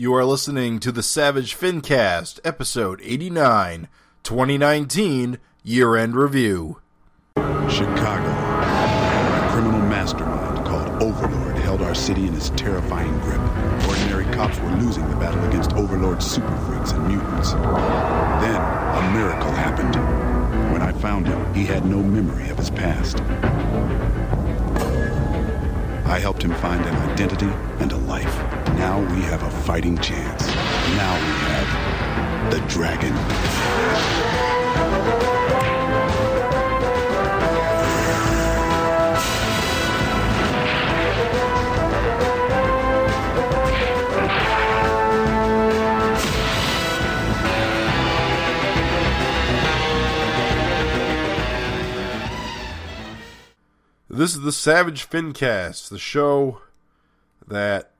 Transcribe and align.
You 0.00 0.14
are 0.14 0.24
listening 0.24 0.80
to 0.80 0.92
the 0.92 1.02
Savage 1.02 1.54
Fincast, 1.54 2.40
episode 2.42 3.02
89, 3.02 3.86
2019, 4.22 5.38
year 5.62 5.94
end 5.94 6.16
review. 6.16 6.80
Chicago. 7.36 8.30
A 8.30 9.48
criminal 9.52 9.82
mastermind 9.82 10.66
called 10.66 11.02
Overlord 11.02 11.56
held 11.58 11.82
our 11.82 11.94
city 11.94 12.26
in 12.26 12.32
his 12.32 12.48
terrifying 12.56 13.12
grip. 13.18 13.42
Ordinary 13.86 14.24
cops 14.34 14.58
were 14.60 14.70
losing 14.76 15.06
the 15.10 15.16
battle 15.16 15.44
against 15.50 15.74
Overlord's 15.74 16.24
super 16.24 16.56
freaks 16.64 16.92
and 16.92 17.06
mutants. 17.06 17.52
Then, 17.52 18.56
a 18.56 19.10
miracle 19.12 19.52
happened. 19.52 19.96
When 20.72 20.80
I 20.80 20.92
found 20.92 21.26
him, 21.26 21.52
he 21.52 21.66
had 21.66 21.84
no 21.84 22.02
memory 22.02 22.48
of 22.48 22.56
his 22.56 22.70
past. 22.70 23.20
I 26.06 26.18
helped 26.18 26.42
him 26.42 26.54
find 26.54 26.82
an 26.86 26.96
identity 27.10 27.50
and 27.80 27.92
a 27.92 27.98
life. 27.98 28.49
Now 28.76 29.00
we 29.14 29.22
have 29.22 29.42
a 29.42 29.50
fighting 29.50 29.98
chance. 29.98 30.46
Now 30.96 31.14
we 31.14 31.32
have 31.48 32.50
the 32.50 32.60
dragon. 32.68 33.14
This 54.12 54.34
is 54.34 54.40
the 54.42 54.52
Savage 54.52 55.08
Fincast, 55.08 55.88
the 55.88 55.98
show 55.98 56.60
that 57.46 57.92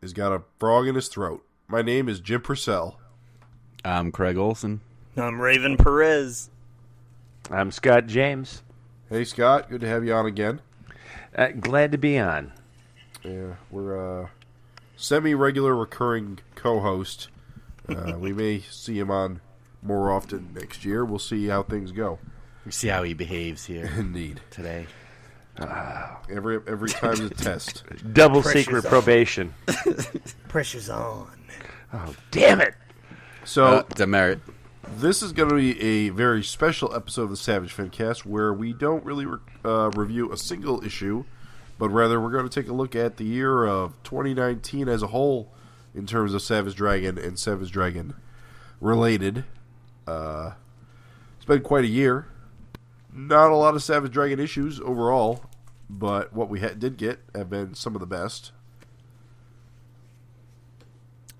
has 0.00 0.12
got 0.12 0.32
a 0.32 0.42
frog 0.58 0.86
in 0.88 0.94
his 0.94 1.08
throat. 1.08 1.44
My 1.68 1.82
name 1.82 2.08
is 2.08 2.20
Jim 2.20 2.40
Purcell. 2.40 2.98
I'm 3.84 4.10
Craig 4.10 4.36
Olson. 4.36 4.80
I'm 5.16 5.40
Raven 5.40 5.76
Perez. 5.76 6.50
I'm 7.50 7.70
Scott 7.70 8.06
James. 8.06 8.62
Hey, 9.08 9.24
Scott, 9.24 9.68
good 9.68 9.80
to 9.82 9.88
have 9.88 10.04
you 10.04 10.14
on 10.14 10.26
again. 10.26 10.60
Uh, 11.36 11.48
glad 11.48 11.92
to 11.92 11.98
be 11.98 12.18
on. 12.18 12.52
Yeah, 13.22 13.54
we're 13.70 13.96
a 13.96 14.30
semi-regular 14.96 15.74
recurring 15.76 16.38
co-host. 16.54 17.28
Uh, 17.88 18.14
we 18.18 18.32
may 18.32 18.60
see 18.60 18.98
him 18.98 19.10
on 19.10 19.40
more 19.82 20.10
often 20.10 20.50
next 20.54 20.84
year. 20.84 21.04
We'll 21.04 21.18
see 21.18 21.48
how 21.48 21.62
things 21.62 21.92
go. 21.92 22.18
We 22.64 22.72
see 22.72 22.88
how 22.88 23.02
he 23.02 23.14
behaves 23.14 23.66
here 23.66 23.90
Indeed, 23.98 24.40
today. 24.50 24.86
Every 26.30 26.60
every 26.66 26.88
time's 26.88 27.20
a 27.20 27.30
test. 27.30 27.84
Double 28.12 28.42
Pressure's 28.42 28.64
secret 28.64 28.84
on. 28.84 28.90
probation. 28.90 29.54
Pressure's 30.48 30.88
on. 30.90 31.30
Oh, 31.92 32.14
damn 32.30 32.60
it. 32.60 32.74
So 33.44 33.64
Uh, 33.64 33.82
demerit. 33.94 34.40
This 34.96 35.22
is 35.22 35.32
going 35.32 35.48
to 35.50 35.54
be 35.54 35.80
a 35.80 36.08
very 36.10 36.42
special 36.42 36.94
episode 36.94 37.24
of 37.24 37.30
the 37.30 37.36
Savage 37.36 37.74
Fincast 37.74 38.24
where 38.26 38.52
we 38.52 38.72
don't 38.72 39.04
really 39.04 39.26
re- 39.26 39.38
uh, 39.64 39.90
review 39.94 40.32
a 40.32 40.36
single 40.36 40.84
issue, 40.84 41.24
but 41.78 41.90
rather 41.90 42.20
we're 42.20 42.30
going 42.30 42.48
to 42.48 42.60
take 42.62 42.68
a 42.68 42.72
look 42.72 42.96
at 42.96 43.16
the 43.16 43.24
year 43.24 43.64
of 43.66 43.92
2019 44.02 44.88
as 44.88 45.02
a 45.02 45.08
whole 45.08 45.52
in 45.94 46.06
terms 46.06 46.34
of 46.34 46.42
Savage 46.42 46.74
Dragon 46.74 47.18
and 47.18 47.38
Savage 47.38 47.70
Dragon 47.70 48.14
related. 48.80 49.44
Uh, 50.08 50.52
it's 51.36 51.44
been 51.44 51.60
quite 51.62 51.84
a 51.84 51.88
year. 51.88 52.26
Not 53.12 53.50
a 53.50 53.56
lot 53.56 53.74
of 53.74 53.82
Savage 53.82 54.12
Dragon 54.12 54.40
issues 54.40 54.80
overall, 54.80 55.44
but 55.98 56.32
what 56.32 56.48
we 56.48 56.60
ha- 56.60 56.74
did 56.78 56.96
get 56.96 57.18
have 57.34 57.50
been 57.50 57.74
some 57.74 57.94
of 57.94 58.00
the 58.00 58.06
best. 58.06 58.52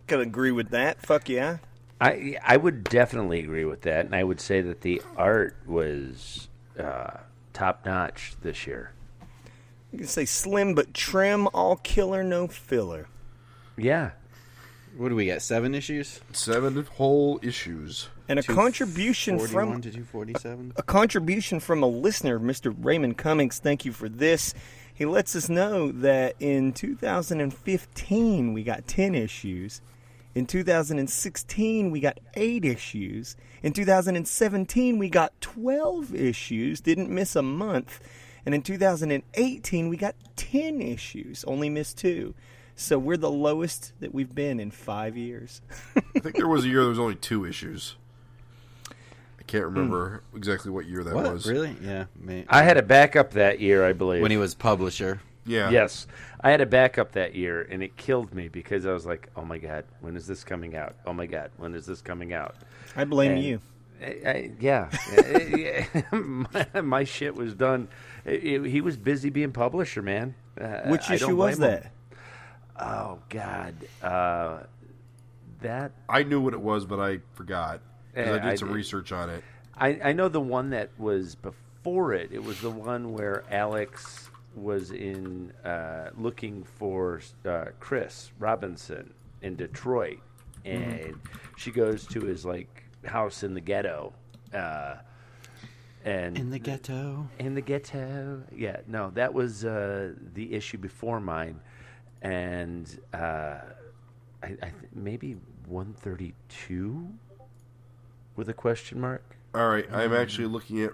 Can 0.06 0.20
agree 0.20 0.50
with 0.50 0.70
that. 0.70 1.00
Fuck 1.00 1.28
yeah. 1.28 1.58
I 2.00 2.36
I 2.44 2.56
would 2.56 2.84
definitely 2.84 3.40
agree 3.40 3.64
with 3.64 3.82
that, 3.82 4.06
and 4.06 4.14
I 4.14 4.24
would 4.24 4.40
say 4.40 4.60
that 4.62 4.80
the 4.80 5.02
art 5.16 5.54
was 5.66 6.48
uh, 6.78 7.18
top 7.52 7.84
notch 7.86 8.32
this 8.42 8.66
year. 8.66 8.92
You 9.92 9.98
can 9.98 10.06
say 10.08 10.24
slim 10.24 10.74
but 10.74 10.94
trim, 10.94 11.46
all 11.52 11.76
killer, 11.76 12.22
no 12.24 12.48
filler. 12.48 13.06
Yeah, 13.76 14.10
What 14.96 15.08
do 15.08 15.14
we 15.16 15.24
get? 15.26 15.42
Seven 15.42 15.74
issues? 15.74 16.20
Seven 16.32 16.84
whole 16.96 17.38
issues. 17.42 18.08
And 18.30 18.38
a 18.38 18.44
contribution 18.44 19.40
from 19.40 19.82
to 19.82 19.90
247? 19.90 20.74
a 20.76 20.84
contribution 20.84 21.58
from 21.58 21.82
a 21.82 21.88
listener, 21.88 22.38
Mr. 22.38 22.72
Raymond 22.78 23.18
Cummings. 23.18 23.58
Thank 23.58 23.84
you 23.84 23.90
for 23.90 24.08
this. 24.08 24.54
He 24.94 25.04
lets 25.04 25.34
us 25.34 25.48
know 25.48 25.90
that 25.90 26.36
in 26.38 26.72
2015 26.72 28.52
we 28.52 28.62
got 28.62 28.86
10 28.86 29.16
issues. 29.16 29.80
In 30.36 30.46
2016 30.46 31.90
we 31.90 31.98
got 31.98 32.20
8 32.34 32.64
issues. 32.64 33.34
In 33.64 33.72
2017 33.72 34.96
we 34.96 35.08
got 35.08 35.32
12 35.40 36.14
issues, 36.14 36.80
didn't 36.80 37.10
miss 37.10 37.34
a 37.34 37.42
month. 37.42 37.98
And 38.46 38.54
in 38.54 38.62
2018 38.62 39.88
we 39.88 39.96
got 39.96 40.14
10 40.36 40.80
issues, 40.80 41.42
only 41.48 41.68
missed 41.68 41.98
2. 41.98 42.32
So 42.76 42.96
we're 42.96 43.16
the 43.16 43.28
lowest 43.28 43.92
that 43.98 44.14
we've 44.14 44.32
been 44.32 44.60
in 44.60 44.70
5 44.70 45.16
years. 45.16 45.62
I 45.96 46.20
think 46.20 46.36
there 46.36 46.46
was 46.46 46.64
a 46.64 46.68
year 46.68 46.82
there 46.82 46.90
was 46.90 47.00
only 47.00 47.16
two 47.16 47.44
issues. 47.44 47.96
I 49.50 49.52
can't 49.52 49.64
remember 49.64 50.22
exactly 50.36 50.70
what 50.70 50.86
year 50.86 51.02
that 51.02 51.12
What? 51.12 51.32
was. 51.32 51.44
Really? 51.44 51.76
Yeah. 51.82 52.04
May- 52.16 52.44
I 52.48 52.62
had 52.62 52.76
a 52.76 52.82
backup 52.82 53.32
that 53.32 53.58
year, 53.58 53.84
I 53.84 53.92
believe. 53.92 54.22
when 54.22 54.30
he 54.30 54.36
was 54.36 54.54
publisher. 54.54 55.20
Yeah. 55.44 55.70
Yes, 55.70 56.06
I 56.40 56.52
had 56.52 56.60
a 56.60 56.66
backup 56.66 57.12
that 57.12 57.34
year, 57.34 57.62
and 57.68 57.82
it 57.82 57.96
killed 57.96 58.32
me 58.32 58.46
because 58.46 58.86
I 58.86 58.92
was 58.92 59.06
like, 59.06 59.28
"Oh 59.34 59.42
my 59.44 59.58
god, 59.58 59.86
when 60.02 60.14
is 60.16 60.28
this 60.28 60.44
coming 60.44 60.76
out? 60.76 60.94
Oh 61.04 61.12
my 61.12 61.26
god, 61.26 61.50
when 61.56 61.74
is 61.74 61.84
this 61.84 62.00
coming 62.00 62.32
out?" 62.32 62.54
I 62.94 63.02
blame 63.04 63.32
And- 63.32 63.42
you. 63.42 63.60
I, 64.00 64.06
I, 64.24 64.50
yeah, 64.60 64.88
my, 66.12 66.80
my 66.80 67.02
shit 67.04 67.34
was 67.34 67.52
done. 67.54 67.88
It- 68.24 68.44
it- 68.44 68.64
he 68.66 68.80
was 68.80 68.96
busy 68.96 69.30
being 69.30 69.50
publisher, 69.50 70.00
man. 70.00 70.36
Uh, 70.60 70.82
Which 70.86 71.10
I 71.10 71.14
issue 71.14 71.26
don't 71.26 71.36
was 71.38 71.56
blame 71.58 71.72
him. 71.72 71.80
that? 71.82 72.86
Oh 72.86 73.18
God, 73.28 73.74
uh, 74.00 74.58
that 75.62 75.90
I 76.08 76.22
knew 76.22 76.40
what 76.40 76.54
it 76.54 76.60
was, 76.60 76.84
but 76.86 77.00
I 77.00 77.18
forgot. 77.34 77.80
'Cause 78.14 78.26
Yeah, 78.26 78.32
I 78.34 78.38
did 78.38 78.44
I 78.44 78.54
some 78.56 78.70
research 78.72 79.12
on 79.12 79.30
it. 79.30 79.44
I, 79.76 80.00
I 80.04 80.12
know 80.12 80.28
the 80.28 80.40
one 80.40 80.70
that 80.70 80.90
was 80.98 81.34
before 81.36 82.12
it. 82.12 82.30
It 82.32 82.42
was 82.44 82.60
the 82.60 82.70
one 82.70 83.12
where 83.12 83.44
Alex 83.50 84.28
was 84.54 84.90
in 84.90 85.52
uh, 85.64 86.10
looking 86.18 86.64
for 86.64 87.20
uh, 87.46 87.66
Chris 87.78 88.30
Robinson 88.38 89.14
in 89.42 89.56
Detroit, 89.56 90.18
and 90.64 91.18
she 91.56 91.70
goes 91.70 92.06
to 92.08 92.20
his 92.20 92.44
like 92.44 92.84
house 93.06 93.42
in 93.42 93.54
the 93.54 93.60
ghetto, 93.60 94.12
uh, 94.52 94.96
and 96.04 96.36
In 96.36 96.50
the 96.50 96.58
ghetto. 96.58 97.28
in 97.38 97.54
the 97.54 97.60
ghetto. 97.62 98.42
Yeah, 98.54 98.78
no, 98.86 99.10
that 99.14 99.32
was 99.32 99.64
uh, 99.64 100.12
the 100.34 100.52
issue 100.52 100.78
before 100.78 101.20
mine, 101.20 101.60
and 102.20 103.00
uh, 103.14 103.16
I, 104.42 104.46
I 104.46 104.48
th- 104.60 104.74
maybe 104.94 105.36
one 105.66 105.94
thirty 105.94 106.34
two 106.48 107.08
with 108.36 108.48
a 108.48 108.54
question 108.54 109.00
mark. 109.00 109.36
All 109.54 109.68
right, 109.68 109.86
I'm 109.92 110.14
actually 110.14 110.46
looking 110.46 110.82
at 110.82 110.92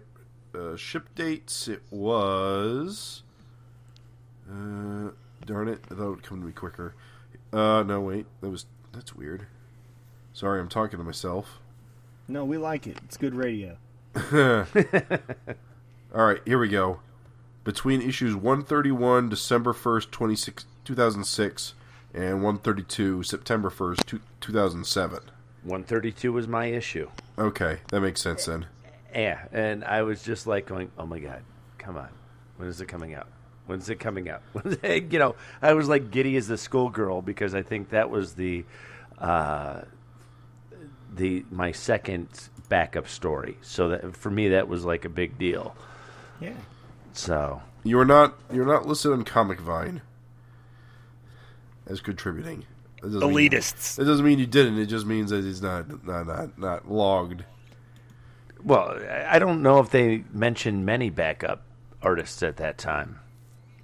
uh, 0.55 0.77
ship 0.77 1.09
dates. 1.15 1.69
It 1.69 1.83
was. 1.91 3.23
Uh, 4.51 5.11
darn 5.45 5.69
it! 5.69 5.81
I 5.91 5.95
thought 5.95 6.07
it 6.07 6.11
would 6.11 6.23
come 6.23 6.41
to 6.41 6.47
me 6.47 6.53
quicker. 6.53 6.95
Uh, 7.53 7.83
no, 7.83 8.01
wait. 8.01 8.27
That 8.41 8.51
was 8.51 8.67
that's 8.93 9.15
weird. 9.15 9.47
Sorry, 10.33 10.61
I'm 10.61 10.69
talking 10.69 10.99
to 10.99 11.05
myself. 11.05 11.61
No, 12.29 12.45
we 12.45 12.59
like 12.59 12.87
it. 12.87 12.99
It's 13.05 13.17
good 13.17 13.35
radio. 13.35 13.77
All 14.33 14.67
right, 16.15 16.41
here 16.45 16.59
we 16.59 16.69
go. 16.69 17.01
Between 17.65 18.01
issues 18.01 18.35
131, 18.35 19.29
December 19.29 19.73
1st, 19.73 20.11
26, 20.11 20.67
2006, 20.85 21.75
and 22.15 22.43
132, 22.43 23.23
September 23.23 23.71
1st, 23.71 24.21
2007. 24.41 25.21
One 25.67 25.83
thirty 25.83 26.13
two 26.13 26.33
was 26.33 26.47
my 26.47 26.67
issue. 26.67 27.11
Okay, 27.37 27.79
that 27.89 28.01
makes 28.01 28.23
sense 28.23 28.45
then. 28.47 28.67
Yeah, 29.13 29.45
and 29.51 29.85
I 29.85 30.03
was 30.03 30.23
just 30.23 30.47
like 30.47 30.67
going, 30.67 30.91
"Oh 30.97 31.07
my 31.07 31.19
god, 31.19 31.43
come 31.79 31.97
on, 31.97 32.09
when 32.57 32.69
is 32.69 32.81
it 32.81 32.87
coming 32.87 33.15
out? 33.15 33.27
When's 33.67 33.91
it 33.91 33.99
coming 33.99 34.29
out?" 34.29 34.43
You 34.85 35.19
know, 35.19 35.35
I 35.61 35.73
was 35.75 35.89
like 35.89 36.11
giddy 36.13 36.37
as 36.37 36.49
a 36.51 36.57
schoolgirl 36.57 37.23
because 37.23 37.55
I 37.55 37.63
think 37.63 37.91
that 37.91 38.11
was 38.11 38.35
the, 38.35 38.65
uh, 39.19 39.81
the 41.15 41.45
my 41.51 41.73
second 41.73 42.29
backup 42.69 43.09
story. 43.09 43.57
So 43.63 43.89
that 43.89 44.17
for 44.17 44.31
me, 44.31 44.51
that 44.51 44.69
was 44.69 44.85
like 44.85 45.05
a 45.05 45.09
big 45.09 45.37
deal. 45.37 45.75
Yeah. 46.41 46.55
So 47.13 47.61
You 47.83 47.99
are 47.99 48.05
not 48.05 48.35
you're 48.53 48.67
not 48.67 48.87
listed 48.87 49.11
on 49.13 49.25
Comic 49.25 49.59
Vine 49.61 50.03
as 51.89 52.01
contributing. 52.01 52.67
That 53.13 53.21
doesn't 53.21 53.35
mean- 53.35 53.51
Elitists. 53.51 53.97
That 53.97 54.05
doesn't 54.05 54.25
mean 54.25 54.39
you 54.39 54.47
didn't. 54.47 54.79
It 54.79 54.87
just 54.87 55.07
means 55.07 55.31
that 55.31 55.45
it's 55.45 55.61
not 55.61 56.05
not 56.05 56.27
not, 56.27 56.59
not 56.59 56.91
logged. 56.91 57.45
Well, 58.65 58.99
I- 59.09 59.37
I 59.37 59.39
don't 59.39 59.63
know 59.63 59.79
if 59.79 59.91
they 59.91 60.25
mentioned 60.33 60.85
many 60.85 61.09
backup 61.11 61.63
artists 62.03 62.43
at 62.43 62.57
that 62.57 62.79
time. 62.79 63.21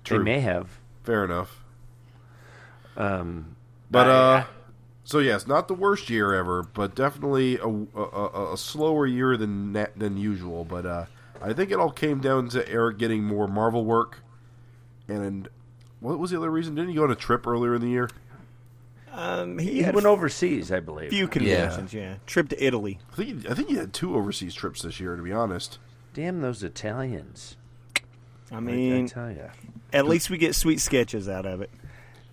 True. 0.04 0.18
They 0.18 0.24
may 0.24 0.40
have. 0.40 0.78
Fair 1.04 1.24
enough. 1.24 1.62
Um, 2.96 3.56
But 3.90 4.08
I- 4.08 4.10
uh, 4.10 4.44
So 5.04 5.18
yes, 5.18 5.46
not 5.46 5.66
the 5.68 5.74
worst 5.74 6.08
year 6.10 6.32
ever, 6.32 6.62
but 6.62 6.94
definitely 6.94 7.58
a, 7.58 7.66
a, 7.66 8.02
a, 8.02 8.52
a 8.54 8.56
slower 8.56 9.06
year 9.06 9.36
than 9.36 9.72
than 9.96 10.16
usual. 10.16 10.64
But 10.64 10.86
uh, 10.86 11.04
I 11.40 11.52
think 11.52 11.70
it 11.70 11.78
all 11.78 11.90
came 11.90 12.20
down 12.20 12.48
to 12.50 12.68
Erik 12.68 12.98
getting 12.98 13.24
more 13.24 13.46
Marvel 13.48 13.84
work, 13.84 14.22
and 15.08 15.48
what 16.00 16.18
was 16.20 16.30
the 16.30 16.36
other 16.38 16.50
reason? 16.50 16.74
Didn't 16.76 16.90
he 16.90 16.96
go 16.96 17.02
on 17.04 17.10
a 17.10 17.16
trip 17.16 17.46
earlier 17.46 17.74
in 17.74 17.80
the 17.80 17.88
year? 17.88 18.08
Um, 19.12 19.58
he, 19.58 19.82
He 19.82 19.90
went 19.90 20.06
a 20.06 20.08
overseas, 20.08 20.72
I 20.72 20.80
believe. 20.80 21.10
few 21.10 21.28
conventions. 21.28 21.92
Yeah. 21.92 22.14
trip 22.26 22.48
to 22.48 22.64
Italy. 22.64 22.98
I 23.12 23.16
think 23.16 23.42
he, 23.42 23.48
I 23.48 23.54
think 23.54 23.68
he 23.68 23.76
had 23.76 23.92
two 23.92 24.16
overseas 24.16 24.54
trips 24.54 24.82
this 24.82 24.98
year. 25.00 25.16
To 25.16 25.22
be 25.22 25.32
honest, 25.32 25.78
Damn 26.14 26.40
those 26.40 26.62
Italians! 26.62 27.56
I 28.50 28.54
I, 28.54 28.56
I 28.56 28.60
mean, 28.60 29.06
tell 29.08 29.30
you. 29.30 29.48
at 29.92 30.06
least 30.06 30.30
we 30.30 30.38
get 30.38 30.54
sweet 30.54 30.80
sketches 30.80 31.28
out 31.28 31.46
of 31.46 31.60
it. 31.62 31.70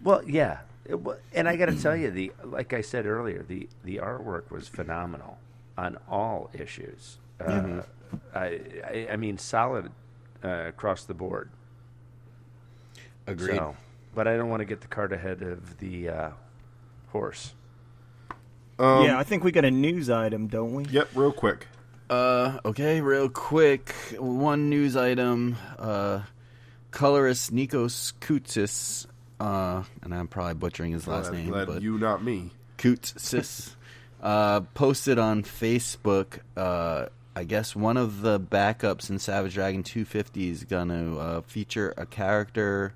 Well, 0.03 0.21
yeah, 0.25 0.59
It 0.85 0.97
and 1.33 1.47
I 1.49 1.55
got 1.57 1.65
to 1.67 1.81
tell 1.81 1.95
you, 1.95 2.11
the 2.11 2.31
like 2.43 2.73
I 2.73 2.81
said 2.81 3.05
earlier, 3.05 3.43
the 3.47 3.67
the 3.83 3.97
artwork 3.97 4.49
was 4.51 4.67
phenomenal 4.67 5.37
on 5.77 5.97
all 6.09 6.49
issues. 6.53 7.17
Uh, 7.39 7.81
I, 8.33 8.59
I 8.85 9.07
I 9.11 9.15
mean, 9.17 9.37
solid 9.37 9.91
uh, 10.43 10.47
across 10.67 11.03
the 11.05 11.13
board. 11.13 11.49
Agreed. 13.27 13.57
So, 13.57 13.75
but 14.15 14.27
I 14.27 14.35
don't 14.37 14.49
want 14.49 14.61
to 14.61 14.65
get 14.65 14.81
the 14.81 14.87
cart 14.87 15.13
ahead 15.13 15.41
of 15.41 15.77
the 15.77 16.09
uh, 16.09 16.29
horse. 17.11 17.53
um, 18.79 19.05
yeah, 19.05 19.17
I 19.19 19.23
think 19.23 19.43
we 19.43 19.51
got 19.51 19.65
a 19.65 19.71
news 19.71 20.09
item, 20.09 20.47
don't 20.47 20.73
we? 20.73 20.85
Yep, 20.85 21.09
real 21.15 21.31
quick. 21.31 21.67
Uh, 22.09 22.59
okay, 22.65 23.01
real 23.01 23.29
quick. 23.29 23.93
One 24.17 24.69
news 24.69 24.95
item. 24.95 25.57
Uh, 25.77 26.21
colorist 26.91 27.53
Nikos 27.53 28.13
Koutsis, 28.19 29.05
uh, 29.39 29.83
and 30.01 30.13
I'm 30.13 30.27
probably 30.27 30.55
butchering 30.55 30.91
his 30.91 31.07
last 31.07 31.29
Glad- 31.29 31.37
name, 31.37 31.49
glad 31.49 31.67
but 31.67 31.81
you, 31.81 31.97
not 31.99 32.23
me. 32.23 32.51
Koutsis, 32.79 33.75
uh, 34.23 34.61
posted 34.73 35.19
on 35.19 35.43
Facebook. 35.43 36.39
Uh, 36.57 37.07
I 37.35 37.43
guess 37.43 37.75
one 37.75 37.95
of 37.95 38.21
the 38.21 38.39
backups 38.39 39.09
in 39.09 39.19
Savage 39.19 39.53
Dragon 39.53 39.83
250 39.83 40.49
is 40.49 40.63
going 40.63 40.89
to 40.89 41.19
uh, 41.19 41.41
feature 41.41 41.93
a 41.95 42.05
character, 42.07 42.93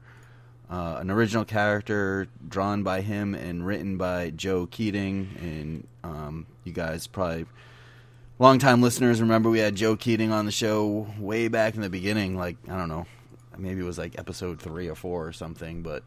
uh, 0.70 0.98
an 1.00 1.12
original 1.12 1.46
character 1.46 2.28
drawn 2.48 2.84
by 2.84 3.02
him 3.02 3.34
and 3.34 3.66
written 3.66 3.98
by 3.98 4.32
Joe 4.32 4.68
Keatinge. 4.68 5.42
And 5.42 5.88
um, 6.04 6.46
you 6.64 6.74
guys 6.74 7.08
probably, 7.08 7.46
longtime 8.40 8.82
listeners, 8.82 9.22
remember 9.22 9.50
we 9.50 9.60
had 9.60 9.76
Joe 9.76 9.96
Keatinge 9.96 10.32
on 10.32 10.46
the 10.46 10.52
show 10.52 11.08
way 11.20 11.48
back 11.48 11.76
in 11.76 11.82
the 11.82 11.90
beginning. 11.90 12.38
Like 12.38 12.58
I 12.70 12.78
don't 12.78 12.90
know, 12.90 13.06
maybe 13.58 13.82
it 13.82 13.86
was 13.86 13.98
like 13.98 14.18
episode 14.18 14.60
three 14.60 14.88
or 14.88 14.96
four 14.96 15.28
or 15.28 15.34
something, 15.34 15.82
but 15.84 16.04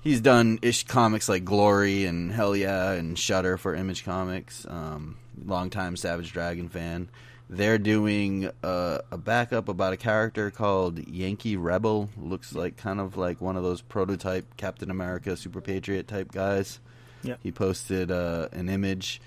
he's 0.00 0.20
done 0.20 0.58
ish 0.62 0.84
comics 0.84 1.28
like 1.28 1.44
Glory 1.44 2.04
and 2.04 2.32
Hell 2.32 2.56
Yeah 2.56 2.92
and 2.92 3.18
Shutter 3.18 3.58
for 3.58 3.74
Image 3.74 4.04
Comics. 4.04 4.66
Um, 4.68 5.16
longtime 5.44 5.96
Savage 5.96 6.32
Dragon 6.32 6.68
fan. 6.68 7.08
They're 7.52 7.78
doing 7.78 8.48
a, 8.62 9.00
a 9.10 9.18
backup 9.18 9.68
about 9.68 9.92
a 9.92 9.96
character 9.96 10.52
called 10.52 11.04
Yankee 11.08 11.56
Rebel. 11.56 12.08
Looks 12.16 12.54
like 12.54 12.76
kind 12.76 13.00
of 13.00 13.16
like 13.16 13.40
one 13.40 13.56
of 13.56 13.64
those 13.64 13.82
prototype 13.82 14.56
Captain 14.56 14.88
America 14.88 15.36
Super 15.36 15.60
Patriot 15.60 16.06
type 16.06 16.30
guys. 16.30 16.78
Yeah. 17.24 17.34
He 17.42 17.50
posted 17.50 18.12
uh, 18.12 18.50
an 18.52 18.68
image 18.68 19.20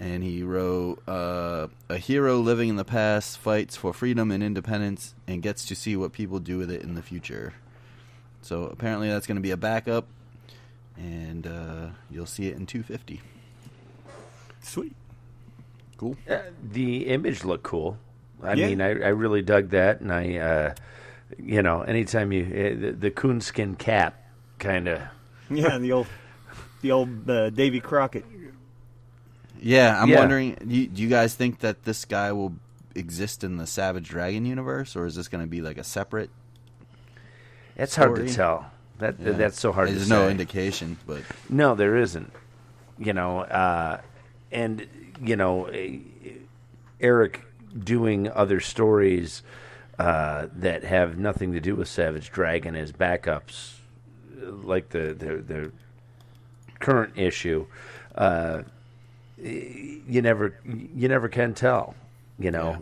and 0.00 0.24
he 0.24 0.42
wrote 0.42 1.06
uh, 1.06 1.68
a 1.90 1.98
hero 1.98 2.38
living 2.38 2.70
in 2.70 2.76
the 2.76 2.84
past 2.84 3.36
fights 3.36 3.76
for 3.76 3.92
freedom 3.92 4.30
and 4.30 4.42
independence 4.42 5.14
and 5.26 5.42
gets 5.42 5.66
to 5.66 5.74
see 5.74 5.96
what 5.96 6.12
people 6.12 6.38
do 6.38 6.56
with 6.56 6.70
it 6.70 6.80
in 6.80 6.94
the 6.94 7.02
future. 7.02 7.52
So 8.40 8.64
apparently 8.64 9.08
that's 9.08 9.26
going 9.26 9.36
to 9.36 9.42
be 9.42 9.50
a 9.50 9.56
backup, 9.56 10.06
and 10.96 11.46
uh, 11.46 11.88
you'll 12.10 12.26
see 12.26 12.46
it 12.46 12.56
in 12.56 12.64
250. 12.64 13.20
Sweet. 14.62 14.94
Cool. 15.98 16.16
Uh, 16.28 16.38
the 16.62 17.06
image 17.06 17.44
looked 17.44 17.64
cool. 17.64 17.98
I 18.42 18.52
Yeah. 18.54 18.66
mean, 18.68 18.80
I, 18.80 18.88
I 18.90 19.08
really 19.08 19.42
dug 19.42 19.70
that, 19.70 20.00
and 20.00 20.12
I, 20.12 20.36
uh, 20.36 20.74
you 21.38 21.62
know, 21.62 21.82
anytime 21.82 22.32
you 22.32 22.42
uh, 22.44 22.80
the, 22.80 22.92
the 22.92 23.10
coonskin 23.10 23.76
cap, 23.76 24.14
kind 24.58 24.88
of. 24.88 25.00
Yeah, 25.50 25.78
the 25.78 25.92
old, 25.92 26.06
the 26.82 26.90
old 26.92 27.30
uh, 27.30 27.50
Davy 27.50 27.80
Crockett. 27.80 28.24
Yeah, 29.60 30.00
I'm 30.00 30.08
Yeah. 30.10 30.18
wondering. 30.18 30.54
Do 30.66 30.74
you, 30.74 30.86
do 30.86 31.02
you 31.02 31.08
guys 31.08 31.34
think 31.34 31.60
that 31.60 31.84
this 31.84 32.04
guy 32.04 32.32
will 32.32 32.54
exist 32.94 33.42
in 33.42 33.56
the 33.56 33.66
Savage 33.66 34.08
Dragon 34.08 34.44
universe, 34.44 34.96
or 34.96 35.06
is 35.06 35.14
this 35.14 35.28
going 35.28 35.42
to 35.44 35.48
be 35.48 35.62
like 35.62 35.78
a 35.78 35.84
separate? 35.84 36.30
It's 37.76 37.96
hard 37.96 38.16
to 38.16 38.32
tell. 38.32 38.70
That 38.98 39.16
Yeah. 39.20 39.32
that's 39.32 39.60
so 39.60 39.72
hard 39.72 39.88
to 39.88 39.92
do. 39.92 39.98
There's 39.98 40.10
no 40.10 40.26
say. 40.26 40.30
indication, 40.30 40.96
but 41.06 41.22
No, 41.48 41.74
there 41.74 41.96
isn't. 41.96 42.32
You 42.98 43.12
know, 43.12 43.40
uh, 43.40 44.00
and 44.50 44.86
you 45.20 45.36
know, 45.36 45.70
Erik 47.00 47.42
doing 47.78 48.28
other 48.30 48.60
stories 48.60 49.42
uh, 49.98 50.46
that 50.56 50.84
have 50.84 51.18
nothing 51.18 51.52
to 51.52 51.60
do 51.60 51.74
with 51.76 51.88
Savage 51.88 52.30
Dragon 52.30 52.74
as 52.76 52.92
backups, 52.92 53.74
like 54.40 54.90
the 54.90 55.14
the, 55.14 55.36
the 55.36 55.72
current 56.78 57.14
issue. 57.16 57.66
Uh, 58.14 58.62
you 59.38 60.22
never 60.22 60.58
you 60.64 61.08
never 61.08 61.28
can 61.28 61.54
tell. 61.54 61.94
You 62.38 62.50
know, 62.50 62.70
Yeah. 62.70 62.78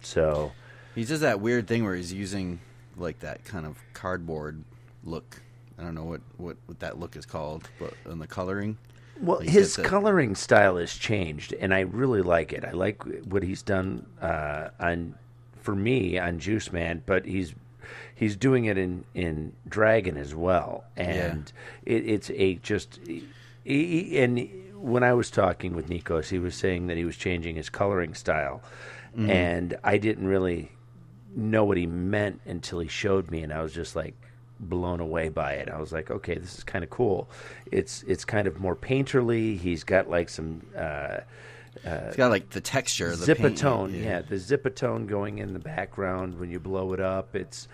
so 0.00 0.52
he 0.94 1.04
does 1.04 1.20
that 1.20 1.40
weird 1.40 1.66
thing 1.66 1.84
where 1.84 1.94
he's 1.94 2.12
using 2.12 2.60
like 2.96 3.20
that 3.20 3.44
kind 3.44 3.66
of 3.66 3.76
cardboard 3.92 4.62
look. 5.04 5.42
I 5.78 5.82
don't 5.82 5.94
know 5.94 6.04
what 6.04 6.20
what, 6.38 6.56
what 6.66 6.80
that 6.80 6.98
look 6.98 7.16
is 7.16 7.26
called, 7.26 7.68
but 7.78 7.92
in 8.10 8.18
the 8.18 8.26
coloring. 8.26 8.78
Well, 9.20 9.38
his 9.38 9.76
coloring 9.76 10.34
style 10.34 10.76
has 10.76 10.92
changed, 10.94 11.52
and 11.54 11.72
I 11.72 11.80
really 11.80 12.22
like 12.22 12.52
it. 12.52 12.64
I 12.64 12.72
like 12.72 13.02
what 13.24 13.42
he's 13.42 13.62
done 13.62 14.06
uh, 14.20 14.68
on, 14.80 15.14
for 15.60 15.74
me, 15.74 16.18
on 16.18 16.38
Juice 16.38 16.72
Man, 16.72 17.02
but 17.06 17.24
he's 17.24 17.54
he's 18.14 18.36
doing 18.36 18.64
it 18.64 18.76
in 18.78 19.04
in 19.14 19.52
Dragon 19.68 20.16
as 20.16 20.34
well, 20.34 20.84
and 20.96 21.52
it, 21.86 22.06
it's 22.08 22.30
a 22.30 22.54
just. 22.56 22.98
He- 23.06 24.18
and 24.18 24.48
when 24.76 25.02
I 25.02 25.14
was 25.14 25.30
talking 25.30 25.74
with 25.74 25.88
Nikos, 25.88 26.28
he 26.28 26.38
was 26.38 26.54
saying 26.54 26.88
that 26.88 26.98
he 26.98 27.04
was 27.06 27.16
changing 27.16 27.54
his 27.56 27.70
coloring 27.70 28.14
style, 28.14 28.62
Mm-hmm. 29.16 29.30
and 29.30 29.76
I 29.84 29.96
didn't 29.96 30.26
really 30.26 30.72
know 31.36 31.64
what 31.64 31.76
he 31.76 31.86
meant 31.86 32.40
until 32.46 32.80
he 32.80 32.88
showed 32.88 33.30
me, 33.30 33.42
and 33.44 33.52
I 33.52 33.62
was 33.62 33.72
just 33.72 33.94
like 33.94 34.14
blown 34.60 35.00
away 35.00 35.28
by 35.28 35.52
it. 35.54 35.68
I 35.68 35.78
was 35.80 35.92
like, 35.92 36.10
okay, 36.10 36.36
this 36.36 36.58
is 36.58 36.64
kind 36.64 36.84
of 36.84 36.90
cool. 36.90 37.28
It's 37.70 38.02
it's 38.04 38.24
kind 38.24 38.46
of 38.46 38.58
more 38.60 38.76
painterly. 38.76 39.58
He's 39.58 39.84
got 39.84 40.08
like 40.08 40.28
some 40.28 40.62
uh, 40.76 41.18
It's 41.84 42.16
got 42.16 42.30
like 42.30 42.50
the 42.50 42.60
texture, 42.60 43.14
the 43.16 43.34
paint, 43.34 43.58
zipatone. 43.58 44.02
Yeah. 44.02 44.22
the 44.22 44.36
zipatone 44.36 45.06
going 45.06 45.38
in 45.38 45.52
the 45.52 45.58
background 45.58 46.38
when 46.38 46.50
you 46.50 46.60
blow 46.60 46.92
it 46.92 47.00
up. 47.00 47.34
It's 47.34 47.68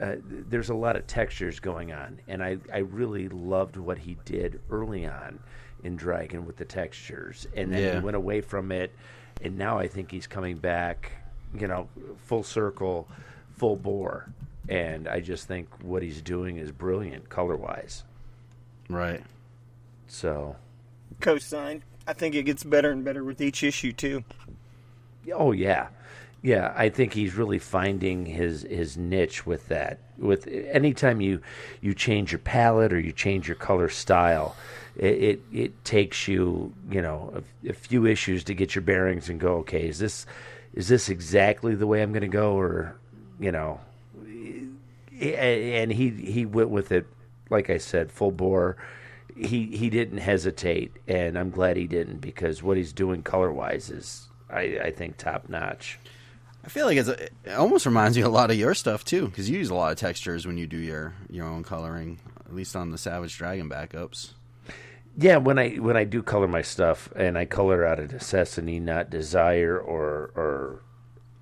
uh, 0.00 0.16
there's 0.24 0.70
a 0.70 0.74
lot 0.74 0.96
of 0.96 1.06
textures 1.06 1.60
going 1.60 1.92
on, 1.92 2.20
and 2.28 2.42
I 2.42 2.58
I 2.72 2.78
really 2.78 3.28
loved 3.28 3.76
what 3.76 3.98
he 3.98 4.16
did 4.24 4.60
early 4.70 5.06
on 5.06 5.40
in 5.82 5.96
Dragon 5.96 6.46
with 6.46 6.56
the 6.56 6.64
textures, 6.64 7.46
and 7.56 7.72
then 7.72 7.82
Yeah. 7.82 7.94
he 7.94 8.00
went 8.04 8.16
away 8.16 8.40
from 8.40 8.70
it, 8.72 8.92
and 9.42 9.58
now 9.58 9.78
I 9.78 9.88
think 9.88 10.10
he's 10.10 10.26
coming 10.26 10.56
back. 10.58 11.12
You 11.58 11.66
know, 11.66 11.88
full 12.26 12.44
circle, 12.44 13.08
full 13.56 13.74
bore. 13.76 14.28
And 14.70 15.08
I 15.08 15.18
just 15.18 15.48
think 15.48 15.68
what 15.82 16.00
he's 16.02 16.22
doing 16.22 16.56
is 16.56 16.70
brilliant 16.70 17.28
color 17.28 17.56
wise. 17.56 18.04
Right. 18.88 19.22
So, 20.06 20.54
Co-signed. 21.20 21.82
I 22.06 22.12
think 22.12 22.36
it 22.36 22.44
gets 22.44 22.62
better 22.62 22.92
and 22.92 23.04
better 23.04 23.24
with 23.24 23.40
each 23.40 23.64
issue 23.64 23.92
too. 23.92 24.24
Oh 25.32 25.50
yeah, 25.52 25.88
yeah. 26.40 26.72
I 26.76 26.88
think 26.88 27.12
he's 27.12 27.34
really 27.34 27.58
finding 27.58 28.26
his 28.26 28.62
his 28.62 28.96
niche 28.96 29.44
with 29.44 29.68
that. 29.68 29.98
With 30.18 30.46
anytime 30.46 31.20
you 31.20 31.40
you 31.80 31.92
change 31.92 32.32
your 32.32 32.38
palette 32.38 32.92
or 32.92 33.00
you 33.00 33.12
change 33.12 33.48
your 33.48 33.56
color 33.56 33.88
style, 33.88 34.56
it 34.96 35.14
it, 35.14 35.40
it 35.52 35.84
takes 35.84 36.28
you 36.28 36.72
you 36.90 37.02
know 37.02 37.42
a, 37.64 37.70
a 37.70 37.72
few 37.72 38.06
issues 38.06 38.44
to 38.44 38.54
get 38.54 38.74
your 38.74 38.82
bearings 38.82 39.28
and 39.28 39.38
go. 39.40 39.56
Okay, 39.58 39.88
is 39.88 39.98
this 39.98 40.26
is 40.74 40.88
this 40.88 41.08
exactly 41.08 41.74
the 41.74 41.86
way 41.86 42.02
I'm 42.02 42.12
going 42.12 42.22
to 42.22 42.28
go, 42.28 42.54
or 42.54 42.96
you 43.40 43.50
know? 43.50 43.80
And 45.20 45.92
he 45.92 46.10
he 46.10 46.46
went 46.46 46.70
with 46.70 46.92
it, 46.92 47.06
like 47.50 47.70
I 47.70 47.78
said, 47.78 48.10
full 48.10 48.30
bore. 48.30 48.76
He 49.36 49.66
he 49.76 49.90
didn't 49.90 50.18
hesitate, 50.18 50.92
and 51.06 51.38
I'm 51.38 51.50
glad 51.50 51.76
he 51.76 51.86
didn't 51.86 52.20
because 52.20 52.62
what 52.62 52.76
he's 52.76 52.92
doing 52.92 53.22
color 53.22 53.52
wise 53.52 53.90
is 53.90 54.28
I, 54.48 54.78
I 54.84 54.90
think 54.90 55.16
top 55.16 55.48
notch. 55.48 55.98
I 56.64 56.68
feel 56.68 56.84
like 56.84 56.98
it's 56.98 57.08
a, 57.08 57.22
it 57.24 57.32
almost 57.56 57.86
reminds 57.86 58.16
me 58.18 58.22
a 58.22 58.28
lot 58.28 58.50
of 58.50 58.56
your 58.58 58.74
stuff 58.74 59.02
too, 59.04 59.26
because 59.28 59.48
you 59.48 59.56
use 59.58 59.70
a 59.70 59.74
lot 59.74 59.92
of 59.92 59.98
textures 59.98 60.46
when 60.46 60.58
you 60.58 60.66
do 60.66 60.76
your 60.76 61.14
your 61.30 61.46
own 61.46 61.62
coloring, 61.64 62.18
at 62.44 62.54
least 62.54 62.76
on 62.76 62.90
the 62.90 62.98
Savage 62.98 63.36
Dragon 63.38 63.68
backups. 63.70 64.32
Yeah, 65.16 65.38
when 65.38 65.58
I 65.58 65.70
when 65.76 65.96
I 65.96 66.04
do 66.04 66.22
color 66.22 66.48
my 66.48 66.62
stuff 66.62 67.10
and 67.16 67.38
I 67.38 67.44
color 67.44 67.84
out 67.86 67.98
of 67.98 68.12
necessity, 68.12 68.78
not 68.78 69.10
desire 69.10 69.78
or 69.78 70.30
or 70.34 70.82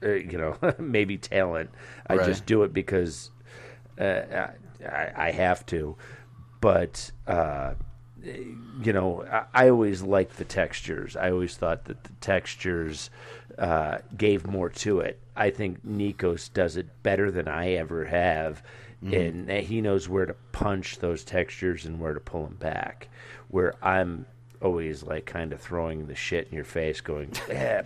uh, 0.04 0.12
you 0.12 0.38
know 0.38 0.56
maybe 0.78 1.16
talent, 1.18 1.70
I 2.06 2.16
Right. 2.16 2.26
just 2.26 2.46
do 2.46 2.62
it 2.62 2.72
because 2.72 3.30
I, 4.00 4.50
I 5.16 5.30
have 5.30 5.66
to. 5.66 5.96
But 6.60 7.10
uh, 7.26 7.74
you 8.22 8.92
know, 8.92 9.24
I, 9.30 9.44
I 9.54 9.68
always 9.70 10.02
liked 10.02 10.36
the 10.36 10.44
textures. 10.44 11.16
I 11.16 11.30
always 11.30 11.56
thought 11.56 11.84
that 11.86 12.04
the 12.04 12.12
textures 12.20 13.10
uh, 13.58 13.98
gave 14.16 14.46
more 14.46 14.70
to 14.70 15.00
it. 15.00 15.20
I 15.36 15.50
think 15.50 15.86
Nikos 15.86 16.52
does 16.52 16.76
it 16.76 17.02
better 17.02 17.30
than 17.30 17.48
I 17.48 17.72
ever 17.74 18.04
have, 18.06 18.62
and 19.02 19.48
he 19.48 19.80
knows 19.80 20.08
where 20.08 20.26
to 20.26 20.34
punch 20.50 20.98
those 20.98 21.22
textures 21.24 21.84
and 21.84 22.00
where 22.00 22.14
to 22.14 22.20
pull 22.20 22.44
them 22.44 22.56
back. 22.56 23.08
Where 23.48 23.74
I'm 23.84 24.26
always 24.62 25.02
like 25.02 25.26
kind 25.26 25.52
of 25.52 25.60
throwing 25.60 26.06
the 26.06 26.14
shit 26.14 26.48
in 26.48 26.54
your 26.54 26.64
face, 26.64 27.00
going, 27.00 27.30
"Eh, 27.48 27.82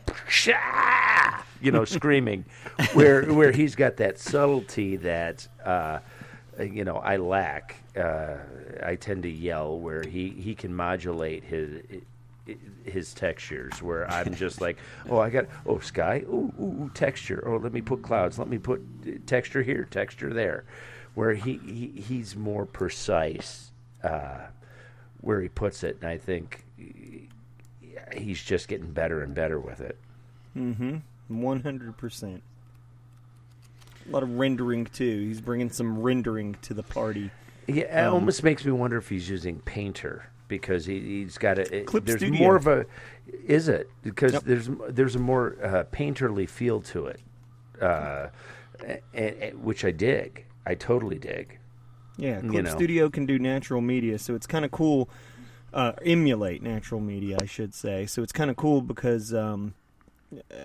you 1.60 1.70
know, 1.70 1.84
screaming. 1.84 2.44
Where 2.94 3.32
where 3.32 3.52
he's 3.52 3.74
got 3.74 3.96
that 3.98 4.18
subtlety 4.18 4.96
that. 4.96 5.46
Uh, 5.64 6.00
you 6.60 6.84
know, 6.84 6.96
I 6.96 7.16
lack. 7.16 7.76
Uh, 7.96 8.36
I 8.82 8.96
tend 8.96 9.22
to 9.22 9.30
yell 9.30 9.78
where 9.78 10.02
he, 10.02 10.28
he 10.30 10.54
can 10.54 10.74
modulate 10.74 11.44
his 11.44 11.82
his 12.84 13.14
textures. 13.14 13.82
Where 13.82 14.10
I'm 14.10 14.34
just 14.34 14.60
like, 14.60 14.78
oh, 15.08 15.18
I 15.18 15.30
got 15.30 15.46
oh 15.66 15.78
sky, 15.78 16.24
ooh, 16.28 16.52
ooh, 16.60 16.64
ooh 16.84 16.90
texture. 16.94 17.42
Oh, 17.46 17.56
let 17.56 17.72
me 17.72 17.80
put 17.80 18.02
clouds. 18.02 18.38
Let 18.38 18.48
me 18.48 18.58
put 18.58 18.82
uh, 19.06 19.12
texture 19.26 19.62
here, 19.62 19.86
texture 19.90 20.32
there. 20.32 20.64
Where 21.14 21.34
he, 21.34 21.58
he 21.58 22.00
he's 22.00 22.36
more 22.36 22.64
precise 22.66 23.70
uh, 24.02 24.46
where 25.22 25.40
he 25.40 25.48
puts 25.48 25.82
it, 25.82 25.96
and 26.00 26.08
I 26.10 26.18
think 26.18 26.64
he's 28.14 28.42
just 28.42 28.68
getting 28.68 28.90
better 28.92 29.22
and 29.22 29.34
better 29.34 29.58
with 29.58 29.80
it. 29.80 29.96
Mm-hmm. 30.56 30.98
One 31.40 31.62
hundred 31.62 31.96
percent. 31.96 32.42
A 34.06 34.10
lot 34.10 34.22
of 34.22 34.30
rendering 34.36 34.84
too. 34.84 35.20
He's 35.26 35.40
bringing 35.40 35.70
some 35.70 35.98
rendering 36.02 36.56
to 36.62 36.74
the 36.74 36.82
party. 36.82 37.30
Yeah, 37.66 38.04
it 38.06 38.08
almost 38.08 38.42
makes 38.42 38.64
me 38.64 38.72
wonder 38.72 38.96
if 38.98 39.08
he's 39.08 39.30
using 39.30 39.60
Painter 39.60 40.28
because 40.48 40.84
he, 40.84 40.98
he's 41.00 41.38
got 41.38 41.58
a. 41.58 41.84
Clip 41.84 42.04
there's 42.04 42.18
Studio. 42.18 42.40
more 42.40 42.56
of 42.56 42.66
a. 42.66 42.84
Is 43.46 43.68
it 43.68 43.88
because 44.02 44.32
Yep. 44.32 44.42
there's 44.44 44.68
there's 44.88 45.14
a 45.14 45.20
more 45.20 45.56
uh, 45.62 45.84
painterly 45.92 46.48
feel 46.48 46.80
to 46.82 47.06
it, 47.06 47.20
uh, 47.80 48.26
which 49.54 49.84
I 49.84 49.92
dig. 49.92 50.44
I 50.66 50.74
totally 50.74 51.18
dig. 51.18 51.58
Yeah, 52.16 52.42
You 52.42 52.50
Clip 52.50 52.64
know. 52.64 52.75
Studio 52.75 53.11
can 53.11 53.26
do 53.26 53.38
natural 53.38 53.81
media, 53.81 54.19
so 54.19 54.35
it's 54.35 54.47
kind 54.47 54.64
of 54.64 54.71
cool. 54.71 55.09
Uh, 55.73 55.92
emulate 56.04 56.62
natural 56.62 57.00
media, 57.00 57.38
I 57.40 57.47
should 57.47 57.75
say. 57.75 58.04
So 58.04 58.23
it's 58.23 58.33
kind 58.33 58.50
of 58.50 58.57
cool 58.57 58.83
because, 58.83 59.33
um, 59.33 59.73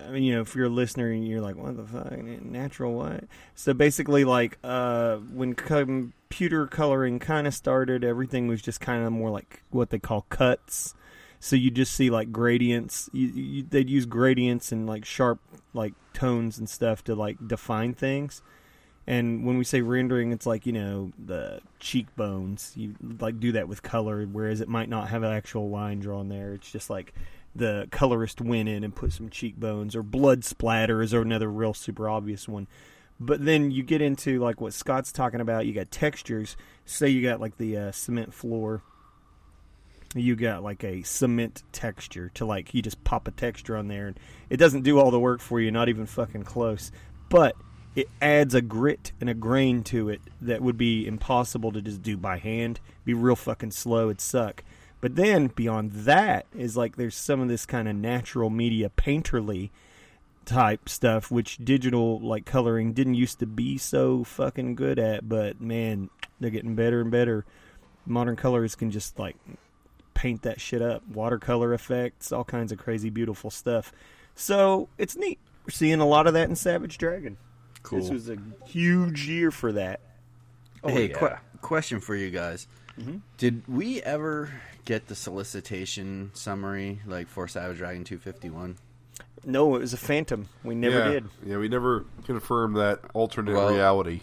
I 0.06 0.10
mean, 0.10 0.22
you 0.22 0.34
know, 0.34 0.42
if 0.42 0.54
you're 0.54 0.66
a 0.66 0.70
listener 0.70 1.10
and 1.10 1.26
you're 1.26 1.40
like, 1.40 1.56
"What 1.56 1.78
the 1.78 1.84
fuck, 1.84 2.12
natural 2.42 2.92
what?" 2.92 3.24
So 3.54 3.72
basically, 3.72 4.24
like 4.24 4.58
uh, 4.62 5.16
when 5.16 5.54
computer 5.54 6.66
coloring 6.66 7.18
kind 7.18 7.46
of 7.46 7.54
started, 7.54 8.04
everything 8.04 8.48
was 8.48 8.60
just 8.60 8.80
kind 8.80 9.04
of 9.04 9.12
more 9.12 9.30
like 9.30 9.62
what 9.70 9.88
they 9.88 9.98
call 9.98 10.26
cuts. 10.28 10.94
So 11.40 11.56
you 11.56 11.70
just 11.70 11.94
see 11.94 12.10
like 12.10 12.32
gradients. 12.32 13.08
You, 13.12 13.28
you, 13.28 13.62
they'd 13.62 13.88
use 13.88 14.06
gradients 14.06 14.72
and 14.72 14.86
like 14.86 15.04
sharp 15.04 15.40
like 15.72 15.94
tones 16.12 16.58
and 16.58 16.68
stuff 16.68 17.04
to 17.04 17.14
like 17.14 17.36
define 17.46 17.94
things. 17.94 18.42
And 19.08 19.46
when 19.46 19.56
we 19.56 19.64
say 19.64 19.80
rendering, 19.80 20.32
it's 20.32 20.44
like 20.44 20.66
you 20.66 20.72
know 20.72 21.12
the 21.18 21.62
cheekbones. 21.80 22.74
You 22.76 22.94
like 23.18 23.40
do 23.40 23.52
that 23.52 23.66
with 23.66 23.82
color, 23.82 24.26
whereas 24.26 24.60
it 24.60 24.68
might 24.68 24.90
not 24.90 25.08
have 25.08 25.22
an 25.22 25.32
actual 25.32 25.70
line 25.70 25.98
drawn 26.00 26.28
there. 26.28 26.52
It's 26.52 26.70
just 26.70 26.90
like 26.90 27.14
the 27.56 27.88
colorist 27.90 28.42
went 28.42 28.68
in 28.68 28.84
and 28.84 28.94
put 28.94 29.14
some 29.14 29.30
cheekbones, 29.30 29.96
or 29.96 30.02
blood 30.02 30.42
splatters, 30.42 31.14
or 31.14 31.22
another 31.22 31.50
real 31.50 31.72
super 31.72 32.06
obvious 32.06 32.46
one. 32.46 32.66
But 33.18 33.42
then 33.42 33.70
you 33.70 33.82
get 33.82 34.02
into 34.02 34.40
like 34.40 34.60
what 34.60 34.74
Scott's 34.74 35.10
talking 35.10 35.40
about. 35.40 35.64
You 35.64 35.72
got 35.72 35.90
textures. 35.90 36.58
Say 36.84 37.08
you 37.08 37.22
got 37.22 37.40
like 37.40 37.56
the 37.56 37.78
uh, 37.78 37.92
cement 37.92 38.34
floor. 38.34 38.82
You 40.14 40.36
got 40.36 40.62
like 40.62 40.84
a 40.84 41.00
cement 41.00 41.62
texture 41.72 42.30
to 42.34 42.44
like 42.44 42.74
you 42.74 42.82
just 42.82 43.02
pop 43.04 43.26
a 43.26 43.30
texture 43.30 43.74
on 43.74 43.88
there, 43.88 44.08
and 44.08 44.20
it 44.50 44.58
doesn't 44.58 44.82
do 44.82 44.98
all 44.98 45.10
the 45.10 45.18
work 45.18 45.40
for 45.40 45.58
you, 45.60 45.70
not 45.70 45.88
even 45.88 46.04
fucking 46.04 46.42
close. 46.42 46.92
But 47.30 47.56
it 47.94 48.08
adds 48.20 48.54
a 48.54 48.60
grit 48.60 49.12
and 49.20 49.28
a 49.28 49.34
grain 49.34 49.82
to 49.84 50.08
it 50.08 50.20
that 50.40 50.62
would 50.62 50.76
be 50.76 51.06
impossible 51.06 51.72
to 51.72 51.82
just 51.82 52.02
do 52.02 52.16
by 52.16 52.38
hand. 52.38 52.80
Be 53.04 53.14
real 53.14 53.36
fucking 53.36 53.72
slow. 53.72 54.06
It'd 54.06 54.20
suck. 54.20 54.62
But 55.00 55.16
then 55.16 55.48
beyond 55.48 55.92
that 55.92 56.46
is 56.56 56.76
like 56.76 56.96
there's 56.96 57.16
some 57.16 57.40
of 57.40 57.48
this 57.48 57.66
kind 57.66 57.88
of 57.88 57.96
natural 57.96 58.50
media 58.50 58.90
painterly 58.90 59.70
type 60.44 60.88
stuff, 60.88 61.30
which 61.30 61.58
digital 61.58 62.18
like 62.20 62.44
coloring 62.44 62.92
didn't 62.92 63.14
used 63.14 63.38
to 63.38 63.46
be 63.46 63.78
so 63.78 64.24
fucking 64.24 64.74
good 64.74 64.98
at. 64.98 65.28
But 65.28 65.60
man, 65.60 66.10
they're 66.40 66.50
getting 66.50 66.74
better 66.74 67.00
and 67.00 67.10
better. 67.10 67.44
Modern 68.06 68.36
colors 68.36 68.74
can 68.74 68.90
just 68.90 69.18
like 69.18 69.36
paint 70.14 70.42
that 70.42 70.60
shit 70.60 70.82
up. 70.82 71.06
Watercolor 71.06 71.72
effects, 71.74 72.32
all 72.32 72.44
kinds 72.44 72.72
of 72.72 72.78
crazy, 72.78 73.10
beautiful 73.10 73.50
stuff. 73.50 73.92
So 74.34 74.88
it's 74.98 75.16
neat. 75.16 75.38
We're 75.64 75.70
seeing 75.70 76.00
a 76.00 76.06
lot 76.06 76.26
of 76.26 76.34
that 76.34 76.48
in 76.48 76.56
Savage 76.56 76.98
Dragon. 76.98 77.36
Cool. 77.88 78.00
This 78.00 78.10
was 78.10 78.28
a 78.28 78.36
huge 78.66 79.26
year 79.28 79.50
for 79.50 79.72
that. 79.72 80.00
Oh, 80.84 80.88
hey, 80.90 81.08
yeah. 81.08 81.18
que- 81.18 81.38
question 81.62 82.00
for 82.00 82.14
you 82.14 82.30
guys: 82.30 82.66
Mm-hmm. 83.00 83.16
Did 83.38 83.62
we 83.66 84.02
ever 84.02 84.52
get 84.84 85.06
the 85.08 85.14
solicitation 85.14 86.30
summary 86.34 87.00
like 87.06 87.28
for 87.28 87.48
Savage 87.48 87.78
Dragon 87.78 88.04
251? 88.04 88.76
No, 89.44 89.74
it 89.76 89.78
was 89.80 89.92
a 89.92 89.96
phantom. 89.98 90.48
We 90.64 90.74
never 90.74 90.98
yeah. 90.98 91.08
did. 91.10 91.24
Yeah, 91.46 91.56
we 91.58 91.68
never 91.68 92.04
confirmed 92.24 92.76
that 92.76 93.00
alternate 93.14 93.54
Well- 93.54 93.72
reality. 93.72 94.22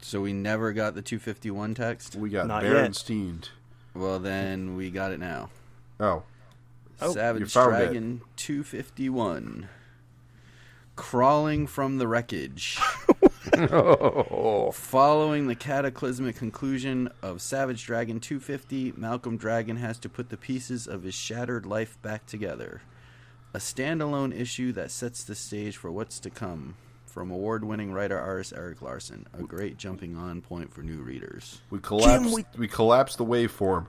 So 0.00 0.20
we 0.20 0.32
never 0.32 0.72
got 0.72 0.94
the 0.94 1.02
251 1.02 1.74
text. 1.74 2.14
We 2.14 2.30
got 2.30 2.46
Not 2.46 2.62
Berenstein. 2.62 3.44
Well, 3.94 4.18
then 4.18 4.76
we 4.76 4.90
got 4.90 5.12
it 5.12 5.18
now. 5.18 5.50
Oh, 5.98 6.22
Oh, 7.00 7.12
Savage 7.12 7.52
found 7.52 7.74
it. 7.74 7.78
Dragon 7.86 8.20
251. 8.36 9.68
Crawling 10.98 11.68
from 11.68 11.98
the 11.98 12.08
wreckage. 12.08 12.76
Following 14.72 15.46
the 15.46 15.54
cataclysmic 15.54 16.34
conclusion 16.36 17.08
of 17.22 17.40
Savage 17.40 17.86
Dragon 17.86 18.18
250, 18.18 18.94
Malcolm 18.96 19.36
Dragon 19.36 19.76
has 19.76 19.96
to 20.00 20.08
put 20.08 20.28
the 20.28 20.36
pieces 20.36 20.88
of 20.88 21.04
his 21.04 21.14
shattered 21.14 21.64
life 21.64 22.02
back 22.02 22.26
together. 22.26 22.82
A 23.54 23.58
standalone 23.58 24.38
issue 24.38 24.72
that 24.72 24.90
sets 24.90 25.22
the 25.22 25.36
stage 25.36 25.76
for 25.76 25.90
what's 25.92 26.18
to 26.20 26.30
come. 26.30 26.74
From 27.06 27.30
award 27.30 27.62
winning 27.64 27.92
writer 27.92 28.18
artist 28.18 28.52
Erik 28.56 28.82
Larsen. 28.82 29.24
A 29.32 29.42
great 29.44 29.76
jumping 29.78 30.16
on 30.16 30.40
point 30.42 30.74
for 30.74 30.82
new 30.82 30.98
readers. 30.98 31.60
we 31.70 31.78
collapsed. 31.78 32.34
we- 32.34 32.44
we... 32.58 32.66
collapsed 32.68 33.18
the 33.18 33.24
waveform. 33.24 33.86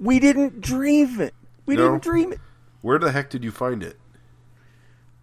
We 0.00 0.18
didn't 0.18 0.60
dream 0.60 1.20
it. 1.20 1.34
We 1.66 1.76
No. 1.76 1.92
didn't 1.92 2.02
dream 2.02 2.32
it. 2.32 2.40
Where 2.80 2.98
the 2.98 3.12
heck 3.12 3.30
did 3.30 3.44
you 3.44 3.52
find 3.52 3.82
it? 3.84 3.96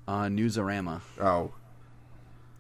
On 0.10 0.36
Newsarama. 0.36 1.02
Oh, 1.22 1.52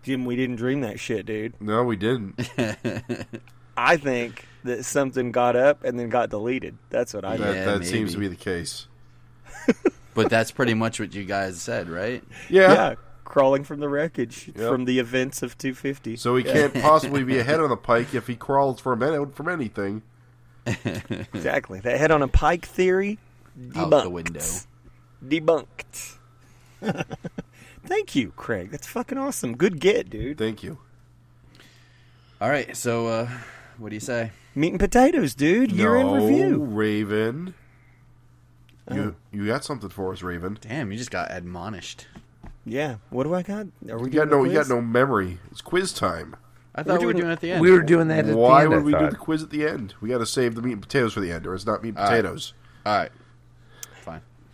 Jim, 0.04 0.24
we 0.26 0.36
didn't 0.36 0.58
dream 0.58 0.82
that 0.82 1.00
shit, 1.00 1.26
dude. 1.26 1.60
no, 1.60 1.84
we 1.84 1.96
didn't. 1.96 2.40
I 3.78 3.98
think 3.98 4.46
that 4.66 4.86
something 4.86 5.32
got 5.32 5.56
up 5.56 5.84
and 5.84 5.98
then 6.00 6.10
got 6.10 6.30
deleted. 6.30 6.78
That's 6.92 7.14
what 7.14 7.26
I 7.26 7.38
that 7.38 7.44
think. 7.44 7.56
Yeah, 7.56 7.66
that 7.78 7.86
seems 7.86 8.12
to 8.14 8.20
be 8.20 8.28
the 8.28 8.36
case. 8.36 8.88
But 10.16 10.30
that's 10.30 10.52
pretty 10.52 10.74
much 10.74 11.00
what 11.00 11.14
you 11.14 11.24
guys 11.24 11.62
said, 11.62 11.88
right? 11.88 12.22
Yeah. 12.50 12.74
Yeah, 12.74 12.96
crawling 13.24 13.64
from 13.64 13.80
the 13.80 13.88
wreckage 13.88 14.52
Yep. 14.56 14.68
from 14.70 14.86
the 14.86 15.00
events 15.00 15.44
of 15.44 15.58
250. 15.58 16.18
So 16.18 16.36
he 16.36 16.44
can't 16.44 16.74
possibly 16.74 17.24
be 17.24 17.38
ahead 17.40 17.60
on 17.62 17.70
the 17.70 17.78
pike 17.92 18.14
if 18.14 18.28
he 18.28 18.36
crawls 18.36 18.82
from 18.82 19.02
any, 19.02 19.24
from 19.34 19.48
anything. 19.48 20.02
exactly. 20.66 21.80
That 21.80 21.98
head 22.00 22.12
on 22.12 22.22
a 22.22 22.28
pike 22.28 22.66
theory 22.66 23.18
Out 23.76 23.90
debunked. 23.92 24.04
the 24.04 24.10
window. 24.10 24.46
Debunked. 25.26 26.18
Thank 27.86 28.16
you, 28.16 28.32
Craig. 28.36 28.72
That's 28.72 28.88
fucking 28.88 29.18
awesome. 29.18 29.56
Good 29.56 29.80
get, 29.80 30.10
dude. 30.10 30.38
Thank 30.38 30.64
you. 30.64 30.78
All 32.42 32.50
right, 32.50 32.76
so 32.76 33.08
uh, 33.08 33.30
what 33.78 33.90
do 33.90 33.96
you 33.96 34.00
say? 34.00 34.32
Meat 34.56 34.70
and 34.72 34.80
potatoes, 34.80 35.34
dude. 35.36 35.72
Year 35.72 35.96
in 35.98 36.08
no, 36.08 36.16
review. 36.16 36.58
Raven. 36.64 37.54
Oh. 38.90 38.96
You 38.96 39.16
you 39.32 39.46
got 39.48 39.64
something 39.64 39.90
for 39.90 40.12
us, 40.14 40.22
Raven. 40.24 40.58
Damn, 40.62 40.92
you 40.92 40.98
just 40.98 41.12
got 41.12 41.32
admonished. 41.32 42.08
Yeah. 42.66 42.96
What 43.10 43.24
do 43.24 43.34
I 43.34 43.42
got? 43.44 43.68
Are 43.90 43.98
we 43.98 44.06
You 44.10 44.20
got 44.20 44.30
doing 44.30 44.30
no 44.30 44.46
a 44.46 44.48
you 44.48 44.54
got 44.54 44.60
quiz? 44.62 44.70
no 44.70 44.82
memory. 44.82 45.38
It's 45.52 45.62
quiz 45.62 45.94
time. 45.94 46.36
I 46.76 46.84
thought 46.84 47.00
we 47.00 47.08
were 47.08 47.14
doing- 47.14 47.22
doing 47.24 47.30
it 47.30 47.34
at 47.34 47.40
the 47.42 47.52
end. 47.54 47.62
We 47.62 47.72
were 47.72 47.82
doing 47.82 48.08
that 48.10 48.28
at 48.28 48.36
Why 48.36 48.66
the 48.66 48.72
end. 48.72 48.72
would 48.72 48.80
I 48.80 48.84
we 48.86 48.92
do 48.94 49.00
thought. 49.00 49.12
the 49.12 49.18
quiz 49.18 49.44
at 49.44 49.50
the 49.50 49.68
end? 49.68 49.96
We 50.02 50.10
got 50.10 50.20
to 50.20 50.26
save 50.26 50.56
the 50.56 50.62
meat 50.62 50.74
and 50.74 50.82
potatoes 50.82 51.14
for 51.14 51.20
the 51.20 51.32
end, 51.32 51.46
or 51.48 51.54
it's 51.56 51.66
not 51.66 51.84
meat 51.84 51.90
and 51.90 51.98
potatoes. 51.98 52.54
All 52.86 52.96
right, 52.98 53.10
fine. 53.12 53.19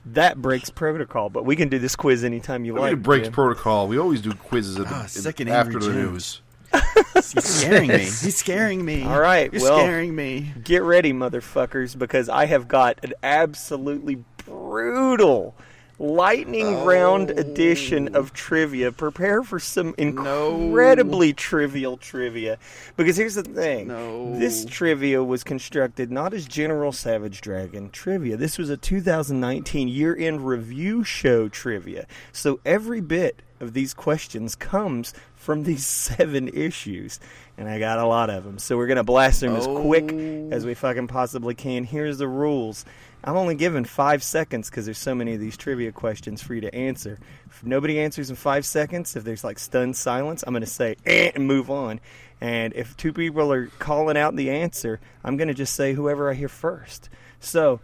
That 0.08 0.40
breaks 0.42 0.70
protocol, 0.70 1.30
but 1.30 1.46
we 1.46 1.56
can 1.56 1.68
do 1.70 1.80
this 1.80 1.96
quiz 1.96 2.24
anytime 2.24 2.64
you 2.66 2.78
I 2.78 2.82
like. 2.82 2.94
it 2.94 3.02
breaks 3.04 3.26
Jim. 3.28 3.34
protocol. 3.34 3.88
We 3.88 3.98
always 3.98 4.22
do 4.22 4.32
quizzes 4.34 4.78
at 4.80 4.88
the, 4.88 4.94
Ah, 4.94 5.02
in- 5.04 5.08
second 5.10 5.50
after 5.50 5.80
the 5.80 5.88
Jim. 5.88 5.96
news. 5.96 6.42
He's 7.16 7.44
scaring 7.44 7.88
me. 7.88 7.98
He's 8.00 8.36
scaring 8.38 8.84
me. 8.86 9.04
All 9.04 9.20
right, 9.20 9.52
you're 9.52 9.62
well- 9.64 9.80
scaring 9.80 10.16
me. 10.16 10.54
Get 10.64 10.84
ready, 10.84 11.12
motherfuckers, 11.14 11.98
because 11.98 12.30
I 12.30 12.46
have 12.46 12.68
got 12.68 13.00
an 13.04 13.14
absolutely 13.24 14.24
brutal 14.46 15.56
lightning 16.00 16.66
Oh. 16.68 16.86
round 16.86 17.32
edition 17.32 18.10
oh. 18.14 18.20
of 18.20 18.34
trivia. 18.34 18.92
Prepare 18.92 19.44
for 19.44 19.60
some 19.60 19.96
incredibly 19.98 21.34
trivial 21.34 21.98
trivia. 21.98 22.58
Because 22.98 23.18
here's 23.18 23.36
the 23.36 23.44
thing 23.44 23.88
No. 23.88 24.38
this 24.38 24.66
trivia 24.66 25.24
was 25.24 25.44
constructed 25.44 26.12
not 26.12 26.34
as 26.34 26.46
General 26.46 26.92
Savage 26.92 27.42
Dragon 27.42 27.90
trivia. 27.90 28.38
This 28.38 28.58
was 28.58 28.70
a 28.70 28.78
2019 28.78 29.88
year 29.88 30.16
end 30.16 30.46
review 30.46 31.04
show 31.04 31.48
trivia. 31.50 32.06
So 32.32 32.60
every 32.66 33.02
bit 33.02 33.42
of 33.60 33.74
these 33.74 33.94
questions 33.94 34.56
comes 34.56 35.14
from 35.36 35.64
these 35.64 35.86
seven 35.86 36.50
issues. 36.50 37.20
And 37.58 37.70
I 37.70 37.80
got 37.80 38.00
a 38.00 38.06
lot 38.06 38.30
of 38.30 38.44
them. 38.44 38.60
So 38.60 38.76
we're 38.76 38.88
going 38.88 38.98
to 38.98 39.04
blast 39.04 39.40
them 39.40 39.56
as 39.56 39.66
quick 39.66 40.12
as 40.52 40.66
we 40.66 40.74
oh. 40.74 40.76
fucking 40.76 41.08
possibly 41.08 41.56
can. 41.56 41.86
Here's 41.86 42.18
the 42.18 42.28
rules. 42.28 42.84
I'm 43.26 43.36
only 43.36 43.56
given 43.56 43.84
five 43.86 44.22
seconds 44.24 44.70
because 44.70 44.86
there's 44.86 45.00
so 45.00 45.16
many 45.16 45.34
of 45.34 45.40
these 45.40 45.58
trivia 45.58 45.92
questions 45.92 46.42
for 46.44 46.54
you 46.54 46.62
to 46.62 46.74
answer. 46.76 47.18
If 47.48 47.64
nobody 47.64 48.00
answers 48.00 48.30
in 48.30 48.36
five 48.36 48.66
seconds, 48.66 49.16
if 49.16 49.24
there's 49.24 49.44
like 49.44 49.58
stunned 49.60 49.96
silence, 49.98 50.44
I'm 50.46 50.54
going 50.54 50.62
to 50.62 50.68
say 50.70 50.96
eh, 51.08 51.32
and 51.34 51.48
move 51.48 51.72
on. 51.72 52.00
And 52.40 52.74
if 52.76 52.96
two 52.96 53.12
people 53.14 53.52
are 53.52 53.68
calling 53.80 54.16
out 54.16 54.36
the 54.36 54.52
answer, 54.52 55.00
I'm 55.24 55.38
going 55.38 55.48
to 55.48 55.54
just 55.56 55.74
say 55.74 55.94
whoever 55.94 56.30
I 56.30 56.36
hear 56.36 56.48
first. 56.50 57.10
So, 57.40 57.80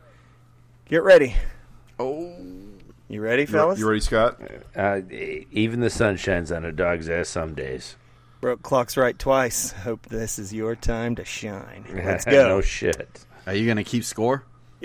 get 0.86 1.02
ready. 1.04 1.36
Oh, 2.00 2.36
You 3.10 3.22
ready, 3.22 3.44
You, 3.44 3.48
fellas? 3.48 3.80
you 3.80 3.88
ready, 3.88 4.00
Scott? 4.02 4.40
Uh, 4.76 5.02
even 5.10 5.80
the 5.80 5.90
sun 5.90 6.18
shines 6.18 6.52
on 6.52 6.66
a 6.66 6.72
dog's 6.72 7.10
ass 7.10 7.30
some 7.30 7.56
days. 7.56 7.96
Broke 8.42 8.62
clocks 8.62 8.96
right 8.98 9.18
twice. 9.18 9.72
Hope 9.72 10.06
this 10.08 10.38
is 10.40 10.54
your 10.54 10.76
time 10.76 11.16
to 11.16 11.26
shine. 11.26 11.86
Let's 11.94 12.26
go. 12.26 12.48
no 12.48 12.62
shit. 12.62 13.26
are 13.48 13.54
you 13.54 13.68
gonna 13.68 13.84
keep 13.84 14.04
score? 14.04 14.44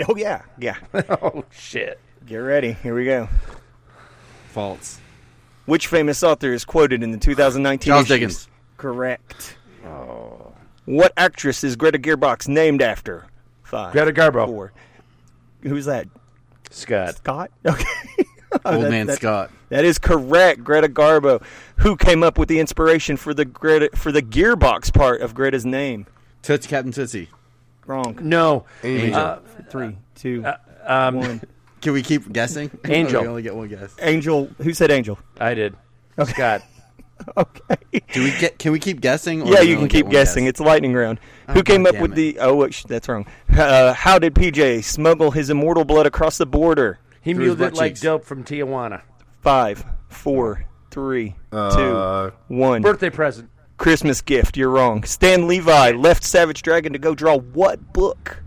Oh, 0.09 0.17
yeah. 0.17 0.43
Yeah. 0.59 0.77
oh 0.95 1.45
shit. 1.51 1.99
Get 2.27 2.37
ready. 2.39 2.73
Here 2.73 2.95
we 2.95 3.05
go. 3.05 3.29
False. 4.51 4.99
Which 5.67 5.87
famous 5.89 6.23
author 6.23 6.53
is 6.53 6.65
quoted 6.65 7.03
in 7.03 7.11
the 7.11 7.19
2019 7.19 7.91
Charles 7.91 8.05
issues? 8.11 8.19
Dickens. 8.19 8.49
Correct. 8.77 9.57
Oh. 9.85 10.53
What 10.85 11.13
actress 11.17 11.65
is 11.65 11.77
Greta 11.77 11.99
Gearbox 11.99 12.47
named 12.49 12.83
after? 12.83 13.27
Five. 13.63 13.93
Greta 13.93 14.13
Garbo. 14.13 14.47
Four. 14.47 14.73
Who's 15.63 15.87
that? 15.87 16.07
Scott. 16.71 17.17
Scott? 17.17 17.51
Okay. 17.67 17.85
Old 18.65 18.85
That- 18.85 18.91
man 18.91 19.07
that- 19.09 19.17
Scott. 19.17 19.51
That 19.69 19.85
is 19.85 19.99
correct, 19.99 20.63
Greta 20.63 20.89
Garbo. 20.89 21.43
Who 21.79 21.97
came 21.97 22.23
up 22.23 22.39
with 22.39 22.49
the 22.49 22.61
inspiration 22.61 23.17
for 23.17 23.35
the 23.35 23.45
Greta 23.45 23.91
for 23.97 24.13
the 24.13 24.23
Gearbox 24.23 24.95
part 24.95 25.21
of 25.21 25.35
Greta's 25.35 25.67
name? 25.67 26.07
Tootsie 26.43 26.69
Captain 26.69 26.93
Tootsie. 26.93 27.29
Wrong. 27.85 28.17
No. 28.23 28.65
Amy. 28.85 29.13
Uh, 29.13 29.39
Three, 29.69 29.97
two, 30.15 30.45
um, 30.85 31.17
one. 31.17 31.41
Can 31.83 31.93
we 31.93 32.03
keep 32.03 32.33
guessing? 32.33 32.71
Angel. 32.85 33.23
we 33.23 33.29
only 33.29 33.43
get 33.43 33.55
one 33.55 33.69
guess. 33.69 33.95
Angel. 34.01 34.49
Who 34.63 34.73
said 34.73 34.91
Angel? 34.91 35.19
I 35.39 35.55
did. 35.55 35.75
Scott. 36.25 36.63
Okay. 37.37 37.77
Do 38.13 38.25
we 38.25 38.31
get? 38.39 38.59
Can 38.59 38.73
we 38.73 38.79
keep 38.79 39.01
guessing? 39.01 39.43
or 39.43 39.53
Yeah, 39.53 39.61
you 39.61 39.77
can 39.77 39.89
keep 39.89 40.09
guessing. 40.09 40.45
guess? 40.45 40.51
It's 40.51 40.61
lightning 40.61 40.93
round. 40.95 41.19
Oh, 41.49 41.55
Who 41.55 41.63
came 41.63 41.85
God 41.85 41.95
up 41.97 42.03
with 42.03 42.13
it. 42.13 42.15
the? 42.17 42.39
Oh, 42.41 42.57
wait, 42.57 42.85
that's 42.89 43.09
wrong. 43.09 43.27
Uh, 43.57 43.93
how 43.95 44.19
did 44.19 44.35
PJ 44.35 44.85
smuggle 44.85 45.31
his 45.31 45.49
immortal 45.51 45.85
blood 45.85 46.07
across 46.07 46.39
the 46.39 46.47
border? 46.47 46.99
He 47.23 47.33
Through 47.35 47.45
his 47.45 47.57
muled 47.59 47.73
it 47.73 47.77
like 47.77 47.93
cheeks. 47.93 48.01
dope 48.03 48.25
from 48.25 48.45
Tijuana. 48.45 49.03
Five, 49.41 49.85
four, 50.09 50.65
three, 50.91 51.35
Uh, 51.53 52.31
two, 52.31 52.33
one. 52.55 52.83
Birthday 52.83 53.11
present. 53.11 53.49
Christmas 53.79 54.21
gift. 54.23 54.57
You're 54.57 54.71
wrong. 54.71 55.03
Stan 55.05 55.47
Levi 55.47 55.93
left 55.93 56.23
Savage 56.25 56.63
Dragon 56.63 56.93
to 56.93 56.99
go 56.99 57.15
draw 57.15 57.39
what 57.39 57.93
book? 57.93 58.43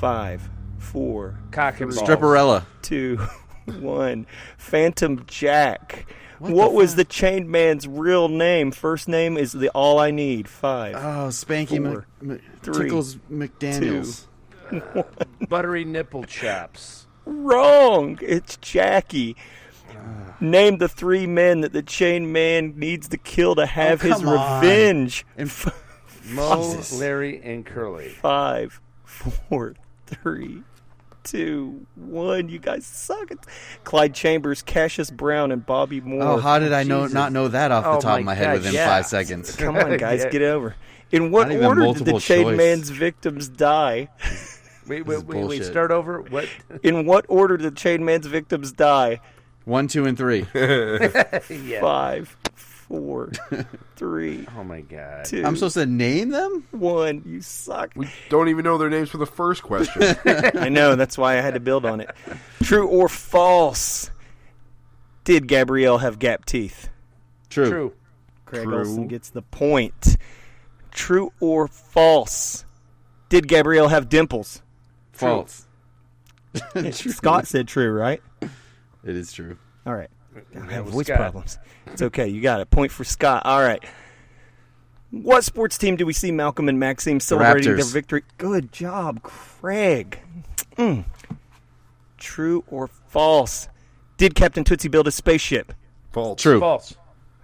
Five, 0.00 0.48
four, 0.78 1.38
Cock 1.50 1.80
and 1.82 1.94
balls. 1.94 2.08
Stripperella. 2.08 2.64
two, 2.80 3.16
one. 3.80 4.26
Phantom 4.56 5.24
Jack. 5.26 6.06
What, 6.38 6.52
What 6.52 6.68
the 6.70 6.74
was 6.76 6.90
fuck? 6.92 6.96
the 6.96 7.04
chained 7.04 7.48
man's 7.50 7.86
real 7.86 8.28
name? 8.28 8.70
First 8.70 9.08
name 9.08 9.36
is 9.36 9.52
the 9.52 9.68
All 9.70 9.98
I 9.98 10.10
Need. 10.10 10.48
Five. 10.48 10.94
Oh, 10.96 11.28
Spanky 11.28 11.76
Four, 11.86 12.06
Mc, 12.22 12.40
three, 12.62 12.84
Tickles 12.84 13.16
McDaniels. 13.30 14.26
Buttery 15.50 15.84
nipple 15.84 16.24
chaps. 16.24 17.06
Wrong. 17.26 18.18
It's 18.22 18.56
Jackie. 18.56 19.36
Ah. 19.90 20.34
Name 20.40 20.78
the 20.78 20.88
three 20.88 21.26
men 21.26 21.60
that 21.60 21.74
the 21.74 21.82
chained 21.82 22.32
man 22.32 22.72
needs 22.78 23.06
to 23.08 23.18
kill 23.18 23.54
to 23.56 23.62
oh, 23.62 23.66
have 23.66 24.02
Oh, 24.02 24.08
his 24.08 24.16
come 24.16 24.28
on. 24.28 24.62
revenge. 24.62 25.26
And 25.36 25.52
Mo, 26.30 26.80
Larry, 26.94 27.42
and 27.42 27.66
Curly. 27.66 28.08
Five, 28.08 28.80
four, 29.04 29.74
three, 30.22 30.62
two, 31.24 31.86
one. 31.96 32.48
You 32.48 32.58
guys 32.58 32.86
suck. 32.86 33.30
It's 33.30 33.46
Clyde 33.84 34.14
Chambers, 34.14 34.62
Cassius 34.62 35.10
Brown, 35.10 35.52
and 35.52 35.64
Bobby 35.64 36.00
Moore. 36.00 36.22
oh, 36.22 36.36
how 36.38 36.58
did 36.58 36.72
I 36.72 36.82
know 36.82 37.02
Jesus. 37.02 37.14
not 37.14 37.32
know 37.32 37.48
that 37.48 37.70
off 37.72 37.84
the 37.84 37.90
Oh 37.90 38.00
top 38.00 38.18
of 38.18 38.24
my 38.24 38.34
head 38.34 38.44
God, 38.46 38.52
within 38.54 38.74
yeah. 38.74 38.86
five 38.86 39.06
seconds? 39.06 39.54
Come 39.56 39.76
on, 39.76 39.96
guys, 39.96 40.20
Yeah. 40.24 40.30
get 40.30 40.42
over. 40.42 40.74
In 41.12 41.32
what 41.32 41.50
order 41.50 41.56
did 41.56 41.60
the 41.60 41.84
multiple 41.84 42.20
chained 42.20 42.44
choice. 42.50 42.56
man's 42.56 42.90
victims 42.90 43.48
die? 43.48 44.08
Wait, 44.86 45.04
wait, 45.06 45.24
wait, 45.24 45.44
wait, 45.44 45.64
start 45.64 45.90
over. 45.90 46.20
What? 46.22 46.48
In 46.84 47.04
what 47.04 47.26
order 47.28 47.56
did 47.56 47.72
the 47.72 47.76
chained 47.76 48.06
man's 48.06 48.26
victims 48.26 48.70
die? 48.70 49.20
One, 49.64 49.88
two, 49.88 50.06
and 50.06 50.16
three. 50.16 50.46
yeah. 50.54 51.80
Five, 51.80 52.36
four, 52.90 53.30
three, 53.96 54.44
Oh 54.56 54.64
my 54.64 54.80
god. 54.80 55.24
two, 55.24 55.44
I'm 55.46 55.54
supposed 55.54 55.74
to 55.74 55.86
name 55.86 56.30
them? 56.30 56.66
one. 56.72 57.22
You 57.24 57.40
suck. 57.40 57.92
we 57.94 58.08
don't 58.28 58.48
even 58.48 58.64
know 58.64 58.78
their 58.78 58.90
names 58.90 59.08
for 59.10 59.18
the 59.18 59.26
first 59.26 59.62
question. 59.62 60.02
I 60.56 60.68
know. 60.68 60.96
That's 60.96 61.16
why 61.16 61.38
I 61.38 61.40
had 61.40 61.54
to 61.54 61.60
build 61.60 61.86
on 61.86 62.00
it. 62.00 62.10
True 62.64 62.88
or 62.88 63.08
false? 63.08 64.10
Did 65.22 65.46
Gabrielle 65.46 65.98
have 65.98 66.18
gap 66.18 66.44
teeth? 66.46 66.88
True. 67.48 67.70
True. 67.70 67.92
Craig 68.44 68.64
True. 68.64 68.78
Olson 68.78 69.06
gets 69.06 69.30
the 69.30 69.42
point. 69.42 70.16
True 70.90 71.32
or 71.38 71.68
false? 71.68 72.64
Did 73.28 73.46
Gabrielle 73.46 73.86
have 73.88 74.08
dimples? 74.08 74.62
False. 75.12 75.68
Scott 76.90 77.46
said 77.46 77.68
true, 77.68 77.92
right? 77.92 78.20
It 78.42 79.14
is 79.16 79.32
true. 79.32 79.56
All 79.86 79.94
right. 79.94 80.10
I 80.56 80.72
have 80.72 80.86
voice 80.86 81.06
Scott. 81.06 81.18
problems. 81.18 81.58
It's 81.86 82.02
okay. 82.02 82.28
You 82.28 82.40
got 82.40 82.60
it. 82.60 82.70
Point 82.70 82.92
for 82.92 83.04
Scott. 83.04 83.44
All 83.44 83.60
right. 83.62 83.82
What 85.10 85.42
sports 85.44 85.76
team 85.76 85.96
do 85.96 86.06
we 86.06 86.12
see 86.12 86.30
Malcolm 86.30 86.68
and 86.68 86.78
Maxine 86.78 87.18
celebrating 87.18 87.74
their 87.76 87.84
Raptors. 87.84 87.92
victory? 87.92 88.22
Good 88.38 88.72
job, 88.72 89.22
Craig. 89.22 90.20
Mm. 90.76 91.04
True 92.16 92.62
or 92.68 92.86
false? 93.08 93.68
Did 94.18 94.34
Captain 94.34 94.62
Tootsie 94.62 94.88
build 94.88 95.08
a 95.08 95.10
spaceship? 95.10 95.72
False. 96.12 96.40
True. 96.40 96.60
False. 96.60 96.94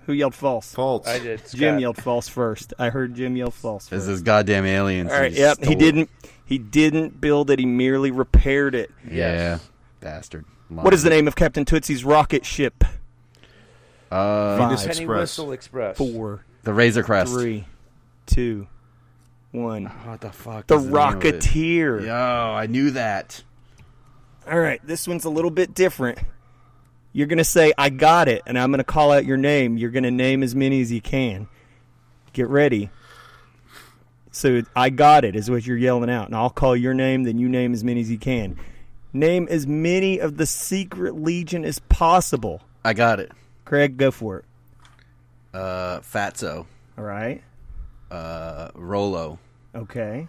Who 0.05 0.13
yelled 0.13 0.35
false? 0.37 0.73
False. 0.73 1.09
I 1.09 1.19
did. 1.19 1.43
Jim 1.53 1.81
yelled 1.81 1.97
false 1.97 2.29
first. 2.29 2.73
I 2.79 2.91
heard 2.91 3.15
Jim 3.17 3.37
yell 3.37 3.51
false 3.51 3.89
This 3.89 4.05
first. 4.05 4.11
is 4.11 4.23
goddamn 4.23 4.65
aliens. 4.65 5.11
All 5.11 5.19
right. 5.19 5.33
He 5.33 5.39
Yep. 5.41 5.65
He 5.65 5.75
didn't. 5.75 6.09
He 6.45 6.59
didn't 6.59 7.21
build 7.21 7.51
it. 7.51 7.59
He 7.59 7.67
merely 7.67 8.13
repaired 8.13 8.77
it. 8.77 8.93
Yeah. 9.11 9.59
Bastard. 9.99 10.45
What 10.69 10.93
is 10.95 11.03
the 11.03 11.11
name 11.11 11.29
of 11.29 11.37
Captain 11.37 11.65
Tootsie's 11.65 12.05
rocket 12.05 12.45
ship? 12.45 12.85
Uh, 14.11 14.57
Five, 14.57 14.59
Venus 14.59 14.81
Penny 14.83 14.91
Express. 15.01 15.21
Whistle 15.21 15.53
Express. 15.53 15.97
four, 15.97 16.45
the 16.63 16.73
Razor 16.73 17.03
Crest. 17.03 17.33
three, 17.33 17.65
two, 18.27 18.67
one. 19.53 19.87
What 19.87 20.21
the 20.21 20.31
fuck? 20.31 20.67
The 20.67 20.77
is 20.77 20.85
name 20.85 20.95
of 20.95 21.25
it? 21.25 21.35
Rocketeer. 21.35 22.07
Yo, 22.07 22.15
I 22.15 22.67
knew 22.67 22.91
that. 22.93 23.43
All 24.49 24.59
right, 24.59 24.81
this 24.87 25.09
one's 25.09 25.25
a 25.25 25.31
little 25.31 25.51
bit 25.51 25.75
different. 25.75 26.19
You're 27.13 27.27
going 27.27 27.39
to 27.39 27.45
say, 27.45 27.73
I 27.79 27.89
got 27.89 28.29
it, 28.29 28.43
and 28.47 28.59
I'm 28.59 28.71
going 28.71 28.79
to 28.79 28.85
call 28.85 29.11
out 29.11 29.25
your 29.25 29.39
name. 29.39 29.77
You're 29.77 29.91
going 29.91 30.05
to 30.05 30.11
name 30.11 30.43
as 30.43 30.55
many 30.55 30.81
as 30.83 30.93
you 30.93 31.01
can. 31.01 31.49
Get 32.33 32.49
ready. 32.49 32.91
So, 34.31 34.63
I 34.77 34.91
got 34.91 35.25
it 35.25 35.35
is 35.35 35.51
what 35.51 35.67
you're 35.67 35.79
yelling 35.79 36.11
out, 36.11 36.27
and 36.27 36.37
I'll 36.37 36.51
call 36.51 36.77
your 36.77 36.93
name, 36.93 37.25
then 37.25 37.39
you 37.39 37.49
name 37.49 37.73
as 37.73 37.83
many 37.83 38.03
as 38.03 38.11
you 38.11 38.19
can. 38.19 38.59
Name 39.17 39.49
as 39.51 39.67
many 39.67 40.19
of 40.19 40.37
the 40.37 40.45
Secret 40.47 41.15
Legion 41.15 41.65
as 41.65 41.79
possible. 41.79 42.61
I 42.85 42.93
got 42.93 43.19
it. 43.19 43.33
Craig, 43.65 43.97
go 43.97 44.11
for 44.11 44.39
it. 44.41 44.45
Uh, 45.55 46.01
Fatso. 46.01 46.67
All 46.99 47.05
right. 47.05 47.43
Uh, 48.11 48.69
Rolo. 48.75 49.39
Okay. 49.75 50.29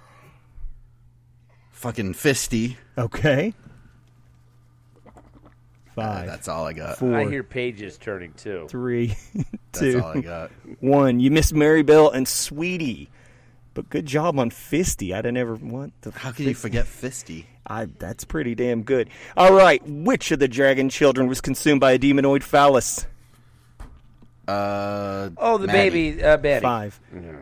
Fucking 1.72 2.14
Fisty. 2.14 2.78
Okay. 2.98 3.54
Uh, 5.06 5.12
Five, 5.94 6.28
that's 6.28 6.48
all 6.48 6.66
I 6.66 6.74
got. 6.74 6.98
four, 7.00 7.16
I 7.16 7.28
hear 7.28 7.42
pages 7.44 7.98
turning 7.98 8.32
too. 8.34 8.68
three, 8.70 9.16
That's 9.72 9.96
all 9.96 10.10
I 10.16 10.22
got. 10.22 10.52
one. 10.80 11.20
You 11.20 11.32
missed 11.32 11.54
Mary 11.56 11.82
Bell 11.82 12.12
and 12.12 12.28
Sweetie, 12.28 13.10
but 13.78 13.90
good 13.92 14.08
job 14.08 14.40
on 14.40 14.50
Fisty. 14.50 15.14
I'd 15.14 15.26
have 15.26 15.34
never 15.36 15.54
want 15.54 15.94
the. 16.02 16.10
How 16.12 16.32
can 16.32 16.46
you 16.46 16.56
forget 16.56 16.86
Fisty? 16.86 17.46
I 17.68 17.86
that's 18.00 18.24
pretty 18.24 18.56
damn 18.56 18.82
good. 18.82 19.08
All 19.38 19.54
right, 19.54 19.82
which 19.88 20.32
of 20.32 20.40
the 20.40 20.48
dragon 20.48 20.90
children 20.90 21.28
was 21.28 21.42
consumed 21.42 21.80
by 21.80 21.92
a 21.92 22.00
demonoid 22.00 22.42
phallus? 22.42 23.06
Uh, 24.48 25.30
Oh, 25.38 25.58
the 25.58 25.68
Maddie. 25.68 26.12
baby, 26.12 26.24
uh, 26.24 26.38
Betty. 26.38 26.64
Five, 26.64 27.00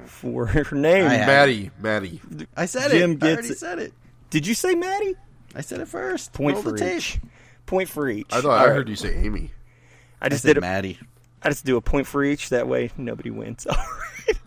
four. 0.07 0.47
Her 0.47 0.75
name. 0.75 1.05
I 1.05 1.13
have- 1.13 1.27
Maddie. 1.27 1.71
Maddie. 1.79 2.19
I 2.57 2.65
said 2.65 2.91
Jim 2.91 3.11
it. 3.11 3.15
I 3.15 3.17
gets 3.17 3.31
already 3.37 3.47
it. 3.49 3.57
said 3.57 3.79
it. 3.79 3.93
Did 4.31 4.47
you 4.47 4.53
say 4.55 4.73
Maddie? 4.75 5.15
I 5.55 5.61
said 5.61 5.79
it 5.79 5.87
first. 5.87 6.33
Point 6.33 6.55
Roll 6.55 6.63
for 6.63 6.71
the 6.71 6.79
tape. 6.79 6.97
each. 6.97 7.19
point 7.65 7.87
for 7.89 8.09
each. 8.09 8.27
I 8.31 8.41
thought 8.41 8.45
All 8.51 8.51
I 8.57 8.65
right. 8.65 8.73
heard 8.75 8.89
you 8.89 8.95
say 8.95 9.15
Amy. 9.15 9.51
I 10.21 10.29
just 10.29 10.43
I 10.43 10.49
said 10.49 10.53
did. 10.55 10.57
A, 10.57 10.61
Maddie. 10.61 10.99
I 11.43 11.49
just 11.49 11.63
do 11.65 11.77
a 11.77 11.81
point 11.81 12.07
for 12.07 12.23
each. 12.23 12.49
That 12.49 12.67
way, 12.67 12.89
nobody 12.97 13.29
wins. 13.29 13.65
All 13.69 13.75
right. 13.77 14.37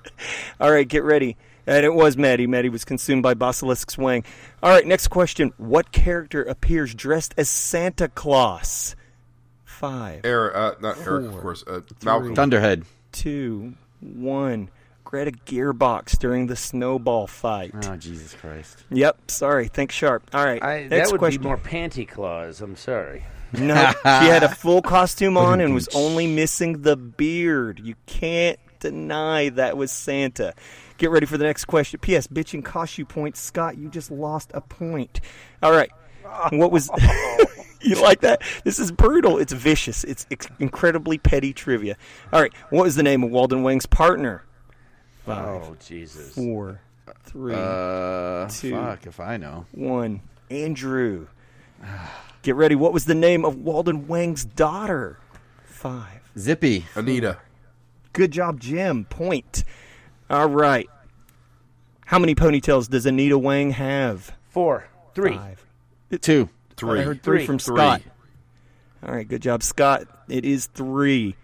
All 0.60 0.70
right. 0.72 0.86
Get 0.88 1.04
ready. 1.04 1.36
And 1.68 1.84
it 1.84 1.92
was 1.94 2.16
Maddie. 2.16 2.46
Maddie 2.46 2.70
was 2.70 2.84
consumed 2.84 3.22
by 3.22 3.34
Basilisk's 3.34 3.98
wang. 3.98 4.24
All 4.62 4.70
right. 4.70 4.86
Next 4.86 5.08
question. 5.08 5.52
What 5.58 5.92
character 5.92 6.42
appears 6.42 6.94
dressed 6.94 7.34
as 7.36 7.48
Santa 7.48 8.08
Claus? 8.08 8.96
Five, 9.64 10.22
Eric, 10.24 10.56
uh, 10.56 10.72
not 10.80 10.98
Eric, 11.06 11.26
of 11.26 11.38
course. 11.40 11.62
Uh, 11.64 11.82
Malcolm. 12.02 12.34
Thunderhead. 12.34 12.84
two, 13.12 13.74
one. 14.00 14.70
Greta 15.04 15.30
Gearbox 15.30 16.18
during 16.18 16.48
the 16.48 16.56
snowball 16.56 17.26
fight. 17.26 17.72
Oh 17.84 17.96
Jesus 17.96 18.34
Christ! 18.34 18.84
Yep. 18.90 19.30
Sorry. 19.30 19.68
Think 19.68 19.90
sharp. 19.92 20.28
All 20.34 20.44
right. 20.44 20.62
I, 20.62 20.80
Next 20.88 20.90
that 20.90 21.12
would 21.12 21.18
question. 21.20 21.42
be 21.42 21.46
more 21.48 21.56
panty 21.56 22.06
claws. 22.08 22.60
I'm 22.60 22.76
sorry. 22.76 23.24
No, 23.52 23.74
she 24.02 24.26
had 24.26 24.42
a 24.42 24.48
full 24.50 24.82
costume 24.82 25.38
on 25.38 25.60
and 25.62 25.72
was 25.74 25.88
only 25.94 26.26
missing 26.26 26.82
the 26.82 26.96
beard. 26.96 27.80
You 27.82 27.94
can't 28.04 28.58
deny 28.80 29.48
that 29.50 29.76
was 29.78 29.90
Santa. 29.92 30.52
Get 30.98 31.10
ready 31.10 31.26
for 31.26 31.38
the 31.38 31.44
next 31.44 31.64
question. 31.66 32.00
P.S. 32.00 32.26
Bitching 32.26 32.64
cost 32.64 32.98
you 32.98 33.04
points. 33.06 33.40
Scott, 33.40 33.78
you 33.78 33.88
just 33.88 34.10
lost 34.10 34.50
a 34.54 34.60
point. 34.60 35.20
All 35.62 35.72
right. 35.72 35.90
What 36.50 36.70
was. 36.72 36.90
you 37.80 38.00
like 38.02 38.20
that? 38.20 38.42
This 38.64 38.78
is 38.78 38.90
brutal. 38.92 39.38
It's 39.38 39.52
vicious. 39.52 40.04
It's, 40.04 40.26
it's 40.28 40.46
incredibly 40.58 41.16
petty 41.18 41.52
trivia. 41.52 41.96
All 42.32 42.40
right. 42.42 42.52
What 42.70 42.82
was 42.84 42.96
the 42.96 43.02
name 43.02 43.22
of 43.24 43.30
Walden 43.30 43.62
Wang's 43.62 43.86
partner? 43.86 44.44
Five, 45.24 45.62
Oh 45.62 45.76
Jesus! 45.86 46.34
four, 46.34 46.80
three, 47.24 47.54
Uh, 47.54 48.48
Two. 48.48 48.72
fuck 48.72 49.06
if 49.06 49.20
I 49.20 49.36
know. 49.36 49.66
one. 49.72 50.20
Andrew. 50.50 51.26
Get 52.42 52.56
ready. 52.56 52.74
What 52.74 52.92
was 52.92 53.04
the 53.04 53.14
name 53.14 53.44
of 53.44 53.56
Walden 53.56 54.08
Wang's 54.08 54.44
daughter? 54.44 55.18
Five. 55.64 56.30
Zippy. 56.36 56.86
Anita. 56.94 57.38
Good 58.14 58.32
job, 58.32 58.58
Jim. 58.60 59.04
Point. 59.04 59.64
All 60.30 60.48
right. 60.48 60.88
How 62.06 62.18
many 62.18 62.34
ponytails 62.34 62.88
does 62.88 63.06
Anita 63.06 63.38
Wang 63.38 63.70
have? 63.72 64.32
Four, 64.50 64.88
three. 65.14 65.36
Five. 65.36 65.64
Two. 66.20 66.48
Three. 66.76 67.00
I 67.00 67.02
heard 67.02 67.22
three, 67.22 67.38
Three. 67.38 67.46
from 67.46 67.58
Three. 67.58 67.76
Scott. 67.76 68.02
All 69.06 69.12
right. 69.14 69.26
Good 69.28 69.42
job, 69.42 69.62
Scott. 69.62 70.04
It 70.28 70.44
is 70.44 70.66
three. 70.66 71.36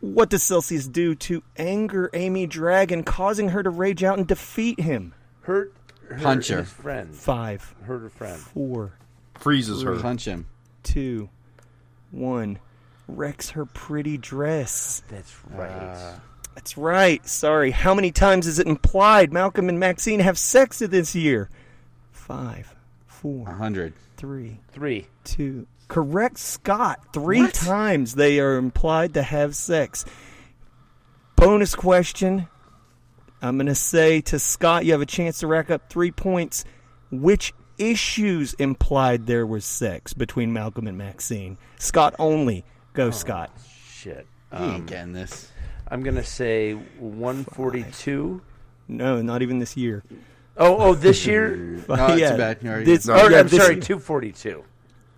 What 0.00 0.30
does 0.30 0.42
Celsius 0.42 0.88
do 0.88 1.14
to 1.14 1.42
anger 1.56 2.10
Amy 2.12 2.46
Dragon, 2.46 3.04
causing 3.04 3.50
her 3.50 3.62
to 3.62 3.70
rage 3.70 4.02
out 4.02 4.18
and 4.18 4.26
defeat 4.26 4.80
him? 4.80 5.14
Hurt, 5.42 5.72
hurt 6.08 6.20
Punch 6.22 6.48
her. 6.48 6.58
his 6.58 6.70
friend. 6.70 7.14
Five, 7.14 7.74
Hurt 7.84 8.00
her 8.02 8.10
friend. 8.10 8.38
four, 8.40 8.92
Freezes 9.38 9.82
her. 9.82 9.96
Punch 10.00 10.24
him. 10.24 10.46
two, 10.82 11.28
one. 12.10 12.58
Wrecks 13.08 13.50
her 13.50 13.64
pretty 13.66 14.16
dress. 14.18 15.02
That's 15.08 15.34
right. 15.50 15.68
Uh, 15.70 16.14
That's 16.54 16.76
right. 16.76 17.26
Sorry. 17.26 17.70
How 17.70 17.94
many 17.94 18.10
times 18.12 18.46
is 18.46 18.58
it 18.58 18.66
implied 18.66 19.32
Malcolm 19.32 19.68
and 19.68 19.80
Maxine 19.80 20.20
have 20.20 20.38
sex 20.38 20.78
this 20.78 21.14
year? 21.14 21.48
Five, 22.12 22.74
A 23.08 23.12
four, 23.12 23.48
hundred. 23.50 23.94
three, 24.16 24.60
Three. 24.72 25.06
two. 25.24 25.66
Correct, 25.88 26.38
Scott. 26.38 27.00
Three 27.12 27.48
times 27.50 28.14
they 28.14 28.38
are 28.40 28.56
implied 28.56 29.14
to 29.14 29.22
have 29.22 29.54
sex. 29.56 30.04
Bonus 31.36 31.74
question. 31.74 32.48
I'm 33.42 33.56
going 33.56 33.66
to 33.66 33.74
say 33.74 34.20
to 34.22 34.38
Scott, 34.38 34.84
you 34.86 34.92
have 34.92 35.00
a 35.00 35.06
chance 35.06 35.40
to 35.40 35.46
rack 35.46 35.70
up 35.70 35.90
three 35.90 36.12
points. 36.12 36.64
Which 37.10 37.52
issues 37.76 38.54
implied 38.54 39.26
there 39.26 39.46
was 39.46 39.64
sex 39.64 40.14
between 40.14 40.52
Malcolm 40.52 40.86
and 40.86 40.96
Maxine? 40.96 41.58
Scott 41.78 42.14
only. 42.18 42.64
Go, 42.94 43.10
Scott. 43.10 43.50
Shit. 43.90 44.26
He 44.50 44.56
Um, 44.56 44.70
ain't 44.76 44.86
getting 44.86 45.12
this. 45.12 45.50
I'm 45.92 46.02
gonna 46.02 46.24
say 46.24 46.72
142. 46.72 48.40
No, 48.88 49.20
not 49.22 49.42
even 49.42 49.58
this 49.58 49.76
year. 49.76 50.02
Oh, 50.56 50.76
oh, 50.78 50.94
this 50.94 51.26
year? 51.26 51.54
No, 51.88 52.06
it's 52.08 52.20
Yeah, 52.20 52.36
bad. 52.36 52.58
You 52.62 52.70
already- 52.70 52.84
this- 52.86 53.06
No, 53.06 53.14
or, 53.14 53.30
yeah, 53.30 53.40
I'm 53.40 53.48
this- 53.48 53.60
sorry, 53.62 53.76
242. 53.78 54.64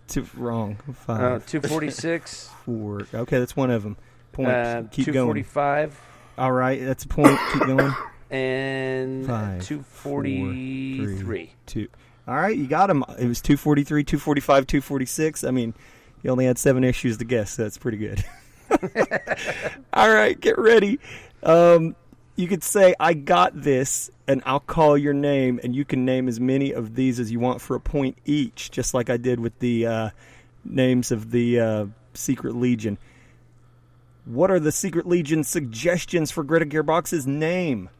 Two, 0.08 0.26
wrong. 0.37 0.76
Five. 1.06 1.20
Uh, 1.20 1.38
246. 1.46 2.50
four. 2.64 3.06
Okay, 3.14 3.38
that's 3.38 3.56
one 3.56 3.70
of 3.70 3.82
them. 3.84 3.96
Point. 4.32 4.48
uh, 4.50 4.82
Keep 4.90 5.06
going. 5.06 5.14
245. 5.44 6.00
All 6.38 6.52
right, 6.52 6.80
that's 6.84 7.04
a 7.04 7.08
point. 7.08 7.38
Keep 7.52 7.66
going. 7.66 7.94
And 8.30 9.26
Five, 9.26 9.62
243. 9.64 11.46
Four, 11.46 11.54
Two. 11.66 11.88
All 12.26 12.34
right, 12.34 12.56
you 12.56 12.66
got 12.66 12.90
him. 12.90 13.04
It 13.16 13.28
was 13.28 13.40
243, 13.40 14.02
245, 14.02 14.66
246. 14.66 15.44
I 15.44 15.50
mean, 15.52 15.72
you 16.22 16.30
only 16.30 16.46
had 16.46 16.58
seven 16.58 16.82
issues 16.82 17.16
to 17.18 17.24
guess. 17.24 17.52
So 17.52 17.62
that's 17.62 17.78
pretty 17.78 17.98
good. 17.98 18.24
All 19.92 20.12
right, 20.12 20.38
get 20.40 20.59
ready. 20.59 20.98
Um, 21.42 21.94
you 22.37 22.48
could 22.48 22.62
say, 22.62 22.94
I 22.98 23.14
got 23.14 23.61
this, 23.61 24.11
and 24.27 24.42
I'll 24.44 24.61
call 24.61 24.98
your 24.98 25.14
name, 25.14 25.61
and 25.62 25.74
you 25.74 25.85
can 25.85 26.05
name 26.05 26.29
as 26.29 26.40
many 26.40 26.72
of 26.72 26.94
these 26.94 27.20
as 27.20 27.31
you 27.31 27.38
want 27.38 27.61
for 27.61 27.77
a 27.77 27.81
point 27.81 28.18
each, 28.24 28.70
just 28.70 28.94
like 28.94 29.09
I 29.09 29.16
did 29.16 29.38
with 29.38 29.59
the 29.61 29.87
uh, 29.87 30.11
names 30.64 31.12
of 31.12 31.31
the 31.31 31.61
uh, 31.61 31.87
Secret 32.14 32.57
Legion. 32.57 32.98
What 34.24 34.50
are 34.50 34.59
the 34.59 34.72
Secret 34.72 35.07
Legion 35.07 35.44
suggestions 35.44 36.31
for 36.31 36.42
Greta 36.42 36.64
Gearbox's 36.66 37.27
name? 37.27 37.90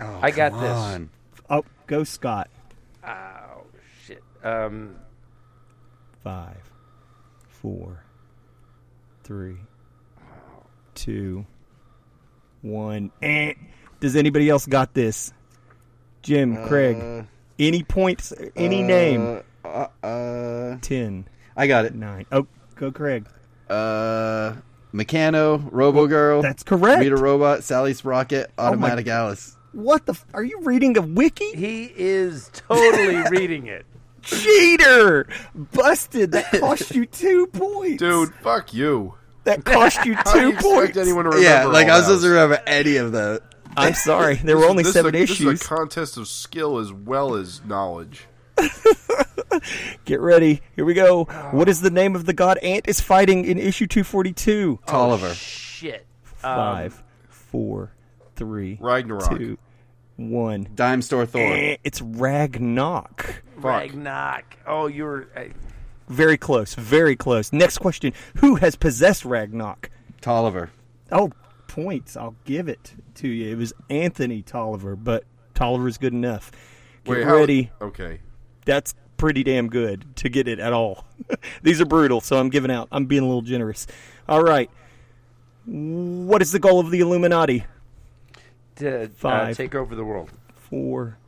Oh, 0.00 0.18
I 0.22 0.30
got 0.30 0.52
come 0.52 0.60
this. 0.60 1.08
Oh, 1.50 1.64
go 1.86 2.04
Scott. 2.04 2.48
Oh, 3.06 3.64
shit. 4.06 4.22
Um, 4.44 4.96
Five, 6.22 6.70
four, 7.48 8.04
three, 9.22 9.56
two, 10.98 11.46
one. 12.62 13.10
Eh. 13.22 13.54
Does 14.00 14.16
anybody 14.16 14.48
else 14.48 14.66
got 14.66 14.94
this? 14.94 15.32
Jim, 16.22 16.66
Craig, 16.66 17.26
any 17.58 17.82
points, 17.82 18.32
any 18.56 18.82
name? 18.82 19.42
Uh, 19.64 19.86
uh, 20.02 20.76
Ten, 20.80 21.26
I 21.56 21.66
got 21.66 21.84
it. 21.84 21.94
nine. 21.94 22.26
Oh, 22.32 22.46
go 22.74 22.90
Craig. 22.92 23.26
Uh, 23.68 24.54
Meccano, 24.92 25.68
Robo 25.70 26.06
Girl. 26.06 26.42
That's 26.42 26.62
correct. 26.62 27.00
Rita 27.00 27.16
Robot, 27.16 27.62
Sally 27.64 27.94
Sprocket, 27.94 28.50
my- 28.56 28.64
Automatic 28.64 29.06
Alice. 29.08 29.56
What 29.72 30.06
the? 30.06 30.12
F- 30.12 30.24
are 30.34 30.42
you 30.42 30.60
reading 30.62 30.96
a 30.96 31.02
wiki? 31.02 31.52
he 31.54 31.92
is 31.96 32.50
totally 32.54 33.16
reading 33.30 33.66
it. 33.66 33.84
Cheater! 34.22 35.26
Busted. 35.54 36.32
That 36.32 36.50
cost 36.60 36.94
you 36.94 37.06
two 37.06 37.46
points, 37.52 37.98
Dude, 37.98 38.34
fuck 38.36 38.72
you. 38.74 39.14
That 39.48 39.64
cost 39.64 40.04
you 40.04 40.14
How 40.24 40.32
do 40.34 40.40
you 40.40 40.44
two 40.52 40.56
expect 40.58 40.62
points. 40.74 40.96
anyone 40.98 41.24
to 41.24 41.30
remember 41.30 41.48
Yeah, 41.48 41.64
like 41.64 41.86
all 41.88 41.92
I 41.94 41.96
was 41.98 42.06
that? 42.06 42.12
supposed 42.14 42.22
to 42.24 42.28
remember 42.28 42.62
any 42.66 42.96
of 42.96 43.12
that. 43.12 43.42
I'm 43.76 43.94
sorry. 44.10 44.36
There 44.36 44.56
were 44.56 44.66
only 44.66 44.82
this 44.82 44.92
seven 44.92 45.14
is 45.14 45.20
a, 45.20 45.22
issues. 45.24 45.38
This 45.46 45.60
is 45.62 45.66
a 45.66 45.68
contest 45.68 46.16
of 46.16 46.28
skill 46.28 46.78
as 46.78 46.92
well 46.92 47.34
as 47.34 47.64
knowledge. 47.64 48.26
Get 50.04 50.20
ready. 50.20 50.60
Here 50.76 50.84
we 50.84 50.94
go. 50.94 51.24
What 51.52 51.68
is 51.68 51.80
the 51.80 51.90
name 51.90 52.14
of 52.14 52.26
the 52.26 52.32
god 52.32 52.58
Ant 52.58 52.86
is 52.88 53.00
fighting 53.00 53.44
in 53.44 53.58
issue 53.58 53.86
242? 53.86 54.80
Tolliver. 54.86 55.34
Shit. 55.34 56.06
Five, 56.22 57.02
four, 57.28 57.92
three, 58.36 58.78
Ragnarok. 58.80 59.36
two, 59.36 59.58
one. 60.16 60.68
Dime 60.74 61.02
Store 61.02 61.26
Thor. 61.26 61.40
Eh, 61.42 61.76
It's 61.84 62.00
Ragnarok. 62.00 63.42
Ragnarok. 63.56 64.44
Oh, 64.66 64.86
you 64.86 65.04
were. 65.04 65.28
I, 65.36 65.50
Very 66.08 66.36
close. 66.36 66.74
Very 66.74 67.16
close. 67.16 67.52
Next 67.52 67.78
question. 67.78 68.12
Who 68.36 68.56
has 68.56 68.76
possessed 68.76 69.24
Ragnarok? 69.24 69.90
Tolliver. 70.20 70.70
Oh, 71.12 71.30
points. 71.66 72.16
I'll 72.16 72.34
give 72.44 72.68
it 72.68 72.94
to 73.16 73.28
you. 73.28 73.52
It 73.52 73.56
was 73.58 73.72
Anthony 73.90 74.42
Tolliver, 74.42 74.96
but 74.96 75.24
Tolliver's 75.54 75.98
good 75.98 76.12
enough. 76.12 76.50
Get 77.04 77.10
Wait, 77.18 77.24
how- 77.24 77.36
ready. 77.36 77.70
Okay. 77.80 78.20
That's 78.64 78.94
pretty 79.16 79.42
damn 79.42 79.68
good 79.68 80.04
to 80.16 80.28
get 80.28 80.46
it 80.48 80.58
at 80.58 80.72
all. 80.72 81.04
These 81.62 81.80
are 81.80 81.86
brutal, 81.86 82.20
so 82.20 82.38
I'm 82.38 82.48
giving 82.50 82.70
out. 82.70 82.88
I'm 82.92 83.06
being 83.06 83.22
a 83.22 83.26
little 83.26 83.42
generous. 83.42 83.86
All 84.28 84.42
right. 84.42 84.70
What 85.66 86.40
is 86.42 86.52
the 86.52 86.58
goal 86.58 86.80
of 86.80 86.90
the 86.90 87.00
Illuminati? 87.00 87.64
to 88.76 89.04
uh, 89.04 89.08
Five. 89.16 89.56
take 89.56 89.74
over 89.74 89.94
the 89.94 90.04
world. 90.04 90.30
Four, 90.54 91.18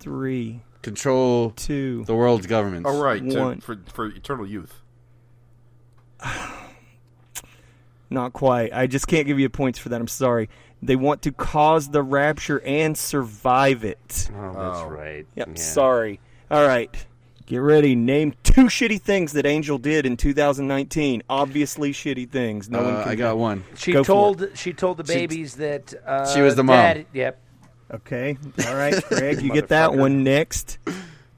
three, 0.00 0.60
Control 0.82 1.50
two. 1.50 2.04
the 2.04 2.14
world's 2.14 2.46
governments. 2.46 2.88
All 2.88 3.00
right. 3.02 3.22
to- 3.28 3.38
One. 3.40 3.60
for 3.60 3.78
for 3.92 4.06
eternal 4.06 4.46
youth. 4.46 4.80
Not 8.10 8.32
quite. 8.34 8.72
I 8.74 8.86
just 8.86 9.06
can't 9.08 9.26
give 9.26 9.38
you 9.40 9.48
points 9.48 9.78
for 9.78 9.88
that. 9.88 10.00
I'm 10.00 10.08
sorry. 10.08 10.50
They 10.82 10.96
want 10.96 11.22
to 11.22 11.32
cause 11.32 11.88
the 11.88 12.02
rapture 12.02 12.60
and 12.60 12.96
survive 12.98 13.84
it. 13.84 14.28
Oh, 14.36 14.52
that's 14.52 14.78
Oh. 14.80 14.88
right. 14.88 15.26
Yep. 15.36 15.48
Yeah. 15.48 15.54
Sorry. 15.54 16.20
All 16.50 16.66
right. 16.66 16.90
Get 17.46 17.58
ready. 17.58 17.94
Name 17.94 18.34
two 18.42 18.64
shitty 18.66 19.00
things 19.00 19.32
that 19.32 19.46
Angel 19.46 19.78
did 19.78 20.04
in 20.04 20.16
2019. 20.16 21.22
Obviously, 21.30 21.92
shitty 21.92 22.28
things. 22.30 22.68
No 22.68 22.82
one 22.82 22.94
Uh, 22.96 23.02
can. 23.04 23.12
I 23.12 23.14
got 23.14 23.38
one. 23.38 23.64
She 23.76 23.92
Go 23.92 24.02
for 24.02 24.06
told 24.06 24.48
she 24.54 24.72
told 24.72 24.98
the 24.98 25.04
babies 25.04 25.54
that 25.56 25.94
uh, 26.06 26.32
She 26.34 26.40
was 26.42 26.54
the 26.54 26.64
mom. 26.64 26.76
Dad, 26.76 27.06
yep. 27.14 27.40
Okay. 27.92 28.38
All 28.66 28.74
right, 28.74 28.94
Craig. 29.04 29.42
You 29.42 29.52
get 29.52 29.68
that 29.68 29.94
one 29.94 30.24
next. 30.24 30.78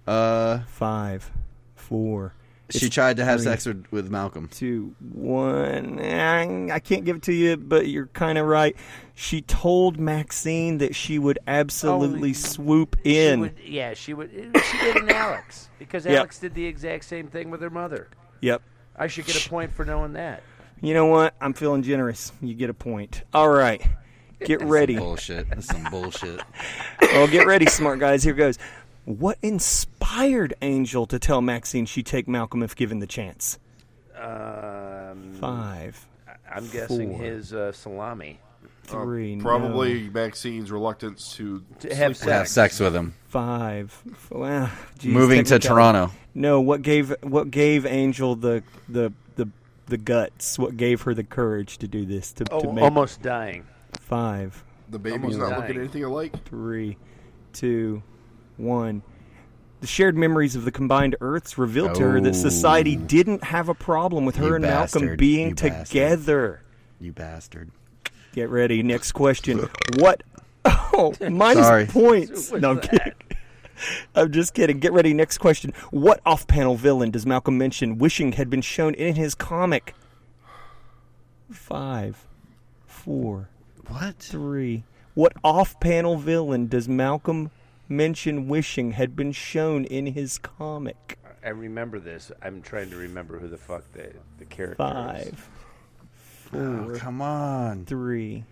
Uh, 0.06 0.58
Five, 0.68 1.30
four, 1.74 2.34
She 2.70 2.88
tried 2.90 3.16
to 3.16 3.24
have 3.24 3.40
sex 3.40 3.64
with, 3.66 3.86
with 3.90 4.10
Malcolm. 4.10 4.48
two, 4.48 4.94
one. 5.12 5.98
I 6.00 6.78
can't 6.78 7.04
give 7.04 7.16
it 7.16 7.22
to 7.22 7.32
you, 7.32 7.56
but 7.56 7.88
you're 7.88 8.06
kind 8.08 8.36
of 8.38 8.46
right. 8.46 8.76
She 9.14 9.40
told 9.42 9.98
Maxine 9.98 10.78
that 10.78 10.94
she 10.94 11.18
would 11.18 11.38
absolutely 11.46 12.30
Oh, 12.30 12.34
swoop 12.34 12.96
She 13.04 13.18
in. 13.18 13.40
would, 13.40 13.54
yeah, 13.64 13.94
she 13.94 14.12
would. 14.14 14.30
She 14.30 14.78
did 14.78 14.96
an 14.96 15.10
Alex 15.10 15.68
because 15.78 16.04
Yep. 16.04 16.18
Alex 16.18 16.38
did 16.38 16.54
the 16.54 16.66
exact 16.66 17.04
same 17.04 17.28
thing 17.28 17.50
with 17.50 17.60
her 17.62 17.70
mother. 17.70 18.08
Yep. 18.42 18.60
I 18.96 19.06
should 19.06 19.24
get 19.26 19.44
a 19.44 19.48
point 19.48 19.72
for 19.72 19.84
knowing 19.84 20.12
that. 20.14 20.42
You 20.82 20.92
know 20.94 21.06
what? 21.06 21.34
I'm 21.40 21.54
feeling 21.54 21.82
generous. 21.82 22.30
You 22.42 22.54
get 22.54 22.68
a 22.70 22.74
point. 22.74 23.22
All 23.32 23.48
right. 23.48 23.80
Get 24.44 24.62
ready. 24.62 24.96
Bullshit. 24.96 25.48
That's 25.48 25.66
some 25.66 25.84
bullshit. 25.90 26.40
Well, 27.00 27.28
get 27.28 27.46
ready, 27.46 27.66
smart 27.66 28.00
guys. 28.00 28.24
Here 28.24 28.34
goes. 28.34 28.58
What 29.04 29.38
inspired 29.42 30.54
Angel 30.62 31.06
to 31.06 31.18
tell 31.20 31.40
Maxine 31.40 31.86
she'd 31.86 32.06
take 32.06 32.26
Malcolm 32.26 32.62
if 32.62 32.74
given 32.74 32.98
the 32.98 33.06
chance? 33.06 33.58
Um, 34.18 35.32
Five, 35.40 36.06
I'm 36.52 36.66
guessing 36.68 37.16
Four. 37.16 37.24
his 37.24 37.52
uh, 37.52 37.72
salami. 37.72 38.38
three, 38.84 39.36
Probably 39.36 40.04
no. 40.04 40.10
Maxine's 40.12 40.70
reluctance 40.72 41.34
to, 41.36 41.62
To 41.80 41.94
have 41.94 42.16
sleep 42.16 42.26
with 42.26 42.34
have 42.34 42.48
sex 42.48 42.80
with 42.80 42.96
him. 42.96 43.14
five. 43.28 43.96
f- 44.10 44.30
Well, 44.30 44.70
geez, 44.98 45.12
Moving 45.12 45.44
to 45.44 45.58
technicality. 45.58 45.68
Toronto. 45.98 46.14
No, 46.34 46.60
what 46.60 46.82
gave 46.82 47.14
what 47.22 47.50
gave 47.50 47.86
Angel 47.86 48.34
the 48.34 48.62
the 48.88 49.12
the 49.36 49.48
the 49.86 49.98
guts? 49.98 50.58
What 50.58 50.76
gave 50.76 51.02
her 51.02 51.14
the 51.14 51.24
courage 51.24 51.78
to 51.78 51.86
do 51.88 52.04
this? 52.06 52.32
To, 52.34 52.44
to 52.44 52.52
Oh, 52.54 52.72
make 52.72 52.82
almost 52.82 53.22
dying. 53.22 53.64
Five, 54.00 54.64
The 54.90 54.98
baby's 54.98 55.14
Almost 55.22 55.38
not 55.38 55.48
dying. 55.50 55.60
looking 55.62 55.78
anything 55.78 56.04
alike. 56.04 56.44
three, 56.44 56.96
two, 57.52 58.02
one. 58.56 59.02
The 59.80 59.86
shared 59.86 60.16
memories 60.16 60.56
of 60.56 60.64
the 60.64 60.70
combined 60.70 61.16
Earths 61.20 61.58
revealed 61.58 61.94
to 61.96 62.02
her 62.02 62.20
that 62.20 62.28
Oh. 62.30 62.32
society 62.32 62.96
didn't 62.96 63.44
have 63.44 63.68
a 63.68 63.74
problem 63.74 64.24
with 64.24 64.36
her 64.36 64.46
You 64.48 64.54
and 64.54 64.62
Malcolm 64.64 65.16
being 65.16 65.48
You 65.50 65.54
bastard. 65.54 65.86
together. 65.86 66.62
You 67.00 67.12
bastard. 67.12 67.70
Get 68.32 68.48
ready. 68.50 68.82
Next 68.82 69.12
question. 69.12 69.68
What? 69.98 70.22
Oh, 70.96 71.12
minus 71.28 71.66
Sorry. 71.66 71.86
points. 71.86 72.30
What's 72.52 72.62
No, 72.62 72.70
I'm 72.70 72.80
kidding. 72.80 73.12
I'm 74.14 74.30
just 74.32 74.54
kidding. 74.54 74.78
Get 74.78 74.92
ready. 74.92 75.12
Next 75.12 75.38
question. 75.38 75.72
What 75.90 76.20
off-panel 76.24 76.76
villain 76.76 77.10
does 77.10 77.26
Malcolm 77.26 77.58
mention 77.58 77.98
wishing 77.98 78.32
had 78.32 78.48
been 78.48 78.60
shown 78.62 78.94
in 78.94 79.16
his 79.16 79.34
comic? 79.34 79.94
Five, 81.50 82.26
four, 82.86 83.48
What? 83.88 84.16
three. 84.16 84.84
What 85.14 85.32
off-panel 85.44 86.16
villain 86.16 86.66
does 86.66 86.88
Malcolm 86.88 87.50
mention 87.88 88.48
wishing 88.48 88.92
had 88.92 89.14
been 89.14 89.32
shown 89.32 89.84
in 89.84 90.06
his 90.06 90.38
comic? 90.38 91.18
I 91.44 91.50
remember 91.50 92.00
this. 92.00 92.32
I'm 92.42 92.62
trying 92.62 92.90
to 92.90 92.96
remember 92.96 93.38
who 93.38 93.48
the 93.48 93.58
fuck 93.58 93.84
the 93.92 94.12
the 94.38 94.44
character 94.46 94.82
is. 95.18 95.28
Five, 95.28 95.48
Oh, 96.54 96.92
come 96.96 97.20
on. 97.20 97.84
three, 97.84 98.44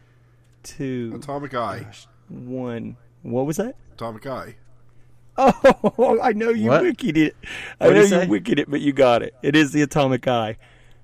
two, 0.63 1.13
Atomic 1.17 1.55
Eye. 1.55 1.87
one. 2.29 2.97
What 3.23 3.47
was 3.47 3.57
that? 3.57 3.77
Atomic 3.95 4.27
Eye. 4.27 4.57
Oh, 5.39 6.19
I 6.23 6.33
know 6.35 6.51
you 6.51 6.69
What? 6.69 6.83
wicked 6.83 7.17
it. 7.17 7.35
I 7.81 7.87
What'd 7.89 7.97
know 8.03 8.07
he 8.07 8.15
you 8.15 8.21
say? 8.23 8.27
wicked 8.27 8.59
it, 8.59 8.71
but 8.71 8.81
you 8.83 8.93
got 8.93 9.23
it. 9.23 9.35
It 9.43 9.57
is 9.57 9.73
the 9.73 9.81
atomic 9.83 10.29
eye. 10.29 10.59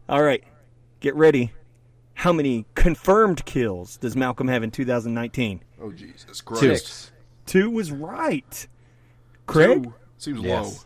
All 0.09 0.23
right, 0.23 0.45
get 1.01 1.14
ready. 1.14 1.53
How 2.18 2.33
many 2.33 2.66
confirmed 2.74 3.44
kills 3.44 3.96
does 3.96 4.16
Malcolm 4.16 4.48
have 4.48 4.62
in 4.64 4.70
2019? 4.72 5.62
Oh 5.81 5.92
Jesus 5.92 6.40
Christ. 6.40 6.62
Two. 6.62 6.74
Six. 6.76 7.12
Two 7.46 7.70
was 7.70 7.92
right. 7.92 8.66
Craig, 9.46 9.85
Two 9.85 9.94
seems 10.18 10.40
Yes. 10.40 10.66
low. 10.66 10.81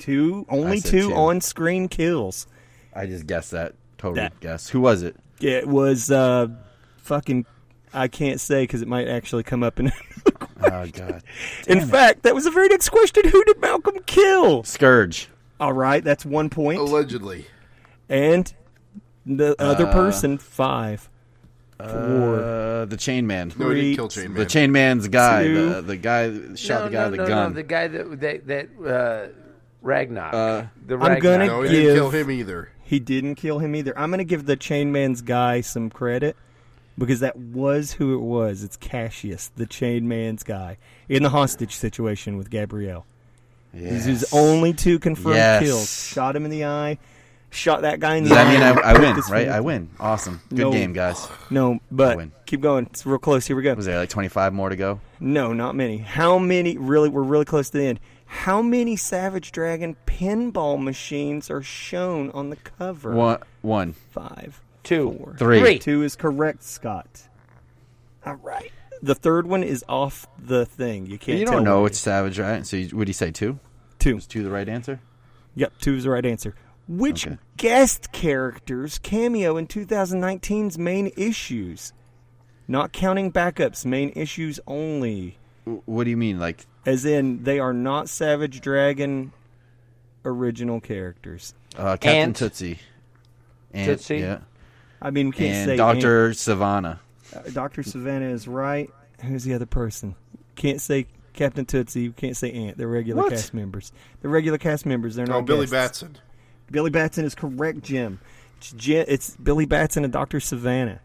two, 0.00 0.46
only 0.48 0.80
two 0.80 1.08
two. 1.10 1.14
on-screen 1.14 1.88
kills. 1.88 2.46
I 2.94 3.06
just 3.06 3.26
guessed 3.26 3.52
that. 3.52 3.74
Total 3.98 4.16
That- 4.16 4.40
guess. 4.40 4.68
Who 4.68 4.80
was 4.80 5.02
it? 5.02 5.16
It 5.40 5.68
was 5.68 6.10
uh, 6.10 6.48
fucking. 6.98 7.46
I 7.94 8.08
can't 8.08 8.40
say 8.40 8.64
because 8.64 8.82
it 8.82 8.88
might 8.88 9.06
actually 9.08 9.44
come 9.44 9.62
up 9.62 9.78
in. 9.80 9.92
Oh, 10.60 10.86
God. 10.92 11.22
in 11.68 11.86
fact, 11.86 12.24
that 12.24 12.34
was 12.34 12.42
the 12.44 12.50
very 12.50 12.66
next 12.66 12.88
question. 12.88 13.22
Who 13.28 13.44
did 13.44 13.60
Malcolm 13.60 13.96
kill? 14.06 14.64
Scourge. 14.64 15.28
All 15.60 15.72
right, 15.72 16.02
that's 16.02 16.26
one 16.26 16.50
point. 16.50 16.80
Allegedly. 16.80 17.46
And 18.08 18.52
the 19.36 19.54
other 19.58 19.86
Uh, 19.86 19.92
person, 19.92 20.38
five, 20.38 21.08
four. 21.78 21.86
Uh, 22.40 22.84
the 22.86 22.96
Chain 22.96 23.26
Man. 23.26 23.48
No, 23.56 23.70
he 23.70 23.72
Three, 23.74 23.80
didn't 23.82 23.96
kill 23.96 24.08
Chain 24.08 24.32
Man. 24.32 24.34
The 24.42 24.46
Chain 24.46 24.72
Man's 24.72 25.08
guy. 25.08 25.44
Two. 25.44 25.68
The, 25.74 25.82
the 25.82 25.96
guy 25.96 26.28
that 26.28 26.58
shot 26.58 26.80
no, 26.80 26.84
the 26.86 26.90
guy 26.90 27.04
no, 27.04 27.10
with 27.10 27.18
no, 27.18 27.24
the 27.24 27.28
gun. 27.30 27.48
No, 27.50 27.54
the 27.54 27.62
guy 27.62 27.88
that 27.88 28.20
that, 28.20 28.46
that 28.46 28.68
uh, 28.84 29.28
Ragnar. 29.82 30.34
Uh, 30.34 30.66
the 30.86 30.94
I'm 30.94 31.00
Ragnar. 31.00 31.20
gonna 31.20 31.46
No, 31.46 31.62
he 31.62 31.68
give- 31.70 31.80
didn't 31.82 31.94
kill 31.96 32.10
him 32.10 32.30
either. 32.30 32.72
He 32.82 32.98
didn't 32.98 33.34
kill 33.34 33.58
him 33.58 33.74
either. 33.76 33.98
I'm 33.98 34.08
going 34.10 34.16
to 34.18 34.24
give 34.24 34.46
the 34.46 34.56
Chain 34.56 34.92
Man's 34.92 35.20
guy 35.20 35.60
some 35.60 35.90
credit 35.90 36.36
because 36.96 37.20
that 37.20 37.36
was 37.36 37.92
who 37.92 38.14
it 38.14 38.22
was. 38.22 38.64
It's 38.64 38.78
Cassius, 38.78 39.50
the 39.56 39.66
Chain 39.66 40.08
Man's 40.08 40.42
guy, 40.42 40.78
in 41.06 41.22
the 41.22 41.28
hostage 41.28 41.74
situation 41.76 42.38
with 42.38 42.48
Gabrielle. 42.48 43.04
These 43.74 44.06
are 44.06 44.10
his 44.10 44.32
only 44.32 44.72
two 44.72 44.98
confirmed 44.98 45.36
Yes. 45.36 45.62
kills. 45.62 46.08
Shot 46.14 46.34
him 46.34 46.46
in 46.46 46.50
the 46.50 46.64
eye. 46.64 46.96
Shot 47.50 47.82
that 47.82 47.98
guy 47.98 48.16
in 48.16 48.24
the 48.24 48.28
Does 48.30 48.38
eye. 48.38 48.44
that 48.44 48.52
mean 48.52 48.62
I, 48.84 48.90
I 48.90 48.92
win, 48.98 49.14
right? 49.16 49.24
finger. 49.24 49.52
I 49.52 49.60
win. 49.60 49.88
Awesome. 49.98 50.40
Good 50.50 50.58
No. 50.58 50.70
game, 50.72 50.92
guys. 50.92 51.26
No, 51.50 51.80
but 51.90 52.16
win. 52.18 52.32
keep 52.44 52.60
going. 52.60 52.86
It's 52.86 53.06
real 53.06 53.18
close. 53.18 53.46
Here 53.46 53.56
we 53.56 53.62
go. 53.62 53.72
Was 53.74 53.86
there 53.86 53.96
like 53.98 54.10
25 54.10 54.52
more 54.52 54.68
to 54.68 54.76
go? 54.76 55.00
No, 55.18 55.52
not 55.54 55.74
many. 55.74 55.98
How 55.98 56.38
many? 56.38 56.76
Really, 56.76 57.08
we're 57.08 57.22
really 57.22 57.46
close 57.46 57.70
to 57.70 57.78
the 57.78 57.86
end. 57.86 58.00
How 58.26 58.60
many 58.60 58.96
Savage 58.96 59.50
Dragon 59.52 59.96
pinball 60.06 60.82
machines 60.82 61.50
are 61.50 61.62
shown 61.62 62.30
on 62.32 62.50
the 62.50 62.56
cover? 62.56 63.12
One. 63.14 63.38
One. 63.62 63.92
Five. 63.94 64.60
Two. 64.82 65.12
Four. 65.18 65.34
Three. 65.38 65.60
Three. 65.60 65.78
Two 65.78 66.02
is 66.02 66.14
correct, 66.16 66.62
Scott. 66.62 67.22
All 68.26 68.34
right. 68.34 68.70
The 69.00 69.14
third 69.14 69.46
one 69.46 69.62
is 69.62 69.82
off 69.88 70.26
the 70.38 70.66
thing. 70.66 71.06
You 71.06 71.16
can't. 71.18 71.38
You 71.38 71.44
tell 71.46 71.54
don't 71.54 71.64
know 71.64 71.80
what 71.82 71.92
it's 71.92 71.98
Savage, 72.00 72.38
right? 72.38 72.66
So 72.66 72.76
you, 72.76 72.94
would 72.96 73.08
he 73.08 73.14
say 73.14 73.30
two? 73.30 73.52
is. 73.52 73.58
two. 73.98 74.16
Is 74.18 74.26
two 74.26 74.42
the 74.42 74.50
right 74.50 74.68
answer? 74.68 75.00
Yep, 75.54 75.72
two 75.80 75.94
is 75.94 76.04
the 76.04 76.10
right 76.10 76.26
answer. 76.26 76.54
Which 76.88 77.26
Okay. 77.26 77.36
guest 77.58 78.12
characters 78.12 78.98
cameo 78.98 79.56
in 79.56 79.66
2019's 79.66 80.78
main 80.78 81.12
issues? 81.16 81.92
Not 82.66 82.92
counting 82.92 83.30
backups, 83.32 83.84
main 83.84 84.10
issues 84.16 84.58
only. 84.66 85.38
What 85.64 86.04
do 86.04 86.10
you 86.10 86.16
mean? 86.16 86.38
Like, 86.38 86.66
As 86.86 87.04
in, 87.04 87.44
they 87.44 87.58
are 87.58 87.74
not 87.74 88.08
Savage 88.08 88.60
Dragon 88.62 89.32
original 90.24 90.80
characters. 90.80 91.54
uh, 91.76 91.92
Captain 91.96 92.10
Ant. 92.14 92.36
Tootsie. 92.36 92.78
Ant, 93.74 93.86
Tootsie? 93.86 94.18
Yeah. 94.18 94.38
I 95.00 95.10
mean, 95.10 95.26
we 95.26 95.32
can't 95.32 95.54
And 95.54 95.66
say 95.68 95.76
Dr. 95.76 96.32
Savannah. 96.34 97.00
Uh, 97.34 97.40
Dr. 97.52 97.82
Savannah 97.82 98.28
is 98.28 98.48
right. 98.48 98.90
Who's 99.22 99.44
the 99.44 99.54
other 99.54 99.66
person? 99.66 100.14
Can't 100.56 100.80
say 100.80 101.06
Captain 101.34 101.64
Tootsie. 101.66 102.08
We 102.08 102.14
can't 102.14 102.36
say 102.36 102.50
Ant. 102.50 102.78
They're 102.78 102.88
regular 102.88 103.22
What? 103.22 103.30
cast 103.30 103.52
members. 103.54 103.92
They're 104.20 104.30
regular 104.30 104.58
cast 104.58 104.86
members. 104.86 105.14
They're 105.14 105.26
No, 105.26 105.34
not 105.34 105.46
Billy 105.46 105.66
guests. 105.66 106.02
Batson. 106.02 106.18
Billy 106.70 106.90
Batson 106.90 107.24
is 107.24 107.34
correct, 107.34 107.82
Jim. 107.82 108.20
It's, 108.58 108.72
Jim, 108.72 109.04
it's 109.08 109.36
Billy 109.36 109.66
Batson 109.66 110.04
and 110.04 110.12
Dr. 110.12 110.40
Savannah. 110.40 111.00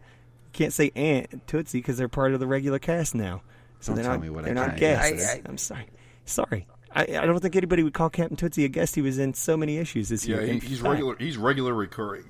Can't 0.52 0.72
say 0.72 0.90
Ant 0.94 1.28
and 1.32 1.46
Tootsie 1.46 1.78
because 1.78 1.96
they're 1.98 2.08
part 2.08 2.32
of 2.34 2.40
the 2.40 2.46
regular 2.46 2.78
cast 2.78 3.14
now. 3.14 3.42
So 3.80 3.88
Don't 3.92 3.96
they're 3.96 4.04
tell 4.04 4.12
not, 4.14 4.22
me 4.22 4.30
what 4.30 4.44
I 4.44 4.46
they're 4.46 4.54
not 4.54 4.66
can't 4.70 4.78
guests. 4.80 5.10
guess. 5.12 5.34
I, 5.44 5.48
am 5.48 5.58
sorry. 5.58 5.86
Sorry. 6.24 6.66
I, 6.94 7.02
I 7.02 7.26
don't 7.26 7.40
think 7.40 7.56
anybody 7.56 7.82
would 7.82 7.92
call 7.94 8.08
Captain 8.08 8.36
Tootsie 8.36 8.64
a 8.64 8.68
guest. 8.68 8.94
He 8.94 9.02
was 9.02 9.18
in 9.18 9.34
so 9.34 9.56
many 9.56 9.78
issues 9.78 10.08
this 10.10 10.26
Yeah, 10.26 10.36
year. 10.40 10.54
he, 10.54 10.58
he's 10.60 10.80
regular. 10.80 11.16
He's 11.18 11.36
regular 11.36 11.74
recurring. 11.74 12.24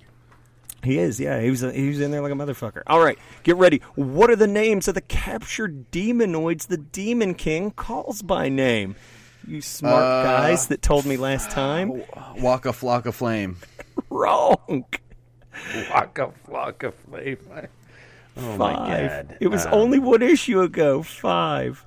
He 0.83 0.99
is, 0.99 1.19
yeah. 1.19 1.41
He 1.41 1.49
was 1.51 1.65
uh, 1.65 1.71
he 1.71 1.89
was 1.89 2.01
in 2.01 2.11
there 2.11 2.21
like 2.21 2.33
a 2.33 2.35
motherfucker. 2.35 2.83
All 2.87 3.03
right, 3.03 3.19
get 3.43 3.57
ready. 3.57 3.81
What 3.95 4.29
are 4.31 4.37
the 4.37 4.47
names 4.47 4.87
of 4.89 4.95
the 4.95 5.01
captured 5.01 5.91
demonoids 5.91 6.67
the 6.67 6.77
Demon 6.77 7.35
King 7.35 7.71
calls 7.71 8.21
by 8.21 8.49
name? 8.51 8.95
You 9.47 9.61
smart 9.61 10.03
Uh, 10.03 10.23
guys 10.25 10.69
that 10.69 10.81
told 10.83 11.05
me 11.07 11.17
last 11.17 11.51
time. 11.51 12.03
Walk 12.37 12.67
a 12.67 12.73
flock 12.73 13.07
of 13.07 13.15
flame. 13.15 13.57
Wrong. 14.11 14.85
Waka 15.91 16.33
flocka 16.49 16.93
flame. 17.09 17.39
Oh 18.37 18.57
my 18.57 18.73
god! 18.73 19.37
It 19.41 19.47
was 19.49 19.65
Um, 19.67 19.75
only 19.75 19.99
one 20.01 20.21
issue 20.23 20.61
ago. 20.63 21.03
Five, 21.03 21.85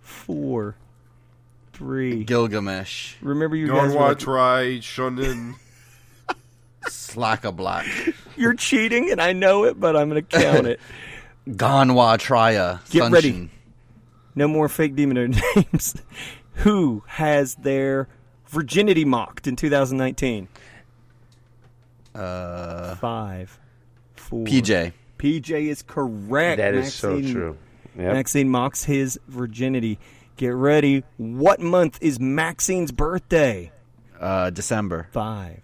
four, 0.00 0.76
three. 1.74 2.24
Gilgamesh. 2.24 3.16
Remember 3.20 3.56
you 3.56 3.68
guys. 3.68 3.92
Were 3.92 4.00
Gonwa 4.00 4.08
like, 4.08 4.18
Try 4.18 4.62
Shunden. 4.80 5.54
Slack 6.88 7.44
a 7.44 7.52
block. 7.52 7.84
You're 8.36 8.54
cheating, 8.54 9.10
and 9.10 9.20
I 9.20 9.32
know 9.34 9.64
it, 9.64 9.78
but 9.78 9.96
I'm 9.96 10.08
going 10.08 10.24
to 10.24 10.38
count 10.38 10.66
it. 10.66 10.80
Ganwa 11.46 12.16
Trya. 12.18 12.80
Get 12.90 13.12
ready. 13.12 13.50
No 14.34 14.48
more 14.48 14.68
fake 14.68 14.96
demon 14.96 15.36
names. 15.56 15.94
Who 16.56 17.02
has 17.06 17.54
their 17.56 18.08
virginity 18.46 19.04
mocked 19.04 19.46
in 19.46 19.56
2019? 19.56 20.48
Uh, 22.14 22.94
Five, 22.96 23.58
four. 24.14 24.44
PJ. 24.46 24.92
PJ 25.18 25.50
is 25.68 25.82
correct. 25.82 26.58
That 26.58 26.74
is 26.74 26.94
so 26.94 27.14
Maxine- 27.16 27.32
true. 27.32 27.56
Yep. 27.96 28.12
Maxine 28.12 28.48
mocks 28.48 28.84
his 28.84 29.18
virginity. 29.28 29.98
Get 30.36 30.48
ready. 30.54 31.04
What 31.16 31.60
month 31.60 31.98
is 32.00 32.18
Maxine's 32.18 32.90
birthday? 32.92 33.70
Uh, 34.18 34.50
December, 34.50 35.08
Five, 35.12 35.60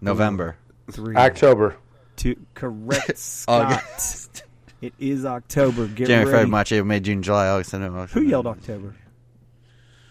November, 0.00 0.56
three, 0.90 1.16
October. 1.16 1.76
two. 2.16 2.36
Correct, 2.54 3.16
Scott. 3.18 3.72
August, 3.72 4.44
It 4.80 4.92
is 4.98 5.24
October. 5.24 5.86
Get 5.86 6.06
January, 6.08 6.24
February, 6.24 6.38
ready. 6.40 6.50
March, 6.50 6.72
April, 6.72 6.86
May, 6.88 7.00
June, 7.00 7.22
July, 7.22 7.48
August, 7.48 7.70
September. 7.70 8.06
Who 8.06 8.22
yelled 8.22 8.46
October? 8.46 8.94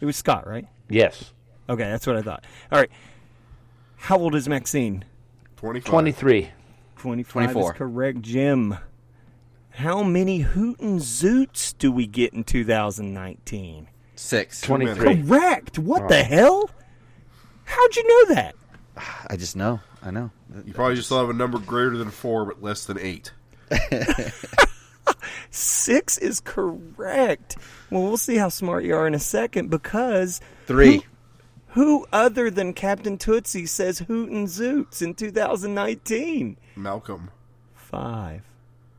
It 0.01 0.05
was 0.05 0.17
Scott, 0.17 0.47
right? 0.47 0.67
Yes. 0.89 1.31
Okay, 1.69 1.83
that's 1.83 2.05
what 2.07 2.17
I 2.17 2.21
thought. 2.21 2.43
All 2.71 2.79
right. 2.79 2.89
How 3.95 4.17
old 4.17 4.35
is 4.35 4.49
Maxine? 4.49 5.05
25. 5.57 5.89
23. 5.89 6.49
25 6.97 7.31
24. 7.51 7.71
is 7.71 7.77
correct, 7.77 8.21
Jim. 8.21 8.77
How 9.69 10.03
many 10.03 10.39
Hoot 10.39 10.79
and 10.79 10.99
Zoots 10.99 11.73
do 11.77 11.91
we 11.91 12.07
get 12.07 12.33
in 12.33 12.43
2019? 12.43 13.87
Six. 14.15 14.61
23. 14.61 15.23
Correct. 15.23 15.79
What 15.79 16.09
the 16.09 16.23
hell? 16.23 16.69
How'd 17.63 17.95
you 17.95 18.07
know 18.07 18.35
that? 18.35 18.55
I 19.27 19.37
just 19.37 19.55
know. 19.55 19.79
I 20.03 20.11
know. 20.11 20.31
You 20.65 20.73
probably 20.73 20.95
just 20.95 21.09
thought 21.09 21.23
of 21.23 21.29
a 21.29 21.33
number 21.33 21.59
greater 21.59 21.95
than 21.95 22.09
four, 22.09 22.45
but 22.45 22.61
less 22.61 22.85
than 22.85 22.99
eight. 22.99 23.31
Six 25.49 26.17
is 26.17 26.39
correct. 26.39 27.57
Well, 27.89 28.03
we'll 28.03 28.17
see 28.17 28.37
how 28.37 28.49
smart 28.49 28.83
you 28.83 28.95
are 28.95 29.07
in 29.07 29.13
a 29.13 29.19
second 29.19 29.69
because 29.69 30.39
Three. 30.65 31.03
who 31.69 32.05
other 32.13 32.49
than 32.49 32.73
Captain 32.73 33.17
Tootsie 33.17 33.65
says 33.65 33.99
Hoot 33.99 34.29
and 34.29 34.47
Zoots 34.47 35.01
in 35.01 35.13
2019? 35.13 36.57
Malcolm. 36.75 37.29
Five, 37.75 38.43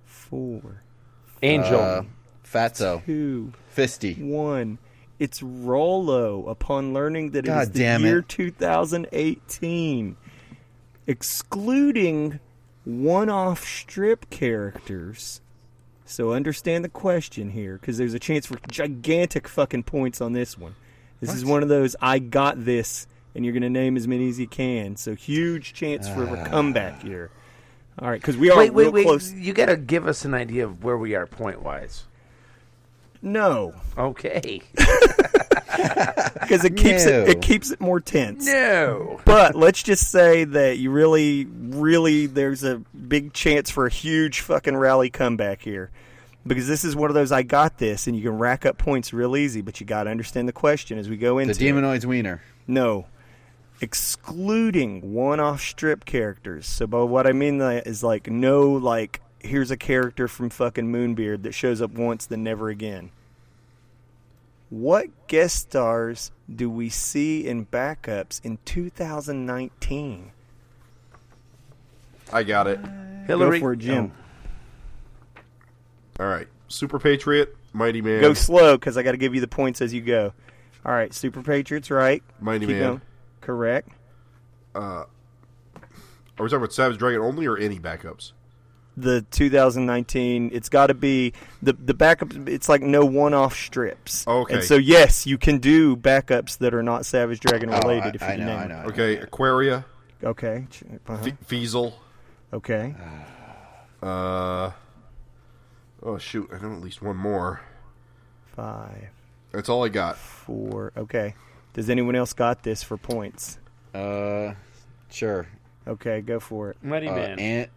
four, 0.04 0.82
Angel. 1.42 1.80
Uh, 1.80 2.02
Fatso. 2.44 3.04
two, 3.06 3.52
Fisty. 3.74 4.14
one. 4.20 4.78
It's 5.18 5.42
Rollo 5.42 6.46
upon 6.48 6.92
learning 6.92 7.30
that 7.30 7.46
it 7.46 7.50
is 7.50 7.70
the 7.70 7.78
damn 7.78 8.02
year 8.02 8.18
it. 8.18 8.28
2018, 8.28 10.16
excluding 11.06 12.40
one-off 12.84 13.64
strip 13.64 14.28
characters. 14.30 15.40
So 16.12 16.35
understand 16.35 16.85
the 16.85 16.90
question 16.90 17.48
here, 17.48 17.79
because 17.79 17.96
there's 17.96 18.12
a 18.12 18.18
chance 18.18 18.44
for 18.44 18.59
gigantic 18.70 19.48
fucking 19.48 19.85
points 19.85 20.20
on 20.20 20.35
this 20.35 20.59
one. 20.59 20.75
This 21.20 21.33
is 21.33 21.42
one 21.42 21.62
of 21.62 21.70
those 21.70 21.96
I 22.03 22.18
got 22.18 22.66
this, 22.66 23.07
and 23.35 23.46
you're 23.46 23.55
going 23.55 23.62
to 23.62 23.70
name 23.70 23.96
as 23.96 24.07
many 24.07 24.29
as 24.29 24.38
you 24.38 24.46
can. 24.46 24.96
So 24.96 25.14
huge 25.14 25.72
chance 25.72 26.07
for 26.07 26.25
a 26.25 26.44
comeback 26.51 26.96
ah. 26.98 27.07
here. 27.07 27.31
All 27.98 28.11
right, 28.11 28.20
because 28.20 28.37
we 28.37 28.51
are 28.51 28.59
wait, 28.59 28.75
wait, 28.75 28.85
real 28.85 28.92
wait. 28.92 29.05
close. 29.05 29.33
You 29.33 29.55
got 29.55 29.66
to 29.66 29.77
give 29.79 30.07
us 30.07 30.27
an 30.27 30.35
idea 30.35 30.66
of 30.66 30.85
where 30.85 30.98
we 30.98 31.14
are 31.14 31.27
point 31.27 31.62
wise. 31.62 32.05
No, 33.22 33.72
Okay. 33.96 34.61
because 34.74 36.64
it 36.64 36.76
keeps 36.76 37.04
it 37.06 37.24
No. 37.26 37.30
it 37.30 37.40
keeps 37.40 37.70
it 37.70 37.80
more 37.80 38.00
tense. 38.00 38.44
no. 38.46 39.20
But 39.24 39.54
let's 39.54 39.82
just 39.82 40.11
say 40.11 40.44
that 40.44 40.78
you 40.78 40.90
really, 40.90 41.44
really, 41.46 42.26
there's 42.26 42.64
a 42.64 42.78
big 43.08 43.32
chance 43.32 43.70
for 43.70 43.87
a 43.87 43.90
huge 43.90 44.40
fucking 44.40 44.76
rally 44.76 45.08
comeback 45.11 45.62
here. 45.62 45.90
Because 46.44 46.66
this 46.66 46.85
is 46.85 46.96
one 46.96 47.08
of 47.08 47.14
those 47.14 47.30
I 47.30 47.44
got 47.44 47.78
this, 47.78 48.08
and 48.08 48.16
you 48.16 48.22
can 48.22 48.37
rack 48.37 48.66
up 48.66 48.76
points 48.76 49.12
real 49.12 49.37
easy, 49.37 49.61
but 49.61 49.78
you 49.80 49.87
got 49.87 50.04
to 50.04 50.11
understand 50.11 50.48
the 50.48 50.52
question 50.52 50.98
as 50.98 51.08
we 51.08 51.16
go 51.16 51.37
The 51.37 51.42
into 51.42 51.52
it. 51.52 51.58
Demonoids 51.72 52.04
Wiener. 52.04 52.42
No. 52.66 53.06
Excluding 53.80 55.12
one 55.14 55.38
off 55.38 55.61
strip 55.61 56.04
characters. 56.04 56.66
So, 56.66 56.88
by 56.88 57.02
what 57.02 57.28
I 57.28 57.32
mean 57.32 57.58
that 57.58 57.87
is 57.87 58.02
like, 58.02 58.28
no, 58.28 58.72
like, 58.72 59.20
here's 59.44 59.70
a 59.70 59.76
character 59.76 60.28
from 60.28 60.50
fucking 60.50 60.90
Moonbeard 60.90 61.42
that 61.42 61.52
shows 61.52 61.81
up 61.83 61.92
once, 61.92 62.26
then 62.26 62.42
never 62.42 62.68
again. 62.68 63.11
What 64.70 65.09
guest 65.26 65.57
stars 65.57 66.31
do 66.55 66.70
we 66.70 66.88
see 66.88 67.46
in 67.46 67.66
backups 67.66 68.40
in 68.44 68.59
2019? 68.64 70.33
I 72.33 72.42
got 72.42 72.66
it. 72.66 72.81
Uh, 72.83 72.88
Hillary. 73.26 73.59
Go 73.59 73.66
for 73.66 73.72
it, 73.74 73.78
Jim. 73.81 74.12
All 76.18 76.26
right. 76.26 76.48
Super 76.68 76.98
Patriot, 76.98 77.55
Mighty 77.74 78.00
Man. 78.00 78.22
Go 78.22 78.33
slow 78.33 78.76
because 78.76 78.96
I 78.96 79.02
got 79.02 79.12
to 79.12 79.18
give 79.18 79.35
you 79.35 79.42
the 79.42 79.48
points 79.48 79.83
as 79.83 79.92
you 79.92 80.00
go. 80.00 80.33
All 80.85 80.92
right, 80.92 81.12
Super 81.12 81.42
Patriots, 81.42 81.90
right? 81.90 82.22
Mighty 82.40 82.66
Keep 82.66 82.76
Man. 82.76 82.83
going. 82.83 83.00
Correct. 83.42 83.88
Uh, 84.74 84.78
are 84.78 85.07
we 86.38 86.46
talking 86.46 86.57
about 86.57 86.72
Savage 86.72 86.98
Dragon 86.98 87.20
only 87.20 87.46
or 87.46 87.59
any 87.59 87.78
backups? 87.78 88.33
The 88.96 89.22
2019 89.31 90.50
it's 90.52 90.68
got 90.68 90.88
to 90.88 90.94
be 90.94 91.33
the 91.62 91.72
the 91.72 91.94
backup 91.94 92.31
it's 92.46 92.68
like 92.68 92.83
no 92.83 93.05
one-off 93.07 93.57
strips 93.57 94.26
Okay. 94.28 94.55
and 94.57 94.62
so 94.64 94.76
yes 94.76 95.26
you 95.26 95.38
can 95.38 95.59
do 95.59 95.96
backups 95.96 96.59
that 96.59 96.74
are 96.74 96.83
not 96.83 97.07
savage 97.07 97.40
dragon 97.40 97.70
Oh, 97.72 97.78
related 97.78 98.05
I, 98.05 98.09
if 98.16 98.20
you 98.20 98.26
I 98.26 98.37
know, 98.37 98.46
name 98.46 98.59
I 98.59 98.64
it. 98.64 98.68
know. 98.68 98.74
I 98.74 98.83
know. 98.83 98.88
Okay, 98.90 99.16
Aquaria, 99.16 99.85
okay 100.22 100.66
Ch- 100.70 100.83
uh-huh. 101.09 101.16
Fe- 101.22 101.37
Feasel. 101.46 101.98
okay 102.52 102.94
Uh, 104.02 104.72
oh 106.02 106.18
shoot, 106.18 106.50
I 106.52 106.59
know 106.61 106.72
at 106.74 106.81
least 106.83 107.00
one 107.02 107.16
more. 107.16 107.61
five 108.55 109.09
That's 109.52 109.68
all 109.68 109.85
I 109.85 109.88
got. 109.88 110.16
four 110.18 110.92
okay 110.96 111.35
does 111.72 111.88
anyone 111.88 112.14
else 112.14 112.33
got 112.35 112.62
this 112.62 112.83
for 112.83 112.98
points 112.98 113.59
Uh, 113.94 114.52
sure. 115.11 115.46
okay 115.88 116.20
go 116.20 116.38
for 116.40 116.70
it 116.70 116.76
Mighty 116.83 117.09
Uh, 117.09 117.14
Man. 117.14 117.38
Ant. 117.38 117.70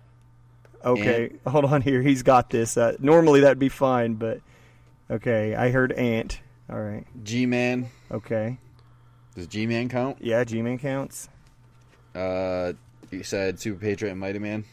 Okay 0.86 1.32
hold 1.48 1.65
on 1.65 1.82
here 1.82 2.02
he's 2.02 2.24
got 2.24 2.50
this 2.50 2.78
uh, 2.78 2.95
normally 3.00 3.41
that'd 3.41 3.60
be 3.60 3.69
fine 3.69 4.13
but 4.15 4.39
okay 5.10 5.56
i 5.56 5.69
heard 5.69 5.91
ant 5.93 6.39
all 6.69 6.80
right 6.80 7.06
G 7.24 7.45
Man. 7.45 7.89
okay 8.12 8.58
Does 9.36 9.48
G 9.48 9.65
Man 9.67 9.89
count? 9.89 10.17
yeah 10.21 10.43
g-man 10.43 10.78
counts 10.80 11.28
Uh, 12.15 12.74
you 13.12 13.24
said 13.24 13.60
Super 13.60 13.80
Patriot 13.80 14.12
and 14.12 14.19
Mighty 14.19 14.39
Man. 14.39 14.63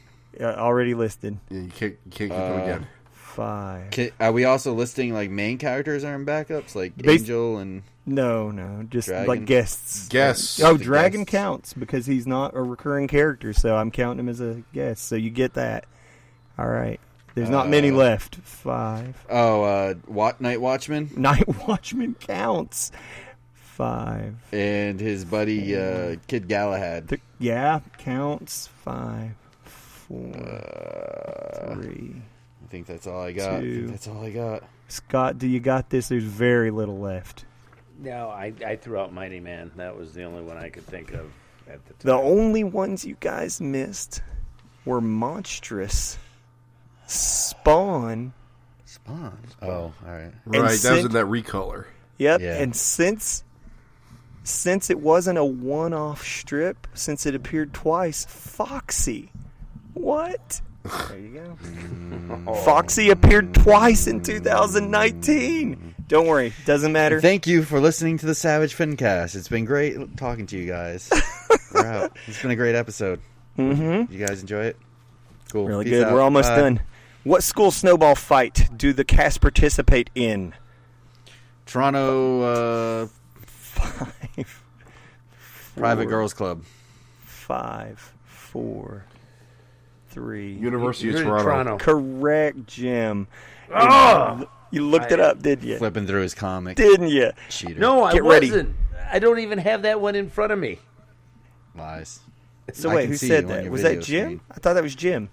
uh, 0.40 0.44
already 0.44 0.94
listed 0.94 1.38
Yeah, 1.50 1.60
you 1.60 1.68
can't, 1.68 1.92
you 2.04 2.10
can't 2.10 2.12
keep 2.12 2.28
them 2.30 2.60
Uh, 2.60 2.62
again. 2.64 2.86
five 3.12 3.90
Ki- 3.90 4.10
Are 4.20 4.32
we 4.32 4.44
also 4.44 4.72
listing 4.72 5.12
like 5.12 5.30
main 5.30 5.58
characters 5.58 6.04
are 6.04 6.14
in 6.14 6.24
backups, 6.26 6.74
like 6.74 6.96
Bas- 6.96 7.20
Angel 7.22 7.58
and 7.58 7.82
No, 8.06 8.50
no, 8.50 8.84
just 8.90 9.08
Dragon? 9.08 9.26
like 9.28 9.44
guests. 9.44 10.08
Guests. 10.08 10.62
Oh, 10.62 10.76
Dragon 10.76 11.20
guests. 11.22 11.30
counts 11.30 11.72
because 11.74 12.06
he's 12.06 12.26
not 12.26 12.54
a 12.56 12.62
recurring 12.62 13.06
character, 13.08 13.52
so 13.52 13.76
I'm 13.76 13.90
counting 13.90 14.20
him 14.20 14.28
as 14.28 14.40
a 14.40 14.62
guest. 14.72 15.04
So 15.04 15.14
you 15.16 15.30
get 15.30 15.54
that. 15.54 15.84
All 16.62 16.68
right. 16.68 17.00
There's 17.34 17.50
not 17.50 17.68
many 17.68 17.90
Uh, 17.90 17.94
left. 17.96 18.36
Five. 18.36 19.16
oh, 19.28 19.62
uh, 19.64 19.94
Wat- 20.06 20.40
Night 20.40 20.60
Watchman 20.60 21.10
Night 21.16 21.48
Watchman 21.66 22.14
counts. 22.20 22.92
Five. 23.54 24.36
and 24.52 25.00
his 25.00 25.24
buddy 25.24 25.74
uh, 25.76 26.16
Kid 26.28 26.46
Galahad. 26.46 27.08
Th- 27.08 27.20
yeah, 27.40 27.80
counts. 27.98 28.68
Five. 28.84 29.32
Four. 29.64 30.36
Uh, 30.36 31.74
three. 31.74 32.14
I 32.64 32.68
think 32.68 32.86
that's 32.86 33.06
all 33.06 33.22
I 33.22 33.32
got. 33.32 33.54
I 33.54 33.60
Two. 33.60 33.74
think 33.80 33.90
that's 33.90 34.08
all 34.08 34.22
I 34.24 34.30
got. 34.30 34.62
Scott, 34.88 35.38
do 35.38 35.48
you 35.48 35.58
got 35.58 35.90
this? 35.90 36.08
There's 36.08 36.22
very 36.24 36.70
little 36.70 36.98
left. 37.00 37.44
no, 37.98 38.28
I, 38.28 38.52
I 38.64 38.76
threw 38.76 38.98
out 38.98 39.12
Mighty 39.12 39.40
Man. 39.40 39.72
That 39.76 39.96
was 39.96 40.12
the 40.12 40.22
only 40.24 40.42
one 40.42 40.58
I 40.58 40.68
could 40.68 40.86
think 40.86 41.12
of 41.12 41.32
at 41.66 41.84
the 41.86 41.94
time. 41.94 42.00
The 42.04 42.12
only 42.14 42.62
ones 42.62 43.04
you 43.06 43.16
guys 43.20 43.60
missed 43.60 44.22
were 44.84 45.00
Monstrous, 45.00 46.18
Spawn, 47.06 48.32
Spawn. 48.84 49.38
Oh, 49.60 49.68
all 49.68 49.94
right. 50.04 50.24
Right, 50.24 50.32
that 50.46 50.62
was 50.62 50.80
Sid- 50.80 51.06
in 51.06 51.12
that 51.12 51.26
recolor. 51.26 51.86
Yep. 52.18 52.40
Yeah. 52.40 52.58
And 52.58 52.74
since 52.74 53.44
since 54.44 54.90
it 54.90 54.98
wasn't 54.98 55.38
a 55.38 55.44
one-off 55.44 56.24
strip, 56.24 56.86
since 56.94 57.26
it 57.26 57.34
appeared 57.34 57.72
twice, 57.72 58.24
Foxy. 58.28 59.30
What? 59.94 60.60
There 61.08 61.18
you 61.18 61.28
go. 61.34 61.58
Mm. 61.62 62.64
Foxy 62.64 63.10
appeared 63.10 63.54
twice 63.54 64.06
in 64.08 64.20
2019. 64.22 65.94
Don't 66.08 66.26
worry, 66.26 66.52
doesn't 66.66 66.92
matter. 66.92 67.20
Thank 67.20 67.46
you 67.46 67.62
for 67.62 67.80
listening 67.80 68.18
to 68.18 68.26
the 68.26 68.34
Savage 68.34 68.76
Fincast. 68.76 69.34
It's 69.36 69.48
been 69.48 69.64
great 69.64 70.16
talking 70.16 70.46
to 70.48 70.58
you 70.58 70.66
guys. 70.66 71.08
We're 71.74 71.86
out. 71.86 72.16
It's 72.26 72.42
been 72.42 72.50
a 72.50 72.56
great 72.56 72.74
episode. 72.74 73.20
mm-hmm. 73.56 74.12
You 74.12 74.26
guys 74.26 74.40
enjoy 74.40 74.64
it? 74.64 74.76
Cool. 75.52 75.68
Really 75.68 75.84
Peace 75.84 75.94
good. 75.94 76.04
out. 76.08 76.12
We're 76.12 76.20
almost 76.20 76.50
Bye. 76.50 76.56
done. 76.56 76.80
What 77.24 77.42
school 77.42 77.70
snowball 77.70 78.14
fight 78.14 78.68
do 78.76 78.92
the 78.92 79.04
cast 79.04 79.40
participate 79.40 80.10
in? 80.14 80.54
Toronto 81.66 82.40
uh, 82.42 83.08
Five. 83.72 84.22
Private 85.76 86.02
four, 86.02 86.10
Girls 86.10 86.34
Club. 86.34 86.64
Five, 87.24 88.12
four, 88.24 89.04
three. 90.10 90.52
University 90.52 91.08
You're 91.08 91.16
of 91.16 91.22
in 91.22 91.44
Toronto. 91.44 91.78
Correct, 91.78 92.66
Jim. 92.66 93.26
Oh! 93.74 94.46
You 94.70 94.86
looked 94.86 95.12
it 95.12 95.20
up, 95.20 95.42
did 95.42 95.62
you? 95.62 95.78
Flipping 95.78 96.06
through 96.06 96.22
his 96.22 96.34
comic. 96.34 96.76
Didn't 96.76 97.08
you? 97.08 97.32
Cheater. 97.48 97.78
No, 97.78 98.04
I 98.04 98.12
Get 98.12 98.24
wasn't. 98.24 98.74
I 99.10 99.18
don't 99.18 99.38
even 99.38 99.58
have 99.58 99.82
that 99.82 100.00
one 100.00 100.14
in 100.14 100.30
front 100.30 100.52
of 100.52 100.58
me. 100.58 100.78
Lies. 101.74 102.20
So 102.72 102.90
I 102.90 102.94
wait, 102.94 103.08
who 103.08 103.16
said 103.16 103.48
that? 103.48 103.70
Was 103.70 103.82
that 103.82 104.00
Jim? 104.02 104.24
screen. 104.24 104.40
I 104.50 104.54
thought 104.54 104.74
that 104.74 104.82
was 104.82 104.94
Jim. 104.94 105.28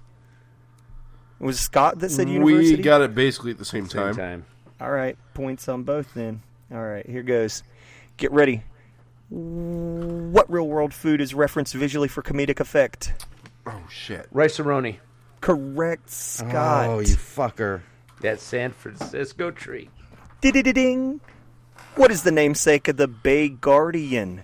Was 1.39 1.59
Scott 1.59 1.99
that 1.99 2.09
said 2.11 2.29
university? 2.29 2.75
We 2.77 2.81
got 2.83 3.01
it 3.01 3.15
basically 3.15 3.51
at 3.51 3.57
the 3.57 3.65
same 3.65 3.87
Same 3.87 4.13
time. 4.13 4.15
time. 4.15 4.45
All 4.81 4.91
right, 4.91 5.17
points 5.33 5.67
on 5.69 5.83
both 5.83 6.13
then. 6.13 6.41
All 6.71 6.83
right, 6.83 7.05
here 7.05 7.23
goes. 7.23 7.63
Get 8.17 8.31
ready. 8.31 8.63
What 9.29 10.51
real 10.51 10.67
world 10.67 10.93
food 10.93 11.21
is 11.21 11.33
referenced 11.33 11.73
visually 11.73 12.07
for 12.07 12.21
comedic 12.21 12.59
effect? 12.59 13.13
Oh 13.65 13.83
shit. 13.89 14.27
Rice-A-Roni. 14.31 14.97
Correct, 15.41 16.09
Scott. 16.09 16.87
Oh, 16.89 16.99
you 16.99 17.15
fucker. 17.15 17.81
That 18.21 18.39
San 18.39 18.71
Francisco 18.71 19.51
tree. 19.51 19.89
Ding. 20.41 21.21
What 21.95 22.11
is 22.11 22.23
the 22.23 22.31
namesake 22.31 22.87
of 22.87 22.97
the 22.97 23.07
Bay 23.07 23.49
Guardian? 23.49 24.43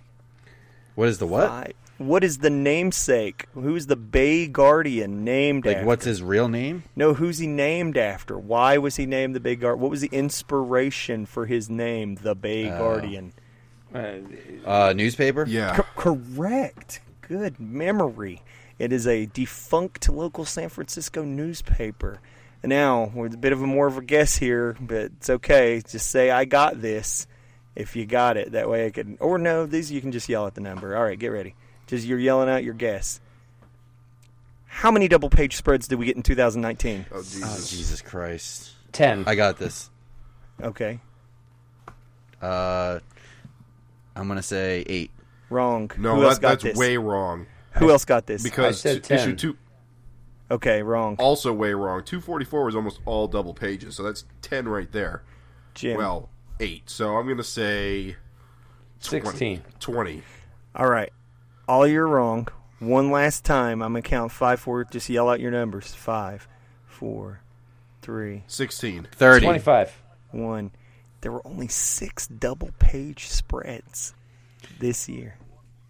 What 0.95 1.09
is 1.09 1.17
the 1.17 1.27
what? 1.27 1.49
I- 1.49 1.73
what 1.97 2.23
is 2.23 2.39
the 2.39 2.49
namesake? 2.49 3.45
Who's 3.53 3.85
the 3.87 3.95
Bay 3.95 4.47
Guardian 4.47 5.23
named 5.23 5.65
Like, 5.65 5.77
after? 5.77 5.87
what's 5.87 6.05
his 6.05 6.21
real 6.21 6.47
name? 6.47 6.83
No, 6.95 7.13
who's 7.13 7.37
he 7.37 7.47
named 7.47 7.97
after? 7.97 8.37
Why 8.37 8.77
was 8.77 8.95
he 8.97 9.05
named 9.05 9.35
the 9.35 9.39
Bay 9.39 9.55
Guardian? 9.55 9.81
What 9.81 9.91
was 9.91 10.01
the 10.01 10.09
inspiration 10.11 11.25
for 11.25 11.45
his 11.45 11.69
name, 11.69 12.15
the 12.15 12.35
Bay 12.35 12.69
Oh. 12.71 12.77
Guardian? 12.77 13.33
Uh, 13.93 14.13
Uh, 14.65 14.93
newspaper? 14.95 15.45
Yeah. 15.47 15.75
Co- 15.75 15.85
correct. 15.95 16.99
Good 17.21 17.59
memory. 17.59 18.41
It 18.77 18.91
is 18.91 19.07
a 19.07 19.25
defunct 19.27 20.09
local 20.09 20.43
San 20.43 20.67
Francisco 20.69 21.23
newspaper. 21.23 22.19
Now, 22.63 23.11
with 23.15 23.33
a 23.35 23.37
bit 23.37 23.53
of 23.53 23.61
a 23.61 23.67
more 23.67 23.87
of 23.87 23.97
a 23.97 24.01
guess 24.01 24.35
here, 24.37 24.75
but 24.81 25.11
it's 25.17 25.29
okay. 25.29 25.81
Just 25.87 26.09
say 26.09 26.29
I 26.31 26.45
got 26.45 26.81
this 26.81 27.25
if 27.75 27.95
you 27.95 28.05
got 28.05 28.37
it. 28.37 28.51
That 28.53 28.69
way 28.69 28.87
I 28.87 28.89
can 28.89 29.17
or 29.21 29.37
no, 29.37 29.65
these 29.65 29.91
you 29.91 30.01
can 30.01 30.11
just 30.11 30.27
yell 30.27 30.45
at 30.47 30.55
the 30.55 30.61
number. 30.61 30.97
All 30.97 31.03
right, 31.03 31.17
get 31.17 31.27
ready. 31.29 31.55
Just 31.87 32.05
you're 32.05 32.19
yelling 32.19 32.49
out 32.49 32.63
your 32.63 32.73
guess. 32.73 33.19
How 34.65 34.91
many 34.91 35.07
double 35.07 35.29
page 35.29 35.55
spreads 35.55 35.87
did 35.87 35.97
we 35.99 36.05
get 36.05 36.15
in 36.17 36.23
2019? 36.23 37.05
Oh 37.11 37.15
Oh, 37.17 37.21
Jesus. 37.21 37.69
Jesus 37.69 38.01
Christ. 38.01 38.71
Ten. 38.91 39.23
I 39.27 39.35
got 39.35 39.57
this. 39.57 39.89
Okay. 40.61 40.99
Uh, 42.41 42.99
I'm 44.15 44.27
going 44.27 44.37
to 44.37 44.43
say 44.43 44.83
eight. 44.87 45.11
Wrong. 45.49 45.89
No, 45.97 46.15
Who 46.15 46.23
else 46.23 46.35
that, 46.35 46.41
got 46.41 46.49
that's 46.49 46.63
this? 46.63 46.77
way 46.77 46.97
wrong. 46.97 47.45
Who 47.73 47.89
else 47.91 48.05
got 48.05 48.25
this? 48.25 48.41
Because 48.43 48.65
I 48.85 48.89
said 48.93 49.03
t- 49.03 49.13
issue 49.13 49.35
two 49.35 49.57
okay, 50.49 50.81
wrong. 50.81 51.17
also 51.19 51.51
way 51.51 51.73
wrong. 51.73 52.03
Two 52.05 52.21
forty 52.21 52.45
four 52.45 52.63
was 52.63 52.75
almost 52.75 52.99
all 53.05 53.27
double 53.27 53.53
pages, 53.53 53.95
so 53.95 54.03
that's 54.03 54.23
ten 54.41 54.67
right 54.67 54.89
there. 54.93 55.23
Jim. 55.73 55.97
Well, 55.97 56.29
eight. 56.61 56.89
So 56.89 57.17
I'm 57.17 57.27
gonna 57.27 57.43
say 57.43 58.15
20. 59.03 59.25
16. 59.27 59.61
Twenty. 59.81 60.23
All 60.73 60.89
right. 60.89 61.11
All 61.67 61.87
you're 61.87 62.07
wrong. 62.07 62.47
One 62.79 63.09
last 63.11 63.43
time. 63.43 63.81
I'm 63.81 63.93
going 63.93 64.03
to 64.03 64.09
count 64.09 64.31
five, 64.31 64.59
four. 64.59 64.83
Just 64.85 65.09
yell 65.09 65.29
out 65.29 65.39
your 65.39 65.51
numbers. 65.51 65.93
Five, 65.93 66.47
four, 66.85 67.41
three, 68.01 68.43
Sixteen. 68.47 69.07
30. 69.13 69.45
Twenty-five. 69.45 70.01
one. 70.31 70.71
There 71.21 71.31
were 71.31 71.45
only 71.47 71.67
six 71.67 72.27
double 72.27 72.69
page 72.77 73.27
spreads 73.27 74.13
this 74.79 75.09
year. 75.09 75.37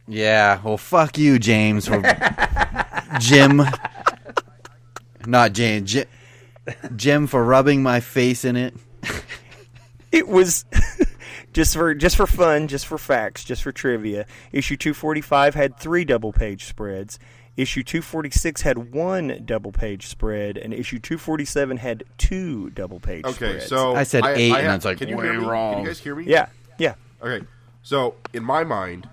Yeah, 0.07 0.61
well, 0.63 0.77
fuck 0.77 1.17
you, 1.17 1.39
James. 1.39 1.87
For 1.87 2.01
Jim. 3.19 3.61
Not 5.25 5.51
James. 5.53 5.91
Jim, 5.91 6.05
Jim 6.95 7.27
for 7.27 7.43
rubbing 7.43 7.83
my 7.83 7.99
face 7.99 8.45
in 8.45 8.55
it. 8.55 8.75
It 10.11 10.27
was 10.29 10.63
just 11.55 11.73
for 11.73 11.95
just 11.95 12.17
for 12.17 12.27
fun, 12.27 12.67
just 12.67 12.85
for 12.85 12.97
facts, 12.97 13.43
just 13.45 13.63
for 13.63 13.71
trivia. 13.71 14.25
Issue 14.51 14.75
245 14.75 15.55
had 15.55 15.77
three 15.79 16.03
double 16.03 16.33
page 16.33 16.65
spreads. 16.65 17.17
Issue 17.55 17.83
246 17.83 18.61
had 18.63 18.91
one 18.93 19.41
double 19.45 19.71
page 19.71 20.07
spread, 20.07 20.57
and 20.57 20.73
issue 20.73 20.99
247 20.99 21.77
had 21.77 22.03
two 22.17 22.69
double 22.71 22.99
page 22.99 23.23
Okay, 23.23 23.33
spreads. 23.59 23.67
so 23.67 23.95
I 23.95 24.03
said 24.03 24.25
eight, 24.25 24.51
and 24.51 24.61
have- 24.67 24.75
it's 24.75 24.83
like, 24.85 24.97
can 24.97 25.07
you 25.07 25.15
way 25.15 25.23
hear 25.23 25.33
me? 25.35 25.39
Can 25.39 25.47
wrong. 25.47 25.79
you 25.81 25.87
guys 25.87 25.97
hear 25.99 26.13
me? 26.15 26.25
yeah, 26.25 26.47
yeah, 26.77 26.95
Okay, 27.21 27.45
so 27.81 28.15
in 28.33 28.43
my 28.43 28.65
mind, 28.65 29.07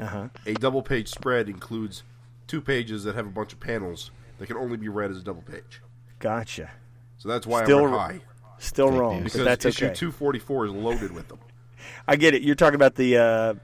uh 0.00 0.06
huh. 0.06 0.28
a 0.44 0.54
double 0.54 0.82
page 0.82 1.08
spread 1.08 1.48
includes 1.48 2.02
two 2.48 2.60
pages 2.60 3.04
that 3.04 3.14
have 3.14 3.26
a 3.28 3.30
bunch 3.30 3.52
of 3.52 3.60
panels 3.60 4.10
that 4.38 4.46
can 4.48 4.56
only 4.56 4.76
be 4.76 4.88
read 4.88 5.12
as 5.12 5.18
a 5.18 5.22
double 5.22 5.42
page. 5.42 5.80
Gotcha. 6.18 6.72
So 7.18 7.28
that's 7.28 7.46
why 7.46 7.62
Still 7.62 7.78
I 7.78 7.82
went 7.82 7.94
high 7.94 8.20
Still 8.58 8.90
wrong, 8.90 9.22
because 9.22 9.36
but 9.38 9.44
that's 9.44 9.64
issue 9.66 9.86
okay. 9.86 9.94
two 9.94 10.10
forty 10.10 10.40
four 10.40 10.66
is 10.66 10.72
loaded 10.72 11.12
with 11.12 11.28
them. 11.28 11.38
I 12.08 12.16
get 12.16 12.34
it. 12.34 12.42
You're 12.42 12.54
talking 12.54 12.76
about 12.76 12.94
the, 12.94 13.16
uh, 13.18 13.54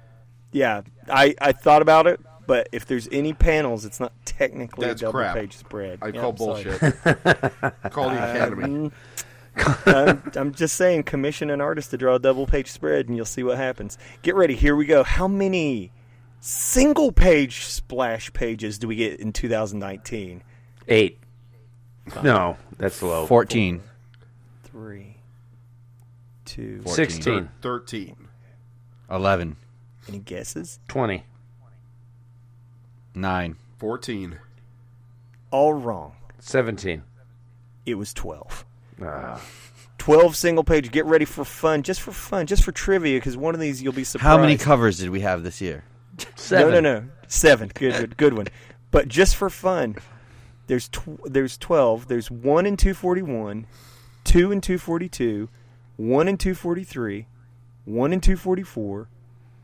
yeah. 0.53 0.83
I 1.09 1.35
I 1.41 1.53
thought 1.53 1.83
about 1.83 2.07
it, 2.07 2.21
but 2.47 2.68
if 2.73 2.87
there's 2.87 3.09
any 3.12 3.33
panels, 3.33 3.85
it's 3.85 4.01
not 4.01 4.12
technically 4.25 4.87
That's 4.87 5.03
a 5.03 5.07
double 5.07 5.18
crap. 5.21 5.37
page 5.37 5.57
spread. 5.57 5.99
I 6.03 6.09
Yeah, 6.09 6.21
call 6.21 6.31
I'm 6.31 6.37
bullshit. 6.37 6.81
call 7.91 8.11
the 8.11 8.16
academy. 8.16 8.91
I'm, 9.87 10.23
I'm 10.37 10.55
just 10.55 10.77
saying, 10.77 11.03
commission 11.03 11.51
an 11.51 11.61
artist 11.61 11.91
to 11.91 11.99
draw 11.99 12.14
a 12.14 12.18
double 12.18 12.47
page 12.47 12.71
spread, 12.71 13.09
and 13.09 13.16
you'll 13.16 13.27
see 13.27 13.43
what 13.43 13.57
happens. 13.57 13.99
Get 14.23 14.35
ready. 14.35 14.55
Here 14.55 14.77
we 14.77 14.87
go. 14.87 15.03
How 15.03 15.27
many 15.29 15.91
single 16.41 17.12
page 17.12 17.64
splash 17.64 18.33
pages 18.33 18.79
do 18.79 18.89
we 18.89 18.97
get 18.97 19.21
in 19.21 19.33
2019? 19.33 20.43
Eight. 20.89 21.18
No, 22.23 22.57
that's 22.79 23.03
low. 23.03 23.27
14. 23.27 23.83
Three, 24.64 25.16
two, 26.51 26.80
14. 26.82 26.94
16, 26.94 27.48
13. 27.62 28.16
11, 29.11 29.57
Any 30.09 30.18
guesses? 30.18 30.78
20. 30.88 31.24
9. 33.14 33.57
14. 33.78 34.38
All 35.51 35.74
wrong. 35.74 36.12
17. 36.38 37.03
It 37.86 37.94
was 37.94 38.12
12. 38.14 38.64
Ah. 39.03 39.40
12 39.98 40.36
single 40.36 40.64
page. 40.64 40.90
Get 40.90 41.07
ready 41.07 41.24
for 41.24 41.44
fun, 41.44 41.82
just 41.82 42.01
for 42.01 42.12
fun, 42.12 42.46
just 42.46 42.64
for 42.64 42.72
trivia, 42.72 43.18
because 43.18 43.36
one 43.36 43.55
of 43.55 43.61
these 43.61 43.82
you'll 43.82 43.92
be 43.92 44.05
surprised. 44.05 44.26
How 44.28 44.38
many 44.38 44.57
covers 44.57 44.98
did 44.98 45.11
we 45.11 45.20
have 45.20 45.42
this 45.42 45.61
year? 45.61 45.84
Seven. 46.36 46.72
No, 46.72 46.80
no, 46.80 47.01
no. 47.01 47.09
Seven. 47.28 47.70
Good, 47.74 47.92
good, 47.94 48.16
good 48.16 48.34
one. 48.34 48.46
But 48.90 49.09
just 49.09 49.36
for 49.36 49.51
fun, 49.51 49.96
there's 50.66 50.88
tw- 50.88 51.20
there's 51.24 51.57
twelve. 51.59 52.09
There's 52.09 52.30
one 52.30 52.66
and 52.66 52.78
two 52.78 52.94
forty 52.94 53.22
one, 53.22 53.66
two 54.24 54.53
and 54.53 54.62
two 54.62 54.78
forty 54.78 55.09
two, 55.09 55.48
1 56.01 56.28
and 56.28 56.40
243, 56.40 57.26
1 57.84 58.12
and 58.14 58.22
244, 58.22 59.09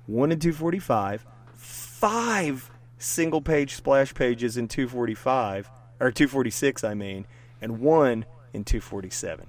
1 0.06 0.32
and 0.32 0.42
245, 0.42 1.26
five 1.54 2.70
single 2.98 3.40
page 3.40 3.74
splash 3.74 4.12
pages 4.12 4.58
in 4.58 4.68
245, 4.68 5.70
or 5.98 6.10
246, 6.10 6.84
I 6.84 6.92
mean, 6.92 7.26
and 7.62 7.80
one 7.80 8.26
in 8.52 8.64
247. 8.64 9.46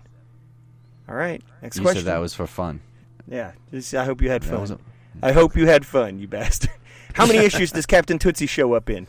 All 1.09 1.15
right, 1.15 1.43
next 1.61 1.75
you 1.75 1.81
question. 1.81 2.05
said 2.05 2.13
that 2.13 2.19
was 2.19 2.33
for 2.33 2.47
fun. 2.47 2.79
Yeah, 3.27 3.51
just, 3.69 3.93
I 3.93 4.05
hope 4.05 4.21
you 4.21 4.29
had 4.29 4.45
fun. 4.45 4.71
A, 4.71 5.25
I 5.25 5.33
hope 5.33 5.57
you 5.57 5.67
had 5.67 5.85
fun, 5.85 6.19
you 6.19 6.29
bastard. 6.29 6.71
How 7.15 7.25
many 7.25 7.39
issues 7.39 7.73
does 7.73 7.85
Captain 7.85 8.17
Tootsie 8.17 8.47
show 8.47 8.71
up 8.71 8.89
in? 8.89 9.07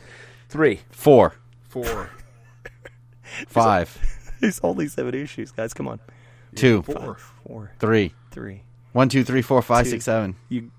Three, 0.49 0.81
four, 0.91 1.35
four, 1.69 2.09
five. 3.47 3.97
There's 4.41 4.59
only 4.63 4.89
seven 4.89 5.15
issues, 5.15 5.53
guys. 5.53 5.73
Come 5.73 5.87
on. 5.87 6.01
2. 6.55 6.81
Four. 6.83 6.95
Five, 6.95 7.19
four, 7.47 7.71
3. 7.79 8.13
three. 8.31 8.63
1, 8.93 9.09
2, 9.09 9.23
3, 9.23 9.41
4, 9.41 9.61
5, 9.61 9.83
Two. 9.85 9.89
6, 9.91 10.05
7. 10.05 10.35
You. 10.49 10.71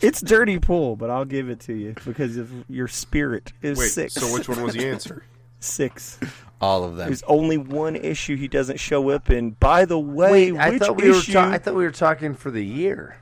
it's 0.00 0.20
dirty 0.20 0.58
pool, 0.58 0.96
but 0.96 1.10
I'll 1.10 1.24
give 1.24 1.48
it 1.48 1.60
to 1.60 1.74
you 1.74 1.94
because 2.04 2.36
of 2.36 2.50
your 2.68 2.88
spirit 2.88 3.52
is 3.62 3.78
Wait. 3.78 3.88
six. 3.90 4.14
So 4.14 4.32
which 4.32 4.48
one 4.48 4.62
was 4.62 4.74
the 4.74 4.86
answer? 4.90 5.24
six? 5.60 6.18
All 6.60 6.84
of 6.84 6.96
them. 6.96 7.08
There's 7.08 7.22
only 7.24 7.56
one 7.58 7.96
issue 7.96 8.36
he 8.36 8.48
doesn't 8.48 8.78
show 8.80 9.10
up 9.10 9.30
in. 9.30 9.50
By 9.52 9.84
the 9.84 9.98
way, 9.98 10.52
Wait, 10.52 10.60
I 10.60 10.78
thought 10.78 10.96
we 11.00 11.10
were. 11.10 11.20
Ta- 11.20 11.50
I 11.50 11.58
thought 11.58 11.74
we 11.74 11.84
were 11.84 11.90
talking 11.90 12.34
for 12.34 12.50
the 12.50 12.64
year. 12.64 13.16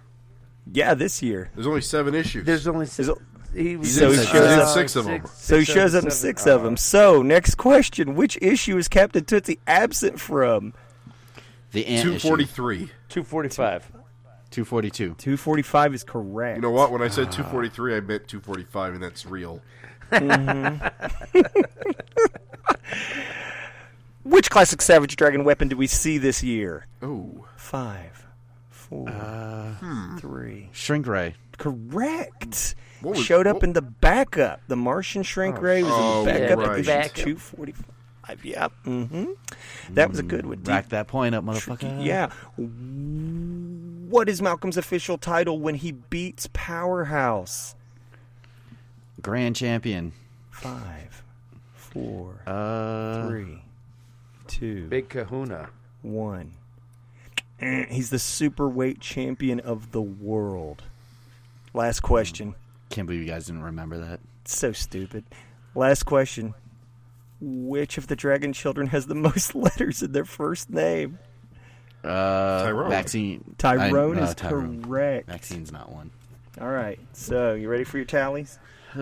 yeah, 0.73 0.95
this 0.95 1.23
year. 1.23 1.51
There's 1.55 1.67
only 1.67 1.81
seven 1.81 2.15
issues. 2.15 2.45
There's 2.47 2.67
only. 2.67 2.87
There's 2.87 3.09
a- 3.09 3.17
he 3.55 3.77
was 3.77 3.95
So 3.95 4.11
he 4.11 4.25
shows 4.25 4.59
up- 4.59 4.69
six 4.75 4.97
of 4.97 5.05
them. 5.05 5.23
So 5.35 5.59
he 5.59 5.65
shows 5.65 5.95
up 5.95 6.05
in 6.05 6.11
six 6.11 6.47
uh-huh. 6.47 6.57
of 6.57 6.63
them. 6.63 6.77
So 6.77 7.23
next 7.23 7.57
question: 7.57 8.15
Which 8.15 8.39
issue 8.41 8.77
is 8.79 8.89
Captain 8.89 9.25
Tootsie 9.25 9.59
absent 9.67 10.21
from? 10.21 10.75
the 11.73 11.87
ant 11.87 12.03
two 12.05 12.15
issue. 12.15 12.29
forty 12.29 12.45
three. 12.45 12.91
Two 13.09 13.23
forty-five. 13.23 13.91
242. 14.51 15.15
Two 15.15 15.37
forty-five 15.39 15.95
is 15.95 16.05
correct. 16.05 16.57
You 16.57 16.63
know 16.63 16.71
what? 16.71 16.93
When 16.93 17.01
I 17.03 17.09
said 17.09 17.33
two 17.33 17.43
forty 17.45 17.69
three, 17.71 17.97
I 17.97 18.01
meant 18.01 18.29
two 18.29 18.41
forty 18.41 18.65
five, 18.65 18.93
and 18.95 19.03
that's 19.03 19.25
real. 19.27 19.61
Mm-hmm. 20.11 20.87
Which 24.25 24.51
classic 24.51 24.81
Savage 24.83 25.17
Dragon 25.17 25.45
weapon 25.45 25.69
do 25.69 25.77
we 25.77 25.87
see 25.87 26.19
this 26.19 26.43
year? 26.45 26.87
Oh, 27.01 27.47
Five, 27.57 28.27
four, 28.69 29.09
uh, 29.09 30.19
three. 30.19 30.69
Shrink 30.73 31.07
ray. 31.07 31.35
Correct. 31.59 32.75
What 33.03 33.17
was- 33.17 33.25
Showed 33.25 33.47
up 33.47 33.57
what- 33.57 33.65
in 33.65 33.73
the 33.73 33.83
backup. 33.83 34.61
The 34.69 34.77
Martian 34.77 35.23
Shrink 35.23 35.61
Ray 35.61 35.83
was 35.83 35.93
Oh, 35.95 36.21
in 36.21 36.25
the 36.27 36.33
backup. 36.33 36.59
yeah, 36.59 36.65
at 36.65 36.69
right. 36.89 37.07
issue 37.17 37.25
two 37.25 37.37
forty-five. 37.37 38.45
Yep. 38.45 38.73
Mm-hmm. 38.87 39.25
That 39.95 40.09
was 40.11 40.19
a 40.19 40.23
good 40.23 40.47
one. 40.47 40.63
Rack 40.63 40.89
that 40.91 41.09
point 41.09 41.35
up, 41.35 41.45
motherfucker. 41.45 42.05
Yeah. 42.05 42.31
What 42.57 44.29
is 44.29 44.41
Malcolm's 44.41 44.77
official 44.77 45.19
title 45.19 45.59
when 45.59 45.75
he 45.77 45.93
beats 45.93 46.49
Powerhouse? 46.53 47.75
Grand 49.21 49.57
champion. 49.57 50.13
Five, 50.51 51.23
four, 51.75 52.43
Uh, 52.47 53.27
three, 53.29 53.63
two, 54.47 54.87
Big 54.89 55.09
Kahuna. 55.09 55.71
one. 56.03 56.53
Eh, 57.61 57.87
He's 57.91 58.11
the 58.11 58.19
super 58.19 58.69
weight 58.69 59.01
champion 59.01 59.61
of 59.61 59.93
the 59.93 60.03
world. 60.03 60.83
Last 61.75 62.01
question. 62.01 62.55
Can't 62.93 63.07
believe 63.07 63.23
you 63.23 63.29
guys 63.29 63.47
didn't 63.47 63.63
remember 63.63 63.99
that. 63.99 64.21
So 64.45 64.73
stupid. 64.73 65.25
Last 65.75 66.03
question. 66.05 66.55
Which 67.41 67.99
of 67.99 68.07
the 68.07 68.15
dragon 68.15 68.53
children 68.53 68.87
has 68.89 69.07
the 69.07 69.15
most 69.17 69.55
letters 69.55 70.03
in 70.03 70.13
their 70.13 70.25
first 70.25 70.71
name? 70.71 71.19
Uh, 72.05 72.65
Tyrone. 72.65 72.91
Vaccine. 72.91 73.55
Tyrone 73.59 74.19
I- 74.19 74.23
uh, 74.23 74.25
is 74.29 74.35
Tyrone. 74.35 74.85
correct. 74.85 75.27
Vaccine's 75.29 75.73
not 75.73 75.91
one. 75.91 76.11
All 76.61 76.69
right. 76.71 77.01
So, 77.13 77.55
you 77.55 77.69
ready 77.69 77.85
for 77.85 77.97
your 77.97 78.05
tallies? 78.05 78.59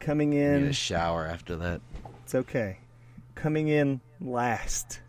Coming 0.00 0.30
Need 0.30 0.40
in, 0.42 0.64
a 0.68 0.72
shower 0.72 1.26
after 1.26 1.56
that. 1.56 1.80
it's 2.24 2.34
okay. 2.34 2.78
Coming 3.34 3.68
in 3.68 4.00
last, 4.20 5.00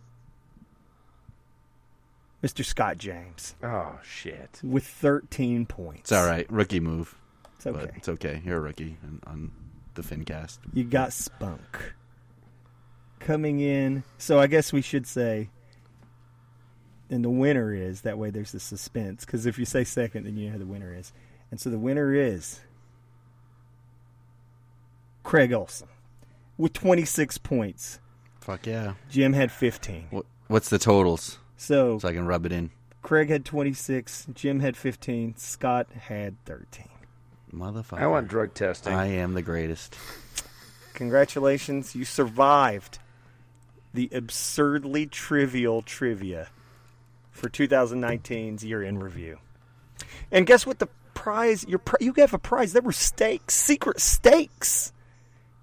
Mr. 2.44 2.66
Scott 2.66 2.98
James 2.98 3.56
Oh 3.64 4.00
shit. 4.04 4.60
with 4.64 4.86
13 4.86 5.66
points. 5.66 6.02
It's 6.02 6.12
all 6.12 6.26
right. 6.26 6.50
Rookie 6.52 6.80
move. 6.80 7.16
It's 7.58 7.68
okay. 7.68 7.86
But 7.86 7.92
it's 7.96 8.10
okay. 8.10 8.42
You're 8.44 8.58
a 8.58 8.62
rookie 8.62 8.98
on, 9.04 9.20
on 9.28 9.52
the 9.94 10.02
FinCast. 10.02 10.58
You 10.74 10.84
got 10.84 11.14
spunk. 11.14 11.94
Coming 13.20 13.60
in, 13.60 14.04
so 14.18 14.40
I 14.40 14.48
guess 14.48 14.74
we 14.74 14.82
should 14.82 15.06
say, 15.06 15.50
and 17.12 17.24
the 17.24 17.30
winner 17.30 17.72
is, 17.72 18.02
that 18.02 18.18
way 18.18 18.32
there's 18.32 18.52
the 18.54 18.60
suspense, 18.60 19.26
because 19.26 19.46
if 19.46 19.60
you 19.60 19.66
say 19.66 19.84
second, 19.84 20.24
then 20.26 20.38
you 20.38 20.48
know 20.48 20.54
who 20.54 20.60
the 20.60 20.66
winner 20.66 20.92
is. 20.96 21.14
And 21.52 21.60
so 21.60 21.70
the 21.70 21.78
winner 21.78 22.16
is 22.16 22.62
Craig 25.24 25.54
Olson 25.54 25.88
with 26.58 26.74
26 26.74 27.38
points. 27.40 28.00
Fuck 28.40 28.66
yeah. 28.66 28.94
Jim 29.10 29.34
had 29.34 29.52
15. 29.52 30.08
What, 30.10 30.26
what's 30.48 30.70
the 30.70 30.80
totals? 30.80 31.38
So 31.62 32.00
So 32.00 32.08
I 32.08 32.14
can 32.14 32.26
rub 32.26 32.48
it 32.48 32.52
in. 32.52 32.72
Craig 33.04 33.30
had 33.30 33.46
26, 33.46 34.28
Jim 34.34 34.60
had 34.62 34.76
15, 34.76 35.36
Scott 35.38 35.88
had 35.92 36.44
13. 36.46 36.88
Motherfucker. 37.54 38.00
I 38.00 38.08
want 38.08 38.28
drug 38.28 38.54
testing. 38.56 38.94
I 38.94 39.08
am 39.08 39.34
the 39.36 39.42
greatest. 39.44 39.96
Congratulations, 40.94 41.96
you 41.96 42.04
survived 42.06 42.98
the 43.94 44.10
absurdly 44.12 45.06
trivial 45.06 45.82
trivia 45.84 46.48
for 47.32 47.48
2019's 47.50 48.64
year 48.64 48.82
in 48.84 48.98
review. 49.00 49.38
And 50.32 50.48
guess 50.48 50.66
what? 50.66 50.80
The 50.80 50.88
prize 51.14 51.64
your 51.68 51.80
pri- 51.80 51.98
you 52.02 52.14
have 52.18 52.34
a 52.34 52.40
prize. 52.40 52.74
There 52.74 52.82
were 52.82 52.92
stakes, 52.92 53.54
secret 53.54 54.00
stakes. 54.00 54.94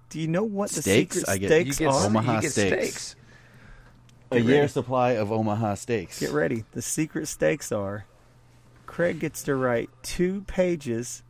Do 0.09 0.19
you 0.19 0.27
know 0.27 0.43
what 0.43 0.71
the 0.71 0.81
Steaks? 0.81 1.17
secret 1.17 1.29
I 1.31 1.37
get- 1.37 1.47
stakes 1.49 1.79
you 1.79 1.85
get, 1.87 1.93
are? 1.93 2.05
Omaha 2.05 2.35
you 2.35 2.41
get 2.41 2.51
steaks. 2.51 2.75
steaks. 2.87 3.15
A 4.31 4.39
year 4.39 4.67
supply 4.67 5.11
of 5.11 5.31
Omaha 5.31 5.75
steaks. 5.75 6.19
Get 6.19 6.31
ready. 6.31 6.63
The 6.71 6.81
secret 6.81 7.27
steaks 7.27 7.71
are 7.71 8.05
Craig 8.85 9.19
gets 9.19 9.43
to 9.43 9.55
write 9.55 9.89
two 10.03 10.41
pages 10.41 11.23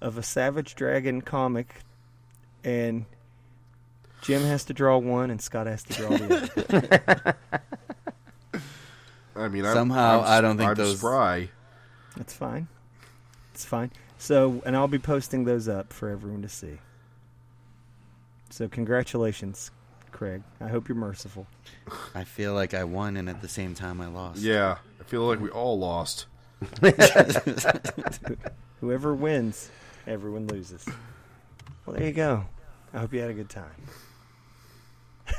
of 0.00 0.18
a 0.18 0.22
Savage 0.22 0.74
Dragon 0.74 1.22
comic, 1.22 1.76
and 2.64 3.06
Jim 4.22 4.42
has 4.42 4.64
to 4.64 4.72
draw 4.72 4.98
one, 4.98 5.30
and 5.30 5.40
Scott 5.40 5.66
has 5.66 5.82
to 5.84 5.92
draw 5.92 6.08
the 6.16 7.36
other. 8.52 8.60
I 9.36 9.48
mean, 9.48 9.64
I'm, 9.66 9.74
Somehow, 9.74 10.20
I'm, 10.22 10.26
I 10.26 10.40
don't 10.40 10.56
think 10.56 10.70
I'm 10.70 10.74
those- 10.76 10.98
spry. 10.98 11.48
That's 12.16 12.32
fine. 12.32 12.68
It's 13.52 13.64
fine. 13.64 13.90
So, 14.18 14.62
and 14.64 14.76
I'll 14.76 14.88
be 14.88 14.98
posting 14.98 15.44
those 15.44 15.68
up 15.68 15.92
for 15.92 16.08
everyone 16.08 16.42
to 16.42 16.48
see. 16.48 16.78
So, 18.50 18.68
congratulations, 18.68 19.70
Craig. 20.14 20.42
I 20.60 20.68
hope 20.68 20.88
you're 20.88 20.96
merciful. 20.96 21.46
I 22.14 22.24
feel 22.24 22.54
like 22.54 22.72
I 22.72 22.84
won, 22.84 23.16
and 23.18 23.28
at 23.28 23.42
the 23.42 23.48
same 23.48 23.74
time 23.74 24.00
I 24.00 24.06
lost. 24.06 24.40
Yeah, 24.40 24.78
I 25.00 25.04
feel 25.04 25.26
like 25.26 25.40
we 25.40 25.50
all 25.50 25.78
lost. 25.78 26.24
Whoever 28.80 29.14
wins, 29.14 29.70
everyone 30.06 30.46
loses. 30.46 30.86
Well, 31.84 31.96
there 31.96 32.06
you 32.06 32.12
go. 32.12 32.44
I 32.92 33.00
hope 33.00 33.12
you 33.12 33.20
had 33.20 33.30
a 33.30 33.34
good 33.34 33.50
time. 33.50 33.64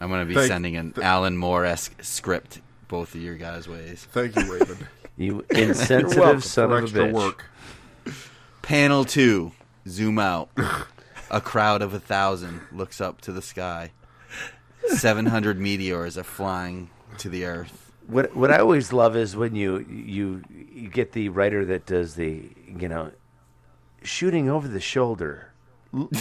I'm 0.00 0.08
going 0.08 0.20
to 0.20 0.26
be 0.26 0.34
Thank- 0.34 0.46
sending 0.48 0.76
an 0.76 0.94
Alan 1.02 1.36
Moore 1.36 1.64
esque 1.64 2.02
script 2.02 2.60
both 2.88 3.14
of 3.14 3.20
your 3.22 3.34
guys' 3.34 3.68
ways. 3.68 4.06
Thank 4.12 4.36
you, 4.36 4.52
Raven, 4.52 4.78
You 5.16 5.44
insensitive 5.50 6.16
welcome 6.16 6.40
son 6.42 6.68
for 6.68 6.78
of 6.78 6.94
a 6.94 6.98
bitch. 6.98 7.12
work. 7.12 7.44
Panel 8.62 9.04
two. 9.04 9.52
Zoom 9.88 10.18
out. 10.18 10.48
A 11.30 11.40
crowd 11.40 11.82
of 11.82 11.94
a 11.94 12.00
thousand 12.00 12.60
looks 12.72 13.00
up 13.00 13.20
to 13.22 13.32
the 13.32 13.42
sky. 13.42 13.90
700 14.88 15.58
meteors 15.58 16.16
are 16.16 16.22
flying 16.24 16.90
to 17.18 17.28
the 17.28 17.44
earth. 17.44 17.92
What 18.06 18.36
what 18.36 18.52
I 18.52 18.58
always 18.58 18.92
love 18.92 19.16
is 19.16 19.34
when 19.34 19.56
you 19.56 19.78
you 19.88 20.42
you 20.50 20.88
get 20.88 21.12
the 21.12 21.28
writer 21.30 21.64
that 21.64 21.86
does 21.86 22.14
the 22.14 22.44
you 22.68 22.88
know 22.88 23.10
shooting 24.02 24.48
over 24.48 24.68
the 24.68 24.78
shoulder, 24.80 25.50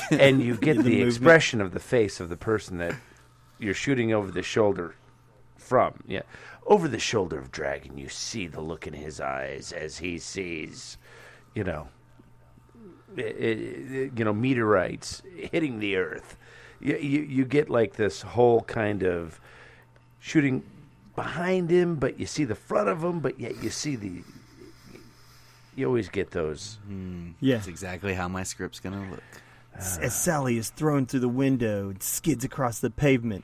and 0.10 0.42
you 0.42 0.56
get 0.58 0.78
The 0.84 0.84
the, 0.84 1.02
expression 1.04 1.62
of 1.62 1.74
the 1.74 1.80
face 1.80 2.20
of 2.20 2.30
the 2.30 2.38
person 2.38 2.80
that 2.80 2.96
you're 3.60 3.76
shooting 3.76 4.14
over 4.14 4.32
the 4.32 4.42
shoulder 4.42 4.96
from. 5.58 5.94
Yeah, 6.08 6.24
over 6.66 6.88
the 6.88 6.98
shoulder 7.00 7.38
of 7.38 7.52
Dragon, 7.52 8.00
you 8.00 8.10
see 8.10 8.48
the 8.48 8.62
look 8.62 8.88
in 8.88 8.94
his 8.94 9.20
eyes 9.22 9.72
as 9.72 10.00
he 10.00 10.18
sees, 10.18 10.98
you 11.54 11.64
know, 11.64 11.88
i- 11.88 11.88
i- 11.88 11.88
you 13.18 14.12
know 14.24 14.34
meteorites 14.34 15.22
hitting 15.36 15.80
the 15.80 15.96
earth. 15.98 16.38
You, 16.80 16.98
you 16.98 17.22
you 17.22 17.46
get 17.46 17.70
like 17.70 17.94
this 17.96 18.22
whole 18.22 18.62
kind 18.62 19.04
of 19.04 19.40
shooting 20.20 20.64
behind 21.16 21.70
him, 21.70 21.96
but 21.96 22.20
you 22.20 22.26
see 22.26 22.44
the 22.44 22.56
front 22.56 22.90
of 22.90 23.04
him, 23.04 23.20
but 23.20 23.40
yet 23.40 23.64
you 23.64 23.70
see 23.70 23.96
the. 23.96 24.22
You 25.76 25.88
always 25.88 26.08
get 26.08 26.32
those. 26.32 26.78
Hmm. 26.86 27.32
Yeah. 27.42 27.56
That's 27.56 27.68
exactly 27.68 28.14
how 28.14 28.28
my 28.28 28.44
script's 28.44 28.80
going 28.80 28.96
to 28.96 29.12
look. 29.12 29.24
As 29.78 30.16
Sally 30.16 30.58
is 30.58 30.70
thrown 30.70 31.06
through 31.06 31.20
the 31.20 31.28
window 31.28 31.90
and 31.90 32.02
skids 32.02 32.46
across 32.46 32.80
the 32.80 32.90
pavement, 32.90 33.44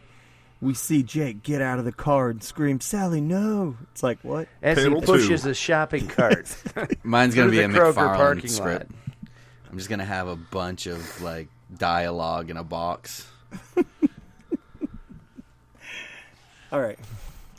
we 0.61 0.73
see 0.73 1.03
Jake 1.03 1.43
get 1.43 1.61
out 1.61 1.77
of 1.77 1.83
the 1.83 1.91
car 1.91 2.29
and 2.29 2.41
scream, 2.41 2.79
Sally, 2.79 3.19
no. 3.19 3.75
It's 3.91 4.01
like, 4.01 4.19
what? 4.21 4.47
As 4.61 4.77
Panel 4.77 5.01
he 5.01 5.05
pushes 5.05 5.43
two. 5.43 5.49
a 5.49 5.53
shopping 5.53 6.07
cart. 6.07 6.55
Mine's 7.03 7.35
going 7.35 7.51
to 7.51 7.57
Through 7.57 7.67
be 7.67 7.77
a 7.77 7.79
Kroger 7.79 7.93
McFarlane 7.95 8.15
parking 8.15 8.49
script. 8.49 8.91
I'm 9.71 9.77
just 9.77 9.87
going 9.89 9.99
to 9.99 10.05
have 10.05 10.27
a 10.27 10.35
bunch 10.35 10.85
of 10.85 11.21
like 11.21 11.47
dialogue 11.77 12.49
in 12.49 12.57
a 12.57 12.63
box. 12.63 13.25
All 16.71 16.81
right. 16.81 16.99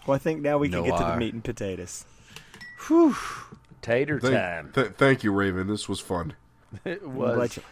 Well, 0.07 0.15
I 0.15 0.19
think 0.19 0.43
now 0.43 0.59
we 0.59 0.69
can 0.69 0.85
get 0.85 0.99
to 0.99 1.05
the 1.05 1.17
meat 1.17 1.33
and 1.33 1.43
potatoes. 1.43 2.05
Whew. 2.87 3.17
Tater 3.81 4.21
Thank, 4.21 4.35
time. 4.35 4.73
th- 4.75 4.93
thank 4.97 5.25
you, 5.25 5.33
Raven. 5.33 5.67
This 5.67 5.89
was 5.89 6.01
fun. 6.01 6.35
It 6.85 7.07
was. 7.07 7.57
you- 7.57 7.63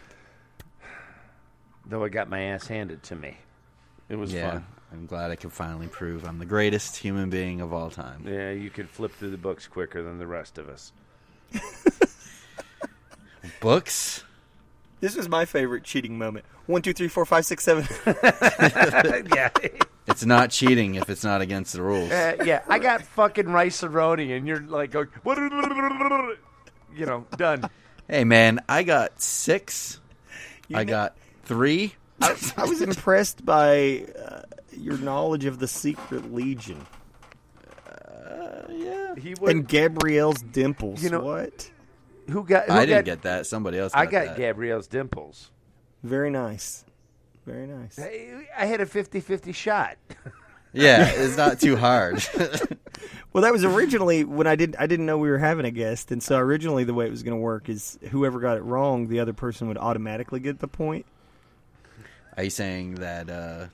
Though 1.87 2.03
I 2.03 2.09
got 2.09 2.29
my 2.29 2.39
ass 2.41 2.67
handed 2.67 3.01
to 3.03 3.15
me. 3.15 3.37
It 4.09 4.15
was 4.15 4.31
yeah, 4.33 4.51
fun. 4.51 4.65
I'm 4.91 5.05
glad 5.07 5.31
I 5.31 5.35
could 5.35 5.51
finally 5.51 5.87
prove 5.87 6.23
I'm 6.25 6.37
the 6.37 6.45
greatest 6.45 6.97
human 6.97 7.29
being 7.29 7.61
of 7.61 7.73
all 7.73 7.89
time. 7.89 8.25
Yeah, 8.27 8.51
you 8.51 8.69
could 8.69 8.89
flip 8.89 9.11
through 9.13 9.31
the 9.31 9.37
books 9.37 9.67
quicker 9.67 10.03
than 10.03 10.19
the 10.19 10.27
rest 10.27 10.57
of 10.57 10.69
us. 10.69 10.91
Books? 13.59 14.23
This 15.01 15.15
was 15.15 15.27
my 15.27 15.45
favorite 15.45 15.83
cheating 15.83 16.17
moment. 16.17 16.45
One, 16.67 16.81
two, 16.81 16.93
three, 16.93 17.07
four, 17.09 17.25
five, 17.25 17.45
six, 17.45 17.63
seven. 17.63 17.85
yeah. 19.35 19.49
It's 20.07 20.25
not 20.25 20.51
cheating 20.51 20.95
if 20.95 21.09
it's 21.09 21.23
not 21.23 21.41
against 21.41 21.73
the 21.73 21.81
rules. 21.81 22.11
Uh, 22.11 22.37
yeah, 22.45 22.61
I 22.67 22.79
got 22.79 23.01
fucking 23.01 23.47
rice 23.47 23.81
roni, 23.81 24.35
and 24.37 24.47
you're 24.47 24.61
like 24.61 24.91
going, 24.91 25.09
you 26.95 27.05
know, 27.05 27.25
done. 27.37 27.69
Hey 28.07 28.23
man, 28.23 28.59
I 28.69 28.83
got 28.83 29.21
six. 29.21 29.99
You 30.67 30.77
I 30.77 30.83
know- 30.83 30.89
got 30.91 31.17
three. 31.43 31.95
I, 32.21 32.35
I 32.55 32.65
was 32.65 32.81
impressed 32.81 33.43
by 33.43 34.05
uh, 34.23 34.41
your 34.77 34.97
knowledge 34.99 35.45
of 35.45 35.59
the 35.59 35.67
Secret 35.67 36.31
Legion 36.33 36.85
yeah. 38.81 39.15
He 39.15 39.33
would, 39.39 39.51
and 39.51 39.67
Gabrielle's 39.67 40.41
dimples. 40.41 41.03
You 41.03 41.09
know- 41.09 41.21
what? 41.21 41.69
Who 42.31 42.43
got? 42.43 42.65
Who 42.65 42.73
I 42.73 42.85
didn't 42.85 43.05
got, 43.05 43.05
get 43.05 43.21
that. 43.23 43.45
Somebody 43.45 43.79
else. 43.79 43.93
Got 43.93 43.99
I 43.99 44.05
got 44.05 44.25
that. 44.25 44.37
Gabrielle's 44.37 44.87
dimples. 44.87 45.51
Very 46.03 46.29
nice. 46.29 46.85
Very 47.45 47.67
nice. 47.67 47.99
I 47.99 48.45
I 48.57 48.65
had 48.65 48.81
a 48.81 48.85
50-50 48.85 49.53
shot. 49.53 49.97
Yeah, 50.73 51.05
it's 51.15 51.37
not 51.37 51.59
too 51.59 51.75
hard. 51.75 52.23
Well, 53.33 53.43
that 53.43 53.53
was 53.53 53.63
originally 53.63 54.25
when 54.25 54.45
I 54.45 54.57
didn't 54.57 54.75
I 54.77 54.87
didn't 54.87 55.05
know 55.05 55.17
we 55.17 55.29
were 55.29 55.37
having 55.37 55.65
a 55.65 55.71
guest, 55.71 56.11
and 56.11 56.21
so 56.21 56.37
originally 56.37 56.83
the 56.83 56.93
way 56.93 57.05
it 57.05 57.11
was 57.11 57.23
going 57.23 57.37
to 57.37 57.41
work 57.41 57.69
is 57.69 57.97
whoever 58.09 58.39
got 58.41 58.57
it 58.57 58.61
wrong, 58.61 59.07
the 59.07 59.21
other 59.21 59.31
person 59.31 59.69
would 59.69 59.77
automatically 59.77 60.41
get 60.41 60.59
the 60.59 60.67
point. 60.67 61.05
Are 62.35 62.43
you 62.43 62.49
saying 62.49 62.95
that 62.95 63.29
uh, 63.29 63.67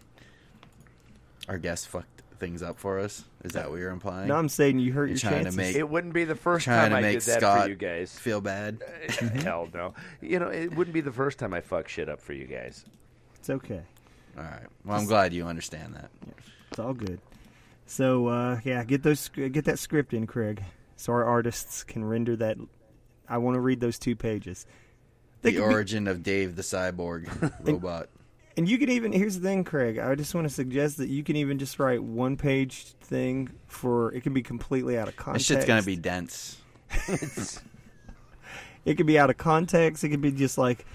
our 1.47 1.58
guest 1.58 1.88
fucked 1.88 2.22
things 2.39 2.62
up 2.62 2.78
for 2.78 2.99
us? 2.99 3.26
Is 3.48 3.54
that 3.54 3.70
what 3.70 3.80
you're 3.80 3.91
implying? 3.91 4.28
No, 4.28 4.36
I'm 4.36 4.50
saying 4.50 4.80
you 4.80 4.93
hurt 4.93 5.06
You're 5.06 5.10
your 5.10 5.18
trying 5.20 5.34
to 5.39 5.43
chances. 5.45 5.58
make- 5.58 5.76
It 5.76 5.89
wouldn't 5.89 6.14
be 6.14 6.24
the 6.26 6.36
first 6.36 6.66
Trying 6.66 6.91
time 6.91 6.91
to 6.91 6.98
I 6.98 7.02
make 7.02 7.20
did 7.20 7.28
that 7.34 7.39
Scott 7.39 7.64
for 7.64 7.70
you 7.70 7.76
guys. 7.76 8.18
feel 8.18 8.41
bad. 8.41 8.84
Hell 9.43 9.68
no. 9.74 9.93
You 10.22 10.39
know, 10.39 10.48
it 10.50 10.76
wouldn't 10.76 10.93
be 10.93 11.02
the 11.02 11.12
first 11.12 11.39
time 11.39 11.54
I 11.54 11.62
fuck 11.62 11.88
shit 11.88 12.10
up 12.10 12.22
for 12.22 12.34
you 12.34 12.45
guys. 12.45 12.86
It's 13.36 13.50
okay. 13.50 13.82
All 14.38 14.43
right. 14.43 14.68
Well, 14.86 14.98
I'm 15.00 15.06
glad 15.06 15.34
you 15.34 15.45
understand 15.48 15.95
that. 15.95 16.10
It's 16.70 16.80
all 16.80 16.93
good. 16.93 17.20
So 17.86 18.28
uh, 18.28 18.60
yeah, 18.64 18.84
get 18.84 19.02
those 19.04 19.30
get 19.30 19.66
that 19.66 19.80
script 19.80 20.14
in, 20.14 20.28
Craig, 20.28 20.62
so 20.98 21.14
our 21.14 21.24
artists 21.24 21.84
can 21.84 22.04
render 22.04 22.36
that. 22.36 22.58
I 23.30 23.38
want 23.39 23.56
to 23.56 23.62
read 23.62 23.80
those 23.80 23.98
two 23.98 24.16
pages. 24.16 24.66
They 25.41 25.52
The 25.52 25.58
could 25.60 25.68
be- 25.70 25.74
origin 25.74 26.08
of 26.08 26.24
Dave 26.24 26.56
the 26.56 26.62
cyborg 26.64 27.30
robot. 27.66 28.10
And 28.58 28.68
you 28.68 28.78
can 28.78 28.89
even 28.89 29.14
here's 29.14 29.39
the 29.39 29.47
thing, 29.47 29.64
Craig. 29.64 29.99
I 29.99 30.14
just 30.16 30.36
want 30.36 30.47
to 30.47 30.53
suggest 30.53 30.97
that 30.97 31.08
you 31.08 31.24
can 31.24 31.36
even 31.36 31.60
just 31.60 31.80
write 31.80 32.03
one 32.03 32.36
page 32.36 32.84
thing 33.01 33.49
for 33.68 34.12
it 34.14 34.24
can 34.24 34.34
be 34.34 34.41
completely 34.41 34.97
out 34.97 35.08
of 35.08 35.16
context. 35.16 35.47
This 35.47 35.58
shit's 35.58 35.68
gonna 35.68 35.84
be 35.84 35.95
dense. 35.95 36.58
It 38.88 38.95
could 38.95 39.05
be 39.05 39.20
out 39.20 39.30
of 39.30 39.36
context. 39.36 40.05
It 40.05 40.10
could 40.10 40.22
be 40.22 40.32
just 40.32 40.58
like, 40.58 40.86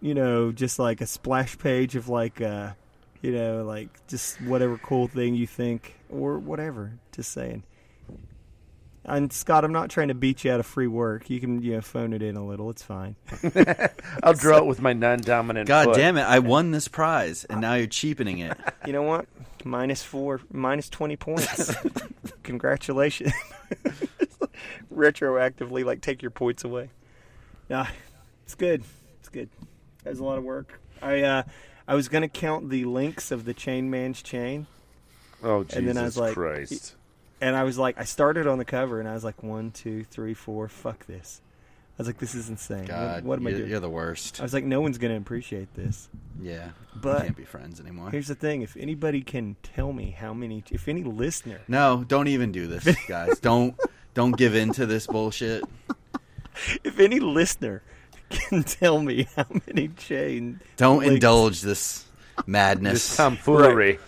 you 0.00 0.12
know, 0.12 0.50
just 0.50 0.80
like 0.80 1.00
a 1.00 1.06
splash 1.06 1.56
page 1.56 1.94
of 1.94 2.08
like, 2.08 2.40
uh, 2.40 2.72
you 3.20 3.30
know, 3.30 3.62
like 3.62 3.90
just 4.08 4.40
whatever 4.42 4.76
cool 4.78 5.06
thing 5.06 5.36
you 5.36 5.46
think 5.46 5.94
or 6.10 6.40
whatever. 6.40 6.94
Just 7.12 7.30
saying. 7.30 7.62
And 9.04 9.32
Scott, 9.32 9.64
I'm 9.64 9.72
not 9.72 9.90
trying 9.90 10.08
to 10.08 10.14
beat 10.14 10.44
you 10.44 10.52
out 10.52 10.60
of 10.60 10.66
free 10.66 10.86
work. 10.86 11.28
You 11.28 11.40
can, 11.40 11.60
you 11.60 11.72
know, 11.72 11.80
phone 11.80 12.12
it 12.12 12.22
in 12.22 12.36
a 12.36 12.44
little. 12.46 12.70
It's 12.70 12.82
fine. 12.84 13.16
I'll 14.22 14.34
draw 14.34 14.58
it 14.58 14.66
with 14.66 14.80
my 14.80 14.92
non-dominant. 14.92 15.66
God 15.66 15.86
foot. 15.86 15.96
damn 15.96 16.16
it! 16.16 16.22
I 16.22 16.38
won 16.38 16.70
this 16.70 16.86
prize, 16.86 17.44
and 17.44 17.60
now 17.60 17.74
you're 17.74 17.86
cheapening 17.88 18.38
it. 18.38 18.56
You 18.86 18.92
know 18.92 19.02
what? 19.02 19.26
Minus 19.64 20.02
four, 20.02 20.40
minus 20.52 20.88
twenty 20.88 21.16
points. 21.16 21.72
Congratulations. 22.42 23.32
Retroactively, 24.92 25.84
like 25.84 26.00
take 26.00 26.20
your 26.22 26.30
points 26.32 26.64
away. 26.64 26.90
Nah, 27.68 27.86
it's 28.44 28.54
good. 28.54 28.82
It's 29.20 29.28
good. 29.28 29.48
That 30.04 30.10
was 30.10 30.18
a 30.18 30.24
lot 30.24 30.38
of 30.38 30.44
work. 30.44 30.80
I 31.00 31.20
uh, 31.22 31.42
I 31.86 31.94
was 31.94 32.08
gonna 32.08 32.28
count 32.28 32.70
the 32.70 32.84
links 32.84 33.30
of 33.30 33.44
the 33.44 33.54
Chain 33.54 33.88
Man's 33.90 34.20
chain, 34.22 34.66
Oh 35.42 35.62
Jesus 35.64 35.78
And 35.78 35.88
then 35.88 35.98
I 35.98 36.02
was 36.02 36.16
like- 36.16 36.34
Christ! 36.34 36.94
And 37.42 37.54
I 37.56 37.64
was 37.64 37.76
like, 37.76 37.98
I 37.98 38.04
started 38.04 38.46
on 38.46 38.56
the 38.58 38.64
cover, 38.64 38.98
and 39.00 39.08
I 39.08 39.12
was 39.14 39.24
like, 39.24 39.42
one, 39.42 39.70
two, 39.72 40.04
three, 40.04 40.32
four. 40.34 40.68
Fuck 40.68 41.06
this. 41.06 41.42
I 41.98 42.02
was 42.02 42.06
like, 42.06 42.18
this 42.18 42.34
is 42.34 42.48
insane. 42.48 42.78
What- 42.80 42.88
God, 42.88 43.24
what, 43.24 43.38
am 43.38 43.46
I 43.46 43.50
you're, 43.50 43.58
doing? 43.58 43.70
you're 43.70 43.80
the 43.80 43.90
worst. 43.90 44.40
I 44.40 44.42
was 44.44 44.54
like, 44.54 44.64
no 44.64 44.80
one's 44.80 44.96
gonna 44.96 45.16
appreciate 45.18 45.74
this. 45.74 46.08
Yeah, 46.40 46.70
But- 46.96 47.18
we 47.20 47.24
can't 47.26 47.36
be 47.36 47.44
friends 47.44 47.80
anymore. 47.80 48.10
Here's 48.10 48.28
the 48.28 48.34
thing: 48.34 48.62
if 48.62 48.76
anybody 48.78 49.20
can 49.20 49.56
tell 49.62 49.92
me 49.92 50.10
how 50.18 50.32
many, 50.32 50.64
if 50.70 50.88
any 50.88 51.02
listener 51.04 51.60
No, 51.68 52.02
don't 52.08 52.28
even 52.28 52.50
do 52.52 52.66
this, 52.66 52.96
guys. 53.08 53.38
don't 53.40 53.78
don't 54.14 54.36
give 54.36 54.54
in 54.54 54.72
to 54.72 54.86
this 54.86 55.06
bullshit. 55.06 55.64
if 56.84 56.98
any 56.98 57.20
listener 57.20 57.82
can 58.30 58.62
tell 58.62 59.00
me 59.00 59.28
how 59.36 59.46
many 59.66 59.88
chain 59.88 60.60
Don't 60.78 60.98
links- 61.00 61.14
indulge 61.14 61.60
this 61.60 62.06
madness. 62.46 63.08
This 63.08 63.16
tomfoolery. 63.18 63.98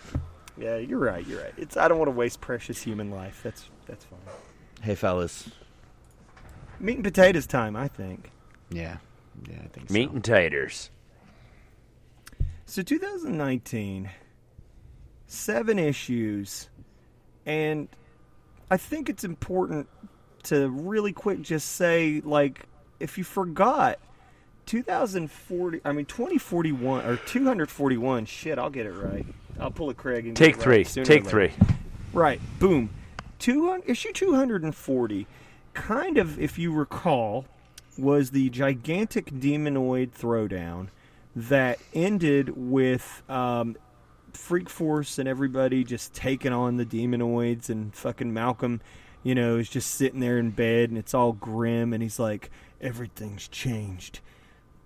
Yeah 0.56 0.76
you're 0.76 0.98
right 0.98 1.26
you're 1.26 1.40
right 1.42 1.52
it's 1.56 1.76
i 1.76 1.88
don't 1.88 1.98
want 1.98 2.06
to 2.08 2.12
waste 2.16 2.40
precious 2.40 2.82
human 2.82 3.10
life 3.10 3.40
that's 3.42 3.68
that's 3.86 4.04
fine 4.04 4.18
Hey, 4.82 4.94
fellas. 4.94 5.48
meat 6.78 6.96
and 6.96 7.04
potatoes 7.04 7.46
time 7.46 7.74
i 7.76 7.88
think 7.88 8.30
Yeah, 8.70 8.98
yeah, 9.48 9.56
I 9.64 9.68
think 9.68 9.88
so. 9.88 9.94
Meat 9.94 10.08
so. 10.10 10.14
and 10.14 10.24
taters. 10.24 10.90
so 12.66 12.82
2019 12.82 14.10
seven 15.26 15.78
issues 15.78 16.68
and 17.46 17.88
i 18.70 18.76
think 18.76 19.08
it's 19.08 19.24
important 19.24 19.88
to 20.44 20.68
really 20.68 21.12
quick 21.12 21.40
just 21.42 21.70
say 21.72 22.20
like 22.24 22.66
if 23.00 23.16
you 23.18 23.24
forgot 23.24 23.98
2040 24.66 25.80
i 25.84 25.92
mean 25.92 26.04
2041 26.06 27.04
or 27.06 27.16
241 27.16 28.24
shit 28.26 28.58
i'll 28.58 28.70
get 28.70 28.86
it 28.86 28.92
right 28.92 29.26
i'll 29.60 29.70
pull 29.70 29.90
a 29.90 29.94
craig 29.94 30.26
and 30.26 30.36
Take 30.36 30.56
it 30.56 30.66
right 30.66 30.86
three. 30.86 31.04
Take 31.04 31.26
three. 31.26 31.52
Right. 32.12 32.40
Boom. 32.58 32.90
Two 33.38 33.82
issue 33.86 34.12
240 34.12 35.26
kind 35.74 36.18
of 36.18 36.38
if 36.38 36.58
you 36.58 36.72
recall 36.72 37.46
was 37.98 38.30
the 38.30 38.48
gigantic 38.50 39.26
demonoid 39.26 40.10
throwdown 40.12 40.88
that 41.36 41.78
ended 41.92 42.50
with 42.56 43.22
um, 43.28 43.76
Freak 44.32 44.70
Force 44.70 45.18
and 45.18 45.28
everybody 45.28 45.84
just 45.84 46.14
taking 46.14 46.52
on 46.52 46.76
the 46.76 46.86
demonoids 46.86 47.68
and 47.68 47.94
fucking 47.94 48.32
Malcolm, 48.32 48.80
you 49.22 49.34
know, 49.34 49.56
is 49.56 49.68
just 49.68 49.92
sitting 49.92 50.20
there 50.20 50.38
in 50.38 50.50
bed 50.50 50.90
and 50.90 50.98
it's 50.98 51.14
all 51.14 51.32
grim 51.32 51.92
and 51.92 52.02
he's 52.02 52.18
like 52.18 52.50
everything's 52.80 53.48
changed. 53.48 54.20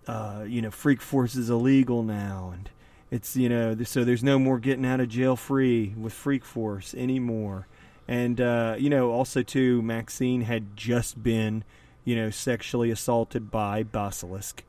Uh, 0.07 0.45
you 0.47 0.63
know, 0.63 0.71
Freak 0.71 1.03
Force 1.03 1.35
is 1.35 1.51
illegal 1.51 2.03
now 2.03 2.51
and 2.55 2.71
it's 3.11 3.37
you 3.37 3.49
know 3.49 3.77
so 3.85 4.05
there's 4.05 4.25
no 4.25 4.39
more 4.39 4.59
getting 4.59 4.85
out 4.85 5.01
of 5.01 5.09
jail 5.09 5.37
free 5.37 5.95
with 5.97 6.13
Freak 6.13 6.45
Force 6.45 6.95
anymore. 6.95 7.67
And 8.07 8.41
uh, 8.41 8.77
you 8.79 8.91
know 8.91 9.11
also 9.11 9.43
too 9.43 9.83
Maxine 9.83 10.43
had 10.43 10.77
just 10.77 11.23
been 11.23 11.65
you 12.05 12.17
know 12.17 12.31
sexually 12.31 12.91
assaulted 12.91 13.51
by 13.51 13.83
Basilisk. 13.83 14.65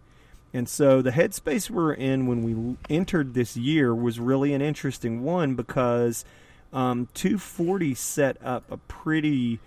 And 0.53 0.67
so 0.67 1.01
the 1.01 1.11
headspace 1.11 1.69
we're 1.69 1.93
in 1.93 2.25
when 2.25 2.43
we 2.43 2.77
entered 2.89 3.33
this 3.33 3.55
year 3.55 3.93
was 3.93 4.19
really 4.19 4.53
an 4.53 4.63
interesting 4.63 5.21
one 5.21 5.53
because 5.53 6.25
um, 6.73 7.07
240 7.13 7.93
set 7.93 8.37
up 8.43 8.71
a 8.71 8.77
pretty 8.77 9.59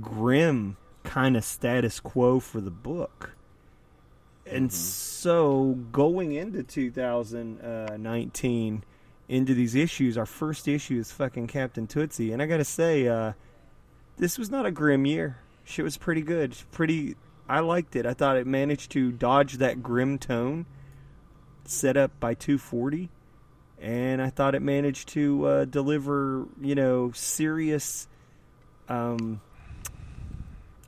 grim 0.00 0.76
kind 1.04 1.36
of 1.36 1.44
status 1.44 2.00
quo 2.00 2.40
for 2.40 2.60
the 2.60 2.70
book. 2.70 3.32
And 4.46 4.72
so 4.72 5.76
going 5.90 6.32
into 6.32 6.62
2019, 6.62 8.84
into 9.26 9.54
these 9.54 9.74
issues, 9.74 10.18
our 10.18 10.26
first 10.26 10.68
issue 10.68 10.98
is 10.98 11.10
fucking 11.10 11.46
Captain 11.46 11.86
Tootsie. 11.86 12.30
And 12.32 12.42
I 12.42 12.46
got 12.46 12.58
to 12.58 12.64
say, 12.64 13.08
uh, 13.08 13.32
this 14.18 14.38
was 14.38 14.50
not 14.50 14.66
a 14.66 14.70
grim 14.70 15.06
year. 15.06 15.38
Shit 15.64 15.84
was 15.84 15.96
pretty 15.96 16.20
good. 16.20 16.54
Pretty, 16.72 17.16
I 17.48 17.60
liked 17.60 17.96
it. 17.96 18.04
I 18.04 18.12
thought 18.12 18.36
it 18.36 18.46
managed 18.46 18.90
to 18.92 19.12
dodge 19.12 19.54
that 19.54 19.82
grim 19.82 20.18
tone 20.18 20.66
set 21.64 21.96
up 21.96 22.10
by 22.20 22.34
240. 22.34 23.08
And 23.80 24.20
I 24.20 24.28
thought 24.30 24.54
it 24.54 24.62
managed 24.62 25.08
to 25.10 25.46
uh, 25.46 25.64
deliver, 25.64 26.46
you 26.60 26.74
know, 26.74 27.12
serious. 27.12 28.08
Um, 28.88 29.40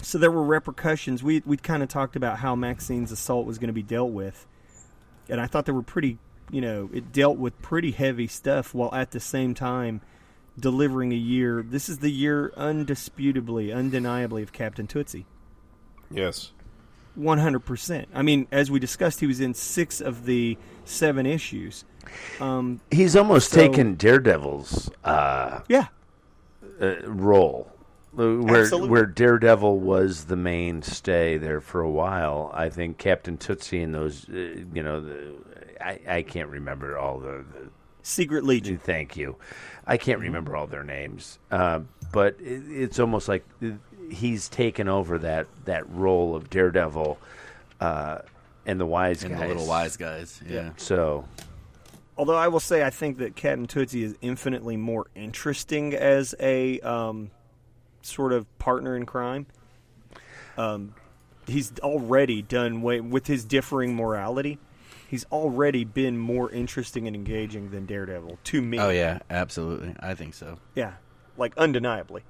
so 0.03 0.19
there 0.19 0.31
were 0.31 0.43
repercussions. 0.45 1.23
We 1.23 1.43
we 1.47 1.57
kind 1.57 1.83
of 1.83 1.89
talked 1.89 2.17
about 2.17 2.39
how 2.39 2.55
Maxine's 2.55 3.13
assault 3.13 3.47
was 3.47 3.59
going 3.59 3.69
to 3.69 3.75
be 3.75 3.83
dealt 3.83 4.11
with, 4.13 4.47
and 5.29 5.41
I 5.41 5.47
thought 5.47 5.67
they 5.67 5.73
were 5.73 5.83
pretty. 5.83 6.19
You 6.51 6.61
know, 6.61 6.91
it 6.93 7.11
dealt 7.13 7.39
with 7.39 7.61
pretty 7.61 7.91
heavy 7.91 8.29
stuff 8.29 8.73
while 8.73 8.95
at 8.95 9.11
the 9.11 9.19
same 9.19 9.53
time 9.53 10.01
delivering 10.59 11.13
a 11.13 11.17
year. 11.17 11.65
This 11.69 11.89
is 11.89 11.99
the 11.99 12.11
year, 12.11 12.53
undisputably, 12.57 13.75
undeniably, 13.75 14.43
of 14.45 14.53
Captain 14.53 14.87
Tootsie. 14.87 15.27
Yes. 16.09 16.53
One 17.17 17.39
hundred 17.39 17.61
percent. 17.65 18.09
I 18.15 18.23
mean, 18.23 18.47
as 18.53 18.71
we 18.71 18.79
discussed, 18.79 19.19
he 19.21 19.27
was 19.27 19.41
in 19.41 19.55
six 19.55 20.01
of 20.01 20.25
the 20.27 20.57
seven 20.85 21.27
issues. 21.27 21.85
Um, 22.39 22.81
He's 22.93 23.17
almost 23.17 23.51
So- 23.51 23.57
taken 23.61 23.97
Daredevil's 23.97 24.89
uh, 25.03 25.63
yeah, 25.69 25.87
uh, 26.81 27.01
role, 27.07 27.73
where 28.17 28.63
Absolutely. 28.63 28.91
where 28.91 29.07
Daredevil 29.07 29.79
was 29.79 30.25
the 30.25 30.37
mainstay 30.37 31.37
there 31.39 31.61
for 31.61 31.81
a 31.83 31.91
while. 31.91 32.51
I 32.55 32.69
think 32.71 32.99
Captain 32.99 33.37
Tootsie 33.37 33.83
and 33.83 33.95
those, 33.95 34.29
uh, 34.29 34.65
you 34.73 34.83
know, 34.83 35.01
the, 35.01 35.35
I 35.81 36.01
I 36.09 36.23
can't 36.23 36.49
remember 36.49 36.99
all 36.99 37.19
the, 37.19 37.45
the 37.53 37.69
Secret 38.03 38.45
Legion. 38.45 38.79
Thank 38.79 39.17
you. 39.17 39.37
I 39.87 39.97
can't 39.99 40.21
remember 40.21 40.57
all 40.57 40.67
their 40.67 40.83
names, 40.83 41.39
uh, 41.51 41.81
but 42.13 42.37
it, 42.41 42.63
it's 42.69 42.99
almost 42.99 43.29
like 43.29 43.45
he's 44.11 44.49
taken 44.49 44.89
over 44.89 45.19
that, 45.19 45.47
that 45.65 45.89
role 45.91 46.35
of 46.35 46.49
Daredevil 46.51 47.19
uh, 47.81 48.19
and 48.65 48.81
the 48.81 48.87
Wise 48.87 49.23
And 49.25 49.35
Guys. 49.35 49.43
the 49.43 49.49
little 49.49 49.67
wise 49.67 49.97
guys. 49.97 50.41
Yeah. 50.49 50.71
So 50.77 51.25
Although 52.19 52.37
I 52.37 52.49
will 52.49 52.61
say, 52.61 52.83
I 52.83 52.91
think 52.91 53.19
that 53.19 53.37
Captain 53.37 53.67
Tootsie 53.67 54.03
is 54.03 54.17
infinitely 54.23 54.77
more 54.77 55.07
interesting 55.15 55.95
as 55.95 56.35
a 56.41 56.81
um, 56.81 57.31
sort 58.07 58.33
of 58.33 58.47
partner 58.59 58.97
in 58.97 59.07
crime. 59.07 59.47
Um, 60.57 60.95
he's 61.47 61.73
already 61.81 62.43
done 62.43 62.83
way, 62.83 63.01
with 63.01 63.27
his 63.27 63.45
differing 63.45 63.95
morality. 63.95 64.59
He's 65.09 65.25
already 65.27 65.85
been 65.85 66.19
more 66.19 66.51
interesting 66.51 67.07
and 67.07 67.15
engaging 67.15 67.71
than 67.71 67.87
Daredevil 67.87 68.39
to 68.45 68.63
me. 68.63 68.79
Oh 68.79 68.89
yeah, 68.91 69.21
absolutely. 69.31 69.95
I 70.01 70.15
think 70.15 70.35
so. 70.35 70.59
Yeah, 70.75 70.95
like 71.37 71.57
undeniably. 71.57 72.25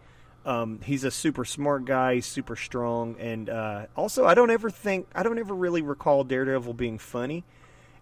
Um, 0.44 0.80
he's 0.84 1.02
a 1.02 1.10
super 1.10 1.44
smart 1.44 1.86
guy, 1.86 2.20
super 2.20 2.54
strong, 2.54 3.16
and 3.18 3.50
uh, 3.50 3.86
also 3.96 4.26
I 4.26 4.34
don't 4.34 4.50
ever 4.50 4.70
think 4.70 5.08
I 5.14 5.22
don't 5.22 5.38
ever 5.38 5.54
really 5.54 5.82
recall 5.82 6.22
Daredevil 6.22 6.74
being 6.74 6.98
funny, 6.98 7.44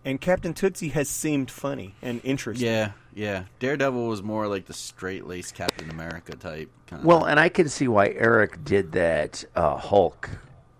and 0.04 0.20
Captain 0.20 0.54
Tootsie 0.54 0.90
has 0.90 1.08
seemed 1.08 1.50
funny 1.50 1.94
and 2.02 2.20
interesting. 2.24 2.66
Yeah, 2.66 2.92
yeah. 3.14 3.44
Daredevil 3.58 4.06
was 4.06 4.22
more 4.22 4.46
like 4.46 4.66
the 4.66 4.74
straight 4.74 5.26
laced 5.26 5.54
Captain 5.54 5.90
America 5.90 6.36
type. 6.36 6.70
Kind 6.86 7.04
Well, 7.04 7.24
and 7.24 7.40
I 7.40 7.48
can 7.48 7.68
see 7.68 7.88
why 7.88 8.08
Erik 8.08 8.64
did 8.64 8.92
that 8.92 9.44
uh, 9.56 9.76
Hulk, 9.76 10.30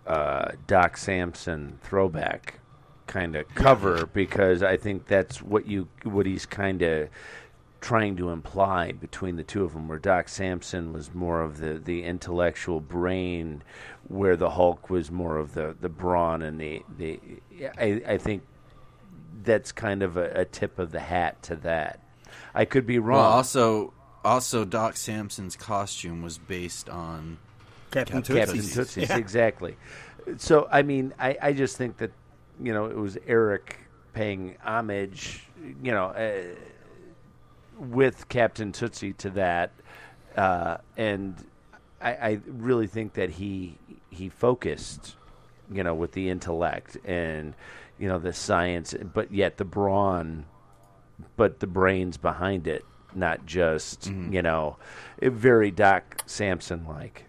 uh, 0.07 0.53
Doc 0.66 0.97
Samson 0.97 1.79
throwback 1.83 2.61
kind 3.07 3.37
of 3.37 3.47
cover 3.55 4.07
because 4.07 4.62
I 4.62 4.77
think 4.77 5.07
that's 5.07 5.43
what 5.43 5.66
you 5.66 5.89
what 6.05 6.27
he's 6.27 6.47
kind 6.47 6.83
of 6.83 7.09
trying 7.85 8.16
to 8.16 8.31
imply 8.31 8.93
between 8.93 9.37
the 9.37 9.43
two 9.43 9.62
of 9.62 9.75
them, 9.75 9.89
where 9.89 9.99
Doc 9.99 10.29
Samson 10.31 10.91
was 10.95 11.12
more 11.12 11.43
of 11.43 11.59
the, 11.59 11.75
the 11.75 12.03
intellectual 12.03 12.81
brain, 12.81 13.62
where 14.09 14.37
the 14.37 14.49
Hulk 14.49 14.89
was 14.89 15.11
more 15.11 15.37
of 15.37 15.53
the, 15.53 15.77
the 15.79 15.91
brawn 15.91 16.41
and 16.41 16.59
the 16.59 16.83
the. 16.97 17.20
I, 17.79 18.03
I 18.09 18.18
think 18.18 18.43
that's 19.43 19.72
kind 19.72 20.03
of 20.03 20.16
a, 20.16 20.30
a 20.41 20.45
tip 20.45 20.78
of 20.78 20.93
the 20.93 21.01
hat 21.01 21.43
to 21.45 21.57
that. 21.57 22.01
I 22.55 22.64
could 22.64 22.87
be 22.87 22.99
wrong. 22.99 23.18
Well, 23.18 23.30
also, 23.30 23.93
also 24.24 24.64
Doc 24.64 24.97
Samson's 24.97 25.57
costume 25.57 26.22
was 26.22 26.39
based 26.39 26.89
on 26.89 27.39
Captain 27.91 28.22
Captain 28.22 28.57
Tootsie's. 28.57 28.74
Tootsie's, 28.74 29.09
Yeah. 29.09 29.16
exactly. 29.16 29.76
So, 30.39 30.68
I 30.70 30.82
mean, 30.82 31.12
I, 31.18 31.37
I 31.41 31.53
just 31.53 31.76
think 31.76 31.99
that, 31.99 32.12
you 32.62 32.72
know, 32.72 32.87
it 32.87 32.97
was 32.97 33.18
Erik 33.26 33.78
paying 34.12 34.57
homage, 34.64 35.43
you 35.82 35.93
know, 35.93 36.07
uh, 36.07 36.43
with 37.78 38.28
Captain 38.28 38.72
Tootsie 38.72 39.12
to 39.14 39.30
that. 39.30 39.72
Uh, 40.37 40.78
and 40.97 41.35
I, 42.01 42.11
I 42.12 42.41
really 42.47 42.87
think 42.87 43.14
that 43.14 43.30
he 43.30 43.78
he 44.11 44.28
focused, 44.28 45.16
you 45.70 45.82
know, 45.82 45.95
with 45.95 46.12
the 46.12 46.30
intellect 46.30 46.97
and, 47.05 47.55
you 47.99 48.09
know, 48.09 48.19
the 48.19 48.33
science, 48.33 48.95
but 49.15 49.33
yet 49.33 49.57
the 49.57 49.65
brawn, 49.65 50.45
but 51.37 51.61
the 51.61 51.67
brains 51.67 52.17
behind 52.17 52.67
it, 52.67 52.85
not 53.15 53.47
just, 53.47 54.07
you 54.07 54.43
know, 54.43 54.77
very 55.23 55.71
Doc 55.71 56.23
Samson 56.27 56.87
like. 56.87 57.25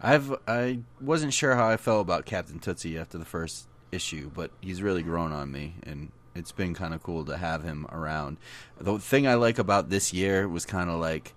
I've 0.00 0.34
I 0.46 0.80
wasn't 1.00 1.32
sure 1.32 1.54
how 1.54 1.68
I 1.68 1.76
felt 1.76 2.02
about 2.02 2.26
Captain 2.26 2.58
Tootsie 2.58 2.98
after 2.98 3.16
the 3.18 3.24
first 3.24 3.68
issue, 3.92 4.30
but 4.34 4.50
he's 4.60 4.82
really 4.82 5.02
grown 5.02 5.32
on 5.32 5.50
me, 5.50 5.74
and 5.82 6.10
it's 6.34 6.52
been 6.52 6.74
kind 6.74 6.92
of 6.92 7.02
cool 7.02 7.24
to 7.26 7.36
have 7.36 7.62
him 7.62 7.86
around. 7.90 8.36
The 8.78 8.98
thing 8.98 9.26
I 9.26 9.34
like 9.34 9.58
about 9.58 9.88
this 9.88 10.12
year 10.12 10.48
was 10.48 10.66
kind 10.66 10.90
of 10.90 11.00
like 11.00 11.32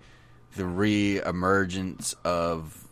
the 0.56 0.66
re-emergence 0.66 2.14
of 2.24 2.86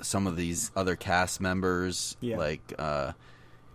some 0.00 0.26
of 0.26 0.36
these 0.36 0.70
other 0.76 0.94
cast 0.96 1.40
members, 1.40 2.16
Yeah. 2.20 2.38
like 2.38 2.72
uh, 2.78 3.12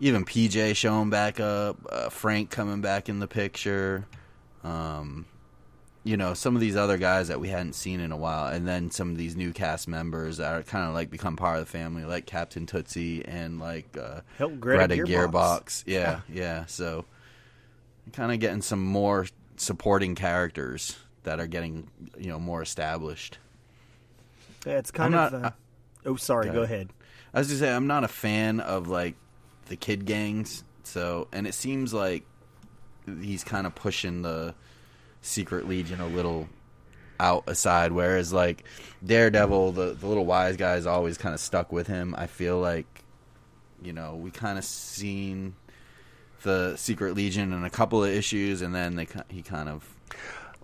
even 0.03 0.25
PJ 0.25 0.75
showing 0.75 1.09
back 1.09 1.39
up, 1.39 1.77
uh, 1.89 2.09
Frank 2.09 2.49
coming 2.49 2.81
back 2.81 3.07
in 3.09 3.19
the 3.19 3.27
picture. 3.27 4.05
Um, 4.63 5.25
you 6.05 6.17
know 6.17 6.33
some 6.33 6.55
of 6.55 6.61
these 6.61 6.75
other 6.75 6.97
guys 6.97 7.29
that 7.29 7.39
we 7.39 7.47
hadn't 7.47 7.73
seen 7.73 8.01
in 8.01 8.11
a 8.11 8.17
while, 8.17 8.47
and 8.53 8.67
then 8.67 8.91
some 8.91 9.09
of 9.11 9.17
these 9.17 9.35
new 9.37 9.53
cast 9.53 9.87
members 9.87 10.37
that 10.37 10.53
are 10.53 10.63
kind 10.63 10.87
of 10.87 10.93
like 10.93 11.09
become 11.09 11.37
part 11.37 11.57
of 11.59 11.65
the 11.65 11.71
family, 11.71 12.03
like 12.03 12.25
Captain 12.25 12.65
Tootsie 12.65 13.23
and 13.25 13.59
like 13.59 13.97
uh, 13.97 14.19
Hell, 14.37 14.49
Greta 14.49 14.95
Gearbox. 14.95 15.07
Gearbox. 15.07 15.83
Yeah, 15.87 16.19
yeah. 16.31 16.65
So 16.65 17.05
kind 18.11 18.33
of 18.33 18.39
getting 18.39 18.61
some 18.61 18.83
more 18.83 19.27
supporting 19.55 20.13
characters 20.15 20.97
that 21.23 21.39
are 21.39 21.47
getting 21.47 21.87
you 22.17 22.27
know 22.27 22.39
more 22.39 22.61
established. 22.61 23.37
Yeah, 24.65 24.79
it's 24.79 24.91
kind 24.91 25.15
I'm 25.15 25.33
of. 25.33 25.41
not- 25.41 25.53
uh, 25.53 26.09
oh, 26.09 26.15
sorry. 26.17 26.47
Go 26.47 26.63
ahead. 26.63 26.63
ahead. 26.63 26.89
I 27.33 27.39
was 27.39 27.47
gonna 27.47 27.59
say 27.59 27.73
I'm 27.73 27.87
not 27.87 28.03
a 28.03 28.09
fan 28.09 28.59
of 28.59 28.89
like 28.89 29.15
the 29.73 29.77
kid 29.77 30.05
gangs, 30.05 30.63
so 30.83 31.27
and 31.31 31.47
it 31.47 31.55
seems 31.55 31.95
like 31.95 32.23
he's 33.07 33.43
kind 33.43 33.65
of 33.65 33.73
pushing 33.73 34.21
the 34.21 34.53
Secret 35.21 35.67
Legion 35.67 35.99
a 35.99 36.05
little 36.05 36.47
out 37.19 37.45
aside, 37.47 37.91
whereas 37.91 38.31
like 38.31 38.65
Daredevil, 39.03 39.71
the 39.71 39.93
the 39.93 40.05
little 40.05 40.27
wise 40.27 40.57
guy 40.57 40.75
is 40.75 40.85
always 40.85 41.17
kind 41.17 41.33
of 41.33 41.41
stuck 41.41 41.71
with 41.71 41.87
him. 41.87 42.13
I 42.15 42.27
feel 42.27 42.59
like 42.59 42.85
you 43.81 43.93
know 43.93 44.15
we 44.15 44.29
kind 44.29 44.59
of 44.59 44.63
seen 44.63 45.55
the 46.43 46.75
Secret 46.75 47.15
Legion 47.15 47.51
in 47.51 47.63
a 47.63 47.71
couple 47.71 48.03
of 48.03 48.11
issues, 48.11 48.61
and 48.61 48.75
then 48.75 48.95
they 48.95 49.07
he 49.29 49.41
kind 49.41 49.69
of 49.69 49.91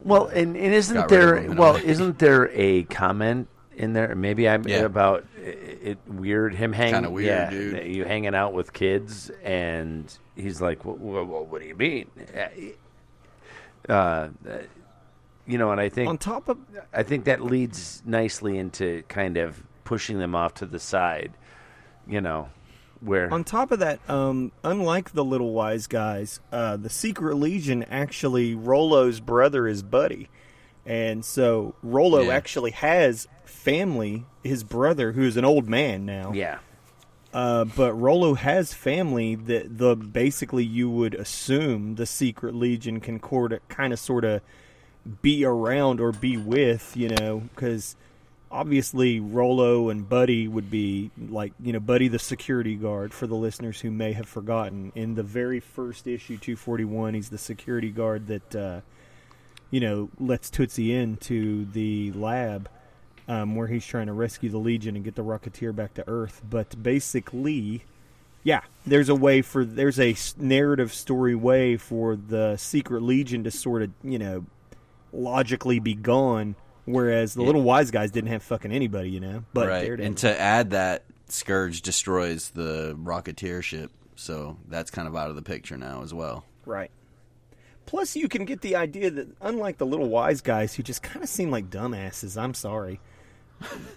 Well, 0.03 0.27
and, 0.27 0.55
and 0.55 0.71
isn't 0.71 0.95
Got 0.95 1.09
rid 1.09 1.19
of 1.19 1.19
there 1.19 1.35
him 1.35 1.51
in 1.53 1.57
a 1.57 1.59
well 1.61 1.75
isn't 1.77 2.19
there 2.19 2.51
a 2.53 2.83
comment 2.83 3.47
in 3.79 3.93
there? 3.93 4.13
Maybe 4.15 4.47
I'm 4.47 4.67
Yeah. 4.67 4.81
about 4.81 5.25
it, 5.43 5.79
it 5.81 5.97
weird 6.07 6.53
him 6.53 6.73
hanging 6.73 6.93
Kinda 6.95 7.09
weird, 7.09 7.25
yeah, 7.27 7.49
dude. 7.49 7.87
You 7.95 8.03
hanging 8.05 8.35
out 8.35 8.53
with 8.53 8.73
kids, 8.73 9.31
and 9.43 10.15
he's 10.35 10.61
like, 10.61 10.85
"Well, 10.85 10.97
well, 10.99 11.25
well, 11.25 11.45
what 11.45 11.61
do 11.61 11.67
you 11.67 11.75
mean?" 11.75 12.07
Uh, 13.87 14.29
you 15.47 15.57
know, 15.57 15.71
and 15.71 15.81
I 15.81 15.89
think 15.89 16.09
On 16.09 16.17
top 16.17 16.47
of 16.49 16.57
I 16.93 17.01
think 17.03 17.25
that 17.25 17.41
leads 17.41 18.03
nicely 18.05 18.57
into 18.57 19.01
kind 19.07 19.37
of 19.37 19.63
pushing 19.83 20.19
them 20.19 20.35
off 20.35 20.53
to 20.55 20.65
the 20.65 20.79
side. 20.79 21.31
You 22.07 22.21
know, 22.21 22.49
where 23.01 23.33
On 23.33 23.43
top 23.43 23.71
of 23.71 23.79
that, 23.79 23.99
um, 24.09 24.51
unlike 24.63 25.11
the 25.13 25.23
Little 25.23 25.53
Wise 25.53 25.87
Guys, 25.87 26.39
uh, 26.51 26.75
the 26.77 26.89
Secret 26.89 27.35
Legion 27.35 27.83
actually 27.83 28.53
Rolo's 28.55 29.19
brother 29.19 29.67
is 29.67 29.81
Buddy, 29.83 30.27
and 30.85 31.23
so 31.23 31.75
Rolo 31.81 32.21
Yeah. 32.23 32.33
actually 32.33 32.71
has 32.71 33.27
family. 33.69 34.25
His 34.43 34.63
brother, 34.63 35.11
who 35.13 35.23
is 35.23 35.37
an 35.37 35.45
old 35.45 35.69
man 35.69 36.05
now, 36.05 36.33
yeah, 36.33 36.59
uh, 37.33 37.65
but 37.65 37.93
Rolo 37.93 38.33
has 38.33 38.73
family 38.73 39.35
that 39.35 39.77
the 39.77 39.95
basically 39.95 40.63
you 40.63 40.89
would 40.89 41.13
assume 41.13 41.95
the 41.95 42.05
Secret 42.05 42.55
Legion 42.55 42.99
can 42.99 43.19
kind 43.19 43.93
of 43.93 43.99
sort 43.99 44.25
of 44.25 44.41
be 45.21 45.45
around 45.45 45.99
or 45.99 46.11
be 46.11 46.37
with, 46.37 46.97
you 46.97 47.09
know, 47.09 47.43
because 47.53 47.95
obviously 48.51 49.19
Rolo 49.19 49.89
and 49.89 50.09
Buddy 50.09 50.47
would 50.47 50.71
be 50.71 51.11
like, 51.29 51.53
you 51.59 51.71
know, 51.71 51.79
Buddy 51.79 52.07
the 52.07 52.19
security 52.19 52.75
guard 52.75 53.13
for 53.13 53.27
the 53.27 53.35
listeners 53.35 53.81
who 53.81 53.91
may 53.91 54.13
have 54.13 54.27
forgotten. 54.27 54.91
In 54.95 55.13
the 55.13 55.23
very 55.23 55.59
first 55.59 56.07
issue, 56.07 56.37
241, 56.37 57.13
he's 57.13 57.29
the 57.29 57.37
security 57.37 57.91
guard 57.91 58.25
that, 58.27 58.55
uh, 58.55 58.81
you 59.69 59.79
know, 59.79 60.09
lets 60.19 60.49
Tootsie 60.49 60.91
into 60.91 61.65
the 61.65 62.11
lab 62.13 62.69
um, 63.29 63.55
where 63.55 63.67
he's 63.67 63.85
trying 63.85 64.07
to 64.07 64.13
rescue 64.13 64.49
the 64.49 64.57
Legion 64.57 64.95
and 64.97 65.05
get 65.05 65.15
the 65.15 65.23
Rocketeer 65.23 65.73
back 65.73 65.93
to 65.93 66.03
Earth. 66.09 66.41
But 66.49 66.81
basically, 66.83 67.85
yeah, 68.43 68.61
there's 68.85 69.07
a 69.07 69.15
way 69.15 69.41
for 69.41 69.63
there's 69.63 69.99
a 69.99 70.15
narrative 70.37 70.91
story 70.93 71.35
way 71.35 71.77
for 71.77 72.15
the 72.17 72.57
Secret 72.57 73.01
Legion 73.03 73.43
to 73.45 73.51
sort 73.51 73.83
of 73.83 73.91
you 74.03 74.19
know 74.19 74.45
logically 75.13 75.79
be 75.79 75.93
gone, 75.93 76.55
whereas 76.85 77.33
the 77.33 77.41
Yeah. 77.41 77.47
little 77.47 77.63
wise 77.63 77.91
guys 77.91 78.11
didn't 78.11 78.29
have 78.31 78.43
fucking 78.43 78.71
anybody, 78.71 79.09
you 79.09 79.19
know. 79.19 79.43
But 79.53 79.67
right. 79.69 79.99
And 79.99 80.17
to 80.19 80.39
add 80.39 80.71
that, 80.71 81.03
Scourge 81.27 81.81
destroys 81.81 82.49
the 82.51 82.95
Rocketeer 83.01 83.61
ship, 83.63 83.91
so 84.15 84.57
that's 84.67 84.89
kind 84.91 85.07
of 85.07 85.15
out 85.15 85.29
of 85.29 85.35
the 85.35 85.41
picture 85.43 85.77
now 85.77 86.01
as 86.03 86.13
well. 86.13 86.45
Right. 86.65 86.91
Plus, 87.85 88.15
you 88.15 88.27
can 88.27 88.45
get 88.45 88.61
the 88.61 88.75
idea 88.75 89.09
that 89.09 89.27
unlike 89.41 89.79
the 89.79 89.85
little 89.85 90.09
wise 90.09 90.41
guys 90.41 90.75
who 90.75 90.83
just 90.83 91.01
kind 91.03 91.23
of 91.23 91.29
seem 91.29 91.49
like 91.49 91.69
dumbasses, 91.71 92.39
I'm 92.39 92.53
sorry. 92.53 92.99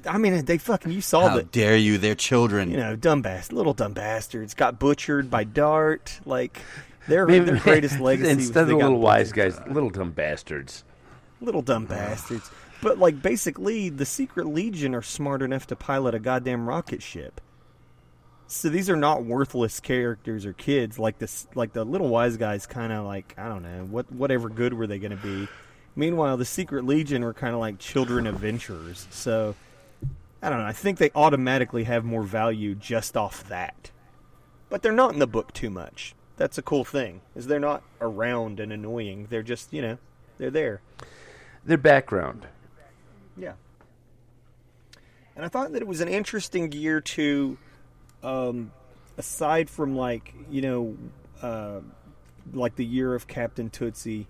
I 0.07 0.19
mean, 0.19 0.45
they 0.45 0.59
fucking 0.59 0.91
you 0.93 1.01
saw 1.01 1.29
How 1.29 1.37
the 1.37 1.43
dare 1.45 1.77
you? 1.77 1.99
They're 1.99 2.15
children. 2.15 2.71
you 2.71 2.77
know 2.77 2.97
dumb 2.97 3.23
bast 3.23 3.53
little 3.53 3.75
dumb 3.75 3.93
bastards 3.93 4.55
got 4.55 4.79
butchered 4.79 5.31
by 5.31 5.45
Dart. 5.45 6.21
Like 6.25 6.61
their 7.09 7.27
Maybe- 7.27 7.45
their 7.47 7.59
greatest 7.61 8.01
legacy 8.01 8.31
instead 8.31 8.63
of 8.63 8.69
the 8.69 8.77
little 8.77 8.99
wise 8.99 9.31
butchered. 9.33 9.57
guys, 9.59 9.69
little 9.75 9.91
dumb 9.91 10.11
bastards. 10.13 10.85
little 11.41 11.63
dumb 11.63 11.87
bastards. 11.87 12.51
But 12.81 12.99
like 12.99 13.23
basically, 13.23 13.89
the 13.91 14.05
Secret 14.07 14.47
Legion 14.49 14.95
are 14.95 15.03
smart 15.03 15.43
enough 15.43 15.69
to 15.69 15.77
pilot 15.77 16.15
a 16.15 16.19
goddamn 16.19 16.69
rocket 16.69 17.01
ship. 17.03 17.41
So 18.49 18.69
these 18.69 18.91
are 18.91 18.97
not 18.97 19.25
worthless 19.25 19.81
characters 19.81 20.45
or 20.45 20.53
kids 20.53 20.99
like 20.99 21.19
this. 21.19 21.47
Like 21.55 21.73
the 21.73 21.85
little 21.85 22.09
wise 22.09 22.37
guys, 22.37 22.67
kind 22.67 22.93
of 22.93 23.05
like 23.07 23.35
I 23.39 23.49
don't 23.49 23.63
know 23.63 23.85
what 23.89 24.11
whatever 24.13 24.49
good 24.49 24.75
were 24.75 24.87
they 24.89 24.99
going 24.99 25.17
to 25.17 25.17
be. 25.17 25.49
Meanwhile, 25.95 26.39
the 26.39 26.45
Secret 26.45 26.85
Legion 26.87 27.23
were 27.23 27.35
kind 27.35 27.55
of 27.55 27.61
like 27.61 27.79
children 27.79 28.27
adventurers. 28.27 29.07
So 29.11 29.55
I 30.43 30.49
don't 30.49 30.59
know. 30.59 30.65
I 30.65 30.73
think 30.73 30.99
they 30.99 31.11
automatically 31.15 31.85
have 31.85 32.05
more 32.05 32.23
value 32.23 32.75
just 32.75 33.17
off 33.17 33.49
that. 33.49 33.91
But 34.69 34.83
they're 34.83 34.91
not 34.91 35.13
in 35.13 35.19
the 35.19 35.27
book 35.27 35.53
too 35.53 35.71
much. 35.71 36.15
That's 36.37 36.59
a 36.59 36.63
cool 36.63 36.85
thing. 36.85 37.21
Is 37.37 37.47
they're 37.47 37.61
not 37.61 37.83
around 38.01 38.59
and 38.59 38.73
annoying. 38.73 39.27
They're 39.29 39.43
just 39.43 39.73
you 39.73 39.83
know 39.83 39.99
they're 40.39 40.51
there. 40.51 40.81
Their 41.65 41.79
background. 41.79 42.47
Yeah. 43.37 43.53
And 45.37 45.45
I 45.45 45.49
thought 45.49 45.73
that 45.73 45.83
it 45.83 45.89
was 45.89 46.01
an 46.01 46.09
interesting 46.09 46.73
year 46.73 47.01
to, 47.01 47.57
um, 48.23 48.73
aside 49.17 49.71
from 49.71 49.95
like 49.95 50.35
you 50.51 50.63
know, 50.63 50.97
uh, 51.43 51.81
like 52.53 52.77
the 52.77 52.85
year 52.85 53.15
of 53.15 53.29
Captain 53.29 53.71
Tootsie. 53.71 54.27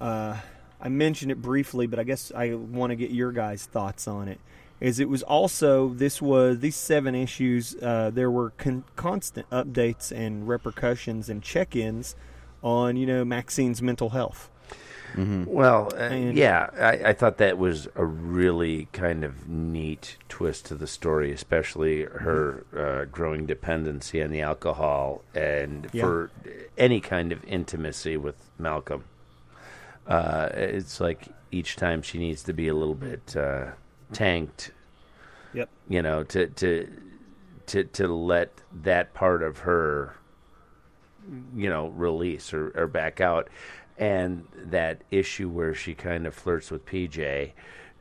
Uh, 0.00 0.36
I 0.80 0.88
mentioned 0.88 1.32
it 1.32 1.40
briefly, 1.40 1.86
but 1.86 1.98
I 1.98 2.04
guess 2.04 2.30
I 2.34 2.54
want 2.54 2.90
to 2.90 2.96
get 2.96 3.10
your 3.10 3.32
guys' 3.32 3.64
thoughts 3.66 4.06
on 4.06 4.28
it. 4.28 4.40
Is 4.78 5.00
it 5.00 5.08
was 5.08 5.22
also 5.22 5.88
this 5.94 6.20
was 6.20 6.58
these 6.60 6.76
seven 6.76 7.14
issues. 7.14 7.74
Uh, 7.80 8.10
there 8.12 8.30
were 8.30 8.50
con- 8.50 8.84
constant 8.94 9.48
updates 9.50 10.12
and 10.12 10.46
repercussions 10.46 11.30
and 11.30 11.42
check-ins 11.42 12.14
on 12.62 12.96
you 12.96 13.06
know 13.06 13.24
Maxine's 13.24 13.80
mental 13.80 14.10
health. 14.10 14.50
Well, 15.16 15.92
uh, 15.94 15.98
And- 15.98 16.36
yeah, 16.36 16.68
I, 16.78 17.08
I 17.10 17.12
thought 17.14 17.38
that 17.38 17.56
was 17.56 17.88
a 17.94 18.04
really 18.04 18.88
kind 18.92 19.24
of 19.24 19.48
neat 19.48 20.18
twist 20.28 20.66
to 20.66 20.74
the 20.74 20.86
story, 20.86 21.32
especially 21.32 22.02
her 22.02 22.66
uh, 22.76 23.04
growing 23.10 23.46
dependency 23.46 24.20
on 24.22 24.30
the 24.30 24.42
alcohol 24.42 25.22
and 25.34 25.88
Yeah. 25.94 26.02
for 26.02 26.30
any 26.76 27.00
kind 27.00 27.32
of 27.32 27.42
intimacy 27.44 28.18
with 28.18 28.50
Malcolm. 28.58 29.04
Uh, 30.08 30.48
it's 30.54 31.00
like 31.00 31.28
each 31.50 31.76
time 31.76 32.02
she 32.02 32.18
needs 32.18 32.42
to 32.44 32.52
be 32.52 32.68
a 32.68 32.74
little 32.74 32.94
bit 32.94 33.36
uh, 33.36 33.66
tanked, 34.12 34.70
Yep. 35.54 35.68
you 35.88 36.02
know, 36.02 36.22
to 36.24 36.46
to 36.48 36.88
to 37.66 37.84
to 37.84 38.08
let 38.08 38.50
that 38.82 39.14
part 39.14 39.42
of 39.42 39.58
her, 39.60 40.14
you 41.54 41.68
know, 41.68 41.88
release 41.88 42.52
or, 42.52 42.70
or 42.76 42.86
back 42.86 43.20
out, 43.20 43.48
and 43.98 44.46
that 44.56 45.02
issue 45.10 45.48
where 45.48 45.74
she 45.74 45.94
kind 45.94 46.26
of 46.26 46.34
flirts 46.34 46.70
with 46.70 46.84
PJ 46.86 47.52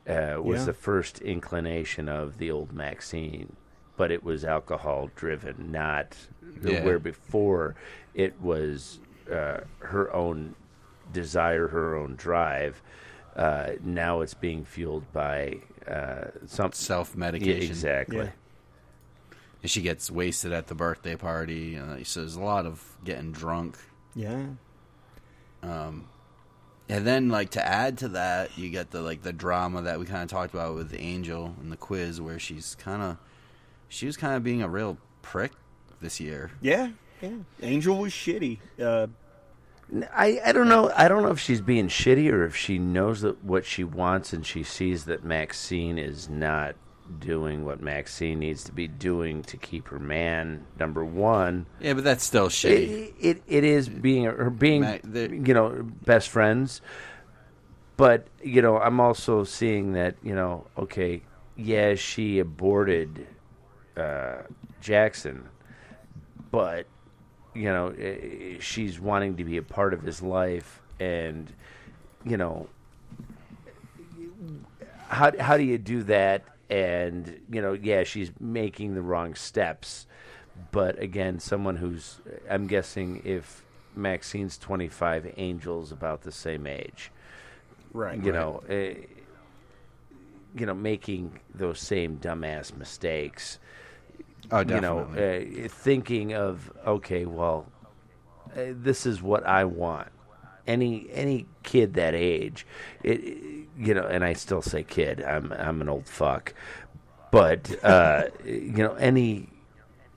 uh, 0.08 0.40
was 0.42 0.60
Yeah. 0.62 0.66
the 0.66 0.74
first 0.74 1.20
inclination 1.22 2.08
of 2.10 2.38
the 2.38 2.52
old 2.52 2.72
Maxine, 2.74 3.56
but 3.98 4.12
it 4.12 4.24
was 4.24 4.46
alcohol 4.46 5.10
driven, 5.16 5.72
not 5.72 6.16
Yeah. 6.64 6.84
where 6.84 7.00
before 7.00 7.76
it 8.14 8.40
was 8.42 9.00
uh, 9.32 9.62
her 9.80 10.14
own 10.14 10.54
desire, 11.12 11.68
her 11.68 11.96
own 11.96 12.16
drive. 12.16 12.82
Uh, 13.36 13.72
now 13.84 14.22
it's 14.22 14.34
being 14.34 14.64
fueled 14.64 15.12
by 15.12 15.58
uh, 15.88 16.26
some 16.46 16.72
Self 16.72 17.12
yeah, 17.14 17.20
medication. 17.20 17.70
exactly. 17.70 18.18
Yeah. 18.18 18.30
And 19.62 19.72
she 19.72 19.82
gets 19.82 20.10
wasted 20.12 20.54
at 20.54 20.68
the 20.68 20.76
birthday 20.76 21.16
party. 21.16 21.78
Uh, 21.78 21.98
so 22.04 22.22
there's 22.22 22.36
a 22.36 22.42
lot 22.42 22.66
of 22.66 22.82
getting 23.04 23.32
drunk. 23.32 23.78
Yeah. 24.16 24.46
Um, 25.64 26.08
and 26.88 27.06
then 27.06 27.30
like 27.30 27.52
to 27.52 27.66
add 27.66 27.98
to 28.00 28.10
that, 28.10 28.58
you 28.58 28.70
get 28.70 28.92
the 28.92 29.02
like 29.02 29.24
the 29.24 29.34
drama 29.34 29.82
that 29.82 30.00
we 30.00 30.06
kind 30.06 30.22
of 30.24 30.30
talked 30.30 30.54
about 30.54 30.76
with 30.76 30.96
Angel 30.98 31.56
in 31.62 31.72
the 31.72 31.78
quiz, 31.78 32.22
where 32.22 32.38
she's 32.40 32.76
kind 32.76 33.02
of 33.02 33.18
she 33.90 34.06
was 34.06 34.18
kind 34.18 34.36
of 34.36 34.44
being 34.44 34.62
a 34.62 34.70
real 34.70 34.98
prick 35.22 35.52
this 36.00 36.20
year. 36.20 36.52
Yeah. 36.62 36.90
Yeah. 37.22 37.38
Angel 37.62 37.98
was 37.98 38.14
shitty. 38.14 38.60
Uh, 38.80 39.08
I, 40.14 40.40
I 40.46 40.52
don't 40.52 40.68
know. 40.68 40.92
I 40.96 41.08
don't 41.08 41.24
know 41.24 41.30
if 41.30 41.40
she's 41.40 41.62
being 41.62 41.88
shitty 41.88 42.32
or 42.32 42.44
if 42.44 42.56
she 42.56 42.80
knows 42.80 43.22
that 43.22 43.44
what 43.44 43.66
she 43.66 43.84
wants 43.84 44.34
and 44.34 44.46
she 44.46 44.64
sees 44.64 45.06
that 45.06 45.24
Maxine 45.24 45.98
is 45.98 46.28
not 46.28 46.76
doing 47.20 47.66
what 47.66 47.82
Maxine 47.82 48.40
needs 48.40 48.64
to 48.64 48.72
be 48.72 48.88
doing 48.88 49.44
to 49.44 49.58
keep 49.58 49.90
her 49.90 50.00
man 50.00 50.66
number 50.80 51.06
one. 51.06 51.68
Yeah, 51.80 51.94
but 51.94 52.04
that's 52.04 52.24
still 52.24 52.50
shitty. 52.50 52.90
It, 52.90 53.14
it 53.20 53.44
it 53.48 53.64
is 53.64 53.88
being 53.90 54.26
her 54.26 54.50
being 54.50 54.82
Ma- 54.82 54.98
you 55.04 55.54
know 55.54 55.84
best 56.06 56.30
friends, 56.30 56.82
but 57.98 58.28
you 58.44 58.62
know 58.62 58.78
I'm 58.80 59.00
also 59.00 59.44
seeing 59.44 59.94
that 59.94 60.16
you 60.24 60.34
know 60.34 60.66
okay 60.78 61.22
yeah 61.56 61.96
she 61.96 62.40
aborted 62.40 63.28
uh, 63.96 64.38
Jackson, 64.82 65.48
but 66.52 66.88
you 67.56 67.70
know 67.70 67.88
eh, 67.98 68.58
she's 68.60 69.00
wanting 69.00 69.38
to 69.38 69.44
be 69.44 69.58
a 69.58 69.64
part 69.64 69.94
of 69.94 70.02
his 70.04 70.22
life 70.22 70.82
and 71.00 71.52
you 72.26 72.38
know 72.38 72.68
how 75.08 75.32
how 75.40 75.58
do 75.58 75.64
you 75.64 75.78
do 75.78 76.04
that 76.04 76.44
and 76.70 77.40
you 77.50 77.62
know 77.62 77.74
yeah 77.74 78.04
she's 78.04 78.32
making 78.40 78.94
the 78.96 79.02
wrong 79.02 79.34
steps 79.36 80.06
but 80.72 81.00
again 81.00 81.40
someone 81.40 81.78
who's 81.78 82.20
i'm 82.50 82.68
guessing 82.68 83.22
if 83.24 83.64
maxine's 83.96 84.58
25 84.58 85.34
angel's 85.38 85.92
about 85.92 86.22
the 86.22 86.32
same 86.32 86.68
age 86.68 87.12
right. 87.94 88.22
you 88.24 88.32
know 88.32 88.62
eh, 88.68 88.96
you 90.56 90.66
know 90.66 90.74
making 90.74 91.40
those 91.54 91.80
same 91.80 92.18
dumbass 92.18 92.76
mistakes 92.76 93.60
oh, 94.52 94.60
you 94.60 94.82
know 94.82 95.06
definitely. 95.06 95.66
uh, 95.66 95.68
thinking 95.70 96.34
of 96.34 96.72
okay 96.86 97.26
well 97.26 97.66
uh, 98.56 98.62
this 98.70 99.06
is 99.06 99.22
what 99.22 99.46
i 99.46 99.64
want 99.64 100.10
any 100.68 101.08
any 101.12 101.46
kid 101.64 101.94
that 101.94 102.14
age 102.16 102.66
it, 103.04 103.20
you 103.78 103.94
know 103.94 104.06
and 104.06 104.24
i 104.24 104.34
still 104.34 104.62
say 104.62 104.84
kid 104.84 105.22
i'm 105.24 105.52
i'm 105.54 105.82
an 105.82 105.90
old 105.90 106.08
fuck 106.08 106.54
but 107.32 107.84
uh 107.84 108.26
you 108.46 108.78
know 108.78 108.94
any 108.94 109.50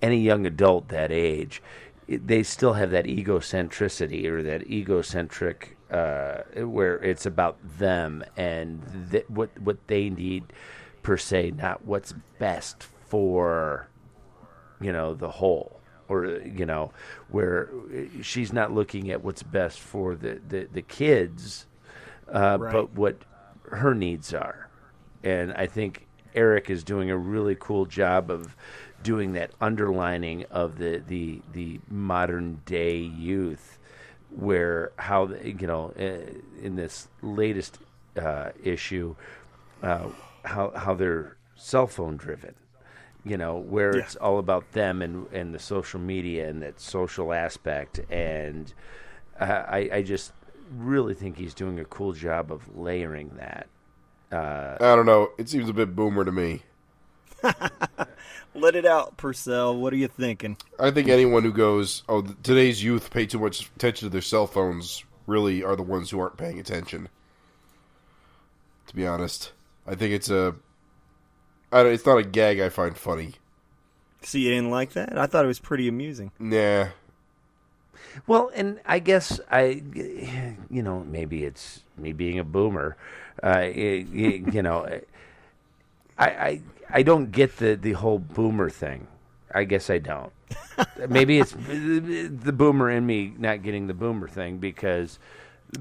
any 0.00 0.20
young 0.20 0.46
adult 0.46 0.88
that 0.88 1.10
age 1.10 1.62
it, 2.06 2.26
they 2.26 2.42
still 2.42 2.74
have 2.74 2.90
that 2.90 3.04
egocentricity 3.04 4.24
or 4.26 4.42
that 4.42 4.62
egocentric 4.70 5.76
uh 5.90 6.38
where 6.64 6.96
it's 7.02 7.26
about 7.26 7.56
them 7.78 8.24
and 8.36 9.08
th- 9.10 9.24
what 9.28 9.50
what 9.60 9.86
they 9.88 10.08
need 10.08 10.44
per 11.02 11.16
se 11.16 11.52
not 11.56 11.84
what's 11.84 12.14
best 12.38 12.84
for 13.08 13.88
you 14.80 14.92
know 14.92 15.14
the 15.14 15.28
whole 15.30 15.80
or 16.08 16.24
you 16.26 16.64
know 16.66 16.90
where 17.28 17.68
she's 18.22 18.52
not 18.52 18.72
looking 18.72 19.10
at 19.10 19.22
what's 19.22 19.42
best 19.42 19.80
for 19.80 20.14
the 20.14 20.40
the, 20.48 20.68
the 20.72 20.82
kids 20.82 21.66
uh, 22.32 22.56
Right. 22.60 22.72
but 22.72 22.92
what 22.94 23.16
her 23.70 23.94
needs 23.94 24.32
are 24.34 24.68
and 25.22 25.52
i 25.54 25.66
think 25.66 26.06
erik 26.34 26.70
is 26.70 26.84
doing 26.84 27.10
a 27.10 27.16
really 27.16 27.56
cool 27.58 27.84
job 27.86 28.30
of 28.30 28.56
doing 29.02 29.32
that 29.32 29.50
underlining 29.60 30.44
of 30.50 30.78
the 30.78 31.02
the 31.06 31.40
the 31.52 31.80
modern 31.90 32.60
day 32.66 32.96
youth 32.98 33.78
where 34.30 34.92
how 34.98 35.26
the- 35.26 35.50
you 35.50 35.66
know 35.66 35.92
uh, 35.98 36.30
in 36.62 36.76
this 36.76 37.08
latest 37.22 37.78
uh, 38.20 38.50
issue 38.62 39.14
uh, 39.82 40.08
how 40.44 40.70
how 40.76 40.94
they're 40.94 41.36
cell 41.56 41.86
phone 41.86 42.16
driven 42.16 42.54
you 43.24 43.36
know 43.36 43.56
where 43.56 43.96
Yeah. 43.96 44.02
it's 44.04 44.16
all 44.16 44.38
about 44.38 44.72
them 44.72 45.02
and 45.02 45.26
and 45.32 45.54
the 45.54 45.58
social 45.58 46.00
media 46.00 46.48
and 46.48 46.62
that 46.62 46.80
social 46.80 47.32
aspect 47.32 48.00
and 48.10 48.72
uh, 49.40 49.44
I 49.68 49.90
I 49.92 50.02
just 50.02 50.32
really 50.76 51.14
think 51.14 51.36
he's 51.38 51.54
doing 51.54 51.80
a 51.80 51.84
cool 51.84 52.12
job 52.12 52.52
of 52.52 52.76
layering 52.76 53.30
that 53.38 53.66
I 54.30 54.76
don't 54.80 55.06
know. 55.06 55.30
It 55.38 55.48
seems 55.48 55.70
a 55.70 55.72
bit 55.72 55.96
boomer 55.96 56.22
to 56.24 56.30
me. 56.32 56.62
Let 58.54 58.74
it 58.76 58.84
out, 58.84 59.16
Purcell. 59.16 59.74
What 59.76 59.92
are 59.92 59.96
you 59.96 60.08
thinking? 60.08 60.56
I 60.78 60.90
think 60.90 61.08
anyone 61.08 61.44
who 61.44 61.52
goes, 61.52 62.02
"Oh, 62.08 62.22
today's 62.42 62.82
youth 62.84 63.10
pay 63.10 63.24
too 63.26 63.38
much 63.38 63.70
attention 63.76 64.06
to 64.08 64.12
their 64.12 64.20
cell 64.20 64.46
phones," 64.46 65.04
really 65.26 65.62
are 65.62 65.76
the 65.76 65.82
ones 65.82 66.10
who 66.10 66.20
aren't 66.20 66.36
paying 66.36 66.58
attention. 66.58 67.08
To 68.88 68.96
be 68.96 69.06
honest, 69.06 69.52
I 69.86 69.94
think 69.94 70.12
it's 70.12 70.28
a. 70.30 70.54
I 71.72 71.82
don't, 71.82 71.92
it's 71.92 72.06
not 72.06 72.18
a 72.18 72.22
gag 72.24 72.60
I 72.60 72.68
find 72.68 72.96
funny. 72.96 73.34
See, 74.22 74.40
you 74.40 74.50
didn't 74.50 74.70
like 74.70 74.92
that? 74.92 75.16
I 75.16 75.26
thought 75.26 75.44
it 75.44 75.48
was 75.48 75.60
pretty 75.60 75.86
amusing. 75.88 76.32
Nah, 76.38 76.88
Well, 78.26 78.50
and 78.54 78.80
I 78.84 78.98
guess 78.98 79.38
I, 79.50 79.82
you 80.70 80.82
know, 80.82 81.04
maybe 81.04 81.44
it's 81.44 81.82
me 81.96 82.12
being 82.12 82.38
a 82.38 82.44
boomer. 82.44 82.96
Uh, 83.42 83.60
y- 83.74 84.06
y- 84.12 84.42
you 84.50 84.62
know, 84.62 84.86
I, 86.18 86.26
I 86.26 86.60
I 86.90 87.02
don't 87.02 87.30
get 87.30 87.58
the 87.58 87.76
the 87.76 87.92
whole 87.92 88.18
boomer 88.18 88.70
thing. 88.70 89.06
I 89.54 89.64
guess 89.64 89.88
I 89.88 89.98
don't. 89.98 90.32
maybe 91.08 91.38
it's 91.38 91.52
the 91.52 92.52
boomer 92.52 92.90
in 92.90 93.06
me 93.06 93.34
not 93.38 93.62
getting 93.62 93.86
the 93.86 93.94
boomer 93.94 94.26
thing 94.28 94.58
because 94.58 95.18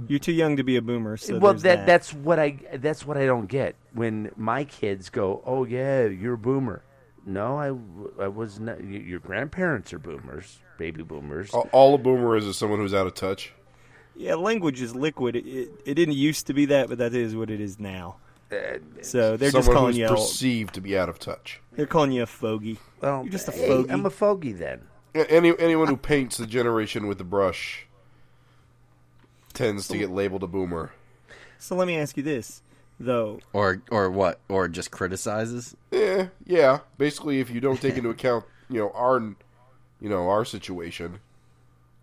You're 0.07 0.19
too 0.19 0.33
young 0.33 0.57
to 0.57 0.63
be 0.63 0.75
a 0.75 0.81
boomer. 0.81 1.17
So 1.17 1.37
well 1.39 1.53
that, 1.53 1.61
that 1.63 1.85
that's 1.85 2.13
what 2.13 2.39
I 2.39 2.59
that's 2.75 3.05
what 3.05 3.17
I 3.17 3.25
don't 3.25 3.47
get 3.47 3.75
when 3.93 4.31
my 4.35 4.65
kids 4.65 5.09
go, 5.09 5.41
"Oh 5.45 5.63
yeah, 5.65 6.05
you're 6.05 6.33
a 6.33 6.37
boomer." 6.37 6.83
No, 7.25 7.57
I, 7.57 8.23
I 8.23 8.27
was 8.27 8.59
not. 8.59 8.83
Your 8.83 9.19
grandparents 9.19 9.93
are 9.93 9.99
boomers, 9.99 10.59
baby 10.77 11.03
boomers. 11.03 11.51
all, 11.51 11.69
all 11.71 11.95
a 11.95 11.97
boomer 11.97 12.37
is 12.37 12.45
is 12.45 12.57
someone 12.57 12.79
who's 12.79 12.93
out 12.93 13.07
of 13.07 13.15
touch. 13.15 13.53
Yeah, 14.15 14.35
language 14.35 14.81
is 14.81 14.95
liquid. 14.95 15.35
It, 15.35 15.45
it, 15.45 15.81
it 15.85 15.93
didn't 15.93 16.15
used 16.15 16.47
to 16.47 16.53
be 16.53 16.65
that, 16.67 16.89
but 16.89 16.97
that 16.97 17.13
is 17.13 17.35
what 17.35 17.49
it 17.49 17.61
is 17.61 17.79
now. 17.79 18.15
Uh, 18.51 18.79
so 19.01 19.35
they're 19.37 19.51
just 19.51 19.69
calling 19.69 19.87
who's 19.93 19.97
you. 19.97 20.05
a- 20.05 20.09
perceived 20.09 20.73
to 20.75 20.81
be 20.81 20.97
out 20.97 21.09
of 21.09 21.19
touch. 21.19 21.61
They're 21.73 21.85
calling 21.85 22.11
you 22.13 22.23
a 22.23 22.25
fogey. 22.25 22.79
Well, 23.01 23.23
You're 23.23 23.31
just 23.31 23.47
a 23.49 23.51
hey, 23.51 23.67
fogey. 23.67 23.91
I'm 23.91 24.05
a 24.05 24.09
fogey 24.09 24.53
then. 24.53 24.81
Any 25.13 25.53
anyone 25.59 25.87
who 25.87 25.97
paints 25.97 26.37
the 26.37 26.47
generation 26.47 27.07
with 27.07 27.17
the 27.17 27.23
brush 27.23 27.86
tends 29.57 29.87
to 29.87 29.97
get 29.97 30.09
labeled 30.11 30.43
a 30.43 30.47
boomer. 30.47 30.93
So 31.57 31.75
let 31.75 31.87
me 31.87 31.97
ask 31.97 32.15
you 32.15 32.23
this, 32.23 32.61
though. 32.99 33.39
or 33.51 33.81
or 33.89 34.09
what? 34.09 34.39
Or 34.47 34.67
just 34.67 34.91
criticizes? 34.91 35.75
Eh, 35.91 36.27
yeah. 36.45 36.79
Basically, 36.97 37.39
if 37.39 37.49
you 37.49 37.59
don't 37.59 37.81
take 37.81 37.97
into 37.97 38.09
account, 38.09 38.45
you 38.69 38.79
know, 38.79 38.91
our, 38.93 39.19
you 39.99 40.09
know, 40.09 40.29
our 40.29 40.45
situation, 40.45 41.19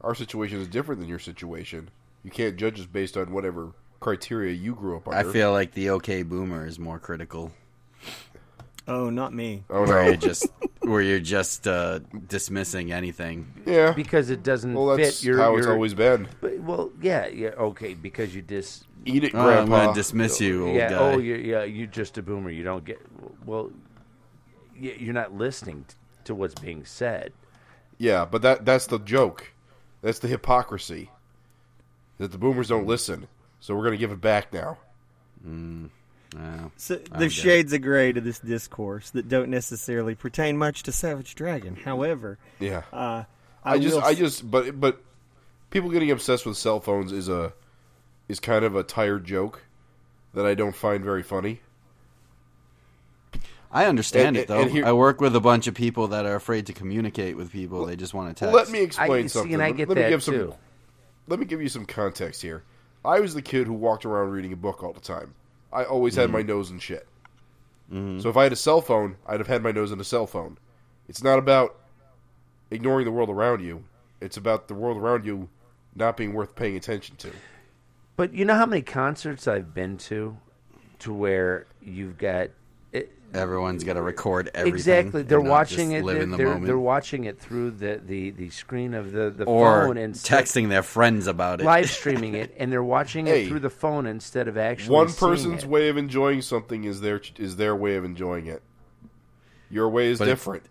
our 0.00 0.14
situation 0.14 0.60
is 0.60 0.66
different 0.68 1.00
than 1.00 1.08
your 1.08 1.18
situation. 1.20 1.90
You 2.24 2.30
can't 2.30 2.56
judge 2.56 2.80
us 2.80 2.86
based 2.86 3.16
on 3.16 3.32
whatever 3.32 3.72
criteria 4.00 4.52
you 4.52 4.74
grew 4.74 4.96
up 4.96 5.06
on. 5.08 5.14
I 5.14 5.22
feel 5.22 5.52
like 5.52 5.72
the 5.72 5.90
OK 5.90 6.22
Boomer 6.24 6.66
is 6.66 6.78
more 6.78 6.98
critical. 6.98 7.52
Oh, 8.86 9.08
not 9.08 9.32
me. 9.32 9.64
Oh 9.70 9.84
no. 9.84 10.02
you're 10.02 10.16
just 10.16 10.46
where 10.88 11.00
you're 11.02 11.20
just 11.20 11.66
uh, 11.66 12.00
dismissing 12.28 12.92
anything. 12.92 13.52
yeah. 13.66 13.92
because 13.92 14.30
it 14.30 14.42
doesn't 14.42 14.74
Well, 14.74 14.96
that's 14.96 15.18
fit 15.20 15.26
your. 15.26 15.38
how 15.38 15.56
it's 15.56 15.64
your- 15.66 15.74
always 15.74 15.94
been. 15.94 16.28
But, 16.40 16.58
well, 16.60 16.90
yeah, 17.00 17.26
yeah, 17.26 17.48
okay, 17.50 17.94
because 17.94 18.34
you 18.34 18.42
dis. 18.42 18.84
Eat 19.06 19.24
it, 19.24 19.34
Oh, 19.34 19.48
I'm 19.50 19.68
gonna 19.68 19.92
dismiss 19.94 20.40
you, 20.40 20.66
old 20.66 20.76
yeah, 20.76 20.88
guy. 20.90 20.96
oh, 20.98 21.18
you're, 21.18 21.36
yeah, 21.38 21.64
you're 21.64 21.86
just 21.86 22.16
a 22.16 22.22
boomer. 22.22 22.48
You 22.50 22.64
don't 22.64 22.84
get. 22.84 23.00
Well, 23.44 23.70
y- 24.80 24.96
you're 24.98 25.12
not 25.12 25.34
listening 25.34 25.84
t- 25.88 25.94
to 26.24 26.34
what's 26.34 26.54
being 26.54 26.84
said. 26.86 27.32
Yeah, 27.98 28.24
but 28.24 28.40
that 28.42 28.64
that's 28.64 28.86
the 28.86 28.98
joke. 28.98 29.52
That's 30.00 30.18
the 30.20 30.28
hypocrisy. 30.28 31.10
That 32.18 32.32
the 32.32 32.38
boomers 32.38 32.68
don't 32.68 32.86
listen. 32.86 33.28
So 33.60 33.74
we're 33.74 33.82
going 33.82 33.92
to 33.92 33.98
give 33.98 34.10
it 34.12 34.20
back 34.20 34.52
now. 34.52 34.78
Yeah. 36.36 36.68
So 36.76 37.00
I 37.12 37.18
there's 37.18 37.34
get 37.36 37.42
shades 37.42 37.72
of 37.72 37.82
gray 37.82 38.12
to 38.12 38.20
this 38.20 38.38
discourse 38.40 39.10
that 39.10 39.28
don't 39.28 39.50
necessarily 39.50 40.14
pertain 40.14 40.56
much 40.58 40.82
to 40.84 40.92
Savage 40.92 41.34
Dragon. 41.36 41.76
However, 41.76 42.38
Yeah. 42.58 42.82
uh, 42.92 43.24
I, 43.64 43.78
just, 43.78 43.94
will 43.96 44.04
I 44.04 44.12
s- 44.12 44.18
just, 44.18 44.50
but, 44.50 44.78
but 44.80 45.00
people 45.70 45.90
getting 45.90 46.10
obsessed 46.10 46.44
with 46.44 46.56
cell 46.56 46.80
phones 46.80 47.12
is 47.12 47.28
a, 47.28 47.52
is 48.28 48.40
kind 48.40 48.64
of 48.64 48.74
a 48.74 48.82
tired 48.82 49.24
joke 49.24 49.62
that 50.34 50.44
I 50.44 50.54
don't 50.54 50.74
find 50.74 51.04
very 51.04 51.22
funny. 51.22 51.60
I 53.70 53.86
understand 53.86 54.28
And- 54.28 54.36
it 54.38 54.48
though. 54.48 54.66
here- 54.66 54.84
I 54.86 54.92
work 54.92 55.20
with 55.20 55.34
a 55.34 55.40
bunch 55.40 55.66
of 55.66 55.74
people 55.74 56.08
that 56.08 56.26
are 56.26 56.34
afraid 56.36 56.66
to 56.66 56.72
communicate 56.72 57.36
with 57.36 57.50
people. 57.52 57.86
They 57.86 57.96
just 57.96 58.14
want 58.14 58.36
to 58.36 58.44
text. 58.44 58.54
Let 58.54 58.70
me 58.70 58.80
explain 58.82 59.24
I, 59.24 59.26
something. 59.28 59.50
see, 59.50 59.54
and 59.54 59.62
I 59.62 59.68
Let- 59.68 59.76
get 59.76 59.88
let 59.88 59.96
me 59.96 60.02
that 60.02 60.08
give 60.10 60.22
some, 60.22 60.54
let 61.28 61.38
me 61.38 61.46
give 61.46 61.60
you 61.62 61.68
some 61.68 61.84
context 61.86 62.42
here. 62.42 62.62
I 63.04 63.20
was 63.20 63.34
the 63.34 63.42
kid 63.42 63.66
who 63.66 63.72
walked 63.74 64.04
around 64.06 64.30
reading 64.30 64.52
a 64.52 64.56
book 64.56 64.82
all 64.82 64.92
the 64.92 65.00
time. 65.00 65.34
I 65.74 65.84
always 65.84 66.14
had 66.14 66.30
my 66.30 66.40
mm-hmm. 66.40 66.48
nose 66.48 66.70
in 66.70 66.78
shit. 66.78 67.06
Mm-hmm. 67.92 68.20
So 68.20 68.30
if 68.30 68.36
I 68.36 68.44
had 68.44 68.52
a 68.52 68.56
cell 68.56 68.80
phone, 68.80 69.16
I'd 69.26 69.40
have 69.40 69.48
had 69.48 69.62
my 69.62 69.72
nose 69.72 69.92
in 69.92 70.00
a 70.00 70.04
cell 70.04 70.26
phone. 70.26 70.56
It's 71.08 71.22
not 71.22 71.38
about 71.38 71.76
ignoring 72.70 73.04
the 73.04 73.12
world 73.12 73.28
around 73.28 73.62
you. 73.62 73.84
It's 74.20 74.36
about 74.36 74.68
the 74.68 74.74
world 74.74 74.96
around 74.96 75.26
you 75.26 75.48
not 75.94 76.16
being 76.16 76.32
worth 76.32 76.54
paying 76.54 76.76
attention 76.76 77.16
to. 77.16 77.30
But 78.16 78.32
you 78.32 78.44
know 78.44 78.54
how 78.54 78.66
many 78.66 78.82
concerts 78.82 79.46
I've 79.48 79.74
been 79.74 79.98
to, 79.98 80.36
to 81.00 81.12
where 81.12 81.66
you've 81.82 82.16
got 82.16 82.50
Everyone's 83.34 83.82
got 83.84 83.94
to 83.94 84.02
record 84.02 84.50
everything. 84.54 84.74
exactly. 84.76 85.22
They're 85.22 85.40
watching 85.40 85.92
it. 85.92 86.06
They're, 86.06 86.24
the 86.24 86.36
they're, 86.36 86.58
they're 86.60 86.78
watching 86.78 87.24
it 87.24 87.38
through 87.40 87.72
the, 87.72 88.00
the, 88.04 88.30
the 88.30 88.50
screen 88.50 88.94
of 88.94 89.12
the, 89.12 89.30
the 89.30 89.44
or 89.44 89.86
phone 89.88 89.96
and 89.98 90.14
texting 90.14 90.68
their 90.68 90.82
friends 90.84 91.26
about 91.26 91.60
it. 91.60 91.64
live 91.64 91.90
streaming 92.00 92.34
it, 92.34 92.54
and 92.58 92.70
they're 92.72 92.82
watching 92.84 93.26
Hey. 93.26 93.44
it 93.44 93.48
through 93.48 93.60
the 93.60 93.70
phone 93.70 94.06
instead 94.06 94.46
of 94.48 94.56
actually 94.56 94.94
One 94.94 95.12
person's 95.12 95.64
it. 95.64 95.68
way 95.68 95.88
of 95.88 95.96
enjoying 95.96 96.42
something 96.42 96.84
is 96.84 97.00
their 97.00 97.20
is 97.36 97.56
their 97.56 97.74
way 97.74 97.96
of 97.96 98.04
enjoying 98.04 98.46
it. 98.46 98.62
Your 99.70 99.88
way 99.88 100.08
is 100.10 100.18
But 100.18 100.28
it's- 100.28 100.38
different. 100.38 100.64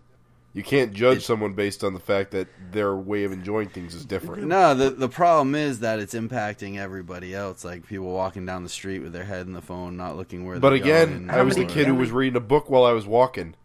You 0.54 0.62
can't 0.62 0.92
judge 0.92 1.24
someone 1.26 1.54
based 1.54 1.82
on 1.82 1.94
the 1.94 2.00
fact 2.00 2.30
that 2.30 2.46
their 2.70 2.94
way 2.94 3.24
of 3.24 3.32
enjoying 3.32 3.68
things 3.70 3.92
is 3.92 4.04
different. 4.04 4.44
No, 4.44 4.72
the 4.72 4.90
the 4.90 5.08
problem 5.08 5.56
is 5.56 5.80
that 5.80 5.98
it's 5.98 6.14
impacting 6.14 6.78
everybody 6.78 7.34
else. 7.34 7.64
Like 7.64 7.86
people 7.88 8.06
walking 8.06 8.46
down 8.46 8.62
the 8.62 8.68
street 8.68 9.00
with 9.00 9.12
their 9.12 9.24
head 9.24 9.46
in 9.48 9.52
the 9.52 9.60
phone, 9.60 9.96
not 9.96 10.16
looking 10.16 10.46
where. 10.46 10.60
But 10.60 10.70
they're 10.70 10.78
not. 10.78 10.84
But 10.84 10.88
again, 10.88 11.26
going, 11.26 11.30
I 11.30 11.42
was 11.42 11.56
the 11.56 11.64
kid 11.66 11.88
who 11.88 11.96
was 11.96 12.12
reading 12.12 12.36
a 12.36 12.40
book 12.40 12.70
while 12.70 12.84
I 12.84 12.92
was 12.92 13.04
walking. 13.04 13.56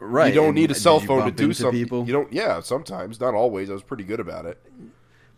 Right. 0.00 0.28
you 0.28 0.34
don't 0.34 0.46
and 0.46 0.54
need 0.56 0.70
a 0.70 0.74
did 0.74 0.80
cell 0.80 0.98
phone 0.98 1.26
to 1.26 1.30
do 1.30 1.52
something. 1.52 1.78
People? 1.78 2.04
You 2.06 2.14
don't. 2.14 2.32
Yeah, 2.32 2.60
sometimes, 2.60 3.20
not 3.20 3.34
always. 3.34 3.70
I 3.70 3.74
was 3.74 3.82
pretty 3.82 4.04
good 4.04 4.18
about 4.18 4.46
it. 4.46 4.58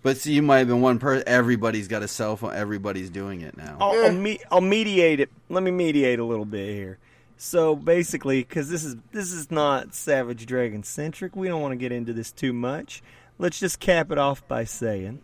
But 0.02 0.16
see, 0.16 0.32
you 0.32 0.42
might 0.42 0.58
have 0.60 0.68
been 0.68 0.80
one 0.80 0.98
person. 0.98 1.24
Everybody's 1.26 1.88
got 1.88 2.02
a 2.02 2.08
cell 2.08 2.36
phone. 2.36 2.54
Everybody's 2.54 3.10
doing 3.10 3.42
it 3.42 3.56
now. 3.56 3.76
I'll, 3.80 3.94
Yeah. 3.94 4.00
I'll, 4.06 4.06
eh. 4.06 4.10
me- 4.12 4.40
I'll 4.50 4.60
mediate 4.60 5.20
it. 5.20 5.30
Let 5.48 5.62
me 5.62 5.70
mediate 5.70 6.18
a 6.18 6.24
little 6.24 6.44
bit 6.44 6.74
here. 6.74 6.98
So 7.44 7.74
basically, 7.74 8.42
because 8.42 8.70
this 8.70 8.84
is 8.84 8.94
this 9.10 9.32
is 9.32 9.50
not 9.50 9.96
Savage 9.96 10.46
Dragon 10.46 10.84
centric, 10.84 11.34
we 11.34 11.48
don't 11.48 11.60
want 11.60 11.72
to 11.72 11.76
get 11.76 11.90
into 11.90 12.12
this 12.12 12.30
too 12.30 12.52
much. 12.52 13.02
Let's 13.36 13.58
just 13.58 13.80
cap 13.80 14.12
it 14.12 14.16
off 14.16 14.46
by 14.46 14.62
saying 14.62 15.22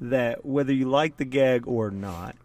that 0.00 0.46
whether 0.46 0.72
you 0.72 0.88
like 0.88 1.18
the 1.18 1.26
gag 1.26 1.66
or 1.66 1.90
not, 1.90 2.36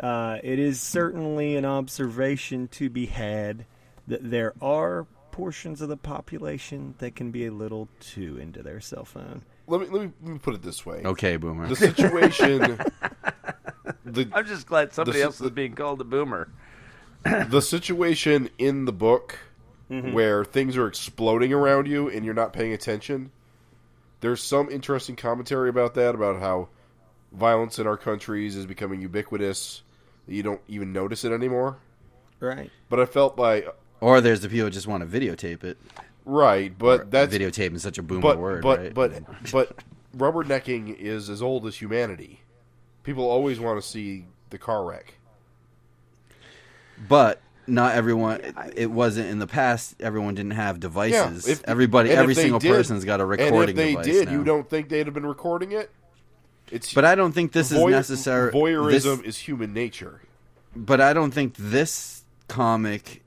uh, 0.00 0.38
it 0.42 0.58
is 0.58 0.80
certainly 0.80 1.54
an 1.54 1.64
observation 1.64 2.66
to 2.72 2.90
be 2.90 3.06
had 3.06 3.64
that 4.08 4.28
there 4.28 4.54
are 4.60 5.06
portions 5.30 5.80
of 5.80 5.88
the 5.88 5.96
population 5.96 6.96
that 6.98 7.14
can 7.14 7.30
be 7.30 7.46
a 7.46 7.52
little 7.52 7.88
too 8.00 8.38
into 8.38 8.60
their 8.60 8.80
cell 8.80 9.04
phone. 9.04 9.42
Let 9.68 9.82
me 9.82 9.86
let 9.86 10.02
me, 10.02 10.12
let 10.24 10.32
me 10.32 10.38
put 10.40 10.56
it 10.56 10.62
this 10.62 10.84
way: 10.84 11.02
Okay, 11.04 11.36
boomer. 11.36 11.68
the 11.68 11.76
situation, 11.76 12.58
the 14.04 14.28
I'm 14.32 14.46
just 14.46 14.66
glad 14.66 14.92
somebody 14.92 15.18
This 15.18 15.20
is 15.20 15.24
else 15.26 15.34
is 15.36 15.42
the- 15.42 15.50
being 15.52 15.76
called 15.76 16.00
a 16.00 16.04
boomer. 16.04 16.48
the 17.48 17.60
situation 17.60 18.50
in 18.58 18.84
the 18.84 18.92
book 18.92 19.38
mm-hmm. 19.90 20.12
where 20.12 20.44
things 20.44 20.76
are 20.76 20.86
exploding 20.86 21.52
around 21.52 21.86
you 21.86 22.08
and 22.08 22.24
you're 22.24 22.34
not 22.34 22.52
paying 22.52 22.72
attention. 22.72 23.30
There's 24.20 24.42
some 24.42 24.68
interesting 24.70 25.16
commentary 25.16 25.68
about 25.68 25.94
that, 25.94 26.14
about 26.14 26.40
how 26.40 26.68
violence 27.32 27.78
in 27.78 27.86
our 27.86 27.96
countries 27.96 28.56
is 28.56 28.66
becoming 28.66 29.00
ubiquitous. 29.00 29.82
that 30.26 30.34
You 30.34 30.42
don't 30.42 30.60
even 30.68 30.92
notice 30.92 31.24
it 31.24 31.32
anymore. 31.32 31.78
Right. 32.40 32.70
But 32.88 33.00
I 33.00 33.06
felt 33.06 33.38
like 33.38 33.68
or 34.00 34.20
there's 34.20 34.40
the 34.40 34.48
people 34.48 34.66
who 34.66 34.70
just 34.70 34.86
want 34.86 35.08
to 35.08 35.20
videotape 35.20 35.64
it. 35.64 35.78
right, 36.24 36.76
but 36.76 37.10
that's 37.10 37.34
videotape 37.34 37.74
is 37.74 37.82
such 37.82 37.98
a 37.98 38.02
boomer 38.02 38.20
but 38.20 38.38
word, 38.38 38.62
but 38.62 38.80
right? 38.80 38.94
but 38.94 39.12
but 39.52 39.82
rubbernecking 40.16 40.96
is 40.96 41.28
as 41.28 41.42
old 41.42 41.66
as 41.66 41.76
humanity. 41.76 42.40
People 43.02 43.28
always 43.28 43.58
want 43.58 43.80
to 43.80 43.86
see 43.86 44.26
the 44.50 44.58
car 44.58 44.84
wreck. 44.84 45.14
But 47.06 47.40
not 47.66 47.94
everyone. 47.94 48.40
It, 48.74 48.90
wasn't 48.90 49.28
in 49.28 49.38
the 49.38 49.46
past. 49.46 49.96
Everyone 50.00 50.34
didn't 50.34 50.52
have 50.52 50.80
devices. 50.80 51.46
if- 51.46 51.62
Everybody, 51.64 52.10
every 52.10 52.34
single 52.34 52.58
did- 52.58 52.72
person's 52.72 53.04
got 53.04 53.20
a 53.20 53.24
recording 53.24 53.52
And 53.52 53.68
if 53.68 53.76
they 53.76 54.02
did, 54.12 54.26
now. 54.28 54.32
you 54.32 54.44
don't 54.44 54.68
think 54.68 54.88
they'd 54.88 55.06
have 55.06 55.14
been 55.14 55.26
recording 55.26 55.72
it? 55.72 55.90
It's 56.70 56.92
But 56.92 57.04
I 57.04 57.14
don't 57.14 57.32
think 57.32 57.52
this 57.52 57.70
is 57.72 57.82
necessary. 57.82 58.52
Voyeurism 58.52 59.18
this- 59.18 59.20
is 59.20 59.38
human 59.38 59.72
nature. 59.72 60.22
but 60.74 61.00
I 61.00 61.12
don't 61.12 61.30
think 61.30 61.54
this 61.58 62.24
comic 62.48 63.22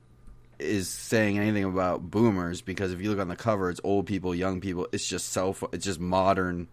is 0.59 0.89
saying 0.89 1.39
anything 1.39 1.63
about 1.63 2.11
boomers 2.11 2.61
because 2.61 2.91
if 2.93 3.01
you 3.01 3.09
look 3.09 3.19
on 3.19 3.28
the 3.30 3.36
cover, 3.36 3.69
it's 3.72 3.82
old 3.84 4.05
people, 4.05 4.36
young 4.36 4.61
people. 4.61 4.88
It's 4.91 5.07
just 5.07 5.30
self. 5.30 5.63
It's 5.74 5.84
just 5.86 5.99
modern 5.99 6.67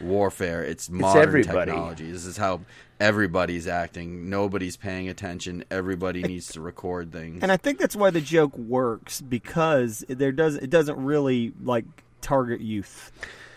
warfare. 0.00 0.62
It's 0.64 0.88
modern 0.90 1.22
everybody. 1.22 1.70
technology. 1.70 2.10
This 2.10 2.24
is 2.24 2.36
how 2.36 2.60
everybody's 3.00 3.66
acting. 3.66 4.30
Nobody's 4.30 4.76
paying 4.76 5.08
attention. 5.08 5.64
Everybody 5.70 6.22
needs 6.22 6.48
to 6.52 6.60
record 6.60 7.12
things. 7.12 7.42
And 7.42 7.50
I 7.50 7.56
think 7.56 7.78
that's 7.78 7.96
why 7.96 8.10
the 8.10 8.20
joke 8.20 8.56
works 8.56 9.20
because 9.20 10.04
there 10.08 10.32
does 10.32 10.56
it 10.56 10.70
doesn't 10.70 11.02
really 11.02 11.52
like 11.62 11.84
target 12.20 12.60
youth. 12.60 13.12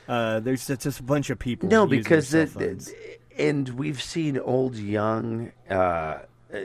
Uh, 0.08 0.40
there's 0.40 0.68
just 0.68 0.82
just 0.82 1.00
a 1.00 1.04
bunch 1.04 1.30
of 1.30 1.40
people. 1.40 1.70
No, 1.70 1.84
using 1.84 2.00
because 2.00 2.30
their 2.30 2.44
it, 2.44 2.52
cell 2.52 2.62
phones. 2.62 2.94
and 3.38 3.70
we've 3.70 4.02
seen 4.02 4.38
old, 4.38 4.76
young, 4.76 5.52
uh, 5.70 5.74
uh, 6.54 6.60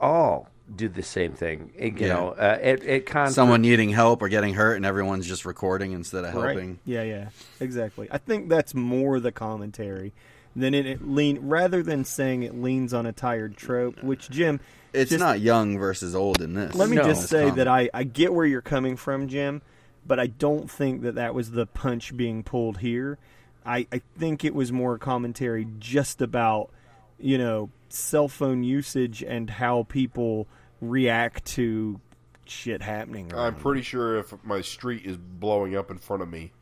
all 0.00 0.48
do 0.74 0.88
the 0.88 1.02
same 1.02 1.32
thing. 1.32 1.70
You 1.78 1.92
Yeah. 1.96 2.08
know, 2.08 2.28
uh, 2.30 2.58
at, 2.60 2.82
at 2.84 3.06
con- 3.06 3.30
Someone 3.30 3.60
needing 3.62 3.90
help 3.90 4.22
or 4.22 4.28
getting 4.28 4.54
hurt, 4.54 4.76
and 4.76 4.86
everyone's 4.86 5.26
just 5.26 5.44
recording 5.44 5.92
instead 5.92 6.24
of 6.24 6.32
helping. 6.32 6.78
Yeah, 6.84 7.02
yeah, 7.02 7.28
exactly. 7.60 8.08
I 8.10 8.18
think 8.18 8.48
that's 8.48 8.74
more 8.74 9.20
the 9.20 9.32
commentary 9.32 10.12
than 10.56 10.72
it, 10.72 10.86
it 10.86 11.06
lean 11.06 11.38
rather 11.42 11.82
than 11.82 12.04
saying 12.04 12.44
it 12.44 12.54
leans 12.54 12.94
on 12.94 13.04
a 13.06 13.12
tired 13.12 13.56
trope. 13.56 14.02
Which 14.02 14.30
Jim, 14.30 14.60
It's 14.94 15.10
just- 15.10 15.20
not 15.20 15.40
young 15.40 15.78
versus 15.78 16.14
old 16.14 16.40
in 16.40 16.54
this. 16.54 16.74
Let 16.74 16.88
me 16.88 16.96
No. 16.96 17.04
just 17.04 17.28
say 17.28 17.50
that 17.50 17.68
I, 17.68 17.90
I 17.92 18.04
get 18.04 18.32
where 18.32 18.46
you're 18.46 18.62
coming 18.62 18.96
from, 18.96 19.28
Jim, 19.28 19.60
but 20.06 20.18
I 20.20 20.28
don't 20.28 20.70
think 20.70 21.02
that 21.02 21.16
that 21.16 21.34
was 21.34 21.50
the 21.50 21.66
punch 21.66 22.16
being 22.16 22.42
pulled 22.42 22.78
here. 22.78 23.18
I, 23.66 23.86
I 23.92 24.00
think 24.18 24.44
it 24.44 24.54
was 24.54 24.70
more 24.72 24.96
commentary 24.98 25.66
just 25.78 26.22
about, 26.22 26.70
you 27.18 27.36
know, 27.38 27.70
cell 27.94 28.28
phone 28.28 28.62
usage 28.64 29.22
and 29.22 29.48
how 29.48 29.84
people 29.84 30.46
react 30.80 31.44
to 31.44 32.00
shit 32.44 32.82
happening. 32.82 33.32
I'm 33.32 33.38
around 33.38 33.60
pretty 33.60 33.82
sure 33.82 34.18
if 34.18 34.34
my 34.44 34.60
street 34.60 35.04
is 35.04 35.16
blowing 35.16 35.76
up 35.76 35.90
in 35.90 35.98
front 35.98 36.22
of 36.22 36.28
me, 36.30 36.52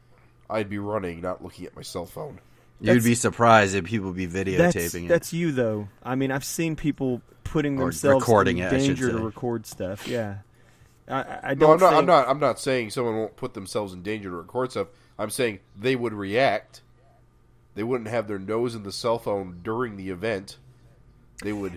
I'd 0.49 0.68
be 0.68 0.78
running, 0.78 1.20
not 1.20 1.43
looking 1.43 1.66
at 1.66 1.74
my 1.74 1.83
cell 1.83 2.07
phone. 2.07 2.41
You'd 2.80 2.89
That's- 2.89 3.05
be 3.05 3.14
surprised 3.14 3.74
if 3.74 3.85
people 3.85 4.12
be 4.12 4.26
videotaping 4.26 4.57
that's, 4.72 4.95
it. 4.95 5.09
That's 5.09 5.33
you, 5.33 5.53
though. 5.53 5.89
I 6.03 6.14
mean, 6.16 6.30
I've 6.33 6.45
seen 6.45 6.76
people 6.76 7.22
putting 7.45 7.78
Or 7.78 7.85
themselves 7.87 8.22
recording 8.22 8.59
in 8.59 8.64
it, 8.66 8.70
danger 8.70 9.11
to 9.11 9.18
record 9.18 9.66
stuff. 9.66 10.09
Yeah, 10.09 10.39
I, 11.09 11.22
I- 11.22 11.41
I 11.43 11.55
don't. 11.55 11.74
I'm 11.74 11.78
not. 11.78 11.89
think, 11.91 11.99
I'm 11.99 12.07
not. 12.07 12.28
I'm 12.28 12.41
not 12.41 12.59
saying 12.59 12.91
someone 12.91 13.16
won't 13.16 13.37
put 13.37 13.55
themselves 13.55 13.93
in 13.93 14.03
danger 14.03 14.30
to 14.30 14.37
record 14.37 14.72
stuff. 14.72 14.89
I'm 15.18 15.30
saying 15.30 15.61
they 15.78 15.95
would 15.95 16.12
react. 16.12 16.83
They 17.74 17.83
wouldn't 17.83 18.11
have 18.11 18.28
their 18.28 18.39
nose 18.39 18.74
in 18.74 18.83
the 18.83 18.93
cell 18.93 19.18
phone 19.18 19.61
during 19.62 19.97
the 19.97 20.11
event. 20.11 20.59
They 21.43 21.53
would. 21.53 21.72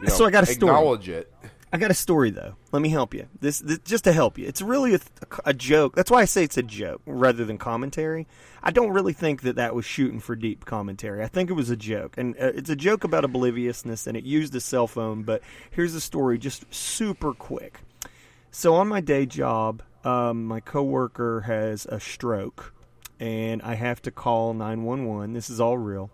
You 0.00 0.08
know, 0.08 0.12
So 0.14 0.26
I 0.26 0.30
got 0.30 0.42
a 0.42 0.46
story. 0.46 0.72
acknowledge 0.72 1.08
it. 1.08 1.32
I 1.72 1.78
got 1.78 1.90
a 1.90 1.94
story 1.94 2.30
though. 2.30 2.54
Let 2.72 2.80
me 2.80 2.88
help 2.90 3.12
you. 3.12 3.26
This, 3.40 3.58
this 3.58 3.78
just 3.80 4.04
to 4.04 4.12
help 4.12 4.38
you. 4.38 4.46
It's 4.46 4.62
really 4.62 4.94
a, 4.94 5.00
a 5.44 5.52
joke. 5.52 5.96
That's 5.96 6.10
why 6.10 6.20
I 6.20 6.24
say 6.24 6.44
it's 6.44 6.56
a 6.56 6.62
joke 6.62 7.02
rather 7.06 7.44
than 7.44 7.58
commentary. 7.58 8.26
I 8.62 8.70
don't 8.70 8.90
really 8.90 9.12
think 9.12 9.42
that 9.42 9.56
that 9.56 9.74
was 9.74 9.84
shooting 9.84 10.20
for 10.20 10.36
deep 10.36 10.64
commentary. 10.64 11.22
I 11.22 11.28
think 11.28 11.50
it 11.50 11.54
was 11.54 11.68
a 11.70 11.76
joke, 11.76 12.16
and 12.18 12.34
uh, 12.36 12.52
it's 12.54 12.70
a 12.70 12.76
joke 12.76 13.04
about 13.04 13.24
obliviousness, 13.24 14.06
and 14.06 14.16
it 14.16 14.24
used 14.24 14.54
a 14.54 14.60
cell 14.60 14.86
phone. 14.86 15.22
But 15.24 15.42
here's 15.70 15.92
the 15.92 16.00
story, 16.00 16.38
just 16.38 16.72
super 16.72 17.32
quick. 17.34 17.80
So 18.50 18.74
on 18.74 18.88
my 18.88 19.00
day 19.00 19.26
job, 19.26 19.82
um, 20.04 20.46
my 20.46 20.60
coworker 20.60 21.42
has 21.42 21.84
a 21.86 21.98
stroke, 22.00 22.72
and 23.18 23.60
I 23.62 23.74
have 23.74 24.00
to 24.02 24.10
call 24.10 24.54
nine 24.54 24.84
one 24.84 25.04
one. 25.06 25.32
This 25.32 25.50
is 25.50 25.60
all 25.60 25.78
real 25.78 26.10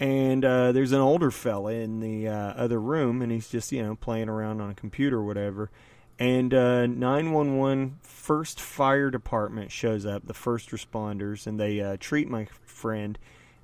and 0.00 0.46
uh, 0.46 0.72
there's 0.72 0.92
an 0.92 1.00
older 1.00 1.30
fella 1.30 1.72
in 1.72 2.00
the 2.00 2.26
uh, 2.26 2.32
other 2.32 2.80
room, 2.80 3.20
and 3.20 3.30
he's 3.30 3.48
just 3.48 3.70
you 3.70 3.82
know 3.82 3.94
playing 3.94 4.30
around 4.30 4.60
on 4.60 4.70
a 4.70 4.74
computer 4.74 5.18
or 5.18 5.24
whatever. 5.24 5.70
And 6.18 6.52
uh, 6.52 6.86
911 6.86 7.98
first 8.02 8.60
fire 8.60 9.10
department 9.10 9.70
shows 9.70 10.04
up, 10.04 10.26
the 10.26 10.34
first 10.34 10.70
responders, 10.70 11.46
and 11.46 11.60
they 11.60 11.80
uh, 11.80 11.98
treat 12.00 12.28
my 12.28 12.46
friend, 12.64 13.18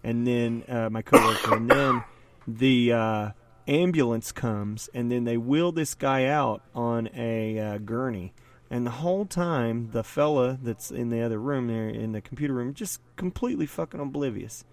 and 0.04 0.26
then 0.26 0.64
uh, 0.68 0.90
my 0.90 1.02
coworker, 1.02 1.56
and 1.56 1.70
then 1.70 2.04
the 2.46 3.32
ambulance 3.66 4.30
comes, 4.30 4.88
and 4.94 5.10
then 5.10 5.24
they 5.24 5.36
wheel 5.36 5.72
this 5.72 5.94
guy 5.94 6.26
out 6.26 6.62
on 6.74 7.08
a 7.14 7.78
gurney. 7.84 8.32
And 8.70 8.86
the 8.86 8.90
whole 8.90 9.26
time, 9.26 9.90
the 9.92 10.02
fella 10.02 10.58
that's 10.60 10.90
in 10.90 11.10
the 11.10 11.22
other 11.22 11.38
room 11.38 11.68
there, 11.68 11.88
in 11.88 12.12
the 12.12 12.20
computer 12.20 12.54
room, 12.54 12.74
just 12.74 13.00
completely 13.16 13.66
fucking 13.66 14.00
oblivious. 14.00 14.64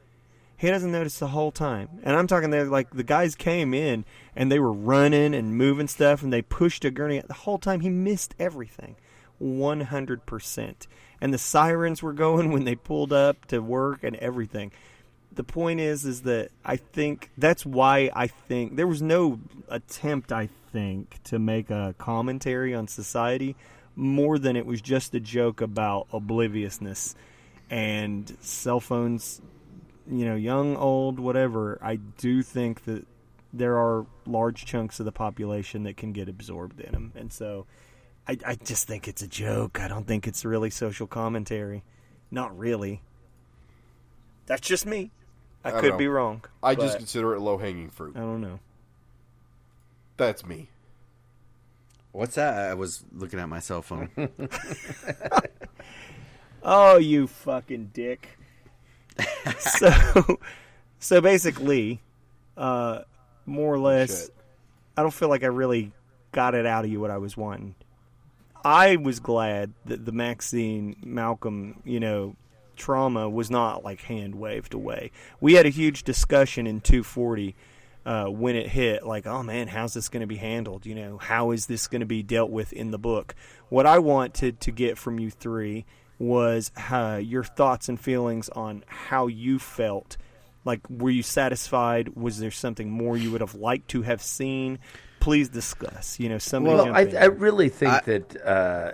He 0.63 0.69
doesn't 0.69 0.93
notice 0.93 1.19
the 1.19 1.27
whole 1.27 1.51
time. 1.51 1.89
And 2.03 2.15
I'm 2.15 2.25
talking 2.25 2.49
there 2.49 2.63
like 2.63 2.89
the 2.91 3.03
guys 3.03 3.35
came 3.35 3.73
in 3.73 4.05
and 4.33 4.49
they 4.49 4.59
were 4.59 4.71
running 4.71 5.35
and 5.35 5.57
moving 5.57 5.89
stuff 5.89 6.23
and 6.23 6.31
they 6.31 6.41
pushed 6.41 6.85
a 6.85 6.89
gurney. 6.89 7.19
The 7.19 7.33
whole 7.33 7.57
time 7.57 7.81
he 7.81 7.89
missed 7.89 8.33
everything. 8.39 8.95
100%. 9.41 10.87
And 11.19 11.33
the 11.33 11.37
sirens 11.37 12.01
were 12.01 12.13
going 12.13 12.49
when 12.53 12.63
they 12.63 12.75
pulled 12.75 13.11
up 13.11 13.43
to 13.47 13.59
work 13.59 14.05
and 14.05 14.15
everything. 14.15 14.71
The 15.33 15.43
point 15.43 15.81
is 15.81 16.05
is 16.05 16.21
that 16.21 16.51
I 16.63 16.77
think 16.77 17.31
that's 17.37 17.65
why 17.65 18.09
I 18.15 18.27
think 18.27 18.77
there 18.77 18.87
was 18.87 19.01
no 19.01 19.41
attempt 19.67 20.31
I 20.31 20.47
think 20.71 21.21
to 21.25 21.39
make 21.39 21.71
a 21.71 21.93
commentary 21.97 22.73
on 22.73 22.87
society 22.87 23.57
more 23.97 24.39
than 24.39 24.55
it 24.55 24.65
was 24.65 24.81
just 24.81 25.13
a 25.13 25.19
joke 25.19 25.59
about 25.59 26.07
obliviousness 26.13 27.15
and 27.69 28.37
cell 28.39 28.79
phones 28.79 29.41
you 30.09 30.25
know, 30.25 30.35
young, 30.35 30.75
old, 30.75 31.19
whatever, 31.19 31.79
I 31.81 31.95
do 31.95 32.41
think 32.41 32.85
that 32.85 33.05
there 33.51 33.77
are 33.77 34.05
large 34.25 34.65
chunks 34.65 34.99
of 34.99 35.05
the 35.05 35.11
population 35.11 35.83
that 35.83 35.97
can 35.97 36.11
get 36.11 36.27
absorbed 36.27 36.79
in 36.79 36.91
them. 36.91 37.13
And 37.15 37.31
so 37.31 37.65
I, 38.27 38.37
I 38.45 38.55
just 38.55 38.87
think 38.87 39.07
it's 39.07 39.21
a 39.21 39.27
joke. 39.27 39.79
I 39.79 39.87
don't 39.87 40.07
think 40.07 40.27
it's 40.27 40.43
really 40.43 40.69
social 40.69 41.07
commentary. 41.07 41.83
Not 42.31 42.57
really. 42.57 43.01
That's 44.45 44.67
just 44.67 44.85
me. 44.85 45.11
I, 45.63 45.69
I 45.69 45.79
could 45.79 45.91
know. 45.91 45.97
be 45.97 46.07
wrong. 46.07 46.43
I 46.61 46.75
just 46.75 46.97
consider 46.97 47.35
it 47.35 47.39
low 47.39 47.57
hanging 47.57 47.89
fruit. 47.89 48.17
I 48.17 48.19
don't 48.19 48.41
know. 48.41 48.59
That's 50.17 50.45
me. 50.45 50.69
What's 52.11 52.35
that? 52.35 52.55
I 52.55 52.73
was 52.73 53.03
looking 53.11 53.39
at 53.39 53.49
my 53.49 53.59
cell 53.59 53.81
phone. 53.81 54.09
Oh, 56.63 56.97
you 56.97 57.27
fucking 57.27 57.91
dick. 57.93 58.37
so, 59.59 60.39
so 60.99 61.21
basically, 61.21 62.01
uh, 62.57 63.01
more 63.45 63.73
or 63.73 63.79
less, 63.79 64.25
Shit. 64.25 64.35
I 64.97 65.01
don't 65.01 65.13
feel 65.13 65.29
like 65.29 65.43
I 65.43 65.47
really 65.47 65.91
got 66.31 66.55
it 66.55 66.65
out 66.65 66.85
of 66.85 66.91
you 66.91 66.99
what 66.99 67.11
I 67.11 67.17
was 67.17 67.35
wanting. 67.35 67.75
I 68.65 68.95
was 68.95 69.19
glad 69.19 69.73
that 69.85 70.05
the 70.05 70.11
Maxine 70.11 70.95
Malcolm, 71.03 71.81
you 71.83 71.99
know, 71.99 72.35
trauma 72.75 73.29
was 73.29 73.51
not 73.51 73.83
like 73.83 74.01
hand 74.01 74.35
waved 74.35 74.73
away. 74.73 75.11
We 75.41 75.53
had 75.53 75.65
a 75.65 75.69
huge 75.69 76.03
discussion 76.03 76.65
in 76.65 76.81
240 76.81 77.55
uh, 78.05 78.25
when 78.25 78.55
it 78.55 78.67
hit, 78.69 79.05
like, 79.05 79.25
oh 79.27 79.43
man, 79.43 79.67
how's 79.67 79.93
this 79.93 80.09
going 80.09 80.21
to 80.21 80.27
be 80.27 80.37
handled? 80.37 80.85
You 80.85 80.95
know, 80.95 81.17
how 81.17 81.51
is 81.51 81.67
this 81.67 81.87
going 81.87 82.01
to 82.01 82.05
be 82.05 82.23
dealt 82.23 82.51
with 82.51 82.73
in 82.73 82.91
the 82.91 82.97
book? 82.97 83.35
What 83.69 83.85
I 83.85 83.99
wanted 83.99 84.59
to 84.61 84.71
get 84.71 84.97
from 84.97 85.19
you 85.19 85.29
three 85.29 85.85
was 86.19 86.71
uh, 86.89 87.19
your 87.21 87.43
thoughts 87.43 87.89
and 87.89 87.99
feelings 87.99 88.49
on 88.49 88.83
how 88.87 89.27
you 89.27 89.59
felt. 89.59 90.17
Like, 90.65 90.81
were 90.89 91.09
you 91.09 91.23
satisfied? 91.23 92.15
Was 92.15 92.39
there 92.39 92.51
something 92.51 92.89
more 92.89 93.17
you 93.17 93.31
would 93.31 93.41
have 93.41 93.55
liked 93.55 93.89
to 93.89 94.03
have 94.03 94.21
seen? 94.21 94.79
Please 95.19 95.49
discuss. 95.49 96.19
You 96.19 96.29
know, 96.29 96.37
somebody. 96.37 96.75
Well, 96.75 96.85
jump 96.85 97.13
I. 97.15 97.17
I 97.17 97.25
really 97.25 97.69
think 97.69 97.93
I- 97.93 97.99
that 98.01 98.45
uh, 98.45 98.91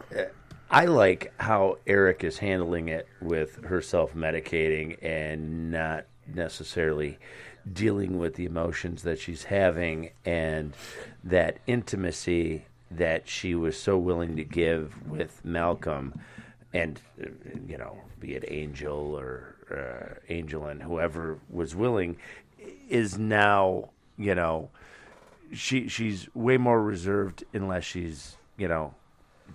I 0.71 0.85
like 0.85 1.33
how 1.39 1.77
Erik 1.87 2.23
is 2.23 2.37
handling 2.37 2.89
it 2.89 3.07
with 3.21 3.63
her 3.65 3.81
self 3.81 4.13
medicating 4.13 4.97
and 5.03 5.71
not 5.71 6.05
necessarily 6.33 7.17
dealing 7.71 8.17
with 8.17 8.35
the 8.35 8.45
emotions 8.45 9.03
that 9.03 9.19
she's 9.19 9.43
having 9.43 10.11
and 10.25 10.73
that 11.23 11.57
intimacy 11.67 12.65
that 12.91 13.27
she 13.27 13.53
was 13.53 13.77
so 13.77 13.97
willing 13.97 14.35
to 14.35 14.43
give 14.43 15.07
with 15.07 15.43
Malcolm 15.43 16.19
and 16.73 16.99
uh, 17.21 17.27
you 17.67 17.77
know 17.77 17.97
be 18.19 18.35
it 18.35 18.45
Angel 18.47 19.15
or 19.17 19.55
uh, 19.71 20.19
Angel 20.29 20.65
and 20.67 20.81
whoever 20.81 21.39
was 21.49 21.75
willing 21.75 22.17
is 22.89 23.17
now 23.17 23.89
you 24.17 24.35
know 24.35 24.69
she 25.53 25.87
she's 25.87 26.27
way 26.35 26.57
more 26.57 26.81
reserved 26.81 27.43
unless 27.53 27.83
she's 27.83 28.37
you 28.57 28.67
know 28.67 28.93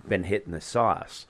been 0.07 0.23
hit 0.23 0.45
in 0.45 0.51
the 0.51 0.61
sauce. 0.61 1.25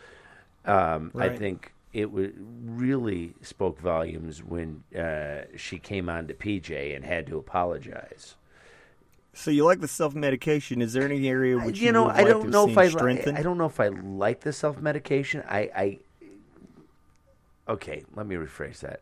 Um, 0.65 1.11
I 1.15 1.29
think 1.29 1.73
it 1.93 2.05
w- 2.05 2.33
really 2.65 3.35
spoke 3.41 3.79
volumes 3.79 4.43
when 4.43 4.83
uh, 4.97 5.43
she 5.55 5.77
came 5.77 6.09
on 6.09 6.27
to 6.27 6.33
PJ 6.33 6.95
and 6.95 7.05
had 7.05 7.27
to 7.27 7.37
apologize. 7.37 8.35
So 9.35 9.51
you 9.51 9.65
like 9.65 9.81
the 9.81 9.87
self 9.87 10.15
medication? 10.15 10.81
Is 10.81 10.93
there 10.93 11.03
any 11.03 11.27
area 11.27 11.57
which 11.57 11.79
you 11.79 11.91
know, 11.91 12.05
would 12.05 12.15
I 12.15 12.21
like 12.21 12.27
don't 12.27 12.49
know 12.49 12.69
if 12.69 12.77
I 12.77 12.87
strengthened? 12.87 13.37
I 13.37 13.41
don't 13.41 13.57
know 13.57 13.65
if 13.65 13.79
I 13.79 13.89
like 13.89 14.39
the 14.39 14.53
self 14.53 14.79
medication. 14.79 15.43
I, 15.47 15.59
I 15.75 15.99
okay, 17.67 18.05
let 18.15 18.25
me 18.25 18.35
rephrase 18.35 18.79
that. 18.79 19.01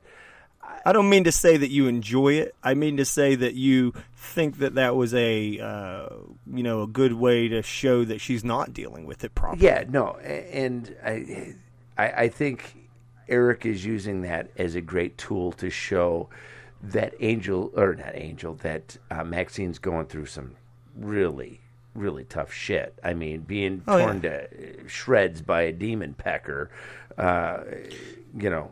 I 0.86 0.92
don't 0.92 1.10
mean 1.10 1.26
to 1.26 1.32
say 1.32 1.58
that 1.58 1.70
you 1.70 1.88
enjoy 1.88 2.34
it. 2.34 2.56
I 2.64 2.74
mean 2.74 2.98
to 2.98 3.06
say 3.06 3.36
that 3.36 3.54
you 3.54 3.94
think 4.16 4.58
that 4.58 4.76
that 4.76 4.96
was 4.96 5.14
a 5.14 5.60
uh, 5.60 6.10
you 6.52 6.64
know 6.64 6.82
a 6.82 6.88
good 6.88 7.14
way 7.14 7.48
to 7.50 7.62
show 7.62 8.04
that 8.04 8.20
she's 8.20 8.44
not 8.44 8.74
dealing 8.74 9.06
with 9.06 9.24
it 9.24 9.36
properly. 9.36 9.64
Yeah, 9.64 9.84
no, 9.88 10.18
and 10.18 10.96
I, 11.06 11.56
I, 11.96 12.12
I 12.12 12.28
think 12.30 12.90
Erik 13.30 13.68
is 13.68 13.86
using 13.86 14.22
that 14.24 14.50
as 14.58 14.74
a 14.74 14.82
great 14.82 15.16
tool 15.18 15.52
to 15.54 15.70
show 15.70 16.30
that 16.84 17.14
Angel 17.22 17.72
or 17.76 17.96
not 17.96 18.12
Angel 18.14 18.56
that 18.56 18.98
uh, 19.10 19.24
Maxine's 19.24 19.80
going 19.80 20.06
through 20.08 20.26
some 20.28 20.56
really, 20.98 21.62
really 21.96 22.26
tough 22.26 22.52
shit. 22.54 22.94
I 23.04 23.14
mean, 23.14 23.42
being 23.42 23.82
Oh, 23.88 23.98
yeah. 23.98 24.06
torn 24.06 24.22
to 24.22 24.88
shreds 24.90 25.42
by 25.42 25.62
a 25.62 25.72
demon 25.72 26.14
pecker, 26.14 26.70
uh, 27.18 27.60
you 28.38 28.50
know. 28.50 28.72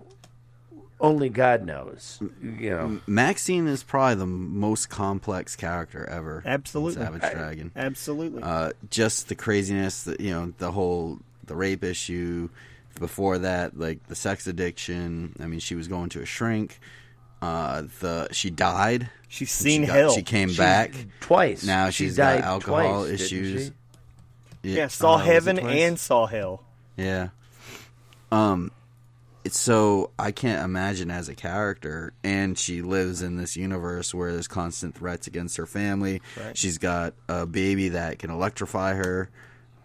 Only 0.99 1.29
God 1.29 1.65
knows, 1.65 2.19
you 2.43 2.69
know. 2.69 2.99
Maxine 3.07 3.65
is 3.67 3.81
probably 3.81 4.13
the 4.15 4.27
most 4.27 4.89
complex 4.91 5.55
character 5.55 6.05
ever. 6.07 6.43
in 6.45 6.51
Absolutely. 6.51 7.01
Savage 7.01 7.23
I- 7.23 7.33
Dragon. 7.33 7.71
Absolutely. 7.75 8.43
Uh, 8.43 8.71
just 8.91 9.27
the 9.27 9.33
craziness, 9.33 10.03
that 10.03 10.19
you 10.19 10.29
know, 10.29 10.53
the 10.59 10.71
whole 10.71 11.17
the 11.45 11.55
rape 11.55 11.83
issue. 11.83 12.49
Before 12.99 13.39
that, 13.39 13.79
like 13.79 14.05
the 14.09 14.15
sex 14.15 14.45
addiction. 14.45 15.35
I 15.39 15.47
mean, 15.47 15.59
she 15.59 15.73
was 15.73 15.87
going 15.87 16.09
to 16.09 16.21
a 16.21 16.25
shrink. 16.25 16.79
Uh, 17.41 17.83
the 18.01 18.27
she 18.31 18.49
died. 18.49 19.09
She's 19.27 19.47
She 19.47 19.53
seen 19.63 19.85
got- 19.85 19.95
hell. 19.95 20.13
She 20.13 20.23
came 20.23 20.49
She's- 20.49 20.57
back. 20.57 20.93
Twice. 21.21 21.63
Now 21.63 21.89
She 21.89 22.05
she's 22.05 22.17
got 22.17 22.41
alcohol 22.41 23.05
twice, 23.05 23.21
issues. 23.21 23.71
she? 24.63 24.69
yeah, 24.75 24.87
saw 24.89 25.15
uh, 25.15 25.17
heaven 25.19 25.57
and 25.57 25.97
saw 25.99 26.27
hell. 26.27 26.63
Yeah. 26.97 27.29
Um 28.31 28.71
it's 29.43 29.59
so 29.59 30.11
I 30.19 30.31
can't 30.31 30.63
imagine 30.63 31.09
as 31.09 31.27
a 31.27 31.33
character 31.33 32.13
and 32.23 32.57
she 32.59 32.83
lives 32.83 33.23
in 33.23 33.37
this 33.37 33.57
universe 33.57 34.13
where 34.13 34.31
there's 34.31 34.47
constant 34.47 34.93
threats 34.95 35.25
against 35.25 35.57
her 35.57 35.65
family. 35.65 36.21
Right. 36.39 36.55
She's 36.55 36.77
got 36.77 37.15
a 37.27 37.47
baby 37.47 37.89
that 37.89 38.19
can 38.19 38.29
electrify 38.29 38.93
her. 38.93 39.29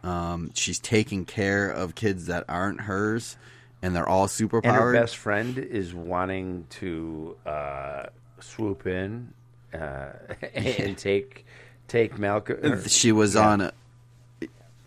Um 0.02 0.50
she's 0.54 0.78
taking 0.78 1.24
care 1.24 1.70
of 1.70 1.94
kids 1.94 2.26
that 2.26 2.44
aren't 2.48 2.82
hers 2.82 3.36
and 3.86 3.94
they're 3.96 4.08
all 4.08 4.26
superpowered. 4.26 4.64
And 4.66 4.74
her 4.76 4.92
best 4.92 5.16
friend 5.16 5.56
is 5.58 5.94
wanting 5.94 6.66
to 6.70 7.36
uh, 7.46 8.06
swoop 8.40 8.86
in 8.86 9.32
uh, 9.72 10.08
and 10.54 10.98
take 10.98 11.46
take 11.88 12.18
Malcolm. 12.18 12.58
or- 12.64 12.88
she 12.88 13.12
was 13.12 13.34
Yeah. 13.36 13.48
on 13.48 13.60
a 13.60 13.72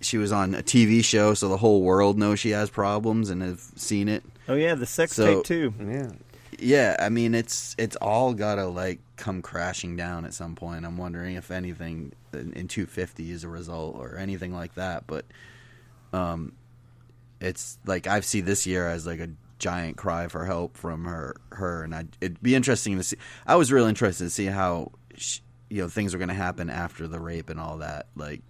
she 0.02 0.18
was 0.18 0.32
on 0.32 0.56
a 0.56 0.62
TV 0.64 1.04
show 1.04 1.34
so 1.34 1.50
the 1.50 1.58
whole 1.58 1.82
world 1.82 2.18
knows 2.18 2.40
she 2.40 2.52
has 2.52 2.70
problems 2.70 3.30
and 3.30 3.42
have 3.42 3.60
seen 3.76 4.08
it. 4.08 4.24
Oh 4.48 4.54
yeah, 4.56 4.76
the 4.76 4.86
sex 4.86 5.14
So- 5.14 5.36
tape 5.36 5.46
too. 5.46 5.74
Yeah. 5.86 6.12
Yeah, 6.62 6.98
I 7.00 7.08
mean 7.08 7.36
it's 7.36 7.74
it's 7.78 7.96
all 7.98 8.34
gotta 8.34 8.66
like 8.66 9.00
come 9.16 9.42
crashing 9.42 9.96
down 9.96 10.26
at 10.26 10.34
some 10.34 10.56
point. 10.56 10.86
I'm 10.86 10.98
wondering 10.98 11.36
if 11.36 11.52
anything 11.52 12.12
in, 12.34 12.52
in 12.54 12.68
250 12.68 13.32
is 13.32 13.46
a 13.46 13.48
result 13.48 13.96
or 13.96 14.18
anything 14.18 14.54
like 14.54 14.76
that. 14.76 15.06
But 15.08 15.24
um, 16.12 16.52
it's 17.42 17.78
like 17.86 18.08
I've 18.08 18.26
seen 18.26 18.46
this 18.46 18.66
year 18.68 18.88
as 18.88 19.06
like 19.08 19.20
a 19.20 19.30
giant 19.60 19.98
cry 19.98 20.28
for 20.28 20.46
help 20.46 20.78
from 20.78 21.06
her 21.06 21.36
her, 21.52 21.84
and 21.84 21.94
I 21.96 22.06
it'd 22.22 22.42
be 22.42 22.56
interesting 22.56 22.98
to 22.98 23.04
see. 23.04 23.18
I 23.46 23.56
was 23.56 23.72
real 23.72 23.86
interested 23.86 24.26
to 24.26 24.30
see 24.30 24.46
how 24.46 24.92
sh 25.16 25.40
you 25.70 25.82
know 25.82 25.88
things 25.90 26.14
are 26.14 26.18
going 26.18 26.30
to 26.30 26.34
happen 26.34 26.70
after 26.70 27.08
the 27.08 27.20
rape 27.20 27.50
and 27.50 27.60
all 27.60 27.78
that. 27.78 28.08
Like, 28.16 28.42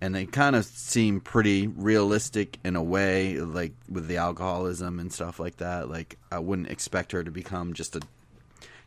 and 0.00 0.14
they 0.14 0.26
kind 0.26 0.56
of 0.56 0.64
seem 0.64 1.20
pretty 1.20 1.66
realistic 1.68 2.58
in 2.64 2.76
a 2.76 2.82
way, 2.82 3.38
like 3.40 3.72
with 3.88 4.08
the 4.08 4.16
alcoholism 4.16 4.98
and 4.98 5.12
stuff 5.12 5.38
like 5.38 5.58
that. 5.58 5.88
Like, 5.88 6.16
I 6.32 6.38
wouldn't 6.38 6.68
expect 6.70 7.12
her 7.12 7.22
to 7.22 7.30
become 7.30 7.74
just 7.74 7.94
a 7.96 8.00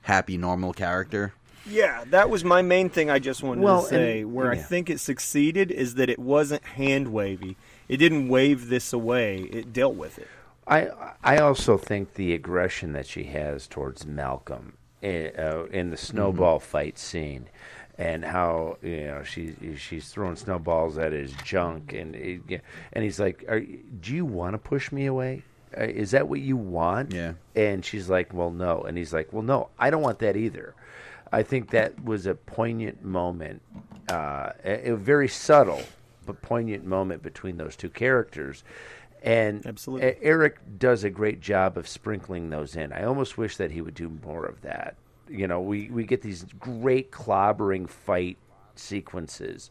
happy, 0.02 0.38
normal 0.38 0.74
character. 0.74 1.34
Yeah, 1.70 2.04
that 2.10 2.30
was 2.30 2.44
my 2.44 2.64
main 2.64 2.90
thing 2.90 3.12
I 3.12 3.20
just 3.20 3.44
wanted 3.44 3.64
Well, 3.64 3.84
to 3.84 3.88
say. 3.90 4.22
and- 4.22 4.34
where 4.34 4.52
I 4.52 4.58
think 4.58 4.90
it 4.90 5.00
succeeded 5.00 5.70
is 5.72 5.94
that 5.96 6.10
it 6.10 6.18
wasn't 6.18 6.64
hand 6.66 7.10
wavy. 7.10 7.56
It 7.92 7.98
didn't 7.98 8.30
wave 8.30 8.70
this 8.70 8.94
away. 8.94 9.40
It 9.52 9.74
dealt 9.74 9.96
with 9.96 10.18
it. 10.18 10.30
I 10.66 10.92
I 11.22 11.40
also 11.40 11.78
think 11.78 12.14
the 12.14 12.34
aggression 12.34 12.94
that 12.94 13.06
she 13.06 13.26
has 13.26 13.68
towards 13.68 14.06
Malcolm 14.06 14.78
in, 15.02 15.34
uh, 15.38 15.66
in 15.72 15.90
the 15.90 15.98
snowball 15.98 16.60
fight 16.60 16.98
scene, 16.98 17.50
and 17.98 18.24
how 18.24 18.78
you 18.82 19.08
know 19.08 19.24
she 19.24 19.56
she's 19.76 20.08
throwing 20.08 20.38
snowballs 20.38 20.98
at 20.98 21.12
his 21.12 21.34
junk, 21.44 21.92
and 21.92 22.16
it, 22.16 22.62
and 22.94 23.04
he's 23.04 23.20
like, 23.20 23.44
Are, 23.50 23.60
"Do 23.60 24.16
you 24.16 24.24
want 24.24 24.54
to 24.54 24.58
push 24.58 24.94
me 24.94 25.08
away? 25.08 25.44
Uh, 25.78 25.84
is 25.84 26.12
that 26.12 26.30
what 26.30 26.40
you 26.40 26.56
want?" 26.56 27.12
Yeah. 27.14 27.34
And 27.58 27.84
she's 27.84 28.10
like, 28.10 28.34
"Well, 28.34 28.52
no," 28.52 28.84
and 28.84 28.98
he's 28.98 29.12
like, 29.12 29.34
"Well, 29.34 29.44
no, 29.44 29.68
I 29.78 29.90
don't 29.90 30.02
want 30.02 30.20
that 30.20 30.38
either." 30.38 30.76
I 31.30 31.44
think 31.44 31.72
that 31.72 32.02
was 32.06 32.26
a 32.26 32.36
poignant 32.36 33.04
moment, 33.04 33.62
uh, 34.10 34.52
a, 34.64 34.92
a 34.92 34.96
very 34.96 35.28
subtle 35.28 35.84
poignant 36.26 36.86
moment 36.86 37.24
between 37.24 37.58
those 37.58 37.76
two 37.76 37.90
characters. 37.90 38.64
And 39.24 39.66
Absolutely. 39.66 40.10
E- 40.10 40.16
Erik 40.22 40.58
does 40.80 41.04
a 41.04 41.10
great 41.10 41.42
job 41.42 41.78
of 41.78 41.88
sprinkling 41.88 42.50
those 42.50 42.76
in. 42.76 42.92
I 42.92 43.04
almost 43.04 43.38
wish 43.38 43.58
that 43.58 43.72
he 43.72 43.82
would 43.82 43.94
do 43.94 44.10
more 44.24 44.46
of 44.46 44.62
that. 44.62 44.96
You 45.30 45.48
know, 45.48 45.62
we, 45.62 45.90
we 45.90 46.06
get 46.06 46.22
these 46.22 46.46
great 46.60 47.12
clobbering 47.12 47.88
fight 47.88 48.38
sequences. 48.76 49.70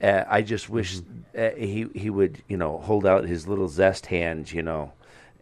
Uh, 0.00 0.24
I 0.28 0.42
just 0.42 0.68
wish 0.68 0.98
uh, 1.36 1.50
he 1.56 1.86
he 1.94 2.10
would 2.10 2.42
you 2.48 2.58
know 2.58 2.78
hold 2.78 3.06
out 3.06 3.24
his 3.24 3.48
little 3.48 3.68
zest 3.68 4.06
hand, 4.06 4.52
you 4.52 4.62
know, 4.62 4.92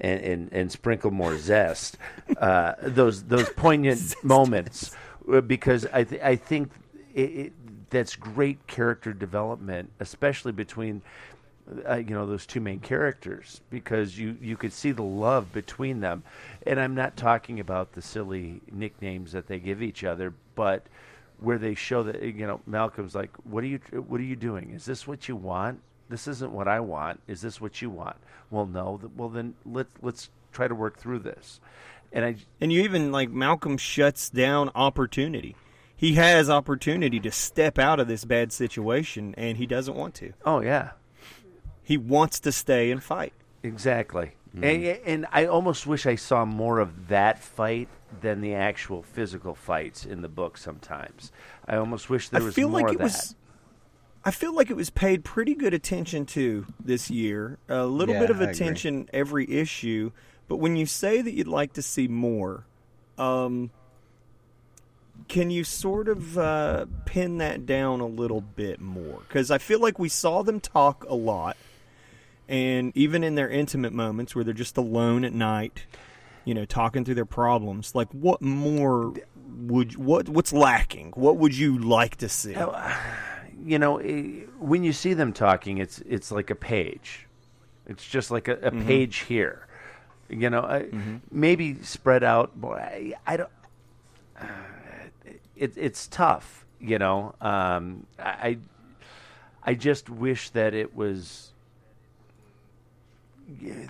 and 0.01 0.21
and, 0.21 0.53
and 0.53 0.73
sprinkle 0.73 1.11
more 1.11 1.37
zest. 1.39 1.99
Uh, 2.39 2.75
those 2.83 3.23
those 3.25 3.49
poignant 3.51 4.15
moments, 4.25 4.95
uh, 5.33 5.41
because 5.41 5.87
I 5.93 6.05
th- 6.05 6.21
I 6.23 6.37
think 6.37 6.71
it, 7.15 7.21
it, 7.21 7.53
that's 7.95 8.17
great 8.17 8.67
character 8.67 9.13
development, 9.13 9.91
especially 10.01 10.53
between 10.53 11.03
uh, 11.89 11.95
you 11.95 12.11
know 12.15 12.27
those 12.27 12.45
two 12.45 12.61
main 12.61 12.81
characters 12.81 13.61
because 13.71 14.19
you 14.19 14.37
you 14.43 14.57
could 14.57 14.73
see 14.73 14.91
the 14.91 15.03
love 15.03 15.53
between 15.53 16.01
them. 16.01 16.23
And 16.67 16.79
i'm 16.79 16.95
not 16.95 17.17
talking 17.17 17.59
about 17.59 17.93
the 17.93 18.03
silly 18.03 18.61
nicknames 18.71 19.33
that 19.33 19.47
they 19.47 19.59
give 19.59 19.81
each 19.83 20.05
other 20.05 20.35
but 20.55 20.87
where 21.41 21.57
they 21.57 21.75
show 21.75 22.03
that 22.03 22.23
you 22.23 22.47
know 22.47 22.61
malcolm's 22.67 23.15
like 23.15 23.31
what 23.45 23.65
are 23.65 23.69
you 23.69 23.79
what 24.07 24.21
are 24.21 24.25
you 24.25 24.37
doing? 24.37 24.71
Is 24.71 24.85
this 24.85 25.07
what 25.07 25.29
you 25.29 25.37
want? 25.37 25.81
This 26.11 26.29
isn't 26.29 26.53
what 26.53 26.69
i 26.69 26.81
want. 26.81 27.21
Is 27.27 27.41
this 27.41 27.61
what 27.61 27.81
you 27.81 27.89
want? 27.89 28.17
Well 28.51 28.67
no. 28.67 29.01
Well 29.17 29.31
then 29.31 29.55
let's 29.65 29.91
let's 30.03 30.31
try 30.53 30.69
to 30.69 30.75
work 30.75 30.99
through 30.99 31.21
this. 31.21 31.61
And 32.13 32.25
i 32.25 32.37
And 32.61 32.73
you 32.73 32.83
even 32.83 33.11
like 33.11 33.31
Malcolm 33.31 33.79
shuts 33.79 34.29
down 34.29 34.71
opportunity. 34.75 35.57
He 36.05 36.15
has 36.15 36.51
opportunity 36.51 37.19
to 37.21 37.31
step 37.31 37.79
out 37.79 37.99
of 37.99 38.09
this 38.09 38.27
bad 38.27 38.53
situation, 38.53 39.35
and 39.39 39.57
he 39.57 39.67
doesn't 39.67 39.97
want 39.97 40.15
to. 40.17 40.35
oh 40.45 40.61
yeah 40.61 40.91
He 41.83 41.97
wants 41.97 42.41
to 42.41 42.53
stay 42.53 42.91
and 42.91 43.03
fight. 43.03 43.33
Exactly. 43.63 44.33
And, 44.53 44.85
and 44.85 45.27
I 45.33 45.47
almost 45.47 45.87
wish 45.87 46.05
I 46.05 46.17
saw 46.17 46.45
more 46.45 46.79
of 46.79 47.09
that 47.09 47.39
fight 47.41 47.89
than 48.21 48.43
the 48.43 48.55
actual 48.55 49.03
physical 49.03 49.55
fights 49.55 50.05
in 50.05 50.21
the 50.21 50.29
book 50.29 50.59
sometimes. 50.59 51.33
I 51.67 51.77
almost 51.77 52.11
wish 52.11 52.29
there 52.29 52.43
I 52.43 52.45
was 52.45 52.55
feel 52.55 52.69
more 52.69 52.81
like 52.83 52.89
of 52.91 52.95
it 52.97 52.99
that. 52.99 53.05
was. 53.05 53.35
I 54.27 54.31
feel 54.31 54.55
like 54.55 54.69
it 54.71 54.77
was 54.77 54.91
paid 54.91 55.25
pretty 55.25 55.55
good 55.55 55.73
attention 55.75 56.27
to 56.27 56.67
this 56.79 57.11
year. 57.11 57.59
A 57.69 57.87
little 57.87 58.15
Yeah, 58.15 58.21
bit 58.21 58.31
of 58.31 58.41
attention 58.43 59.09
every 59.13 59.51
issue, 59.51 60.13
but 60.49 60.57
when 60.59 60.77
you 60.77 60.85
say 60.87 61.23
that 61.23 61.33
you'd 61.33 61.49
like 61.49 61.73
to 61.73 61.83
see 61.83 62.07
more, 62.09 62.67
um, 63.19 63.71
can 65.29 65.51
you 65.51 65.65
sort 65.65 66.09
of 66.09 66.37
uh, 66.39 66.87
pin 67.05 67.39
that 67.39 67.67
down 67.67 68.01
a 68.01 68.07
little 68.07 68.41
bit 68.41 68.81
more? 68.81 69.21
Because 69.27 69.51
I 69.51 69.59
feel 69.59 69.81
like 69.81 69.99
we 69.99 70.09
saw 70.09 70.43
them 70.43 70.61
talk 70.61 71.05
a 71.09 71.15
lot, 71.15 71.57
and 72.49 72.93
even 72.97 73.25
in 73.25 73.35
their 73.35 73.49
intimate 73.49 73.93
moments 73.93 74.35
where 74.35 74.45
they're 74.45 74.53
just 74.55 74.77
alone 74.77 75.25
at 75.25 75.33
night, 75.33 75.87
you 76.45 76.55
know, 76.55 76.65
talking 76.65 77.05
through 77.05 77.15
their 77.15 77.25
problems. 77.25 77.95
Like, 77.95 78.09
what 78.13 78.43
more 78.43 79.15
would 79.67 79.97
what 79.97 80.29
what's 80.29 80.53
lacking? 80.53 81.13
What 81.17 81.37
would 81.39 81.57
you 81.57 81.79
like 81.79 82.17
to 82.17 82.29
see? 82.29 82.55
you 83.65 83.79
know, 83.79 83.99
eh, 83.99 84.43
when 84.59 84.85
you 84.85 84.93
see 84.93 85.15
them 85.15 85.33
talking, 85.33 85.79
it's 85.79 86.01
it's 86.01 86.31
like 86.31 86.51
a 86.51 86.55
page. 86.55 87.27
It's 87.87 88.07
just 88.07 88.31
like 88.31 88.49
a, 88.49 88.55
a 88.55 88.71
Mm-hmm. 88.71 88.87
page 88.87 89.17
here. 89.21 89.67
You 90.29 90.49
know, 90.51 90.63
I, 90.63 90.89
maybe 91.31 91.83
spread 91.83 92.25
out 92.25 92.57
more. 92.57 92.79
I, 92.81 93.13
I 93.27 93.37
don't. 93.37 93.51
It, 95.57 95.73
it's 95.77 96.07
tough. 96.09 96.65
You 96.81 96.99
know, 96.99 97.35
um, 97.41 98.07
I 98.19 98.59
I 99.63 99.75
just 99.75 100.11
wish 100.11 100.51
that 100.51 100.75
it 100.75 100.95
was 100.95 101.55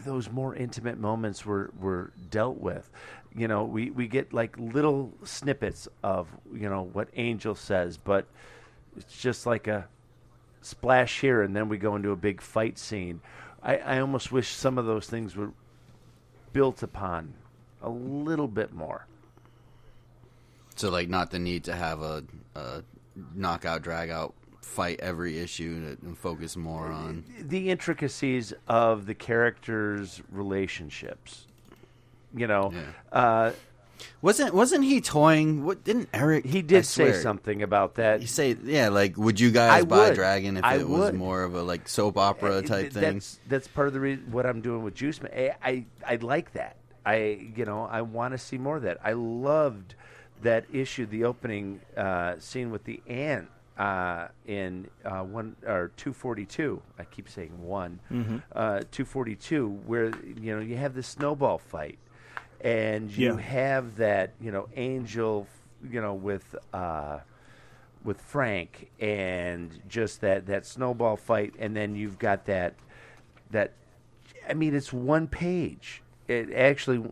those 0.04 0.30
more 0.30 0.54
intimate 0.54 0.98
moments 0.98 1.44
were, 1.44 1.70
were 1.78 2.12
dealt 2.30 2.58
with. 2.58 2.90
You 3.34 3.48
know, 3.48 3.64
we, 3.64 3.90
we 3.90 4.06
get 4.06 4.32
like 4.32 4.56
little 4.58 5.12
snippets 5.24 5.88
of, 6.02 6.28
you 6.52 6.68
know, 6.68 6.88
what 6.92 7.08
Angel 7.16 7.54
says, 7.54 7.96
but 7.96 8.26
it's 8.96 9.20
just 9.20 9.46
like 9.46 9.66
a 9.66 9.88
splash 10.60 11.20
here 11.20 11.42
and 11.42 11.54
then 11.54 11.68
we 11.68 11.78
go 11.78 11.96
into 11.96 12.10
a 12.10 12.16
big 12.16 12.40
fight 12.40 12.78
scene. 12.78 13.20
I, 13.62 13.76
I 13.78 14.00
almost 14.00 14.30
wish 14.30 14.48
some 14.48 14.78
of 14.78 14.86
those 14.86 15.06
things 15.06 15.36
were 15.36 15.50
built 16.52 16.82
upon 16.82 17.34
a 17.82 17.90
little 17.90 18.48
bit 18.48 18.72
more. 18.72 19.06
So 20.76 20.90
like 20.90 21.08
not 21.08 21.30
the 21.30 21.38
need 21.38 21.64
to 21.64 21.74
have 21.74 22.00
a, 22.02 22.24
a 22.54 22.82
knockout 23.34 23.82
drag 23.82 24.10
out 24.10 24.34
fight 24.60 24.98
every 25.00 25.38
issue 25.38 25.96
and 26.02 26.18
focus 26.18 26.56
more 26.56 26.88
on 26.90 27.24
the 27.38 27.70
intricacies 27.70 28.52
of 28.66 29.06
the 29.06 29.14
characters' 29.14 30.20
relationships. 30.30 31.46
You 32.36 32.46
know, 32.48 32.72
Yeah. 32.74 33.18
uh, 33.18 33.52
wasn't 34.20 34.52
wasn't 34.54 34.84
he 34.84 35.00
toying 35.00 35.64
what 35.64 35.84
didn't 35.84 36.08
Erik 36.12 36.44
he 36.44 36.58
I 36.58 36.62
did 36.62 36.84
say 36.86 37.10
swear, 37.12 37.22
something 37.22 37.62
about 37.62 37.94
that. 37.94 38.20
You 38.20 38.26
say 38.26 38.56
yeah, 38.64 38.88
like 38.88 39.16
would 39.16 39.38
you 39.38 39.52
guys 39.52 39.82
I 39.82 39.84
buy 39.84 40.08
would. 40.08 40.14
Dragon 40.16 40.56
if 40.56 40.64
I 40.64 40.78
it 40.78 40.88
was 40.88 41.12
more 41.12 41.44
of 41.44 41.54
a 41.54 41.62
like 41.62 41.88
soap 41.88 42.16
opera 42.18 42.56
Uh, 42.56 42.62
type 42.62 42.80
th- 42.80 42.92
thing? 42.94 43.14
That's 43.14 43.38
that's 43.48 43.68
part 43.68 43.86
of 43.86 43.94
the 43.94 44.00
reason 44.00 44.32
what 44.32 44.46
I'm 44.46 44.60
doing 44.62 44.82
with 44.82 44.94
Juice 44.94 45.22
Man. 45.22 45.30
I 45.36 45.54
I, 45.62 45.84
I 46.06 46.16
like 46.16 46.52
that. 46.54 46.76
I 47.06 47.50
you 47.54 47.64
know 47.64 47.84
I 47.84 48.02
want 48.02 48.32
to 48.32 48.38
see 48.38 48.58
more 48.58 48.76
of 48.78 48.82
that. 48.82 48.98
I 49.04 49.12
loved 49.12 49.94
that 50.44 50.64
issued 50.72 51.10
the 51.10 51.24
opening 51.24 51.80
uh, 51.96 52.36
scene 52.38 52.70
with 52.70 52.84
the 52.84 53.02
ant 53.08 53.48
uh, 53.76 54.28
in 54.46 54.88
uh, 55.04 55.20
one 55.22 55.56
or 55.66 55.90
two 55.96 56.12
forty 56.12 56.46
two. 56.46 56.80
I 56.98 57.04
keep 57.04 57.28
saying 57.28 57.52
one, 57.60 57.98
Mm-hmm. 58.10 58.36
uh, 58.52 58.80
two 58.90 59.04
forty 59.04 59.34
two, 59.34 59.68
where 59.86 60.12
you 60.24 60.54
know 60.54 60.60
you 60.62 60.76
have 60.76 60.94
the 60.94 61.02
snowball 61.02 61.58
fight, 61.58 61.98
and 62.60 63.10
you 63.10 63.34
Yeah. 63.34 63.40
have 63.40 63.96
that 63.96 64.32
you 64.40 64.52
know 64.52 64.68
angel, 64.76 65.46
you 65.90 66.00
know 66.00 66.14
with. 66.14 66.54
Uh, 66.72 67.18
with 68.04 68.20
Frank 68.20 68.90
and 69.00 69.80
just 69.88 70.20
that 70.20 70.44
that 70.44 70.66
snowball 70.66 71.16
fight, 71.16 71.54
and 71.58 71.74
then 71.74 71.94
you've 71.96 72.18
got 72.18 72.44
that 72.44 72.74
that. 73.50 73.72
I 74.46 74.52
mean, 74.52 74.74
it's 74.74 74.92
one 74.92 75.26
page. 75.26 76.02
It 76.28 76.52
actually, 76.52 77.02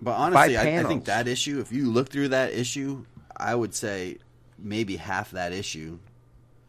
But 0.00 0.12
honestly, 0.12 0.56
I, 0.56 0.80
I 0.80 0.84
think 0.84 1.06
that 1.06 1.26
issue, 1.28 1.60
if 1.60 1.72
you 1.72 1.90
look 1.90 2.08
through 2.08 2.28
that 2.28 2.52
issue, 2.52 3.04
I 3.36 3.54
would 3.54 3.74
say 3.74 4.18
maybe 4.58 4.96
half 4.96 5.32
that 5.32 5.52
issue 5.52 5.98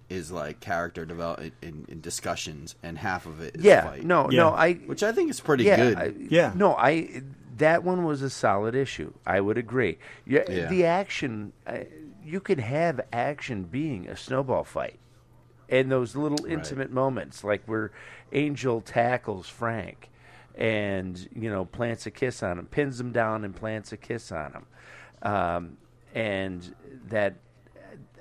is 0.10 0.32
like 0.32 0.60
character 0.60 1.06
development 1.06 1.54
in, 1.62 1.86
and 1.90 2.02
discussions, 2.02 2.76
and 2.82 2.98
half 2.98 3.28
of 3.28 3.42
it 3.42 3.58
is 3.58 3.64
yeah, 3.64 3.84
fight. 3.84 4.04
no, 4.04 4.30
Yeah. 4.32 4.38
no, 4.40 4.50
I 4.50 4.74
which 4.74 5.04
I 5.04 5.12
think 5.12 5.30
is 5.30 5.40
pretty 5.40 5.66
yeah, 5.66 5.76
good. 5.78 5.98
I- 5.98 6.14
Yeah. 6.30 6.52
no, 6.56 6.76
I 6.76 7.22
that 7.58 7.84
one 7.84 8.06
was 8.06 8.22
a 8.22 8.30
solid 8.30 8.74
issue. 8.74 9.14
I 9.28 9.40
would 9.42 9.58
agree. 9.58 10.00
Yeah, 10.26 10.44
Yeah. 10.50 10.68
the 10.68 10.86
action, 10.86 11.52
uh, 11.68 11.80
you 12.24 12.40
could 12.40 12.60
have 12.60 13.02
action 13.14 13.64
being 13.66 14.08
a 14.08 14.16
snowball 14.16 14.64
fight, 14.64 14.98
and 15.68 15.92
those 15.92 16.16
little 16.16 16.44
intimate 16.46 16.92
moments, 16.92 17.44
like 17.44 17.62
where 17.66 17.92
Angel 18.32 18.82
tackles 18.82 19.48
Frank, 19.48 20.10
and 20.60 21.28
you 21.36 21.50
know 21.50 21.66
plants 21.66 22.06
a 22.06 22.12
kiss 22.12 22.44
on 22.44 22.60
him, 22.60 22.66
pins 22.68 23.00
him 23.00 23.12
down, 23.12 23.44
and 23.46 23.56
plants 23.56 23.92
a 23.94 23.98
kiss 23.98 24.32
on 24.32 24.52
him, 24.54 24.66
um, 25.24 25.78
and 26.14 26.76
that 27.08 27.34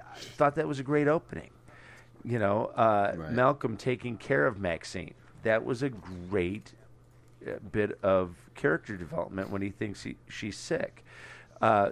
I 0.00 0.14
thought 0.18 0.54
that 0.54 0.66
was 0.66 0.78
a 0.78 0.82
great 0.84 1.08
opening. 1.08 1.50
You 2.24 2.38
know, 2.38 2.66
uh, 2.76 3.14
Right. 3.16 3.32
Malcolm 3.32 3.76
taking 3.76 4.16
care 4.16 4.46
of 4.46 4.58
Maxine. 4.58 5.14
That 5.42 5.64
was 5.64 5.82
a 5.82 5.88
great 5.88 6.72
uh, 7.46 7.52
bit 7.72 7.98
of 8.02 8.34
character 8.54 8.96
development 8.96 9.50
when 9.50 9.62
he 9.62 9.70
thinks 9.70 10.02
he, 10.02 10.16
she's 10.28 10.56
sick. 10.56 11.04
Uh, 11.62 11.90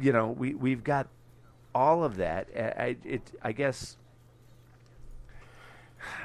you 0.00 0.12
know, 0.12 0.28
we 0.28 0.54
we've 0.54 0.82
got 0.84 1.08
all 1.74 2.02
of 2.04 2.16
that. 2.16 2.48
I, 2.56 2.60
I- 2.60 2.96
it, 3.04 3.32
I 3.42 3.52
guess. 3.52 3.96
Yeah, 6.00 6.16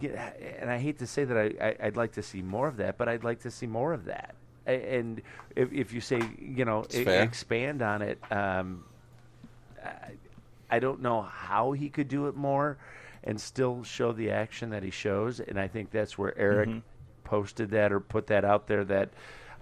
and 0.00 0.70
I 0.70 0.78
hate 0.78 0.98
to 0.98 1.06
say 1.06 1.24
that 1.24 1.36
I, 1.36 1.66
I, 1.66 1.86
I'd 1.86 1.96
like 1.96 2.12
to 2.12 2.22
see 2.22 2.42
more 2.42 2.68
of 2.68 2.76
that, 2.78 2.98
but 2.98 3.08
I'd 3.08 3.24
like 3.24 3.40
to 3.40 3.50
see 3.50 3.66
more 3.66 3.92
of 3.92 4.06
that. 4.06 4.34
And 4.66 5.22
if, 5.56 5.72
if 5.72 5.92
you 5.92 6.00
say, 6.00 6.20
you 6.38 6.64
know, 6.64 6.82
fair. 6.84 7.22
expand 7.22 7.82
on 7.82 8.00
it, 8.02 8.18
um, 8.30 8.84
I, 9.84 10.12
I 10.70 10.78
don't 10.78 11.02
know 11.02 11.22
how 11.22 11.72
he 11.72 11.88
could 11.88 12.08
do 12.08 12.28
it 12.28 12.36
more 12.36 12.78
and 13.24 13.40
still 13.40 13.82
show 13.82 14.12
the 14.12 14.30
action 14.30 14.70
that 14.70 14.82
he 14.82 14.90
shows. 14.90 15.40
And 15.40 15.58
I 15.58 15.68
think 15.68 15.90
that's 15.90 16.16
where 16.16 16.36
Erik 16.38 16.70
posted 17.24 17.70
that 17.70 17.92
or 17.92 18.00
put 18.00 18.28
that 18.28 18.44
out 18.44 18.66
there 18.68 18.84
that 18.84 19.10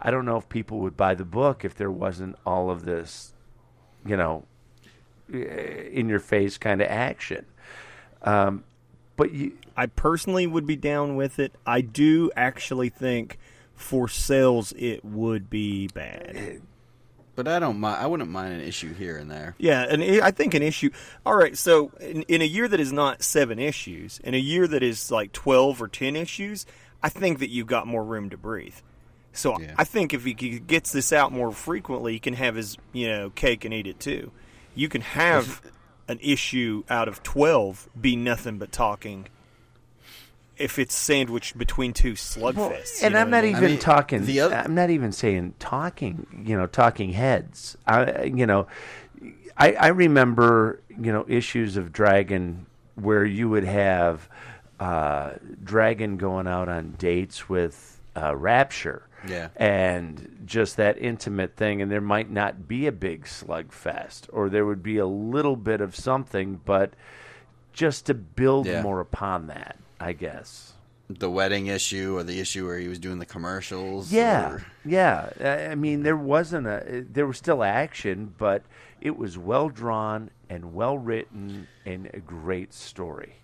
I 0.01 0.11
don't 0.11 0.25
know 0.25 0.37
if 0.37 0.49
people 0.49 0.79
would 0.81 0.97
buy 0.97 1.15
the 1.15 1.25
book 1.25 1.65
if 1.65 1.75
there 1.75 1.91
wasn't 1.91 2.37
all 2.47 2.71
of 2.71 2.85
this, 2.85 3.33
you 4.05 4.17
know, 4.17 4.45
in 5.33 6.09
your 6.09 6.21
face 6.21 6.59
kind 6.59 6.81
of 6.81 6.89
action. 6.89 7.47
Um, 8.23 8.65
but 9.21 9.33
you, 9.35 9.53
I 9.77 9.87
personally 9.87 10.47
would 10.47 10.67
be 10.67 10.77
down 10.77 11.15
with 11.15 11.39
it. 11.39 11.53
I 11.67 11.83
do 11.83 12.31
actually 12.35 12.89
think 12.89 13.39
for 13.75 14.09
sales 14.09 14.73
it 14.79 15.05
would 15.05 15.49
be 15.51 15.89
bad. 15.89 16.33
Eh, 16.35 16.57
but 17.37 17.47
I 17.47 17.59
don't 17.59 17.79
mind. 17.81 18.03
I 18.03 18.07
wouldn't 18.07 18.31
mind 18.31 18.53
an 18.55 18.61
issue 18.61 18.93
here 18.95 19.17
and 19.19 19.31
there. 19.31 19.55
Yeah, 19.59 19.87
and 19.89 20.03
i- 20.03 20.27
I 20.27 20.31
think 20.31 20.55
an 20.55 20.63
issue. 20.63 20.91
All 21.25 21.35
right, 21.37 21.57
so 21.57 21.91
in, 22.01 22.23
in 22.23 22.43
a 22.43 22.47
year 22.47 22.67
that 22.69 22.81
is 22.81 22.93
not 22.93 23.23
seven 23.23 23.59
issues, 23.59 24.19
in 24.25 24.35
a 24.35 24.39
year 24.39 24.67
that 24.67 24.83
is 24.83 25.11
like 25.11 25.33
twelve 25.33 25.81
or 25.83 25.89
ten 25.89 26.17
issues, 26.17 26.67
I 27.03 27.09
think 27.11 27.39
that 27.39 27.49
you've 27.51 27.67
got 27.69 27.87
more 27.87 28.05
room 28.05 28.31
to 28.31 28.37
breathe. 28.37 28.75
So 29.33 29.59
Yeah. 29.61 29.75
I 29.79 29.85
think 29.85 30.13
if 30.13 30.25
he 30.25 30.35
gets 30.35 30.93
this 30.93 31.13
out 31.13 31.31
more 31.31 31.53
frequently, 31.53 32.15
he 32.15 32.19
can 32.19 32.35
have 32.35 32.57
his 32.57 32.77
you 32.93 33.09
know 33.09 33.31
cake 33.31 33.65
and 33.65 33.73
eat 33.73 33.87
it 33.87 34.01
too. 34.01 34.33
You 34.75 34.89
can 34.89 35.01
have 35.03 35.63
an 36.11 36.19
issue 36.21 36.83
out 36.91 37.07
of 37.07 37.23
twelve 37.23 37.89
be 37.99 38.17
nothing 38.17 38.59
but 38.59 38.73
talking. 38.73 39.29
If 40.59 40.79
it's 40.79 40.95
sandwiched 40.95 41.57
between 41.57 41.93
two 41.95 42.15
slugfests, 42.15 43.01
you 43.01 43.07
and 43.07 43.17
I'm 43.17 43.31
what 43.31 43.39
I 43.39 43.41
not 43.41 43.45
mean? 43.45 43.57
even 43.57 43.71
mean, 43.71 43.79
talking. 43.79 44.27
the 44.27 44.41
oth- 44.43 44.53
I'm 44.53 44.75
not 44.75 44.91
even 44.91 45.13
saying 45.13 45.55
talking. 45.59 46.45
You 46.45 46.57
know, 46.59 46.67
talking 46.67 47.13
heads. 47.13 47.79
I, 47.87 48.25
you 48.25 48.45
know, 48.45 48.67
I, 49.57 49.73
I 49.73 49.89
remember 49.89 50.81
you 50.89 51.13
know 51.13 51.25
issues 51.29 51.77
of 51.77 51.93
Dragon 51.93 52.67
where 52.97 53.25
you 53.25 53.49
would 53.49 53.65
have 53.65 54.29
uh, 54.81 55.35
Dragon 55.63 56.17
going 56.17 56.47
out 56.49 56.69
on 56.69 56.97
dates 56.99 57.49
with 57.49 58.00
uh, 58.17 58.35
Rapture. 58.37 59.07
Yeah. 59.29 59.49
And 59.57 60.43
just 60.47 60.79
that 60.79 60.97
intimate 60.97 61.55
thing, 61.55 61.83
and 61.83 61.91
there 61.91 62.01
might 62.01 62.31
not 62.31 62.67
be 62.67 62.87
a 62.87 62.93
big 62.93 63.25
slugfest, 63.25 64.29
or 64.33 64.49
there 64.49 64.65
would 64.65 64.83
be 64.83 64.97
a 64.97 65.07
little 65.07 65.57
bit 65.57 65.83
of 65.83 65.95
something, 65.95 66.61
but 66.65 66.95
just 67.75 68.07
to 68.07 68.15
build 68.15 68.67
Yeah. 68.67 68.81
more 68.83 69.01
upon 69.01 69.49
that, 69.49 69.77
I 70.01 70.13
guess. 70.15 70.73
The 71.11 71.29
wedding 71.31 71.67
issue 71.67 72.17
or 72.17 72.23
the 72.23 72.41
issue 72.41 72.67
where 72.67 72.79
he 72.79 72.89
was 72.89 72.99
doing 72.99 73.19
the 73.19 73.27
commercials. 73.27 74.11
Yeah, 74.13 74.53
or- 74.53 74.65
yeah. 74.87 75.31
I- 75.41 75.67
I 75.73 75.75
mean, 75.75 76.03
there 76.05 76.17
wasn't 76.17 76.67
a. 76.69 77.05
There 77.11 77.27
was 77.27 77.37
still 77.37 77.63
action, 77.65 78.33
but 78.39 78.63
it 79.01 79.17
was 79.19 79.37
well 79.37 79.69
drawn 79.69 80.31
and 80.49 80.73
well 80.73 80.97
written 80.97 81.67
and 81.85 82.09
a 82.15 82.21
great 82.21 82.73
story. 82.73 83.35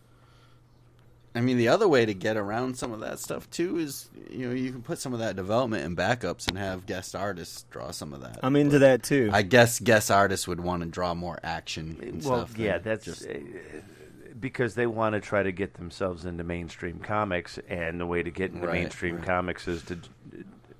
I 1.37 1.41
mean, 1.41 1.59
the 1.59 1.69
other 1.69 1.87
way 1.87 2.07
to 2.07 2.15
get 2.15 2.37
around 2.37 2.77
some 2.77 2.93
of 2.93 3.01
that 3.01 3.19
stuff 3.19 3.49
too 3.51 3.79
is 3.79 4.09
you 4.31 4.49
know 4.49 4.55
you 4.55 4.73
can 4.73 4.83
put 4.83 4.99
some 4.99 5.13
of 5.13 5.19
that 5.21 5.37
development 5.37 5.85
in 5.85 5.95
backups 5.95 6.49
and 6.49 6.57
have 6.59 6.87
guest 6.87 7.15
artists 7.15 7.65
draw 7.71 7.91
some 7.91 8.13
of 8.15 8.23
that. 8.23 8.41
I'm 8.43 8.57
into 8.57 8.79
that 8.81 9.03
too. 9.03 9.31
I 9.33 9.43
guess 9.43 9.79
guest 9.79 10.11
artists 10.11 10.49
would 10.49 10.61
want 10.61 10.83
to 10.83 10.89
draw 10.89 11.15
more 11.15 11.39
action 11.43 11.99
and 12.01 12.25
well, 12.25 12.47
stuff. 12.47 12.59
yeah, 12.59 12.79
that's 12.79 13.05
just 13.05 13.27
uh, 13.27 13.35
because 14.41 14.75
they 14.75 14.87
want 14.87 15.15
to 15.15 15.21
try 15.21 15.43
to 15.43 15.53
get 15.53 15.75
themselves 15.75 16.25
into 16.25 16.45
mainstream 16.45 16.99
comics, 17.01 17.59
and 17.69 18.01
the 18.01 18.07
way 18.07 18.23
to 18.23 18.31
get 18.31 18.53
into 18.53 18.67
Right, 18.67 18.81
mainstream 18.81 19.17
right. 19.17 19.25
comics 19.25 19.67
is 19.69 19.83
to, 19.85 19.99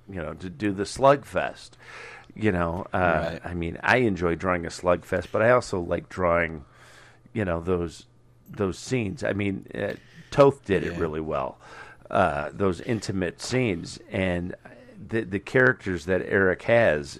you 0.09 0.21
know, 0.21 0.33
to 0.33 0.49
do 0.49 0.71
the 0.71 0.83
slugfest. 0.83 1.71
You 2.35 2.51
know, 2.51 2.85
uh, 2.93 2.97
Right. 3.31 3.41
I 3.43 3.53
mean, 3.55 3.79
I 3.81 3.97
enjoy 3.97 4.35
drawing 4.35 4.65
a 4.65 4.69
slugfest, 4.69 5.27
but 5.31 5.41
I 5.41 5.51
also 5.51 5.79
like 5.79 6.07
drawing, 6.09 6.65
you 7.33 7.45
know, 7.45 7.59
those 7.61 8.05
those 8.49 8.77
scenes. 8.77 9.23
I 9.23 9.33
mean, 9.33 9.65
uh, 9.73 9.93
Toth 10.37 10.63
did 10.65 10.83
it 10.83 10.93
really 10.99 11.19
well. 11.19 11.57
Uh, 12.11 12.51
those 12.53 12.79
intimate 12.81 13.41
scenes 13.41 13.99
and 14.11 14.55
the 15.09 15.21
the 15.21 15.39
characters 15.39 16.05
that 16.05 16.21
Erik 16.21 16.61
has 16.61 17.19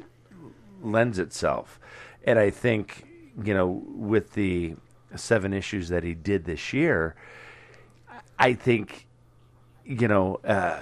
lends 0.84 1.18
itself. 1.18 1.80
And 2.26 2.38
I 2.38 2.52
think, 2.52 3.08
you 3.44 3.56
know, 3.56 3.84
with 3.88 4.34
the 4.34 4.76
seven 5.16 5.52
issues 5.52 5.90
that 5.90 6.04
he 6.04 6.14
did 6.14 6.46
this 6.46 6.74
year, 6.74 7.16
I 8.38 8.54
think, 8.54 9.08
you 9.84 10.08
know, 10.08 10.36
uh, 10.44 10.82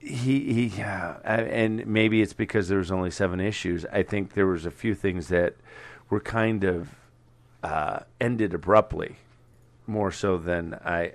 he 0.00 0.68
he, 0.68 0.82
uh, 0.82 1.14
and 1.24 1.86
maybe 1.86 2.22
it's 2.22 2.32
because 2.32 2.66
there 2.66 2.78
was 2.78 2.90
only 2.90 3.12
seven 3.12 3.38
issues. 3.38 3.86
I 3.92 4.02
think 4.02 4.34
there 4.34 4.48
was 4.48 4.66
a 4.66 4.72
few 4.72 4.96
things 4.96 5.28
that 5.28 5.54
were 6.10 6.20
kind 6.20 6.64
of 6.64 6.88
uh, 7.62 8.00
ended 8.20 8.52
abruptly, 8.52 9.16
more 9.88 10.12
so 10.12 10.38
than 10.38 10.74
I 10.84 11.12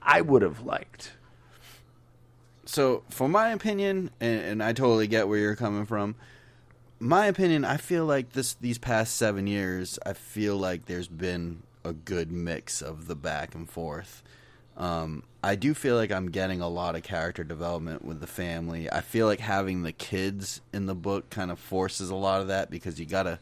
I 0.00 0.20
would 0.20 0.42
have 0.42 0.62
liked. 0.64 1.12
so 2.64 3.02
for 3.10 3.28
my 3.28 3.50
opinion, 3.50 4.10
and, 4.20 4.40
and 4.40 4.62
I 4.62 4.72
totally 4.72 5.06
get 5.06 5.28
where 5.28 5.38
you're 5.38 5.56
coming 5.56 5.86
from. 5.86 6.14
My 6.98 7.26
opinion, 7.26 7.64
I 7.64 7.76
feel 7.78 8.06
like 8.06 8.32
this 8.32 8.54
these 8.54 8.78
past 8.78 9.16
seven 9.16 9.46
years, 9.46 9.98
I 10.06 10.12
feel 10.12 10.56
like 10.56 10.86
there's 10.86 11.08
been 11.08 11.64
a 11.84 11.92
good 11.92 12.30
mix 12.30 12.80
of 12.80 13.08
the 13.08 13.16
back 13.16 13.54
and 13.54 13.68
forth. 13.68 14.22
Um, 14.76 15.24
I 15.42 15.56
do 15.56 15.74
feel 15.74 15.96
like 15.96 16.10
I'm 16.12 16.30
getting 16.30 16.60
a 16.60 16.68
lot 16.68 16.94
of 16.94 17.02
character 17.02 17.44
development 17.44 18.04
with 18.04 18.20
the 18.20 18.26
family. 18.26 18.90
I 18.90 19.00
feel 19.00 19.26
like 19.26 19.40
having 19.40 19.82
the 19.82 19.92
kids 19.92 20.60
in 20.72 20.86
the 20.86 20.94
book 20.94 21.28
kind 21.28 21.50
of 21.50 21.58
forces 21.58 22.08
a 22.10 22.14
lot 22.14 22.40
of 22.40 22.48
that 22.48 22.70
because 22.70 22.98
you 22.98 23.04
gotta 23.04 23.38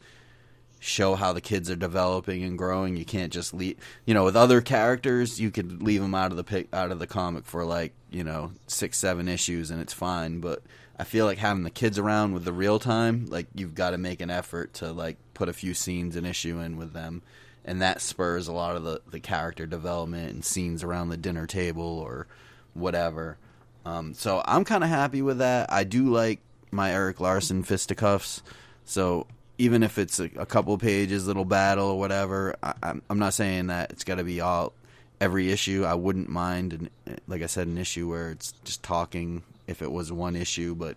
show 0.80 1.14
how 1.14 1.32
the 1.32 1.42
kids 1.42 1.70
are 1.70 1.76
developing 1.76 2.42
and 2.42 2.58
growing. 2.58 2.96
You 2.96 3.04
can't 3.04 3.32
just 3.32 3.52
leave, 3.52 3.76
you 4.06 4.14
know, 4.14 4.24
with 4.24 4.34
other 4.34 4.62
characters, 4.62 5.38
you 5.38 5.50
could 5.50 5.82
leave 5.82 6.00
them 6.00 6.14
out 6.14 6.30
of 6.30 6.38
the 6.38 6.44
pic, 6.44 6.68
out 6.72 6.90
of 6.90 6.98
the 6.98 7.06
comic 7.06 7.44
for 7.44 7.64
like, 7.64 7.92
you 8.10 8.24
know, 8.24 8.52
six, 8.66 8.98
seven 8.98 9.28
issues 9.28 9.70
and 9.70 9.80
it's 9.80 9.92
fine. 9.92 10.40
But 10.40 10.62
I 10.98 11.04
feel 11.04 11.26
like 11.26 11.38
having 11.38 11.62
the 11.62 11.70
kids 11.70 11.98
around 11.98 12.32
with 12.32 12.44
the 12.44 12.52
real 12.52 12.78
time, 12.78 13.26
like 13.26 13.46
you've 13.54 13.74
got 13.74 13.90
to 13.90 13.98
make 13.98 14.22
an 14.22 14.30
effort 14.30 14.72
to 14.74 14.90
like 14.90 15.18
put 15.34 15.50
a 15.50 15.52
few 15.52 15.74
scenes 15.74 16.16
and 16.16 16.26
issue 16.26 16.58
in 16.58 16.78
with 16.78 16.94
them. 16.94 17.22
And 17.62 17.82
that 17.82 18.00
spurs 18.00 18.48
a 18.48 18.52
lot 18.52 18.74
of 18.74 18.84
the, 18.84 19.02
the 19.10 19.20
character 19.20 19.66
development 19.66 20.32
and 20.32 20.44
scenes 20.44 20.82
around 20.82 21.10
the 21.10 21.18
dinner 21.18 21.46
table 21.46 21.82
or 21.82 22.26
whatever. 22.72 23.36
Um, 23.84 24.14
so 24.14 24.42
I'm 24.46 24.64
kind 24.64 24.82
of 24.82 24.88
happy 24.88 25.20
with 25.20 25.38
that. 25.38 25.70
I 25.70 25.84
do 25.84 26.10
like 26.10 26.40
my 26.70 26.90
Erik 26.90 27.20
Larsen 27.20 27.64
fisticuffs. 27.64 28.42
So 28.86 29.26
even 29.60 29.82
if 29.82 29.98
it's 29.98 30.18
a, 30.18 30.30
a 30.36 30.46
couple 30.46 30.76
pages, 30.78 31.26
little 31.26 31.44
battle 31.44 31.88
or 31.88 31.98
whatever, 31.98 32.56
I, 32.62 32.72
I'm, 32.82 33.02
I'm 33.10 33.18
not 33.18 33.34
saying 33.34 33.66
that 33.66 33.90
it's 33.90 34.04
got 34.04 34.14
to 34.14 34.24
be 34.24 34.40
all 34.40 34.72
every 35.20 35.52
issue. 35.52 35.84
I 35.84 35.94
wouldn't 35.94 36.30
mind, 36.30 36.72
an, 36.72 37.20
like 37.28 37.42
I 37.42 37.46
said, 37.46 37.66
an 37.66 37.76
issue 37.76 38.08
where 38.08 38.30
it's 38.30 38.52
just 38.64 38.82
talking 38.82 39.42
if 39.66 39.82
it 39.82 39.92
was 39.92 40.10
one 40.10 40.34
issue, 40.34 40.74
but 40.74 40.96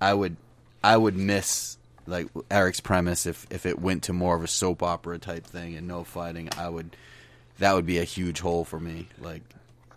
I 0.00 0.12
would 0.12 0.36
I 0.82 0.96
would 0.96 1.16
miss 1.16 1.78
like 2.06 2.26
Erik's 2.50 2.80
premise 2.80 3.26
if 3.26 3.46
if 3.48 3.64
it 3.64 3.78
went 3.78 4.02
to 4.04 4.12
more 4.12 4.34
of 4.34 4.42
a 4.42 4.48
soap 4.48 4.82
opera 4.82 5.18
type 5.18 5.46
thing 5.46 5.76
and 5.76 5.86
no 5.86 6.02
fighting. 6.02 6.48
I 6.58 6.68
would 6.68 6.96
that 7.58 7.74
would 7.74 7.86
be 7.86 7.98
a 7.98 8.04
huge 8.04 8.40
hole 8.40 8.64
for 8.64 8.80
me. 8.80 9.06
Like 9.20 9.42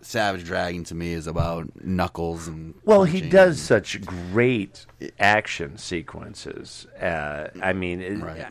Savage 0.04 0.44
Dragon 0.44 0.84
to 0.84 0.94
me 0.94 1.12
is 1.12 1.26
about 1.26 1.68
knuckles 1.84 2.46
and 2.46 2.74
Well, 2.84 3.04
he 3.04 3.20
does 3.22 3.56
and- 3.56 3.58
such 3.58 4.04
great 4.04 4.84
action 5.18 5.78
sequences. 5.78 6.86
Uh, 7.00 7.48
I 7.62 7.72
mean, 7.72 8.00
it- 8.00 8.18
Right. 8.22 8.46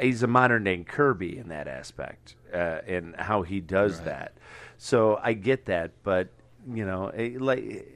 he's 0.00 0.22
a 0.22 0.26
modern 0.26 0.64
day 0.64 0.82
Kirby 0.82 1.36
in 1.36 1.48
that 1.48 1.68
aspect, 1.68 2.36
uh, 2.52 2.80
and 2.86 3.14
how 3.16 3.42
he 3.42 3.60
does 3.60 3.96
Right. 3.98 4.06
that. 4.06 4.32
So 4.78 5.18
I 5.22 5.34
get 5.34 5.66
that, 5.66 5.92
but 6.02 6.28
you 6.72 6.86
know, 6.86 7.08
eh, 7.08 7.32
like 7.38 7.86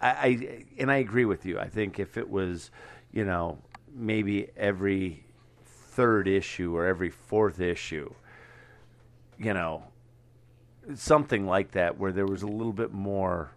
I, 0.00 0.08
I 0.10 0.64
and 0.78 0.90
I 0.90 0.96
agree 0.96 1.26
with 1.26 1.44
you. 1.44 1.58
I 1.58 1.68
think 1.68 1.98
if 1.98 2.16
it 2.16 2.28
was, 2.30 2.70
you 3.12 3.24
know, 3.24 3.58
maybe 3.94 4.48
every 4.56 5.24
third 5.64 6.26
issue 6.28 6.74
or 6.76 6.86
every 6.86 7.10
fourth 7.10 7.60
issue, 7.60 8.12
you 9.38 9.52
know, 9.54 9.84
something 10.94 11.46
like 11.46 11.72
that, 11.72 11.98
where 11.98 12.12
there 12.12 12.26
was 12.26 12.42
a 12.42 12.46
little 12.46 12.72
bit 12.72 12.92
more 12.92 13.50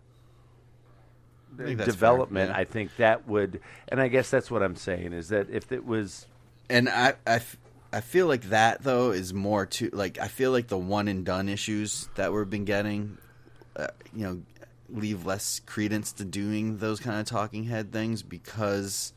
that's 1.57 1.85
development, 1.85 2.47
fair, 2.49 2.55
yeah. 2.55 2.61
I 2.61 2.65
think 2.65 2.95
that 2.97 3.27
would, 3.27 3.61
and 3.87 4.01
I 4.01 4.07
guess 4.07 4.29
that's 4.29 4.49
what 4.49 4.63
I'm 4.63 4.75
saying 4.75 5.13
is 5.13 5.29
that 5.29 5.49
if 5.49 5.71
it 5.71 5.85
was, 5.85 6.27
And 6.69 6.87
I, 6.89 7.15
I, 7.25 7.35
f- 7.35 7.57
I 7.91 8.01
feel 8.01 8.27
like 8.27 8.43
that 8.49 8.83
though 8.83 9.11
is 9.11 9.33
more 9.33 9.65
to 9.65 9.89
like 9.91 10.19
I 10.19 10.27
feel 10.27 10.51
like 10.51 10.67
the 10.67 10.77
one 10.77 11.07
and 11.07 11.25
done 11.25 11.49
issues 11.49 12.07
that 12.15 12.31
we've 12.31 12.49
been 12.49 12.65
getting, 12.65 13.17
uh, 13.75 13.87
you 14.13 14.23
know, 14.23 14.41
leave 14.89 15.25
less 15.25 15.59
credence 15.65 16.11
to 16.13 16.25
doing 16.25 16.77
those 16.77 16.99
kind 16.99 17.19
of 17.19 17.25
talking 17.25 17.63
head 17.63 17.91
things 17.91 18.21
because, 18.23 19.13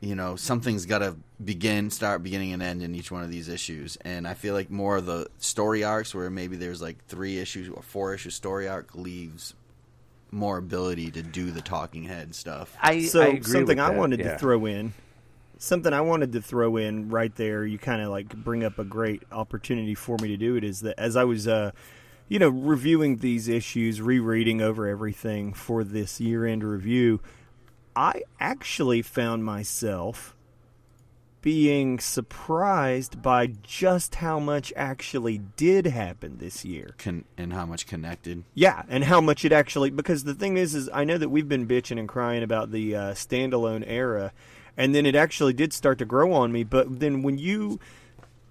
you 0.00 0.14
know, 0.14 0.36
something's 0.36 0.86
got 0.86 0.98
to 0.98 1.16
begin, 1.44 1.90
start, 1.90 2.22
beginning, 2.22 2.52
and 2.52 2.62
end 2.62 2.82
in 2.82 2.94
each 2.94 3.10
one 3.10 3.22
of 3.22 3.30
these 3.30 3.48
issues. 3.48 3.96
And 4.02 4.26
I 4.26 4.34
feel 4.34 4.54
like 4.54 4.70
more 4.70 4.96
of 4.96 5.06
the 5.06 5.28
story 5.38 5.84
arcs 5.84 6.14
where 6.14 6.30
maybe 6.30 6.56
there's 6.56 6.82
like 6.82 7.04
three 7.06 7.38
issues 7.38 7.68
or 7.68 7.82
four 7.82 8.14
issue 8.14 8.30
story 8.30 8.68
arc 8.68 8.94
leaves 8.94 9.54
more 10.30 10.58
ability 10.58 11.10
to 11.12 11.22
do 11.22 11.50
the 11.50 11.62
talking 11.62 12.04
head 12.04 12.34
stuff. 12.34 12.76
I 12.82 13.02
so 13.02 13.22
I 13.22 13.26
agree 13.26 13.52
something 13.52 13.76
with 13.76 13.86
I 13.86 13.90
that, 13.90 13.98
wanted 13.98 14.20
yeah. 14.20 14.32
to 14.32 14.38
throw 14.38 14.66
in, 14.66 14.92
something 15.58 15.92
I 15.92 16.00
wanted 16.00 16.32
to 16.32 16.42
throw 16.42 16.76
in 16.76 17.08
right 17.08 17.34
there. 17.36 17.64
You 17.64 17.78
kind 17.78 18.02
of 18.02 18.10
like 18.10 18.34
bring 18.34 18.64
up 18.64 18.78
a 18.78 18.84
great 18.84 19.22
opportunity 19.30 19.94
for 19.94 20.16
me 20.20 20.28
to 20.28 20.36
do 20.36 20.56
it. 20.56 20.64
Is 20.64 20.80
that 20.80 20.98
as 20.98 21.16
I 21.16 21.24
was, 21.24 21.46
uh, 21.46 21.70
you 22.28 22.38
know, 22.38 22.48
reviewing 22.48 23.18
these 23.18 23.48
issues, 23.48 24.00
rereading 24.00 24.60
over 24.60 24.86
everything 24.86 25.52
for 25.52 25.84
this 25.84 26.20
year-end 26.20 26.64
review, 26.64 27.20
I 27.94 28.22
actually 28.40 29.02
found 29.02 29.44
myself 29.44 30.34
being 31.44 31.98
surprised 31.98 33.20
by 33.20 33.46
just 33.46 34.14
how 34.14 34.40
much 34.40 34.72
actually 34.74 35.42
did 35.56 35.84
happen 35.84 36.38
this 36.38 36.64
year. 36.64 36.94
Con- 36.96 37.26
and 37.36 37.52
how 37.52 37.66
much 37.66 37.86
connected. 37.86 38.44
Yeah, 38.54 38.84
and 38.88 39.04
how 39.04 39.20
much 39.20 39.44
it 39.44 39.52
actually 39.52 39.90
because 39.90 40.24
the 40.24 40.32
thing 40.32 40.56
is 40.56 40.74
is 40.74 40.88
I 40.90 41.04
know 41.04 41.18
that 41.18 41.28
we've 41.28 41.46
been 41.46 41.68
bitching 41.68 41.98
and 41.98 42.08
crying 42.08 42.42
about 42.42 42.70
the 42.70 42.96
uh, 42.96 43.00
standalone 43.12 43.84
era 43.86 44.32
and 44.78 44.94
then 44.94 45.04
it 45.04 45.14
actually 45.14 45.52
did 45.52 45.74
start 45.74 45.98
to 45.98 46.06
grow 46.06 46.32
on 46.32 46.50
me, 46.50 46.64
but 46.64 46.98
then 46.98 47.22
when 47.22 47.36
you 47.36 47.78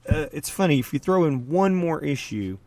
uh, 0.07 0.27
it's 0.31 0.51
funny 0.51 0.77
if 0.77 0.93
you 0.93 0.99
throw 0.99 1.23
in 1.23 1.49
one 1.49 1.73
more 1.73 1.99
issue 2.03 2.59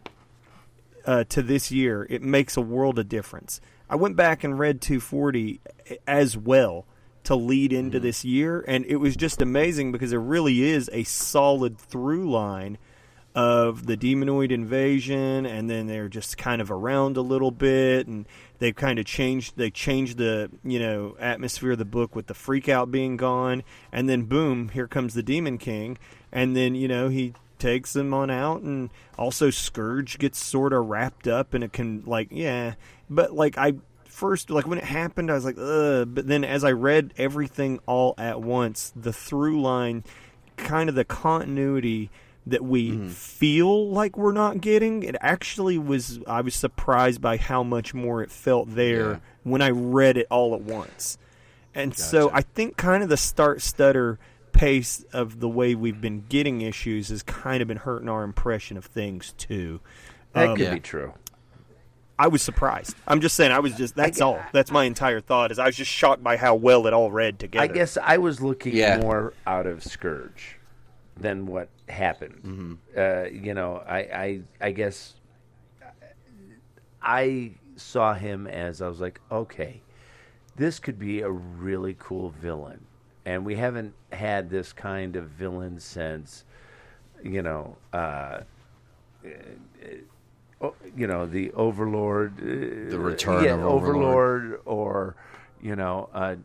uh, 1.06 1.22
to 1.28 1.40
this 1.40 1.70
year, 1.70 2.04
it 2.10 2.20
makes 2.20 2.56
a 2.56 2.60
world 2.60 2.98
of 2.98 3.08
difference. 3.08 3.60
I 3.88 3.94
went 3.94 4.16
back 4.16 4.42
and 4.42 4.58
read 4.58 4.80
240 4.80 5.60
as 6.04 6.36
well 6.36 6.84
to 7.26 7.34
lead 7.34 7.72
into 7.72 7.98
mm-hmm. 7.98 8.06
this 8.06 8.24
year, 8.24 8.64
and 8.68 8.86
it 8.86 8.96
was 8.96 9.16
just 9.16 9.42
amazing 9.42 9.90
because 9.90 10.12
it 10.12 10.18
really 10.18 10.62
is 10.62 10.88
a 10.92 11.02
solid 11.02 11.76
through 11.76 12.30
line 12.30 12.78
of 13.34 13.86
the 13.86 13.96
demonoid 13.96 14.52
invasion, 14.52 15.44
and 15.44 15.68
then 15.68 15.88
they're 15.88 16.08
just 16.08 16.38
kind 16.38 16.62
of 16.62 16.70
around 16.70 17.16
a 17.16 17.20
little 17.20 17.50
bit, 17.50 18.06
and 18.06 18.26
they've 18.60 18.76
kind 18.76 19.00
of 19.00 19.04
changed. 19.04 19.56
They 19.56 19.70
changed 19.70 20.18
the 20.18 20.50
you 20.64 20.78
know 20.78 21.16
atmosphere 21.18 21.72
of 21.72 21.78
the 21.78 21.84
book 21.84 22.14
with 22.14 22.28
the 22.28 22.34
freak 22.34 22.68
out 22.68 22.92
being 22.92 23.16
gone, 23.16 23.64
and 23.90 24.08
then 24.08 24.22
boom, 24.22 24.68
here 24.68 24.86
comes 24.86 25.14
the 25.14 25.22
Demon 25.22 25.58
King, 25.58 25.98
and 26.32 26.56
then 26.56 26.76
you 26.76 26.86
know 26.86 27.08
he 27.08 27.34
takes 27.58 27.92
them 27.92 28.14
on 28.14 28.30
out, 28.30 28.62
and 28.62 28.88
also 29.18 29.50
Scourge 29.50 30.18
gets 30.18 30.38
sort 30.38 30.72
of 30.72 30.86
wrapped 30.86 31.26
up, 31.26 31.54
and 31.54 31.64
it 31.64 31.72
can 31.72 32.04
like 32.06 32.28
yeah, 32.30 32.74
but 33.10 33.32
like 33.32 33.58
I 33.58 33.74
first 34.16 34.48
like 34.50 34.66
when 34.66 34.78
it 34.78 34.84
happened, 34.84 35.30
I 35.30 35.34
was 35.34 35.44
like 35.44 35.58
ugh, 35.58 36.08
but 36.14 36.26
then 36.26 36.42
as 36.44 36.64
I 36.64 36.72
read 36.72 37.12
everything 37.18 37.78
all 37.86 38.14
at 38.16 38.40
once, 38.40 38.92
the 38.96 39.12
through 39.12 39.60
line, 39.60 40.04
kind 40.56 40.88
of 40.88 40.94
the 40.94 41.04
continuity 41.04 42.10
that 42.46 42.64
we 42.64 42.92
Mm-hmm. 42.92 43.08
feel 43.08 43.90
like 43.90 44.16
we're 44.16 44.32
not 44.32 44.60
getting. 44.60 45.02
It 45.02 45.16
actually 45.20 45.78
was. 45.78 46.20
I 46.26 46.40
was 46.40 46.54
surprised 46.54 47.20
by 47.20 47.36
how 47.36 47.62
much 47.62 47.92
more 47.92 48.22
it 48.22 48.30
felt 48.30 48.74
there 48.74 49.10
Yeah. 49.10 49.18
when 49.42 49.60
I 49.62 49.70
read 49.70 50.16
it 50.16 50.26
all 50.30 50.54
at 50.54 50.62
once. 50.62 51.18
And 51.74 51.94
so 51.94 52.30
I 52.32 52.40
think 52.40 52.76
kind 52.78 53.02
of 53.02 53.08
the 53.10 53.16
start 53.18 53.60
stutter 53.60 54.18
pace 54.52 55.04
of 55.12 55.40
the 55.40 55.48
way 55.48 55.74
we've 55.74 56.00
been 56.00 56.24
getting 56.30 56.62
issues 56.62 57.10
has 57.10 57.22
kind 57.22 57.60
of 57.60 57.68
been 57.68 57.76
hurting 57.76 58.08
our 58.08 58.22
impression 58.24 58.78
of 58.78 58.86
things 58.86 59.34
too. 59.36 59.80
That 60.32 60.48
Um, 60.50 60.56
could 60.56 60.64
Yeah. 60.64 60.74
be 60.74 60.80
true. 60.80 61.12
I 62.18 62.28
was 62.28 62.40
surprised. 62.42 62.96
I'm 63.06 63.20
just 63.20 63.34
saying. 63.36 63.52
I 63.52 63.58
was 63.58 63.74
just. 63.74 63.94
That's 63.94 64.20
all. 64.20 64.40
That's 64.52 64.70
my 64.70 64.84
entire 64.84 65.20
thought. 65.20 65.50
Is 65.52 65.58
I 65.58 65.66
was 65.66 65.76
just 65.76 65.90
shocked 65.90 66.22
by 66.22 66.36
how 66.36 66.54
well 66.54 66.86
it 66.86 66.92
all 66.94 67.10
read 67.10 67.38
together. 67.38 67.62
I 67.64 67.66
guess 67.66 67.98
I 68.02 68.16
was 68.18 68.40
looking 68.40 68.74
Yeah. 68.74 68.98
more 68.98 69.34
out 69.46 69.66
of 69.66 69.84
Scourge 69.84 70.56
than 71.18 71.46
what 71.46 71.68
happened. 71.88 72.78
Uh, 72.96 73.24
you 73.24 73.52
know, 73.54 73.82
I, 73.86 73.98
I 73.98 74.40
I 74.60 74.70
guess 74.70 75.14
I 77.02 77.52
saw 77.76 78.14
him 78.14 78.46
as 78.46 78.80
I 78.82 78.88
was 78.88 79.00
like, 79.00 79.20
okay, 79.30 79.80
this 80.56 80.78
could 80.78 80.98
be 80.98 81.20
a 81.20 81.30
really 81.30 81.96
cool 81.98 82.30
villain, 82.30 82.86
and 83.26 83.44
we 83.44 83.56
haven't 83.56 83.92
had 84.12 84.48
this 84.50 84.72
kind 84.72 85.16
of 85.16 85.24
villain 85.28 85.78
since, 85.80 86.44
you 87.22 87.42
know. 87.42 87.76
Uh, 87.92 88.40
you 90.96 91.06
know 91.06 91.26
the 91.26 91.52
Overlord, 91.52 92.38
uh, 92.40 92.90
The 92.90 92.98
Return 92.98 93.44
yeah, 93.44 93.54
of 93.54 93.60
Overlord. 93.60 94.04
Overlord, 94.44 94.60
or 94.64 95.16
you 95.62 95.76
know 95.76 96.08
uh, 96.14 96.36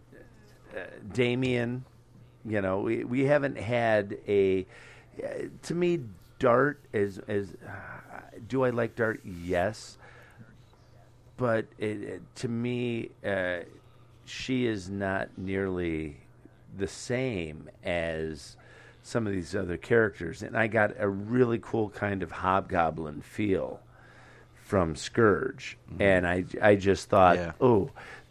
uh, 0.76 0.80
Damien. 1.14 1.86
You 2.46 2.62
know 2.62 2.80
we 2.80 3.04
we 3.04 3.26
haven't 3.26 3.58
had 3.58 4.18
a. 4.28 4.66
Uh, 5.24 5.28
to 5.64 5.76
me, 5.76 6.00
Dart 6.40 6.82
is 6.94 7.20
is. 7.28 7.50
Uh, 7.66 8.20
do 8.48 8.64
I 8.64 8.72
like 8.72 8.96
Dart? 8.96 9.22
Yes, 9.24 9.98
but 11.38 11.66
it, 11.78 12.02
it- 12.02 12.36
to 12.38 12.48
me, 12.48 13.10
uh, 13.26 13.60
she 14.26 14.66
is 14.66 14.90
not 14.90 15.30
nearly 15.38 16.18
the 16.78 16.88
same 16.88 17.70
as 17.84 18.56
some 19.04 19.26
of 19.28 19.34
these 19.34 19.56
other 19.56 19.78
characters, 19.78 20.42
and 20.44 20.58
I 20.58 20.68
got 20.68 20.92
a 21.00 21.08
really 21.10 21.60
cool 21.62 21.90
kind 21.90 22.22
of 22.24 22.32
hobgoblin 22.32 23.22
feel 23.22 23.80
from 24.72 24.96
Scourge, 24.96 25.78
and 26.00 26.26
I 26.26 26.46
I 26.62 26.76
just 26.76 27.10
thought, 27.10 27.36
Yeah. 27.36 27.52
oh, 27.60 27.90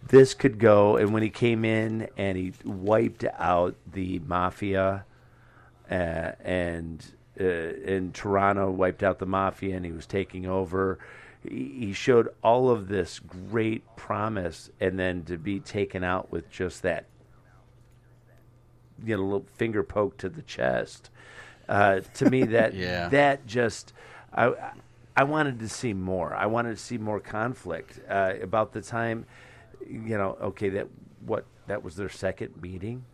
this 0.09 0.33
could 0.33 0.59
go. 0.59 0.97
And 0.97 1.13
when 1.13 1.23
he 1.23 1.29
came 1.29 1.67
in 1.67 2.09
and 2.17 2.39
he 2.39 2.55
wiped 2.65 3.27
out 3.39 3.75
the 3.93 4.21
mafia, 4.21 5.05
uh, 5.91 5.95
and 6.43 7.05
uh, 7.39 7.45
in 7.45 8.13
Toronto 8.13 8.71
wiped 8.71 9.03
out 9.03 9.19
the 9.19 9.27
mafia, 9.27 9.77
and 9.77 9.85
he 9.85 9.93
was 9.93 10.07
taking 10.07 10.47
over. 10.47 10.99
He 11.47 11.75
he 11.79 11.93
showed 11.93 12.31
all 12.43 12.71
of 12.71 12.89
this 12.89 13.19
great 13.19 13.85
promise, 13.97 14.71
and 14.81 14.99
then 14.99 15.25
to 15.25 15.37
be 15.37 15.61
taken 15.61 16.03
out 16.03 16.33
with 16.33 16.49
just 16.51 16.81
that 16.85 17.05
you 19.05 19.15
know, 19.15 19.23
little 19.23 19.47
finger 19.57 19.83
poke 19.83 20.17
to 20.19 20.31
the 20.31 20.43
chest. 20.43 21.11
Uh, 21.69 22.01
to 22.15 22.31
me, 22.31 22.45
that 22.45 22.73
Yeah. 22.89 23.11
that 23.11 23.47
just 23.47 23.93
I 24.35 24.55
I 25.21 25.25
wanted 25.25 25.59
to 25.59 25.69
see 25.69 25.93
more. 25.93 26.35
I 26.35 26.47
wanted 26.47 26.71
to 26.71 26.83
see 26.83 26.97
more 26.97 27.21
conflict. 27.21 28.01
Uh, 28.09 28.37
about 28.41 28.73
the 28.73 28.81
time, 28.81 29.27
you 29.87 30.17
know, 30.17 30.39
okay, 30.41 30.71
that 30.71 30.89
what 31.27 31.45
that 31.67 31.85
was 31.85 31.97
their 31.97 32.09
second 32.09 32.63
meeting. 32.63 33.05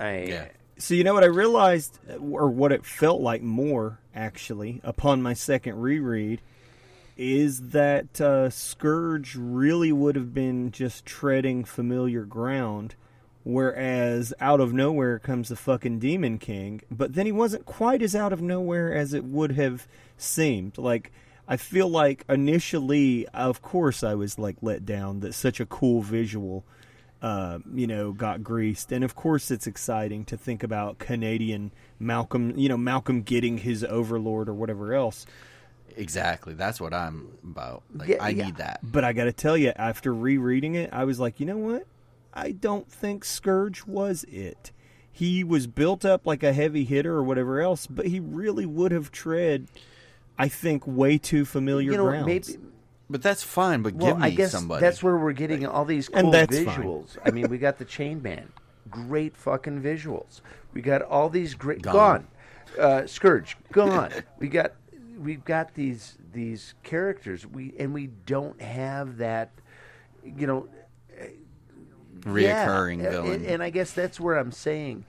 I 0.00 0.24
Yeah. 0.26 0.48
So 0.78 0.94
you 0.94 1.04
know 1.04 1.12
what 1.12 1.22
I 1.22 1.26
realized, 1.26 1.98
uh, 2.08 2.16
or 2.16 2.48
what 2.48 2.72
it 2.72 2.86
felt 2.86 3.20
like 3.20 3.42
more 3.42 3.98
actually 4.14 4.80
upon 4.82 5.20
my 5.20 5.34
second 5.34 5.78
reread, 5.78 6.40
is 7.18 7.68
that 7.72 8.18
uh, 8.18 8.48
Scourge 8.48 9.36
really 9.36 9.92
would 9.92 10.16
have 10.16 10.32
been 10.32 10.70
just 10.70 11.04
treading 11.04 11.62
familiar 11.62 12.24
ground, 12.24 12.94
whereas 13.44 14.32
out 14.40 14.60
of 14.60 14.72
nowhere 14.72 15.18
comes 15.18 15.48
the 15.48 15.56
fucking 15.56 15.98
Demon 15.98 16.38
King. 16.38 16.82
But 16.90 17.14
then 17.14 17.26
he 17.26 17.32
wasn't 17.32 17.66
quite 17.66 18.02
as 18.02 18.14
out 18.14 18.32
of 18.32 18.42
nowhere 18.42 18.94
as 18.94 19.14
it 19.14 19.24
would 19.24 19.52
have 19.52 19.86
seemed. 20.16 20.78
Like 20.78 21.12
I 21.48 21.56
feel 21.56 21.88
like 21.88 22.24
initially, 22.28 23.26
of 23.28 23.62
course, 23.62 24.02
I 24.02 24.14
was 24.14 24.38
like 24.38 24.56
let 24.62 24.84
down 24.86 25.20
that 25.20 25.34
such 25.34 25.60
a 25.60 25.66
cool 25.66 26.02
visual 26.02 26.64
uh, 27.22 27.60
you 27.72 27.86
know, 27.86 28.12
got 28.12 28.42
greased. 28.42 28.90
And 28.90 29.04
of 29.04 29.14
course, 29.14 29.50
it's 29.50 29.66
exciting 29.66 30.24
to 30.26 30.36
think 30.36 30.62
about 30.64 30.98
Canadian 30.98 31.70
Malcolm, 31.98 32.58
you 32.58 32.68
know, 32.68 32.76
Malcolm 32.76 33.22
getting 33.22 33.58
his 33.58 33.84
overlord 33.84 34.48
or 34.48 34.54
whatever 34.54 34.92
else. 34.92 35.24
Exactly. 35.96 36.54
That's 36.54 36.80
what 36.80 36.92
I'm 36.92 37.28
about. 37.44 37.84
Like 37.94 38.08
Yeah, 38.08 38.16
I 38.20 38.30
yeah. 38.30 38.46
need 38.46 38.56
that. 38.56 38.80
But 38.82 39.04
I 39.04 39.12
got 39.12 39.24
to 39.24 39.32
tell 39.32 39.56
you, 39.56 39.72
after 39.76 40.12
rereading 40.12 40.74
it, 40.74 40.90
I 40.92 41.04
was 41.04 41.20
like, 41.20 41.38
you 41.38 41.46
know 41.46 41.58
what? 41.58 41.86
I 42.32 42.52
don't 42.52 42.90
think 42.90 43.24
Scourge 43.24 43.86
was 43.86 44.24
it. 44.24 44.72
He 45.10 45.44
was 45.44 45.66
built 45.66 46.04
up 46.04 46.26
like 46.26 46.42
a 46.42 46.52
heavy 46.52 46.84
hitter 46.84 47.14
or 47.14 47.22
whatever 47.22 47.60
else, 47.60 47.86
but 47.86 48.06
he 48.06 48.18
really 48.20 48.64
would 48.64 48.92
have 48.92 49.12
tread, 49.12 49.66
I 50.38 50.48
think, 50.48 50.86
way 50.86 51.18
too 51.18 51.44
familiar 51.44 51.92
you 51.92 51.98
know, 51.98 52.04
grounds. 52.06 52.26
maybe 52.26 52.64
But 53.10 53.22
that's 53.22 53.42
fine. 53.42 53.82
But 53.82 53.94
Well, 53.94 54.12
give 54.12 54.18
me 54.20 54.26
I 54.26 54.30
guess 54.30 54.52
somebody. 54.52 54.80
that's 54.80 55.02
where 55.02 55.16
we're 55.18 55.32
getting 55.32 55.66
all 55.66 55.84
these 55.84 56.08
And 56.08 56.22
cool 56.24 56.30
that's 56.32 56.58
fine. 56.58 56.66
visuals. 56.82 57.18
I 57.24 57.30
mean, 57.30 57.48
we 57.50 57.58
got 57.58 57.76
the 57.78 57.84
Chain 57.84 58.22
Man, 58.22 58.48
great 58.90 59.36
fucking 59.36 59.82
visuals. 59.82 60.40
We 60.72 60.80
got 60.80 61.02
all 61.02 61.28
these 61.28 61.52
great 61.54 61.82
Gone. 61.82 61.92
gone, 61.92 62.26
Uh, 62.78 63.06
Scourge 63.06 63.58
gone. 63.70 64.10
we 64.38 64.48
got 64.48 64.72
we've 65.18 65.44
got 65.44 65.74
these 65.74 66.16
these 66.32 66.72
characters. 66.82 67.46
We 67.46 67.74
and 67.78 67.92
we 67.92 68.06
don't 68.24 68.58
have 68.62 69.18
that. 69.18 69.50
You 70.24 70.46
know, 70.46 70.68
reoccurring 72.22 73.02
yeah, 73.02 73.10
villain. 73.10 73.32
And, 73.32 73.46
and 73.46 73.62
I 73.62 73.70
guess 73.70 73.92
that's 73.92 74.18
where 74.18 74.36
I'm 74.36 74.52
saying, 74.52 75.04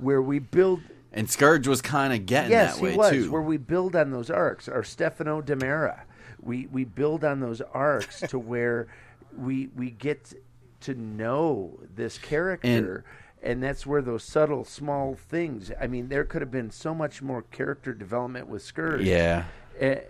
where 0.00 0.22
we 0.22 0.38
build 0.38 0.80
And 1.12 1.30
Scourge 1.30 1.66
was 1.66 1.80
kind 1.80 2.12
of 2.12 2.26
getting 2.26 2.50
yes, 2.52 2.76
that 2.76 2.82
way 2.82 2.92
he 2.92 2.96
was. 2.96 3.10
too. 3.10 3.30
Where 3.30 3.42
we 3.42 3.56
build 3.56 3.96
on 3.96 4.10
those 4.10 4.30
arcs, 4.30 4.68
or 4.68 4.82
Stefano 4.84 5.40
Demera, 5.40 6.00
we 6.40 6.66
we 6.66 6.84
build 6.84 7.24
on 7.24 7.40
those 7.40 7.60
arcs 7.60 8.20
to 8.20 8.38
where 8.52 8.88
we 9.36 9.68
we 9.74 9.90
get 9.90 10.32
to 10.80 10.94
know 10.94 11.78
this 11.94 12.18
character, 12.18 13.04
and, 13.42 13.62
that's 13.62 13.86
where 13.86 14.02
those 14.02 14.22
subtle, 14.22 14.64
small 14.64 15.14
things. 15.14 15.72
I 15.80 15.86
mean, 15.86 16.08
there 16.08 16.24
could 16.24 16.42
have 16.42 16.50
been 16.50 16.70
so 16.70 16.94
much 16.94 17.22
more 17.22 17.42
character 17.42 17.94
development 17.94 18.48
with 18.48 18.62
Scourge. 18.62 19.02
yeah, 19.02 19.44
Eh, 19.78 20.00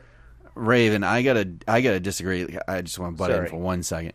Raven, 0.54 1.04
I 1.04 1.22
gotta, 1.22 1.52
I 1.68 1.80
gotta 1.80 2.00
disagree. 2.00 2.58
I 2.66 2.82
just 2.82 2.98
want 2.98 3.16
to 3.16 3.18
butt 3.18 3.30
in 3.30 3.46
for 3.46 3.56
one 3.58 3.82
second. 3.82 4.14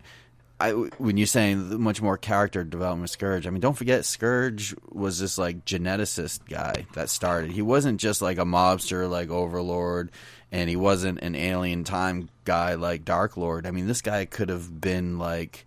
I, 0.61 0.71
when 0.71 1.17
you're 1.17 1.27
saying 1.27 1.81
much 1.81 2.01
more 2.01 2.17
character 2.17 2.63
development 2.63 3.09
Scourge, 3.09 3.47
I 3.47 3.49
mean, 3.49 3.61
don't 3.61 3.77
forget 3.77 4.05
Scourge 4.05 4.75
was 4.91 5.19
this 5.19 5.38
like 5.38 5.65
geneticist 5.65 6.47
guy 6.49 6.85
that 6.93 7.09
started. 7.09 7.51
He 7.51 7.61
wasn't 7.61 7.99
just 7.99 8.21
like 8.21 8.38
a 8.38 8.45
mobster 8.45 9.09
like 9.09 9.29
Overlord, 9.29 10.11
and 10.51 10.69
he 10.69 10.75
wasn't 10.75 11.19
an 11.21 11.35
alien 11.35 11.83
time 11.83 12.29
guy 12.45 12.75
like 12.75 13.05
Dark 13.05 13.38
Lord. 13.38 13.65
I 13.65 13.71
mean, 13.71 13.88
this 13.88 14.01
guy 14.01 14.25
could 14.25 14.49
have 14.49 14.79
been 14.79 15.17
like 15.17 15.65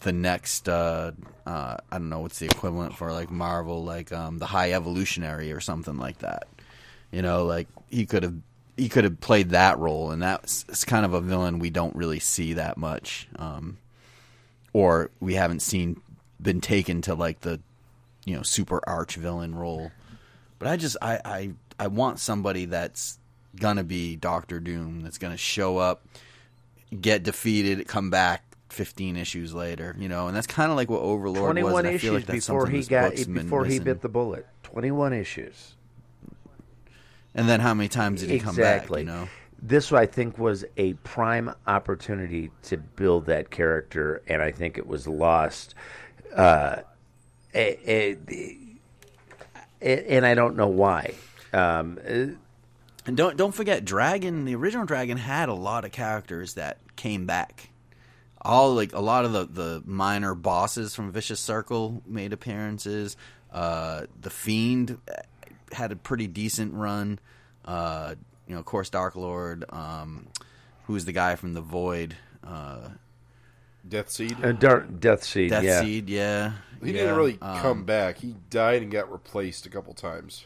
the 0.00 0.12
next 0.12 0.68
uh, 0.68 1.12
uh, 1.46 1.76
I 1.90 1.98
don't 1.98 2.08
know 2.08 2.20
what's 2.20 2.38
the 2.38 2.46
equivalent 2.46 2.96
for 2.96 3.12
like 3.12 3.30
Marvel, 3.30 3.82
like 3.84 4.12
um, 4.12 4.38
the 4.38 4.46
High 4.46 4.72
Evolutionary 4.72 5.52
or 5.52 5.60
something 5.60 5.96
like 5.96 6.18
that. 6.18 6.48
You 7.10 7.22
know, 7.22 7.44
like 7.44 7.68
he 7.90 8.06
could 8.06 8.22
have 8.22 8.34
he 8.76 8.88
could 8.88 9.04
have 9.04 9.20
played 9.20 9.50
that 9.50 9.78
role, 9.78 10.10
and 10.10 10.22
that's 10.22 10.84
kind 10.84 11.04
of 11.04 11.14
a 11.14 11.20
villain 11.20 11.58
we 11.58 11.70
don't 11.70 11.94
really 11.94 12.20
see 12.20 12.54
that 12.54 12.76
much, 12.78 13.28
um, 13.36 13.78
or 14.72 15.10
we 15.20 15.34
haven't 15.34 15.60
seen 15.60 16.00
been 16.40 16.60
taken 16.60 17.02
to 17.02 17.14
like 17.14 17.40
the 17.40 17.60
you 18.24 18.36
know 18.36 18.42
super 18.42 18.80
arch 18.88 19.16
villain 19.16 19.54
role. 19.54 19.90
But 20.58 20.68
I 20.68 20.76
just 20.76 20.96
I 21.02 21.20
I, 21.24 21.50
I 21.78 21.86
want 21.88 22.18
somebody 22.18 22.66
that's 22.66 23.18
gonna 23.56 23.84
be 23.84 24.16
Doctor 24.16 24.60
Doom, 24.60 25.02
that's 25.02 25.18
gonna 25.18 25.36
show 25.36 25.78
up, 25.78 26.06
get 27.00 27.22
defeated, 27.22 27.86
come 27.86 28.10
back. 28.10 28.44
15 28.70 29.18
issues 29.18 29.52
later, 29.52 29.94
you 29.98 30.08
know, 30.08 30.28
and 30.28 30.34
that's 30.34 30.46
kind 30.46 30.70
of 30.70 30.78
like 30.78 30.88
what 30.88 31.02
Overlord 31.02 31.36
was. 31.36 31.42
Twenty-one 31.42 31.84
issues 31.84 32.10
like 32.10 32.24
that's 32.24 32.46
before 32.46 32.66
he 32.66 32.82
got 32.82 33.14
before 33.14 33.64
he 33.66 33.72
missing. 33.72 33.84
bit 33.84 34.00
the 34.00 34.08
bullet. 34.08 34.46
Twenty-one 34.62 35.12
issues. 35.12 35.74
And 37.34 37.46
then 37.46 37.60
how 37.60 37.74
many 37.74 37.90
times 37.90 38.22
did 38.22 38.30
he 38.30 38.38
come 38.38 38.56
back? 38.56 38.88
You 38.88 39.04
know, 39.04 39.28
This, 39.64 39.92
I 39.92 40.06
think, 40.06 40.38
was 40.38 40.64
a 40.76 40.94
prime 40.94 41.54
opportunity 41.68 42.50
to 42.64 42.76
build 42.76 43.26
that 43.26 43.50
character, 43.50 44.20
and 44.26 44.42
I 44.42 44.50
think 44.50 44.76
it 44.76 44.88
was 44.88 45.06
lost. 45.06 45.76
Uh, 46.34 46.78
eh, 47.54 47.76
eh, 47.84 48.14
eh, 49.80 50.02
and 50.08 50.26
I 50.26 50.34
don't 50.34 50.56
know 50.56 50.66
why. 50.66 51.14
Um, 51.52 51.98
and 53.06 53.16
don't 53.16 53.36
don't 53.36 53.54
forget, 53.54 53.84
Dragon. 53.84 54.44
The 54.44 54.54
original 54.56 54.84
Dragon 54.84 55.16
had 55.16 55.48
a 55.48 55.54
lot 55.54 55.84
of 55.84 55.92
characters 55.92 56.54
that 56.54 56.78
came 56.96 57.26
back. 57.26 57.70
All 58.40 58.74
like 58.74 58.92
a 58.92 59.00
lot 59.00 59.24
of 59.24 59.32
the 59.32 59.46
the 59.46 59.82
minor 59.84 60.34
bosses 60.34 60.94
from 60.94 61.12
Vicious 61.12 61.40
Circle 61.40 62.02
made 62.06 62.32
appearances. 62.32 63.16
Uh, 63.52 64.06
the 64.20 64.30
Fiend 64.30 64.98
had 65.72 65.92
a 65.92 65.96
pretty 65.96 66.26
decent 66.26 66.74
run. 66.74 67.18
Uh, 67.64 68.16
you 68.52 68.56
know, 68.56 68.60
of 68.60 68.66
course, 68.66 68.90
Dark 68.90 69.16
Lord. 69.16 69.64
Um, 69.70 70.26
who's 70.84 71.06
the 71.06 71.12
guy 71.12 71.36
from 71.36 71.54
the 71.54 71.62
Void? 71.62 72.16
Uh, 72.46 72.90
Death 73.88 74.10
Seed. 74.10 74.36
uh, 74.44 74.52
Dark 74.52 75.00
Death 75.00 75.24
Seed, 75.24 75.48
Death 75.48 75.64
yeah. 75.64 75.80
Seed, 75.80 76.10
yeah. 76.10 76.52
he 76.82 76.88
yeah. 76.88 76.92
didn't 76.92 77.16
really 77.16 77.38
Um, 77.40 77.58
come 77.60 77.84
back. 77.84 78.18
He 78.18 78.36
died 78.50 78.82
and 78.82 78.92
got 78.92 79.10
replaced 79.10 79.64
a 79.64 79.70
couple 79.70 79.94
times. 79.94 80.44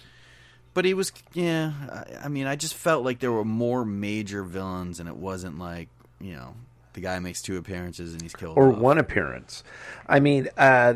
But 0.72 0.84
he 0.84 0.94
was, 0.94 1.10
yeah. 1.32 1.72
I, 1.90 2.26
I 2.26 2.28
mean, 2.28 2.46
I 2.46 2.54
just 2.54 2.74
felt 2.74 3.04
like 3.04 3.18
there 3.18 3.32
were 3.32 3.44
more 3.44 3.84
major 3.84 4.44
villains, 4.44 5.00
and 5.00 5.08
it 5.08 5.16
wasn't 5.16 5.58
like 5.58 5.88
you 6.20 6.34
know 6.34 6.54
the 6.92 7.00
guy 7.00 7.18
makes 7.18 7.42
two 7.42 7.56
appearances 7.56 8.12
and 8.12 8.22
he's 8.22 8.34
killed. 8.34 8.56
or 8.56 8.72
off. 8.72 8.78
one 8.78 8.98
appearance. 8.98 9.64
I 10.08 10.20
mean, 10.20 10.48
uh, 10.56 10.94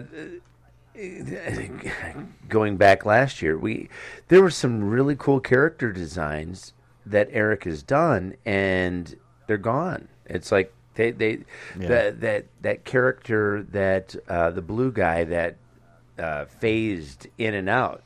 going 2.49 2.77
back 2.77 3.05
last 3.05 3.43
year, 3.43 3.59
we 3.59 3.89
there 4.29 4.43
were 4.43 4.51
some 4.51 4.85
really 4.85 5.17
cool 5.19 5.41
character 5.41 5.91
designs 5.93 6.73
that 7.07 7.29
Erik 7.33 7.65
has 7.65 7.83
done, 7.83 8.35
and 8.45 9.15
they're 9.47 9.57
gone. 9.59 10.09
It's 10.27 10.53
like 10.53 10.73
they 10.95 11.11
they 11.13 11.39
Yeah. 11.79 11.89
that 11.89 12.21
that 12.21 12.45
that 12.63 12.85
character 12.85 13.63
that 13.71 14.15
uh, 14.29 14.51
the 14.51 14.63
blue 14.63 14.93
guy 14.93 15.25
that 15.25 15.57
uh, 16.19 16.45
phased 16.47 17.27
in 17.39 17.55
and 17.55 17.69
out. 17.69 18.03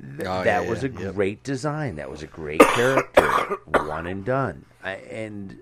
Th- 0.00 0.28
Oh, 0.28 0.44
that 0.44 0.62
yeah, 0.64 0.70
was 0.70 0.84
a. 0.84 0.88
Yep. 0.90 1.14
great 1.14 1.42
design. 1.42 1.96
That 1.96 2.08
was 2.10 2.22
a 2.22 2.26
great 2.28 2.60
character. 2.60 3.56
One 3.64 4.06
and 4.06 4.24
done. 4.24 4.64
I, 4.84 4.92
and 4.92 5.58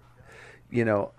you 0.70 0.84
know, 0.84 1.12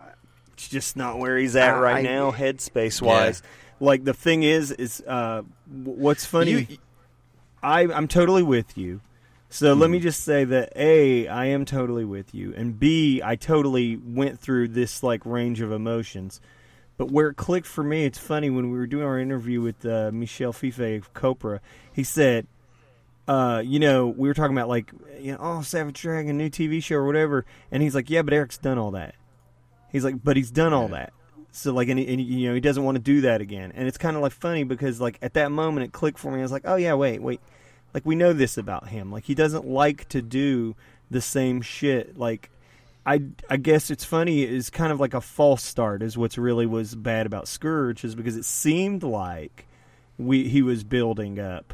It's 0.54 0.68
just 0.68 0.96
not 0.96 1.18
where 1.18 1.38
he's 1.38 1.56
at 1.56 1.76
Uh, 1.76 1.80
right 1.80 1.98
I- 1.98 2.02
now, 2.02 2.32
headspace 2.32 3.02
wise. 3.02 3.42
Like 3.80 4.04
the 4.04 4.14
thing 4.14 4.44
is, 4.44 4.72
is 4.72 5.02
uh, 5.08 5.42
what's 5.68 6.26
funny. 6.26 6.52
You- 6.70 6.78
I 7.64 7.82
I'm 7.92 8.08
totally 8.08 8.44
with 8.44 8.78
you. 8.78 9.02
So 9.50 9.74
let 9.74 9.88
Hmm. 9.88 9.94
me 9.94 10.00
just 10.00 10.24
say 10.24 10.44
that 10.44 10.74
a 10.76 11.28
I 11.28 11.46
am 11.46 11.64
totally 11.66 12.04
with 12.06 12.34
you, 12.36 12.54
and 12.56 12.78
b 12.80 13.22
I 13.24 13.36
totally 13.36 13.96
went 13.96 14.40
through 14.40 14.70
this 14.70 15.04
like 15.04 15.26
range 15.26 15.62
of 15.62 15.72
emotions. 15.72 16.42
But 16.98 17.12
where 17.12 17.30
it 17.30 17.36
clicked 17.38 17.68
for 17.68 17.84
me, 17.84 18.06
it's 18.06 18.18
funny 18.18 18.50
when 18.50 18.72
we 18.72 18.78
were 18.78 18.88
doing 18.88 19.06
our 19.06 19.20
interview 19.20 19.62
with 19.62 19.86
uh, 19.86 20.10
Michel 20.12 20.52
Fiffe 20.52 20.80
of 20.80 21.14
Copra. 21.14 21.62
He 21.94 22.04
said, 22.04 22.48
uh, 23.28 23.62
you 23.64 23.80
know, 23.80 24.08
we 24.08 24.28
were 24.28 24.34
talking 24.34 24.58
about 24.58 24.68
like, 24.68 24.92
you 25.20 25.34
know, 25.34 25.38
oh, 25.40 25.62
Savage 25.62 26.02
Dragon, 26.02 26.38
new 26.38 26.50
TV 26.50 26.82
show 26.82 26.96
or 26.96 27.06
whatever, 27.06 27.46
and 27.72 27.84
he's 27.84 27.94
like, 27.94 28.10
yeah, 28.10 28.24
but 28.24 28.34
Erik's 28.34 28.58
done 28.58 28.80
all 28.80 28.92
that. 28.92 29.14
He's 29.92 30.04
like, 30.04 30.24
but 30.24 30.38
he's 30.38 30.50
done 30.52 30.74
all 30.74 30.88
that. 30.90 31.14
So 31.52 31.72
like, 31.72 31.88
and, 31.88 32.00
he- 32.00 32.08
and 32.12 32.20
you 32.20 32.50
know, 32.50 32.56
he 32.56 32.60
doesn't 32.62 32.84
want 32.84 32.96
to 32.96 33.02
do 33.02 33.22
that 33.22 33.42
again. 33.42 33.72
And 33.76 33.88
it's 33.88 33.98
kind 33.98 34.16
of 34.18 34.24
like 34.24 34.32
funny 34.34 34.64
because 34.64 35.00
like 35.00 35.20
at 35.22 35.36
that 35.36 35.52
moment 35.52 35.86
it 35.86 35.92
clicked 35.94 36.18
for 36.20 36.32
me. 36.32 36.40
I 36.40 36.42
was 36.42 36.52
like, 36.52 36.64
oh 36.66 36.76
yeah, 36.78 36.96
wait, 36.96 37.22
wait, 37.22 37.42
like 37.98 38.06
we 38.06 38.14
know 38.14 38.32
this 38.32 38.60
about 38.60 38.90
him. 38.90 39.12
Like 39.12 39.24
he 39.24 39.34
doesn't 39.34 39.66
like 39.66 40.08
to 40.10 40.22
do 40.22 40.76
the 41.10 41.20
same 41.20 41.64
shit. 41.64 42.16
Like 42.16 42.52
I 43.08 43.24
I 43.50 43.58
guess 43.58 43.90
it's 43.90 44.04
funny 44.04 44.44
is 44.44 44.70
kind 44.70 44.92
of 44.92 45.00
like 45.00 45.16
a 45.16 45.22
false 45.22 45.64
start 45.64 46.04
is 46.04 46.16
what's 46.16 46.38
really 46.38 46.68
was 46.68 46.94
bad 46.94 47.26
about 47.26 47.48
Scourge 47.48 48.04
is 48.04 48.14
because 48.14 48.38
it 48.38 48.46
seemed 48.46 49.02
like 49.02 49.66
we 50.16 50.48
he 50.48 50.62
was 50.62 50.84
building 50.84 51.40
up 51.40 51.74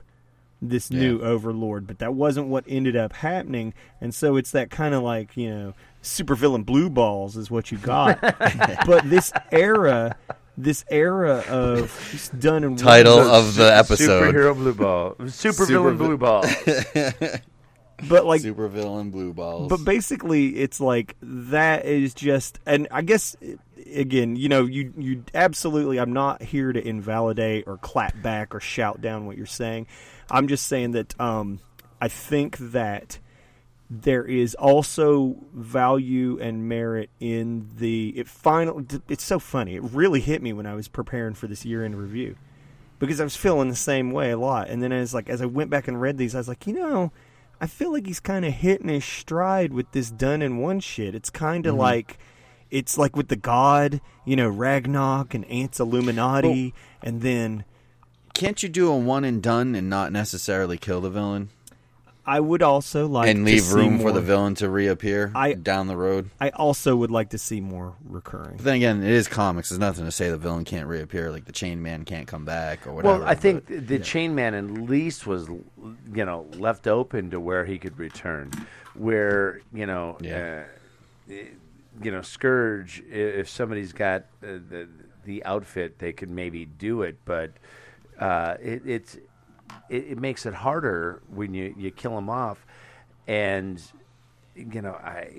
this 0.61 0.89
new 0.89 1.19
overlord, 1.21 1.85
but 1.85 1.99
that 1.99 2.13
wasn't 2.13 2.47
what 2.47 2.63
ended 2.69 2.95
up 2.95 3.11
happening. 3.11 3.73
And 3.99 4.15
so 4.15 4.37
it's 4.37 4.51
that 4.51 4.69
kind 4.69 4.95
of 4.95 5.03
like, 5.03 5.35
you 5.35 5.49
know, 5.49 5.73
supervillain 6.01 6.65
blue 6.65 6.89
balls 6.89 7.35
is 7.35 7.51
what 7.51 7.69
you 7.69 7.77
got. 7.79 8.21
but 8.87 9.09
this 9.09 9.33
era 9.51 10.15
this 10.57 10.85
era 10.89 11.43
of 11.49 12.31
done 12.39 12.63
in 12.63 12.75
Title 12.77 13.17
one- 13.17 13.30
of 13.30 13.55
the 13.55 13.75
episode: 13.75 14.34
superhero 14.34 14.55
blue 14.55 14.73
ball, 14.73 15.15
super 15.27 15.65
villain 15.65 15.97
blue 15.97 16.17
ball. 16.17 16.45
but 18.09 18.25
like 18.25 18.41
Super 18.41 18.67
villain 18.67 19.11
blue 19.11 19.34
balls. 19.34 19.69
But 19.69 19.84
basically, 19.85 20.55
it's 20.57 20.80
like 20.80 21.15
that 21.21 21.85
is 21.85 22.13
just, 22.13 22.59
and 22.65 22.88
I 22.91 23.01
guess 23.01 23.35
again, 23.93 24.35
you 24.35 24.49
know, 24.49 24.65
you 24.65 24.93
you 24.97 25.23
absolutely. 25.34 25.99
I'm 25.99 26.13
not 26.13 26.41
here 26.41 26.73
to 26.73 26.85
invalidate 26.88 27.65
or 27.67 27.77
clap 27.77 28.21
back 28.21 28.53
or 28.53 28.59
shout 28.59 29.01
down 29.01 29.25
what 29.25 29.38
you're 29.38 29.45
saying. 29.45 29.88
I'm 30.30 30.47
just 30.47 30.67
saying 30.67 30.91
that 30.91 31.19
um, 31.19 31.59
I 32.01 32.07
think 32.07 32.57
that 32.57 33.19
there 33.89 34.26
is 34.26 34.55
also 34.55 35.35
value 35.53 36.39
and 36.39 36.68
merit 36.68 37.10
in 37.19 37.69
the 37.77 38.10
it 38.18 38.27
final. 38.27 38.85
It's 39.07 39.23
so 39.23 39.39
funny. 39.39 39.76
It 39.76 39.84
really 39.84 40.19
hit 40.19 40.41
me 40.41 40.53
when 40.53 40.65
I 40.65 40.73
was 40.73 40.88
preparing 40.88 41.34
for 41.34 41.47
this 41.47 41.65
year 41.65 41.85
in 41.85 41.95
review 41.95 42.35
because 42.99 43.19
I 43.19 43.23
was 43.23 43.35
feeling 43.35 43.69
the 43.69 43.76
same 43.76 44.11
way 44.11 44.31
a 44.31 44.38
lot. 44.38 44.69
And 44.69 44.81
then 44.81 44.91
as 44.91 45.14
like 45.14 45.30
as 45.30 45.41
I 45.41 45.45
went 45.45 45.69
back 45.69 45.88
and 45.88 46.01
read 46.01 46.18
these, 46.18 46.34
I 46.34 46.39
was 46.39 46.47
like, 46.47 46.65
you 46.65 46.73
know, 46.73 47.11
I 47.61 47.68
feel 47.68 47.91
like 47.91 48.07
he's 48.07 48.19
kind 48.19 48.45
of 48.45 48.53
hitting 48.53 48.88
his 48.88 49.05
stride 49.05 49.73
with 49.73 49.91
this 49.91 50.10
done 50.10 50.41
in 50.41 50.57
one 50.57 50.80
shit. 50.80 51.14
It's 51.14 51.30
kind 51.30 51.65
of 51.65 51.73
mm-hmm. 51.73 51.81
like 51.81 52.19
it's 52.72 52.97
like 52.97 53.15
with 53.15 53.27
the 53.27 53.35
god, 53.35 54.01
you 54.26 54.35
know, 54.35 54.49
Ragnarok 54.49 55.34
and 55.34 55.45
Ants 55.45 55.80
Illuminati, 55.80 56.73
and 57.03 57.22
then 57.22 57.65
Can't 58.34 58.64
you 58.64 58.69
do 58.69 58.91
a 58.91 58.97
one 58.97 59.23
and 59.23 59.43
done 59.43 59.76
and 59.76 59.89
not 59.89 60.11
necessarily 60.11 60.77
kill 60.77 61.01
the 61.01 61.10
villain 61.11 61.49
I 62.25 62.39
would 62.39 62.61
also 62.61 63.07
like 63.07 63.27
and 63.29 63.45
to 63.45 63.51
leave 63.51 63.63
see 63.63 63.75
room 63.75 63.99
for 63.99 64.11
the 64.13 64.21
villain 64.21 64.55
to 64.55 64.69
reappear 64.69 65.31
I- 65.35 65.53
down 65.53 65.87
the 65.87 65.97
road? 65.97 66.29
I 66.39 66.49
also 66.51 66.95
would 66.95 67.11
like 67.11 67.29
to 67.31 67.37
see 67.37 67.59
more 67.59 67.95
recurring. 68.07 68.55
But 68.57 68.63
then 68.65 68.75
again, 68.75 69.03
it 69.03 69.09
is 69.11 69.27
comics. 69.27 69.69
There's 69.69 69.79
nothing 69.79 70.05
to 70.05 70.11
say 70.11 70.29
the 70.29 70.37
villain 70.37 70.63
can't 70.63 70.87
reappear, 70.87 71.31
like 71.31 71.45
the 71.45 71.51
Chain 71.51 71.81
Man 71.81 72.05
can't 72.05 72.27
come 72.27 72.45
back 72.45 72.87
or 72.87 72.93
whatever. 72.93 73.19
Well, 73.19 73.27
I 73.27 73.35
think 73.35 73.67
but- 73.67 73.87
the 73.87 73.99
Chain 73.99 74.35
Man 74.35 74.53
at 74.53 74.65
least 74.65 75.27
was, 75.27 75.47
you 75.49 76.25
know, 76.25 76.47
left 76.57 76.87
open 76.87 77.29
to 77.31 77.39
where 77.39 77.65
he 77.65 77.77
could 77.77 77.97
return. 77.99 78.51
Where 78.95 79.61
you 79.73 79.85
know, 79.85 80.17
Yeah. 80.21 80.63
uh, 81.29 81.33
you 82.01 82.11
know, 82.11 82.21
Scourge. 82.21 83.01
If 83.09 83.49
somebody's 83.49 83.91
got 83.91 84.21
uh, 84.43 84.59
the 84.69 84.87
the 85.25 85.43
outfit, 85.45 85.99
they 85.99 86.13
could 86.13 86.29
maybe 86.29 86.65
do 86.65 87.01
it, 87.01 87.17
but 87.25 87.51
uh, 88.19 88.55
it, 88.61 88.83
it's 88.85 89.17
it, 89.90 90.06
it 90.11 90.18
makes 90.19 90.45
it 90.45 90.53
harder 90.53 91.22
when 91.30 91.53
you 91.53 91.73
you 91.77 91.91
kill 91.91 92.15
them 92.15 92.30
off, 92.30 92.65
and 93.27 93.81
you 94.56 94.81
know, 94.81 94.94
I 94.94 95.30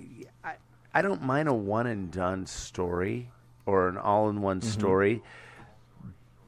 I, 0.43 0.55
I 0.93 1.03
don't 1.03 1.23
mind 1.23 1.49
a 1.49 1.55
one 1.55 1.87
and 1.87 2.11
done 2.11 2.47
story 2.47 3.31
or 3.67 3.89
an 3.89 3.97
all 3.97 4.29
in 4.29 4.41
one 4.43 4.61
mm-hmm. 4.61 4.71
story 4.71 5.23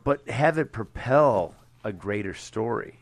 but 0.07 0.29
have 0.29 0.57
it 0.57 0.71
propel 0.71 1.53
a 1.83 1.93
greater 1.93 2.33
story. 2.33 3.01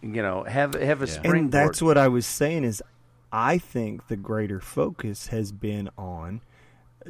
You 0.00 0.22
know, 0.22 0.44
have 0.44 0.74
have 0.74 1.02
a 1.02 1.08
springboard. 1.08 1.36
and 1.36 1.52
that's 1.52 1.82
what 1.82 1.98
I 1.98 2.06
was 2.06 2.24
saying 2.24 2.62
is 2.62 2.80
I 3.32 3.58
think 3.58 4.06
the 4.06 4.16
greater 4.16 4.60
focus 4.60 5.26
has 5.26 5.50
been 5.50 5.90
on 5.98 6.40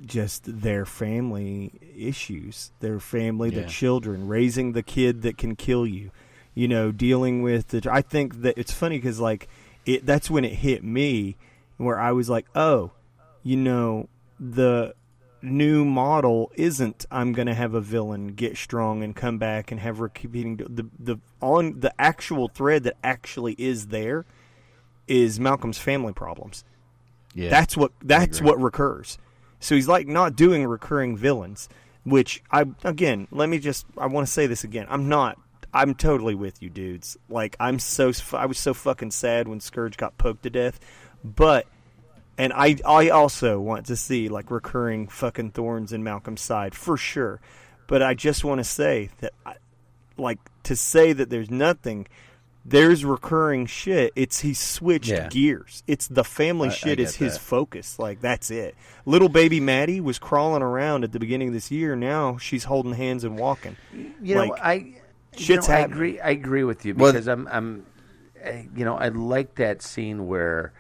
just 0.07 0.63
their 0.63 0.87
family 0.87 1.71
issues, 1.95 2.73
their 2.81 2.99
family, 2.99 3.51
the 3.51 3.65
children, 3.65 4.27
raising 4.27 4.73
the 4.73 4.83
kid 4.83 5.21
that 5.21 5.37
can 5.37 5.55
kill 5.55 5.87
you. 5.87 6.13
You 6.55 6.69
know, 6.69 6.93
dealing 6.93 7.43
with 7.43 7.69
the. 7.69 7.89
I 7.91 8.03
think 8.03 8.43
that 8.43 8.59
it's 8.59 8.73
funny 8.73 8.99
because 8.99 9.21
like 9.21 9.49
it. 9.87 10.05
That's 10.05 10.31
when 10.31 10.45
it 10.45 10.55
hit 10.55 10.83
me 10.85 11.37
where 11.77 11.99
I 11.99 12.13
was 12.13 12.29
like, 12.29 12.47
oh, 12.55 12.93
you 13.43 13.57
know, 13.57 14.09
the 14.39 14.95
new 15.43 15.85
model 15.85 16.53
isn't 16.55 17.07
I'm 17.11 17.33
going 17.33 17.47
to 17.47 17.55
have 17.55 17.75
a 17.75 17.81
villain 17.81 18.29
get 18.35 18.57
strong 18.57 19.03
and 19.03 19.17
come 19.17 19.39
back 19.39 19.71
and 19.71 19.81
have 19.81 20.01
repeating 20.01 20.57
the 20.57 20.87
the 20.99 21.19
on 21.41 21.81
the 21.81 21.99
actual 22.01 22.49
thread 22.49 22.83
that 22.85 22.97
actually 23.03 23.55
is 23.55 23.87
there 23.87 24.27
is 25.07 25.41
Malcolm's 25.41 25.79
family 25.79 26.13
problems. 26.13 26.65
Yeah, 27.35 27.49
That's 27.51 27.77
what 27.77 27.93
that's 28.03 28.43
what 28.43 28.61
recurs. 28.61 29.19
So 29.61 29.75
he's 29.75 29.89
like 29.89 30.07
not 30.07 30.37
doing 30.37 30.67
recurring 30.67 31.17
villains, 31.17 31.69
which 32.05 32.43
I 32.51 32.67
again, 32.85 33.29
let 33.31 33.49
me 33.49 33.59
just 33.59 33.87
I 33.97 34.07
want 34.07 34.27
to 34.27 34.33
say 34.33 34.47
this 34.47 34.65
again. 34.65 34.87
I'm 34.89 35.09
not 35.09 35.39
I'm 35.73 35.95
totally 35.95 36.35
with 36.35 36.63
you 36.63 36.71
dudes. 36.71 37.17
Like 37.29 37.57
I'm 37.61 37.79
so 37.79 38.13
I 38.33 38.47
was 38.47 38.59
so 38.59 38.75
fucking 38.75 39.11
sad 39.13 39.49
when 39.49 39.61
Scourge 39.61 39.97
got 39.97 40.19
poked 40.19 40.43
to 40.45 40.51
death, 40.51 40.81
but 41.25 41.67
and 42.39 42.53
I 42.53 42.77
I 42.87 43.11
also 43.11 43.61
want 43.61 43.87
to 43.87 43.97
see 43.97 44.29
like 44.29 44.51
recurring 44.51 45.09
fucking 45.09 45.53
thorns 45.53 45.93
in 45.93 46.03
Malcolm's 46.03 46.41
side 46.41 46.75
for 46.75 46.97
sure. 46.97 47.41
But 47.87 48.03
I 48.03 48.15
just 48.15 48.45
want 48.45 48.59
to 48.59 48.65
say 48.65 49.11
that 49.19 49.33
I, 49.45 49.55
like 50.17 50.39
to 50.65 50.77
say 50.77 51.13
that 51.13 51.31
there's 51.31 51.51
nothing 51.51 52.07
there's 52.63 53.07
recurring 53.07 53.65
shit. 53.65 54.13
It's 54.15 54.41
he 54.41 54.53
switched 54.53 55.09
Yeah. 55.09 55.29
gears. 55.29 55.83
It's 55.87 56.07
the 56.09 56.23
family 56.25 56.69
I- 56.69 56.73
I 56.73 56.75
shit 56.75 57.01
is 57.01 57.13
get 57.17 57.25
his 57.25 57.35
that. 57.35 57.41
focus. 57.41 57.99
Like 57.99 58.21
that's 58.21 58.51
it. 58.51 58.75
Little 59.07 59.31
baby 59.31 59.61
Maddie 59.61 60.01
was 60.01 60.19
crawling 60.19 60.61
around 60.63 61.03
at 61.05 61.13
the 61.13 61.19
beginning 61.19 61.49
of 61.49 61.55
this 61.55 61.71
year. 61.71 61.97
Now 61.97 62.37
she's 62.37 62.65
holding 62.65 62.93
hands 62.93 63.25
and 63.25 63.39
walking. 63.39 63.77
You 64.23 64.35
know, 64.35 64.45
Like, 64.45 64.63
I 65.33 65.37
you 65.37 65.45
shit's 65.45 65.69
know, 65.69 65.75
I 65.75 65.79
agree. 65.81 66.21
I 66.21 66.31
agree 66.31 66.65
with 66.65 66.85
you 66.85 66.95
Well- 66.95 67.13
because 67.13 67.29
I'm, 67.29 67.47
I'm, 67.49 67.87
uh, 68.45 68.51
you 68.75 68.85
know, 68.85 68.97
I 68.97 69.09
like 69.09 69.55
that 69.57 69.83
scene 69.83 70.27
where 70.27 70.73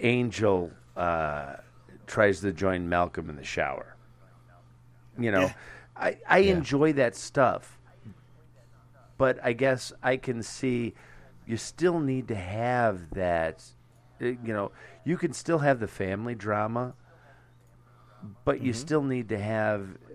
Angel 0.00 0.70
uh, 0.96 1.56
tries 2.06 2.40
to 2.40 2.52
join 2.52 2.88
Malcolm 2.88 3.28
in 3.30 3.36
the 3.36 3.44
shower. 3.44 3.96
You 5.18 5.30
know, 5.30 5.40
Yeah. 5.42 5.52
I 5.96 6.16
I 6.26 6.38
enjoy 6.38 6.94
that 6.94 7.14
stuff, 7.14 7.78
but 9.18 9.38
I 9.44 9.52
guess 9.52 9.92
I 10.02 10.16
can 10.16 10.42
see 10.42 10.94
you 11.46 11.56
still 11.56 12.00
need 12.00 12.28
to 12.28 12.34
have 12.34 13.10
that. 13.10 13.62
uh, 14.20 14.26
You 14.26 14.38
know, 14.54 14.72
you 15.04 15.16
can 15.18 15.32
still 15.32 15.58
have 15.58 15.80
the 15.80 15.88
family 15.88 16.34
drama, 16.34 16.94
but 18.44 18.60
you 18.62 18.72
still 18.72 19.02
need 19.02 19.28
to 19.28 19.38
have, 19.38 19.82
uh, 19.82 20.14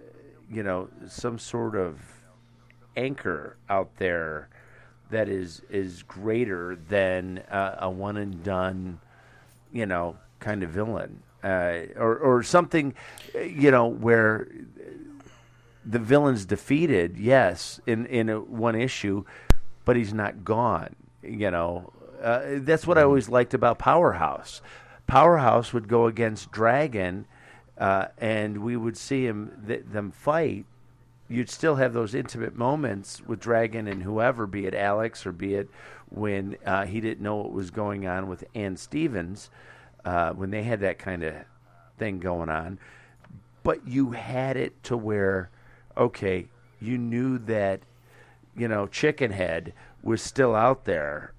you 0.50 0.64
know, 0.64 0.90
some 1.08 1.38
sort 1.38 1.76
of 1.76 2.00
anchor 2.98 3.56
out 3.70 3.96
there 3.98 4.50
that 5.10 5.30
is 5.30 5.62
is 5.70 6.04
greater 6.04 6.76
than 6.76 7.40
uh, 7.50 7.78
a 7.80 7.90
one 7.90 8.18
and 8.18 8.44
done, 8.44 9.00
you 9.72 9.86
know, 9.86 10.18
kind 10.40 10.64
of 10.64 10.72
villain, 10.72 11.22
uh, 11.44 11.84
or 11.96 12.18
or 12.18 12.44
something, 12.44 12.94
you 13.34 13.72
know, 13.72 13.88
where 13.88 14.48
the 15.86 16.00
villain's 16.00 16.46
defeated, 16.46 17.18
yes, 17.18 17.80
in 17.88 18.06
in 18.08 18.30
a, 18.30 18.42
one 18.42 18.76
issue, 18.76 19.24
but 19.86 19.96
he's 19.96 20.14
not 20.14 20.44
gone. 20.44 20.96
You 21.24 21.52
know, 21.52 21.94
uh, 22.22 22.42
that's 22.58 22.86
what 22.86 22.98
I 22.98 23.04
always 23.04 23.30
liked 23.30 23.54
about 23.54 23.80
Powerhouse. 23.80 24.62
Powerhouse 25.08 25.72
would 25.72 25.88
go 25.88 26.08
against 26.08 26.52
Dragon, 26.52 27.26
uh, 27.78 28.08
and 28.18 28.58
we 28.62 28.76
would 28.76 28.98
see 28.98 29.26
him 29.26 29.64
th- 29.66 29.86
them 29.90 30.12
fight. 30.12 30.66
You'd 31.30 31.50
still 31.50 31.76
have 31.76 31.94
those 31.94 32.16
intimate 32.16 32.56
moments 32.56 33.22
with 33.26 33.40
Dragon 33.40 33.88
and 33.88 34.04
whoever, 34.04 34.48
be 34.48 34.66
it 34.66 34.74
Alex 34.74 35.26
or 35.26 35.32
be 35.32 35.56
it 35.56 35.70
when 36.10 36.56
uh, 36.66 36.86
he 36.86 37.02
didn't 37.02 37.22
know 37.22 37.36
what 37.36 37.52
was 37.52 37.70
going 37.70 38.08
on 38.08 38.28
with 38.28 38.46
Ann 38.56 38.78
Stevens, 38.78 39.50
uh, 40.06 40.32
when 40.32 40.52
they 40.52 40.64
had 40.64 40.80
that 40.80 40.98
kind 41.00 41.24
of 41.24 41.34
thing 41.98 42.20
going 42.20 42.50
on. 42.50 42.80
But 43.64 43.86
you 43.86 44.12
had 44.12 44.56
it 44.56 44.82
to 44.84 44.96
where 44.96 45.50
okay 45.98 46.48
you 46.80 46.98
knew 46.98 47.38
that 47.40 47.82
you 48.56 48.68
know 48.68 48.88
chicken 48.88 49.32
head 49.32 49.74
was 50.04 50.22
still 50.22 50.56
out 50.56 50.86
there 50.86 51.34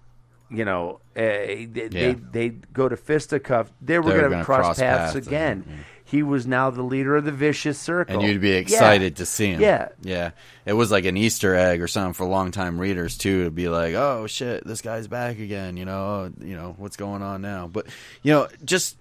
you 0.51 0.65
know 0.65 1.01
uh, 1.17 1.21
they, 1.21 1.69
Yeah. 1.73 1.89
they 1.89 2.13
they 2.15 2.49
go 2.73 2.89
to 2.89 2.97
fisticuff 2.97 3.71
they 3.81 3.99
were 4.01 4.11
going 4.11 4.31
to 4.33 4.45
cross, 4.45 4.65
cross 4.65 4.79
paths, 4.81 5.15
paths 5.15 5.27
again. 5.27 5.61
again, 5.67 5.85
he 6.11 6.23
was 6.23 6.47
now 6.47 6.71
the 6.71 6.83
leader 6.83 7.17
of 7.17 7.25
the 7.27 7.33
vicious 7.33 7.79
circle 7.79 8.15
and 8.19 8.27
you'd 8.27 8.41
be 8.41 8.51
Yeah. 8.51 8.57
excited 8.57 9.17
to 9.17 9.27
see 9.27 9.49
him. 9.49 9.61
yeah 9.61 9.89
yeah. 10.03 10.31
It 10.65 10.73
was 10.73 10.91
like 10.91 11.05
an 11.05 11.17
Easter 11.17 11.55
egg 11.55 11.81
or 11.83 11.87
something 11.89 12.15
for 12.15 12.27
longtime 12.27 12.79
readers 12.81 13.17
too 13.19 13.45
to 13.45 13.51
be 13.51 13.69
like, 13.69 13.95
oh 13.95 14.27
shit, 14.27 14.67
this 14.67 14.81
guy's 14.81 15.07
back 15.07 15.39
again. 15.39 15.77
You 15.77 15.85
know, 15.85 16.33
you 16.41 16.57
know 16.57 16.75
what's 16.79 16.97
going 16.97 17.23
on 17.23 17.43
now. 17.43 17.67
But 17.67 17.87
you 18.23 18.33
know, 18.33 18.49
just 18.65 18.97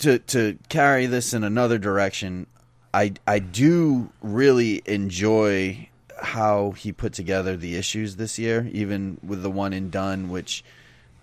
to 0.00 0.18
to 0.18 0.58
carry 0.68 1.06
this 1.06 1.34
in 1.34 1.44
another 1.44 1.78
direction, 1.78 2.46
I 2.94 3.12
I 3.26 3.38
do 3.38 4.10
really 4.22 4.82
enjoy 4.86 5.88
how 6.22 6.72
he 6.72 6.92
put 6.92 7.12
together 7.14 7.56
the 7.56 7.76
issues 7.76 8.16
this 8.16 8.38
year, 8.38 8.68
even 8.72 9.18
with 9.26 9.42
the 9.42 9.50
one 9.50 9.72
and 9.72 9.90
done, 9.90 10.28
which 10.28 10.62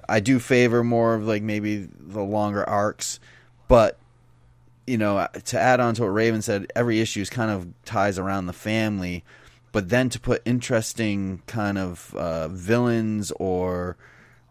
I 0.10 0.20
do 0.20 0.40
favor 0.40 0.84
more 0.84 1.14
of 1.16 1.26
like 1.28 1.44
maybe 1.44 1.88
the 2.00 2.22
longer 2.24 2.68
arcs, 2.68 3.20
but 3.68 3.98
you 4.88 4.98
know, 4.98 5.28
to 5.46 5.60
add 5.60 5.80
on 5.80 5.94
to 5.96 6.02
what 6.04 6.08
Raven 6.10 6.42
said, 6.42 6.72
every 6.76 7.00
issue 7.00 7.22
is 7.22 7.30
kind 7.30 7.52
of 7.52 7.68
ties 7.86 8.18
around 8.18 8.46
the 8.48 8.54
family, 8.54 9.24
but 9.72 9.90
then 9.90 10.10
to 10.10 10.20
put 10.20 10.42
interesting 10.46 11.42
kind 11.46 11.78
of 11.78 12.16
uh, 12.16 12.48
villains 12.48 13.32
or 13.32 13.98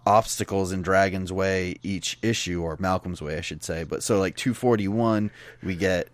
obstacles 0.06 0.70
in 0.72 0.82
Dragon's 0.82 1.32
way 1.32 1.76
each 1.82 2.18
issue, 2.22 2.62
or 2.62 2.76
Malcolm's 2.78 3.20
way, 3.20 3.36
I 3.38 3.40
should 3.40 3.64
say. 3.64 3.82
But 3.82 4.02
so 4.02 4.18
like 4.20 4.36
241, 4.36 5.30
we 5.62 5.74
get 5.74 6.08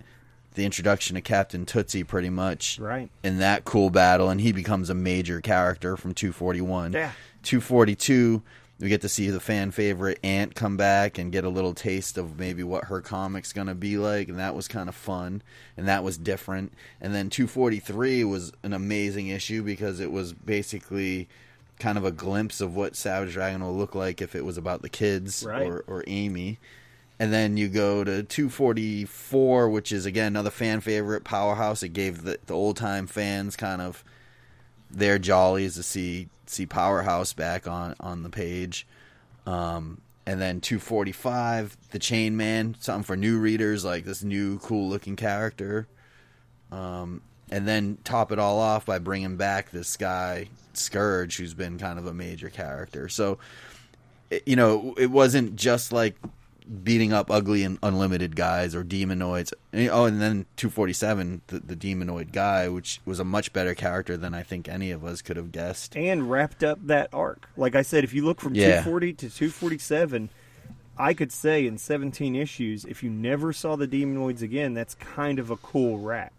the 0.55 0.65
introduction 0.65 1.17
of 1.17 1.25
Captain 1.25 1.67
Tootsie 1.67 2.05
pretty 2.05 2.31
much 2.31 2.79
Right. 2.79 3.11
in 3.23 3.39
that 3.39 3.65
cool 3.65 3.91
battle, 3.91 4.31
and 4.31 4.41
he 4.41 4.53
becomes 4.53 4.89
a 4.89 4.95
major 4.95 5.41
character 5.41 5.97
from 5.97 6.15
241. 6.15 6.93
Yeah. 6.93 7.11
242, 7.43 8.43
we 8.83 8.89
get 8.89 9.01
to 9.03 9.09
see 9.09 9.31
the 9.31 9.39
fan 9.39 9.71
favorite 9.71 10.19
Ant 10.25 10.57
come 10.57 10.77
back 10.77 11.17
and 11.17 11.31
get 11.31 11.45
a 11.45 11.49
little 11.49 11.73
taste 11.73 12.19
of 12.19 12.37
maybe 12.37 12.65
what 12.65 12.87
her 12.87 13.01
comic's 13.01 13.53
going 13.53 13.69
to 13.69 13.77
be 13.77 13.97
like, 13.97 14.29
and 14.29 14.41
that 14.41 14.57
was 14.57 14.67
kind 14.67 14.89
of 14.89 14.97
fun, 14.97 15.41
and 15.77 15.87
that 15.87 16.03
was 16.03 16.19
different. 16.19 16.73
And 17.01 17.15
then 17.15 17.31
243 17.31 18.25
was 18.25 18.53
an 18.65 18.73
amazing 18.73 19.29
issue 19.29 19.63
because 19.63 20.01
it 20.01 20.11
was 20.11 20.33
basically 20.33 21.29
kind 21.79 21.97
of 21.97 22.05
a 22.05 22.11
glimpse 22.11 22.61
of 22.61 22.75
what 22.75 22.97
Savage 22.97 23.35
Dragon 23.35 23.63
will 23.63 23.77
look 23.77 23.95
like 23.95 24.21
if 24.21 24.35
it 24.35 24.45
was 24.45 24.59
about 24.59 24.83
the 24.83 24.89
kids 24.89 25.45
Right. 25.47 25.65
or, 25.65 25.85
or 25.87 26.03
Amy. 26.09 26.59
And 27.21 27.33
then 27.33 27.57
you 27.57 27.69
go 27.69 28.03
to 28.03 28.25
244, 28.25 29.69
which 29.71 29.93
is 29.93 30.07
again 30.07 30.27
another 30.33 30.51
fan 30.51 30.81
favorite 30.81 31.23
powerhouse. 31.23 31.85
It 31.85 31.91
gave 31.91 32.25
the, 32.25 32.39
the 32.47 32.55
old 32.55 32.77
time 32.79 33.07
fans 33.07 33.55
kind 33.55 33.81
of 33.81 34.03
their 34.93 35.19
jollies 35.19 35.75
to 35.75 35.83
see 35.83 36.29
see 36.47 36.67
Powerhouse 36.67 37.33
back 37.33 37.67
on 37.67 37.95
on 38.01 38.23
the 38.23 38.31
page. 38.31 38.87
Um, 39.47 40.01
and 40.25 40.41
then 40.41 40.61
245, 40.61 41.77
the 41.91 41.99
Chain 41.99 42.37
Man, 42.37 42.77
something 42.79 43.03
for 43.03 43.17
new 43.17 43.39
readers, 43.39 43.85
like 43.85 44.05
this 44.05 44.23
new 44.23 44.59
cool 44.61 44.89
looking 44.89 45.17
character. 45.17 45.89
Um, 46.71 47.23
and 47.51 47.67
then 47.67 47.99
top 48.05 48.31
it 48.31 48.39
all 48.39 48.61
off 48.61 48.87
by 48.87 48.99
bringing 48.99 49.37
back 49.37 49.71
this 49.71 49.97
guy 49.97 50.49
Scourge, 50.75 51.37
who's 51.37 51.55
been 51.55 51.79
kind 51.79 51.99
of 51.99 52.07
a 52.07 52.15
major 52.15 52.49
character. 52.49 53.09
So, 53.09 53.39
you 54.47 54.57
know, 54.57 54.95
it 54.97 55.11
wasn't 55.11 55.57
just 55.57 55.93
like 55.93 56.17
beating 56.85 57.13
up 57.13 57.31
ugly 57.31 57.63
and 57.63 57.79
unlimited 57.83 58.37
guys 58.37 58.75
or 58.75 58.85
demonoids. 58.85 59.53
And- 59.73 59.91
Oh, 59.91 60.05
and 60.05 60.21
then 60.21 60.47
247, 60.57 61.43
the, 61.49 61.61
the 61.61 61.77
demonoid 61.77 62.33
guy, 62.33 62.69
which 62.69 63.01
was 63.05 63.19
a 63.21 63.25
much 63.25 63.53
better 63.53 63.75
character 63.75 64.17
than 64.17 64.35
I 64.35 64.43
think 64.43 64.69
any 64.69 64.91
of 64.91 65.05
us 65.05 65.23
could 65.23 65.37
have 65.37 65.53
guessed. 65.53 65.97
and 65.97 66.31
wrapped 66.31 66.63
up 66.63 66.87
that 66.87 67.09
arc. 67.13 67.49
Like 67.57 67.75
I 67.75 67.83
said, 67.83 68.05
if 68.05 68.13
you 68.15 68.25
look 68.25 68.41
from 68.41 68.55
Yeah. 68.55 68.67
240 68.83 69.13
to 69.15 69.31
247, 69.31 70.29
I 70.99 71.15
could 71.15 71.33
say 71.33 71.67
in 71.67 71.79
17 71.79 72.37
issues, 72.37 72.85
if 72.85 73.03
you 73.03 73.11
never 73.11 73.53
saw 73.53 73.77
the 73.77 73.89
Demonoids 73.89 74.43
again, 74.43 74.75
that's 74.75 74.95
kind 74.95 75.39
of 75.39 75.51
a 75.51 75.57
cool 75.57 75.99
wrap. 75.99 76.33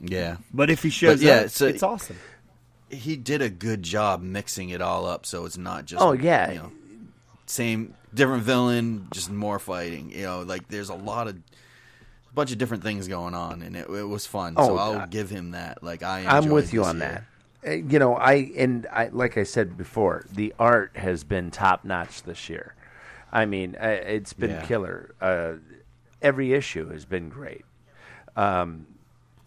Yeah. 0.00 0.38
But 0.52 0.68
if 0.70 0.82
he 0.82 0.90
shows 0.90 1.22
yeah, 1.22 1.42
up, 1.42 1.50
so- 1.50 1.66
it's 1.66 1.82
awesome. 1.82 2.16
He 2.90 3.16
did 3.16 3.40
a 3.42 3.48
good 3.50 3.82
job 3.82 4.22
mixing 4.22 4.68
it 4.70 4.80
all 4.80 5.06
up 5.06 5.26
so 5.26 5.46
it's 5.46 5.56
not 5.58 5.84
just 5.86 6.02
Oh, 6.02 6.12
yeah. 6.12 6.50
you 6.52 6.58
know, 6.58 6.72
same 7.54 7.94
different 8.12 8.42
villain, 8.42 9.06
just 9.12 9.30
more 9.30 9.58
fighting. 9.58 10.10
You 10.10 10.22
know, 10.22 10.42
like 10.42 10.68
there's 10.68 10.88
a 10.88 10.94
lot 10.94 11.28
of 11.28 11.36
a 11.36 12.34
bunch 12.34 12.50
of 12.52 12.58
different 12.58 12.82
things 12.82 13.06
going 13.08 13.34
on 13.34 13.62
and 13.62 13.76
it, 13.76 13.88
it 13.88 14.02
was 14.04 14.26
fun. 14.26 14.54
Oh, 14.56 14.66
so 14.68 14.76
I'll 14.78 15.00
uh, 15.02 15.06
give 15.06 15.30
him 15.30 15.52
that. 15.52 15.82
Like 15.82 16.02
I 16.02 16.24
I'm 16.26 16.48
with 16.48 16.72
you 16.72 16.84
on 16.84 16.98
year. 16.98 17.24
that. 17.62 17.70
Uh, 17.70 17.74
You 17.76 17.98
know, 17.98 18.14
I 18.16 18.34
and 18.56 18.86
I 18.92 19.08
like 19.08 19.38
I 19.38 19.44
said 19.44 19.76
before, 19.76 20.26
the 20.32 20.52
art 20.58 20.96
has 20.96 21.22
been 21.24 21.50
top 21.50 21.84
notch 21.84 22.22
this 22.24 22.48
year. 22.48 22.74
I 23.32 23.46
mean, 23.46 23.76
uh, 23.80 23.86
it's 23.86 24.32
been 24.32 24.50
Yeah. 24.50 24.66
killer. 24.66 25.14
Uh, 25.20 25.52
every 26.22 26.52
issue 26.52 26.90
has 26.90 27.04
been 27.04 27.28
great. 27.28 27.64
Um, 28.36 28.86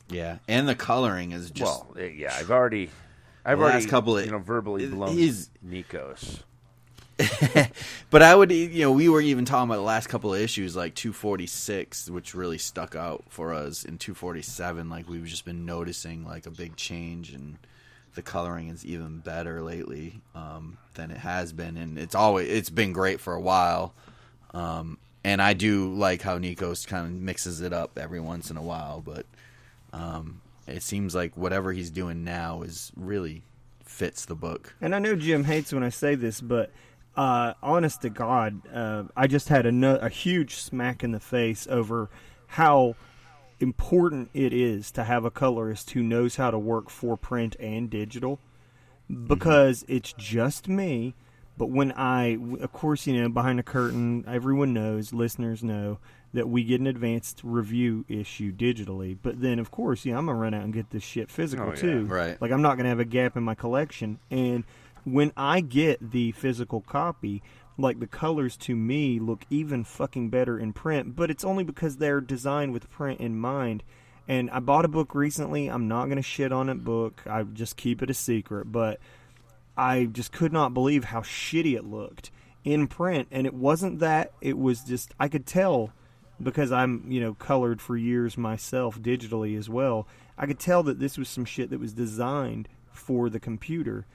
Yeah, 0.09 0.37
and 0.47 0.67
the 0.67 0.75
coloring 0.75 1.31
is 1.33 1.51
just 1.51 1.83
well, 1.83 1.95
uh, 1.97 2.03
yeah, 2.03 2.33
I've 2.39 2.51
already, 2.51 2.89
I've 3.45 3.59
already, 3.59 3.79
last 3.79 3.89
couple 3.89 4.17
of- 4.17 4.25
you 4.25 4.31
know, 4.31 4.39
verbally 4.39 4.87
blown 4.87 5.15
Nikos. 5.65 6.41
but 8.09 8.21
I 8.21 8.35
would, 8.35 8.51
you 8.51 8.81
know, 8.81 8.91
we 8.91 9.09
were 9.09 9.21
even 9.21 9.45
talking 9.45 9.69
about 9.69 9.77
the 9.77 9.81
last 9.81 10.07
couple 10.07 10.33
of 10.33 10.39
issues, 10.39 10.75
like 10.75 10.93
246, 10.95 12.09
which 12.09 12.35
really 12.35 12.57
stuck 12.57 12.95
out 12.95 13.23
for 13.29 13.53
us, 13.53 13.83
in 13.83 13.97
247, 13.97 14.89
like 14.89 15.09
we've 15.09 15.25
just 15.25 15.45
been 15.45 15.65
noticing 15.65 16.25
like 16.25 16.45
a 16.45 16.51
big 16.51 16.75
change, 16.75 17.31
and 17.31 17.57
the 18.13 18.21
coloring 18.21 18.69
is 18.69 18.85
even 18.85 19.19
better 19.19 19.61
lately 19.61 20.21
um, 20.35 20.77
than 20.93 21.09
it 21.09 21.17
has 21.17 21.53
been, 21.53 21.77
and 21.77 21.97
it's 21.97 22.15
always 22.15 22.49
it's 22.49 22.69
been 22.69 22.93
great 22.93 23.19
for 23.19 23.33
a 23.33 23.41
while. 23.41 23.93
Um, 24.53 24.97
and 25.23 25.41
I 25.41 25.53
do 25.53 25.93
like 25.93 26.21
how 26.21 26.37
Nikos 26.37 26.85
kind 26.87 27.05
of 27.05 27.13
mixes 27.13 27.61
it 27.61 27.73
up 27.73 27.97
every 27.97 28.19
once 28.19 28.51
in 28.51 28.57
a 28.57 28.61
while, 28.61 29.01
but 29.01 29.25
um, 29.91 30.41
it 30.67 30.83
seems 30.83 31.15
like 31.15 31.35
whatever 31.35 31.73
he's 31.73 31.89
doing 31.89 32.23
now 32.23 32.61
is 32.61 32.91
really 32.95 33.43
fits 33.83 34.25
the 34.25 34.35
book. 34.35 34.75
And 34.81 34.93
I 34.93 34.99
know 34.99 35.15
Jim 35.15 35.43
hates 35.43 35.73
when 35.73 35.83
I 35.83 35.89
say 35.89 36.15
this, 36.15 36.41
but 36.41 36.71
uh, 37.17 37.53
honest 37.63 38.01
to 38.03 38.09
God, 38.09 38.61
uh, 38.73 39.03
I 39.15 39.27
just 39.27 39.49
had 39.49 39.65
a, 39.65 39.71
no- 39.71 39.95
a 39.97 40.09
huge 40.09 40.55
smack 40.57 41.03
in 41.03 41.11
the 41.11 41.19
face 41.19 41.67
over 41.69 42.09
how 42.47 42.95
important 43.59 44.29
it 44.33 44.53
is 44.53 44.91
to 44.91 45.03
have 45.03 45.25
a 45.25 45.31
colorist 45.31 45.89
who 45.91 46.03
knows 46.03 46.35
how 46.35 46.51
to 46.51 46.59
work 46.59 46.89
for 46.89 47.17
print 47.17 47.55
and 47.59 47.89
digital 47.89 48.39
because 49.27 49.83
it's 49.87 50.13
just 50.13 50.67
me. 50.67 51.15
But 51.57 51.71
when 51.71 51.91
I, 51.93 52.37
of 52.61 52.71
course, 52.71 53.07
you 53.07 53.19
know, 53.19 53.29
behind 53.29 53.57
the 53.57 53.63
curtain, 53.63 54.23
everyone 54.27 54.73
knows, 54.73 55.11
listeners 55.11 55.63
know 55.63 55.97
that 56.33 56.47
we 56.47 56.63
get 56.63 56.79
an 56.79 56.85
advanced 56.85 57.41
review 57.43 58.05
issue 58.07 58.51
digitally. 58.53 59.17
But 59.19 59.41
then, 59.41 59.57
of 59.57 59.71
course, 59.71 60.05
yeah, 60.05 60.19
I'm 60.19 60.27
gonna 60.27 60.37
run 60.37 60.53
out 60.53 60.63
and 60.63 60.71
get 60.73 60.91
this 60.91 61.01
shit 61.01 61.31
physical 61.31 61.65
Oh, 61.65 61.69
yeah. 61.69 61.75
too. 61.75 62.05
Right. 62.05 62.39
Like 62.39 62.51
I'm 62.51 62.61
not 62.61 62.77
gonna 62.77 62.89
have 62.89 62.99
a 62.99 63.05
gap 63.05 63.35
in 63.35 63.43
my 63.43 63.55
collection. 63.55 64.19
And 64.29 64.65
when 65.07 65.31
I 65.37 65.61
get 65.61 66.11
the 66.11 66.33
physical 66.33 66.81
copy, 66.81 67.41
like 67.77 68.01
the 68.01 68.07
colors 68.07 68.57
to 68.57 68.75
me 68.75 69.19
look 69.19 69.45
even 69.49 69.85
fucking 69.85 70.29
better 70.29 70.59
in 70.59 70.73
print. 70.73 71.15
But 71.15 71.31
it's 71.31 71.45
only 71.45 71.63
because 71.63 71.95
they're 71.97 72.19
designed 72.19 72.73
with 72.73 72.89
print 72.89 73.21
in 73.21 73.39
mind. 73.39 73.83
And 74.27 74.49
I 74.51 74.59
bought 74.59 74.83
a 74.83 74.89
book 74.89 75.15
recently. 75.15 75.69
I'm 75.69 75.87
not 75.87 76.09
gonna 76.09 76.21
shit 76.21 76.51
on 76.51 76.67
it 76.67 76.83
book. 76.83 77.23
I 77.25 77.43
just 77.43 77.77
keep 77.77 78.01
it 78.01 78.09
a 78.09 78.13
secret. 78.13 78.69
But 78.69 78.99
I 79.77 80.05
just 80.05 80.33
could 80.33 80.51
not 80.51 80.73
believe 80.73 81.05
how 81.05 81.21
shitty 81.21 81.77
it 81.77 81.85
looked 81.85 82.29
in 82.65 82.87
print. 82.87 83.29
And 83.31 83.47
it 83.47 83.53
wasn't 83.53 83.99
that, 83.99 84.33
it 84.41 84.57
was 84.57 84.83
just, 84.83 85.13
I 85.17 85.29
could 85.29 85.45
tell 85.45 85.93
because 86.43 86.73
I'm, 86.73 87.09
you 87.09 87.21
know, 87.21 87.33
colored 87.33 87.81
for 87.81 87.95
years 87.95 88.37
myself 88.37 88.99
digitally 88.99 89.57
as 89.57 89.69
well. 89.69 90.05
I 90.37 90.47
could 90.47 90.59
tell 90.59 90.83
that 90.83 90.99
this 90.99 91.17
was 91.17 91.29
some 91.29 91.45
shit 91.45 91.69
that 91.69 91.79
was 91.79 91.93
designed 91.93 92.67
for 92.91 93.29
the 93.29 93.39
computer. 93.39 94.05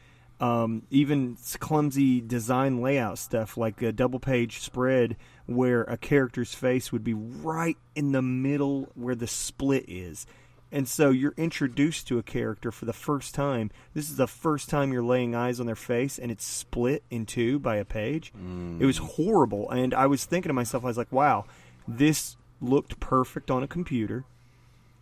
Um, 0.42 0.82
even 0.90 1.36
clumsy 1.60 2.20
design 2.20 2.82
layout 2.82 3.18
stuff 3.18 3.56
like 3.56 3.80
a 3.80 3.92
double 3.92 4.18
page 4.18 4.58
spread 4.58 5.16
where 5.46 5.82
a 5.82 5.96
character's 5.96 6.52
face 6.52 6.90
would 6.90 7.04
be 7.04 7.14
right 7.14 7.76
in 7.94 8.10
the 8.10 8.22
middle 8.22 8.90
where 8.96 9.14
the 9.14 9.28
split 9.28 9.84
is. 9.86 10.26
And 10.72 10.88
so 10.88 11.10
you're 11.10 11.34
introduced 11.36 12.08
to 12.08 12.18
a 12.18 12.24
character 12.24 12.72
for 12.72 12.86
the 12.86 12.92
first 12.92 13.36
time. 13.36 13.70
This 13.94 14.10
is 14.10 14.16
the 14.16 14.26
first 14.26 14.68
time 14.68 14.92
you're 14.92 15.02
laying 15.04 15.34
eyes 15.34 15.60
on 15.60 15.66
their 15.66 15.76
face, 15.76 16.18
and 16.18 16.32
it's 16.32 16.44
split 16.44 17.04
in 17.08 17.24
two 17.24 17.60
by 17.60 17.76
a 17.76 17.84
page. 17.84 18.32
It 18.80 18.86
was 18.86 18.96
horrible. 18.96 19.70
And 19.70 19.94
I 19.94 20.06
was 20.06 20.24
thinking 20.24 20.48
to 20.48 20.54
myself, 20.54 20.82
I 20.82 20.88
was 20.88 20.96
like, 20.98 21.12
wow, 21.12 21.44
this 21.86 22.36
looked 22.60 22.98
perfect 22.98 23.50
on 23.50 23.62
a 23.62 23.68
computer, 23.68 24.24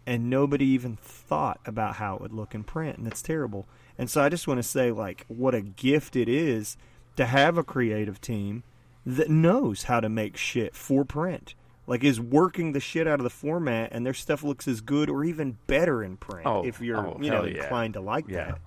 and 0.06 0.28
nobody 0.28 0.66
even 0.66 0.96
thought 0.96 1.60
about 1.64 1.94
how 1.94 2.16
it 2.16 2.20
would 2.20 2.32
look 2.32 2.54
in 2.54 2.64
print, 2.64 2.98
and 2.98 3.06
that's 3.06 3.22
terrible. 3.22 3.66
And 4.00 4.08
so 4.08 4.22
I 4.22 4.30
just 4.30 4.48
want 4.48 4.56
to 4.56 4.62
say, 4.62 4.90
like, 4.90 5.26
what 5.28 5.54
a 5.54 5.60
gift 5.60 6.16
it 6.16 6.26
is 6.26 6.78
to 7.16 7.26
have 7.26 7.58
a 7.58 7.62
creative 7.62 8.18
team 8.18 8.62
that 9.04 9.28
knows 9.28 9.82
how 9.84 10.00
to 10.00 10.08
make 10.08 10.38
shit 10.38 10.74
for 10.74 11.04
print. 11.04 11.54
Like 11.86 12.02
is 12.02 12.18
working 12.18 12.72
the 12.72 12.80
shit 12.80 13.06
out 13.06 13.20
of 13.20 13.24
the 13.24 13.30
format, 13.30 13.90
and 13.92 14.06
their 14.06 14.14
stuff 14.14 14.42
looks 14.42 14.66
as 14.66 14.80
good 14.80 15.10
or 15.10 15.22
even 15.22 15.58
better 15.66 16.02
in 16.02 16.16
print 16.16 16.46
Oh, 16.46 16.64
if 16.64 16.80
you're 16.80 16.96
oh, 17.06 17.18
you 17.20 17.30
know 17.30 17.44
yeah. 17.44 17.64
inclined 17.64 17.92
to 17.94 18.00
like 18.00 18.26
Yeah. 18.26 18.44
that. 18.52 18.58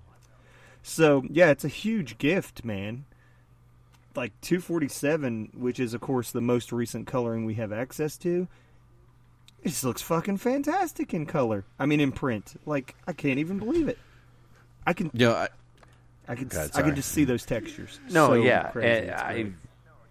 So 0.83 1.23
yeah, 1.27 1.49
it's 1.49 1.65
a 1.65 1.69
huge 1.69 2.19
gift, 2.19 2.63
man. 2.63 3.05
Like 4.15 4.33
247, 4.41 5.53
which 5.55 5.79
is 5.79 5.95
of 5.95 6.01
course 6.01 6.31
the 6.31 6.41
most 6.41 6.71
recent 6.71 7.07
coloring 7.07 7.43
we 7.45 7.55
have 7.55 7.71
access 7.71 8.17
to. 8.17 8.47
It 9.63 9.69
just 9.69 9.83
looks 9.83 10.03
fucking 10.03 10.37
fantastic 10.37 11.11
in 11.13 11.25
color. 11.25 11.65
I 11.79 11.87
mean, 11.87 12.01
in 12.01 12.11
print. 12.11 12.59
Like 12.67 12.93
I 13.07 13.13
can't 13.13 13.39
even 13.39 13.57
believe 13.57 13.87
it. 13.87 13.97
I 14.85 14.93
can, 14.93 15.09
You 15.13 15.27
know, 15.27 15.33
I, 15.33 15.49
I 16.27 16.35
can, 16.35 16.47
God, 16.47 16.71
I 16.75 16.81
can 16.81 16.95
just 16.95 17.11
see 17.11 17.25
those 17.25 17.45
textures. 17.45 17.99
No, 18.09 18.27
So 18.27 18.33
yeah, 18.35 18.69
crazy. 18.69 19.07
and 19.07 19.11
I've 19.11 19.53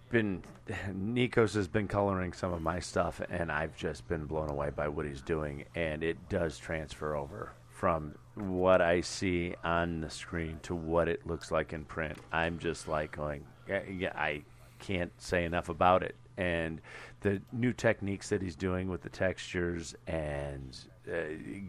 been 0.09 0.43
Nikos 0.89 1.55
has 1.55 1.67
been 1.67 1.87
coloring 1.87 2.33
some 2.33 2.53
of 2.53 2.61
my 2.61 2.79
stuff, 2.79 3.21
and 3.29 3.51
I've 3.51 3.75
just 3.75 4.07
been 4.07 4.25
blown 4.25 4.49
away 4.49 4.69
by 4.69 4.87
what 4.87 5.05
he's 5.05 5.21
doing, 5.21 5.65
and 5.75 6.03
it 6.03 6.29
does 6.29 6.57
transfer 6.57 7.15
over 7.15 7.51
from 7.69 8.15
what 8.35 8.81
I 8.81 9.01
see 9.01 9.55
on 9.63 10.01
the 10.01 10.09
screen 10.09 10.59
to 10.63 10.75
what 10.75 11.09
it 11.09 11.27
looks 11.27 11.51
like 11.51 11.73
in 11.73 11.83
print. 11.83 12.17
I'm 12.31 12.59
just 12.59 12.87
like 12.87 13.11
going, 13.11 13.43
yeah, 13.67 13.81
yeah, 13.89 14.13
I 14.15 14.43
can't 14.79 15.11
say 15.21 15.43
enough 15.43 15.67
about 15.69 16.01
it, 16.03 16.15
and 16.37 16.79
the 17.21 17.41
new 17.51 17.73
techniques 17.73 18.29
that 18.29 18.41
he's 18.41 18.55
doing 18.55 18.89
with 18.89 19.01
the 19.01 19.09
textures 19.09 19.95
and 20.07 20.77
uh, 21.11 21.15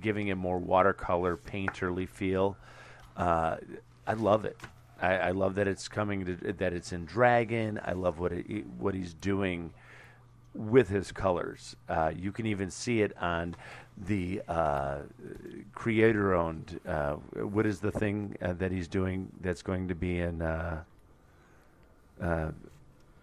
giving 0.00 0.28
it 0.28 0.36
more 0.36 0.58
watercolor 0.58 1.36
painterly 1.36 2.08
feel. 2.08 2.56
Uh, 3.16 3.56
I 4.06 4.12
love 4.14 4.44
it. 4.44 4.56
I, 5.00 5.16
I 5.16 5.30
love 5.32 5.54
that 5.56 5.68
it's 5.68 5.88
coming 5.88 6.24
to 6.24 6.52
that 6.52 6.72
it's 6.72 6.92
in 6.92 7.04
Dragon. 7.04 7.80
I 7.84 7.92
love 7.92 8.18
what 8.18 8.32
it, 8.32 8.66
what 8.78 8.94
he's 8.94 9.14
doing 9.14 9.72
with 10.54 10.88
his 10.88 11.12
colors. 11.12 11.76
Uh, 11.88 12.12
you 12.16 12.32
can 12.32 12.46
even 12.46 12.70
see 12.70 13.02
it 13.02 13.16
on 13.20 13.56
the 13.96 14.42
uh, 14.48 14.98
creator-owned. 15.74 16.80
Uh, 16.86 17.14
what 17.14 17.66
is 17.66 17.80
the 17.80 17.90
thing 17.90 18.36
uh, 18.40 18.52
that 18.54 18.70
he's 18.72 18.88
doing 18.88 19.30
that's 19.40 19.62
going 19.62 19.88
to 19.88 19.94
be 19.94 20.20
in 20.20 20.42
uh, 20.42 20.82
uh, 22.20 22.50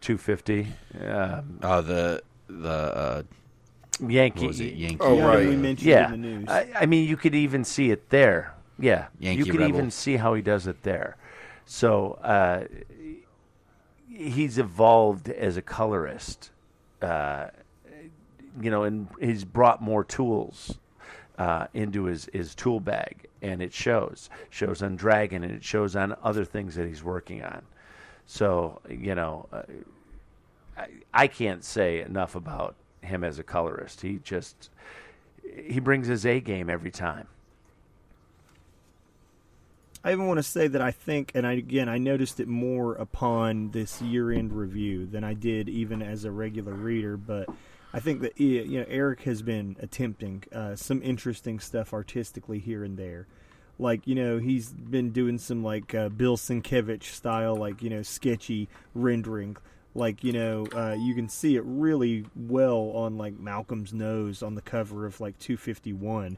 250? 0.01 0.67
Um, 1.05 1.59
uh, 1.61 1.81
the 1.81 2.23
the 2.47 2.69
uh, 2.69 3.23
Yankee. 4.07 4.41
what 4.41 4.47
was 4.47 4.59
it? 4.59 4.73
Yankee. 4.73 4.97
Oh, 4.99 5.15
yeah, 5.15 5.25
right. 5.25 5.47
we 5.47 5.55
mentioned 5.55 5.89
Yeah, 5.89 6.05
in 6.13 6.21
the 6.21 6.27
news. 6.29 6.49
I, 6.49 6.67
I 6.81 6.85
mean, 6.85 7.07
you 7.07 7.15
could 7.15 7.35
even 7.35 7.63
see 7.63 7.91
it 7.91 8.09
there. 8.09 8.53
Yeah, 8.79 9.07
Yankee 9.19 9.39
you 9.39 9.45
can 9.45 9.61
Rebel. 9.61 9.77
even 9.77 9.91
see 9.91 10.17
how 10.17 10.33
he 10.33 10.41
does 10.41 10.67
it 10.67 10.83
there. 10.83 11.17
So 11.65 12.13
uh, 12.23 12.65
he's 14.09 14.57
evolved 14.57 15.29
as 15.29 15.57
a 15.57 15.61
colorist, 15.61 16.51
uh, 17.01 17.47
you 18.59 18.71
know, 18.71 18.83
and 18.83 19.07
he's 19.19 19.43
brought 19.45 19.81
more 19.81 20.03
tools 20.03 20.77
uh, 21.37 21.67
into 21.73 22.05
his, 22.05 22.29
his 22.33 22.55
tool 22.55 22.79
bag, 22.79 23.27
and 23.41 23.61
it 23.61 23.73
shows. 23.73 24.29
Shows 24.49 24.81
on 24.81 24.95
Dragon, 24.95 25.43
and 25.43 25.53
it 25.53 25.63
shows 25.63 25.95
on 25.95 26.15
other 26.23 26.45
things 26.45 26.75
that 26.75 26.87
he's 26.87 27.03
working 27.03 27.43
on. 27.43 27.61
So 28.25 28.81
you 28.89 29.15
know, 29.15 29.47
uh, 29.51 29.63
I, 30.77 30.87
I 31.13 31.27
can't 31.27 31.63
say 31.63 32.01
enough 32.01 32.35
about 32.35 32.75
him 33.01 33.23
as 33.23 33.39
a 33.39 33.43
colorist. 33.43 34.01
He 34.01 34.19
just 34.23 34.69
he 35.65 35.79
brings 35.79 36.07
his 36.07 36.25
A 36.25 36.39
game 36.39 36.69
every 36.69 36.91
time. 36.91 37.27
I 40.03 40.11
even 40.13 40.25
want 40.25 40.39
to 40.39 40.43
say 40.43 40.67
that 40.67 40.81
I 40.81 40.91
think, 40.91 41.31
and 41.35 41.45
I, 41.45 41.53
again, 41.53 41.87
I 41.87 41.99
noticed 41.99 42.39
it 42.39 42.47
more 42.47 42.95
upon 42.95 43.69
this 43.69 44.01
year-end 44.01 44.51
review 44.51 45.05
than 45.05 45.23
I 45.23 45.35
did 45.35 45.69
even 45.69 46.01
as 46.01 46.25
a 46.25 46.31
regular 46.31 46.73
reader. 46.73 47.17
But 47.17 47.49
I 47.93 47.99
think 47.99 48.21
that 48.21 48.39
you 48.39 48.79
know 48.79 48.85
Erik 48.87 49.21
has 49.23 49.43
been 49.43 49.75
attempting 49.79 50.43
uh, 50.51 50.75
some 50.75 51.03
interesting 51.03 51.59
stuff 51.59 51.93
artistically 51.93 52.57
here 52.57 52.83
and 52.83 52.97
there. 52.97 53.27
Like 53.77 54.07
you 54.07 54.15
know, 54.15 54.39
he's 54.39 54.69
been 54.69 55.11
doing 55.11 55.37
some 55.37 55.63
like 55.63 55.93
uh, 55.93 56.09
Bill 56.09 56.35
Sienkiewicz 56.37 57.03
style, 57.03 57.55
like 57.55 57.83
you 57.83 57.91
know, 57.91 58.01
sketchy 58.01 58.69
rendering. 58.95 59.55
Like 59.93 60.23
you 60.23 60.33
know, 60.33 60.65
uh, 60.73 60.95
you 60.97 61.13
can 61.13 61.29
see 61.29 61.57
it 61.57 61.63
really 61.63 62.25
well 62.35 62.91
on 62.95 63.19
like 63.19 63.39
Malcolm's 63.39 63.93
nose 63.93 64.41
on 64.41 64.55
the 64.55 64.61
cover 64.61 65.05
of 65.05 65.21
like 65.21 65.37
251 65.37 66.37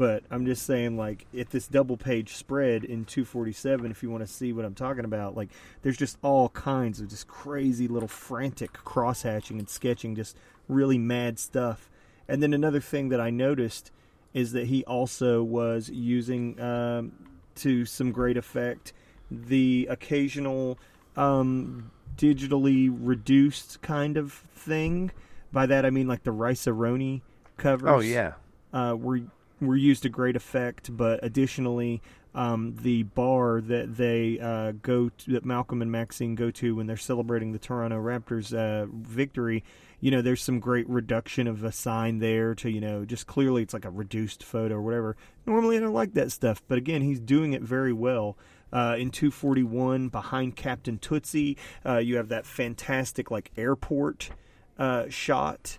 but 0.00 0.24
I'm 0.30 0.46
just 0.46 0.64
saying, 0.64 0.96
like, 0.96 1.26
if 1.30 1.50
this 1.50 1.68
double 1.68 1.98
page 1.98 2.32
spread 2.34 2.84
in 2.84 3.04
247, 3.04 3.90
if 3.90 4.02
you 4.02 4.08
want 4.08 4.26
to 4.26 4.26
see 4.26 4.50
what 4.50 4.64
I'm 4.64 4.74
talking 4.74 5.04
about, 5.04 5.36
like, 5.36 5.50
there's 5.82 5.98
just 5.98 6.16
all 6.22 6.48
kinds 6.48 7.00
of 7.00 7.08
just 7.08 7.28
crazy 7.28 7.86
little 7.86 8.08
frantic 8.08 8.72
cross 8.72 9.20
hatching 9.20 9.58
and 9.58 9.68
sketching, 9.68 10.16
just 10.16 10.38
really 10.68 10.96
mad 10.96 11.38
stuff. 11.38 11.90
And 12.26 12.42
then 12.42 12.54
another 12.54 12.80
thing 12.80 13.10
that 13.10 13.20
I 13.20 13.28
noticed 13.28 13.92
is 14.32 14.52
that 14.52 14.68
he 14.68 14.86
also 14.86 15.42
was 15.42 15.90
using, 15.90 16.58
um, 16.58 17.12
to 17.56 17.84
some 17.84 18.10
great 18.10 18.38
effect, 18.38 18.94
the 19.30 19.86
occasional 19.90 20.78
um, 21.14 21.90
digitally 22.16 22.90
reduced 22.90 23.82
kind 23.82 24.16
of 24.16 24.32
thing. 24.32 25.10
By 25.52 25.66
that 25.66 25.84
I 25.84 25.90
mean 25.90 26.08
like 26.08 26.22
the 26.22 26.32
Rice-A-Roni 26.32 27.20
covers 27.58 27.90
Oh 27.90 28.00
yeah, 28.00 28.32
uh, 28.72 28.96
were 28.98 29.20
were 29.60 29.76
used 29.76 30.02
to 30.02 30.08
great 30.08 30.36
effect, 30.36 30.94
but 30.96 31.20
additionally, 31.22 32.02
um, 32.34 32.76
the 32.80 33.02
bar 33.02 33.60
that 33.60 33.96
they 33.96 34.38
uh, 34.38 34.72
go 34.82 35.08
to, 35.08 35.32
that 35.32 35.44
Malcolm 35.44 35.82
and 35.82 35.90
Maxine 35.90 36.34
go 36.34 36.50
to 36.52 36.76
when 36.76 36.86
they're 36.86 36.96
celebrating 36.96 37.52
the 37.52 37.58
Toronto 37.58 38.00
Raptors 38.00 38.54
uh, 38.54 38.86
victory. 38.92 39.64
You 40.00 40.10
know, 40.10 40.22
there's 40.22 40.42
some 40.42 40.60
great 40.60 40.88
reduction 40.88 41.46
of 41.46 41.64
a 41.64 41.72
sign 41.72 42.20
there 42.20 42.54
to 42.56 42.70
you 42.70 42.80
know 42.80 43.04
just 43.04 43.26
clearly 43.26 43.62
it's 43.62 43.74
like 43.74 43.84
a 43.84 43.90
reduced 43.90 44.44
photo 44.44 44.76
or 44.76 44.82
whatever. 44.82 45.16
Normally 45.46 45.76
I 45.76 45.80
don't 45.80 45.92
like 45.92 46.14
that 46.14 46.32
stuff, 46.32 46.62
but 46.68 46.78
again 46.78 47.02
he's 47.02 47.20
doing 47.20 47.52
it 47.52 47.62
very 47.62 47.92
well. 47.92 48.36
Uh, 48.72 48.94
in 48.96 49.10
241 49.10 50.10
behind 50.10 50.54
Captain 50.54 50.96
Tootsie, 50.96 51.56
uh, 51.84 51.98
you 51.98 52.16
have 52.16 52.28
that 52.28 52.46
fantastic 52.46 53.28
like 53.28 53.50
airport 53.56 54.30
uh, 54.78 55.08
shot 55.08 55.78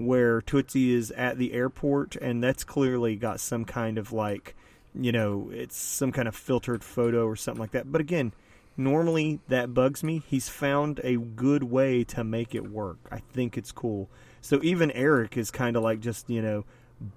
where 0.00 0.40
Tootsie 0.40 0.94
is 0.94 1.10
at 1.10 1.36
the 1.36 1.52
airport, 1.52 2.16
and 2.16 2.42
that's 2.42 2.64
clearly 2.64 3.16
got 3.16 3.38
some 3.38 3.66
kind 3.66 3.98
of 3.98 4.12
like, 4.12 4.56
you 4.94 5.12
know, 5.12 5.50
it's 5.52 5.76
some 5.76 6.10
kind 6.10 6.26
of 6.26 6.34
filtered 6.34 6.82
photo 6.82 7.26
or 7.26 7.36
something 7.36 7.60
like 7.60 7.72
that. 7.72 7.92
But 7.92 8.00
again, 8.00 8.32
normally 8.78 9.40
that 9.48 9.74
bugs 9.74 10.02
me. 10.02 10.22
He's 10.26 10.48
found 10.48 11.00
a 11.04 11.16
good 11.16 11.64
way 11.64 12.02
to 12.04 12.24
make 12.24 12.54
it 12.54 12.70
work. 12.70 12.96
I 13.12 13.18
think 13.18 13.58
it's 13.58 13.72
cool. 13.72 14.08
So 14.40 14.58
even 14.62 14.90
Erik 14.92 15.36
is 15.36 15.50
kind 15.50 15.76
of 15.76 15.82
like 15.82 16.00
just, 16.00 16.30
you 16.30 16.40
know, 16.40 16.64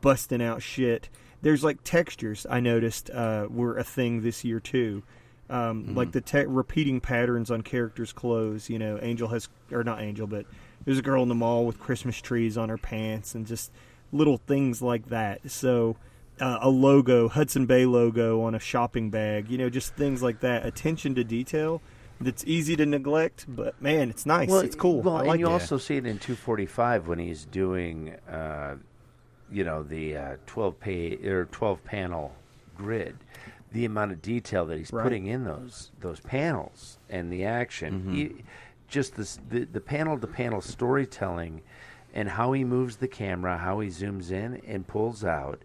busting 0.02 0.42
out 0.42 0.62
shit. 0.62 1.08
There's 1.42 1.64
like 1.64 1.84
textures 1.86 2.46
I 2.50 2.60
noticed 2.60 3.10
uh, 3.10 3.48
were 3.50 3.78
a 3.78 3.84
thing 3.86 4.22
this 4.22 4.44
year 4.44 4.60
too. 4.60 5.04
Um, 5.50 5.84
Mm-hmm. 5.84 5.96
Like 5.96 6.12
the 6.12 6.22
te- 6.22 6.46
repeating 6.48 7.00
patterns 7.00 7.50
on 7.50 7.62
characters' 7.62 8.12
clothes. 8.12 8.70
You 8.70 8.80
know, 8.80 9.00
Angel 9.02 9.30
has, 9.30 9.48
or 9.72 9.84
not 9.86 10.02
Angel, 10.02 10.28
but 10.28 10.46
there's 10.86 10.98
a 11.00 11.02
girl 11.02 11.24
in 11.24 11.30
the 11.30 11.36
mall 11.36 11.66
with 11.66 11.80
Christmas 11.80 12.20
trees 12.22 12.58
on 12.58 12.70
her 12.70 12.78
pants 12.78 13.36
and 13.36 13.46
just 13.46 13.72
little 14.12 14.38
things 14.38 14.82
like 14.82 15.08
that. 15.10 15.50
So 15.50 15.96
uh, 16.40 16.60
a 16.62 16.70
logo, 16.70 17.28
Hudson 17.30 17.66
Bay 17.66 17.86
logo 17.86 18.42
on 18.42 18.56
a 18.56 18.60
shopping 18.60 19.10
bag, 19.10 19.50
you 19.50 19.58
know, 19.58 19.70
just 19.70 19.96
things 19.96 20.22
like 20.24 20.40
that. 20.42 20.66
Attention 20.66 21.16
to 21.16 21.24
detail 21.24 21.82
that's 22.22 22.44
easy 22.46 22.76
to 22.76 22.86
neglect, 22.86 23.46
but 23.48 23.80
man, 23.82 24.10
it's 24.10 24.26
nice. 24.26 24.50
Well, 24.50 24.60
it's 24.62 24.76
cool. 24.76 25.02
Well, 25.02 25.16
I 25.18 25.20
and 25.20 25.28
like 25.30 25.40
you 25.40 25.48
it. 25.48 25.52
also 25.52 25.78
see 25.78 25.96
it 25.98 26.06
in 26.06 26.20
245 26.20 27.08
when 27.08 27.20
he's 27.20 27.46
doing, 27.46 28.16
uh, 28.30 28.76
you 29.52 29.64
know, 29.64 29.84
the 29.84 30.16
uh, 30.18 30.36
12 30.46 30.80
pay 30.80 31.16
or 31.28 31.46
12 31.46 31.84
panel 31.84 32.34
grid. 32.78 33.16
The 33.72 33.86
amount 33.86 34.12
of 34.12 34.22
detail 34.22 34.66
that 34.68 34.78
he's 34.78 34.94
Right. 34.94 35.02
putting 35.04 35.26
in 35.26 35.44
those 35.46 35.92
those 36.00 36.20
panels 36.20 37.00
and 37.10 37.32
the 37.34 37.44
action, 37.46 38.14
he, 38.14 38.44
just 38.94 39.16
this, 39.16 39.40
the 39.50 39.66
the 39.66 39.82
panel 39.82 40.18
to 40.20 40.28
panel 40.28 40.62
storytelling, 40.62 41.62
and 42.14 42.30
how 42.30 42.52
he 42.54 42.64
moves 42.64 42.98
the 42.98 43.08
camera, 43.08 43.58
how 43.58 43.80
he 43.80 43.90
zooms 43.90 44.32
in 44.32 44.62
and 44.68 44.88
pulls 44.88 45.26
out, 45.26 45.60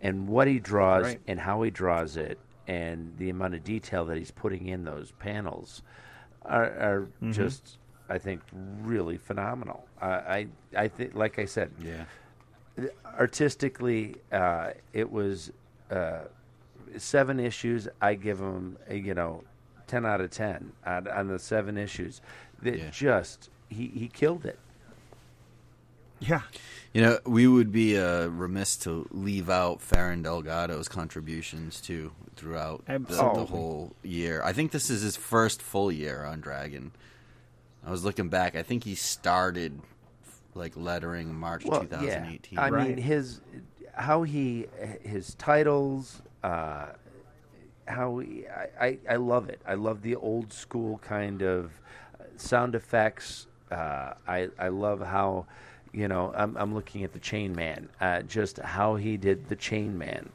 and 0.00 0.26
what 0.26 0.48
he 0.48 0.58
draws 0.58 1.04
Right. 1.04 1.20
and 1.28 1.38
how 1.38 1.60
he 1.62 1.70
draws 1.70 2.16
it, 2.16 2.38
and 2.66 3.12
the 3.18 3.28
amount 3.30 3.54
of 3.54 3.62
detail 3.62 4.06
that 4.06 4.16
he's 4.16 4.30
putting 4.30 4.66
in 4.66 4.84
those 4.84 5.12
panels 5.12 5.82
are, 6.42 6.64
are 6.64 7.00
Mm-hmm. 7.22 7.32
just, 7.32 7.76
I 8.08 8.16
think, 8.16 8.40
really 8.82 9.18
phenomenal. 9.18 9.84
I, 10.00 10.08
I, 10.08 10.46
I 10.84 10.88
think, 10.88 11.14
like 11.14 11.38
I 11.38 11.44
said, 11.44 11.70
Yeah. 11.84 12.04
artistically, 13.18 14.16
uh, 14.32 14.70
it 14.94 15.10
was 15.12 15.52
uh, 15.90 16.20
seven 16.96 17.38
issues. 17.40 17.88
I 18.00 18.14
give 18.14 18.38
them, 18.38 18.78
you 18.90 19.12
know, 19.14 19.44
ten 19.86 20.06
out 20.06 20.20
of 20.20 20.30
ten 20.30 20.72
on, 20.86 21.08
on 21.08 21.28
the 21.28 21.38
seven 21.38 21.76
issues. 21.76 22.20
That 22.62 22.78
Yeah. 22.78 22.90
just 22.90 23.48
he, 23.68 23.86
he 23.88 24.08
killed 24.08 24.44
it. 24.46 24.58
yeah. 26.18 26.42
You 26.92 27.02
know, 27.02 27.18
we 27.24 27.46
would 27.46 27.70
be 27.72 27.96
uh, 27.98 28.26
remiss 28.26 28.76
to 28.78 29.06
leave 29.12 29.48
out 29.48 29.80
Farron 29.80 30.22
Delgado's 30.22 30.88
contributions 30.88 31.80
too 31.80 32.12
throughout 32.36 32.84
the, 32.86 32.98
the 32.98 33.44
whole 33.46 33.92
year. 34.02 34.42
I 34.42 34.52
think 34.52 34.72
this 34.72 34.90
is 34.90 35.02
his 35.02 35.16
first 35.16 35.62
full 35.62 35.92
year 35.92 36.24
on 36.24 36.40
Dragon. 36.40 36.90
I 37.86 37.90
was 37.90 38.04
looking 38.04 38.28
back. 38.28 38.56
I 38.56 38.62
think 38.62 38.84
he 38.84 38.94
started 38.96 39.80
like 40.54 40.76
lettering 40.76 41.32
March 41.34 41.62
2018. 41.64 42.58
I 42.58 42.68
Right. 42.70 42.88
mean 42.88 42.96
his 42.98 43.40
how 43.94 44.22
he 44.24 44.66
his 45.02 45.34
titles. 45.34 46.20
Uh, 46.42 46.86
how 47.86 48.18
he, 48.18 48.46
I, 48.48 48.68
I 48.86 48.98
I 49.10 49.16
love 49.16 49.48
it. 49.48 49.60
I 49.66 49.74
love 49.74 50.02
the 50.02 50.16
old 50.16 50.52
school 50.52 50.98
kind 50.98 51.42
of 51.42 51.79
sound 52.40 52.74
effects. 52.74 53.46
Uh, 53.70 54.14
I 54.26 54.48
I 54.58 54.68
love 54.68 55.00
how 55.00 55.46
you 55.92 56.08
know 56.08 56.32
I'm 56.36 56.56
I'm 56.56 56.74
looking 56.74 57.04
at 57.04 57.12
the 57.12 57.18
Chain 57.20 57.54
Man. 57.54 57.88
Uh, 58.00 58.22
just 58.22 58.58
how 58.58 58.96
he 58.96 59.16
did 59.16 59.48
the 59.48 59.56
Chain 59.56 59.96
Man, 59.98 60.30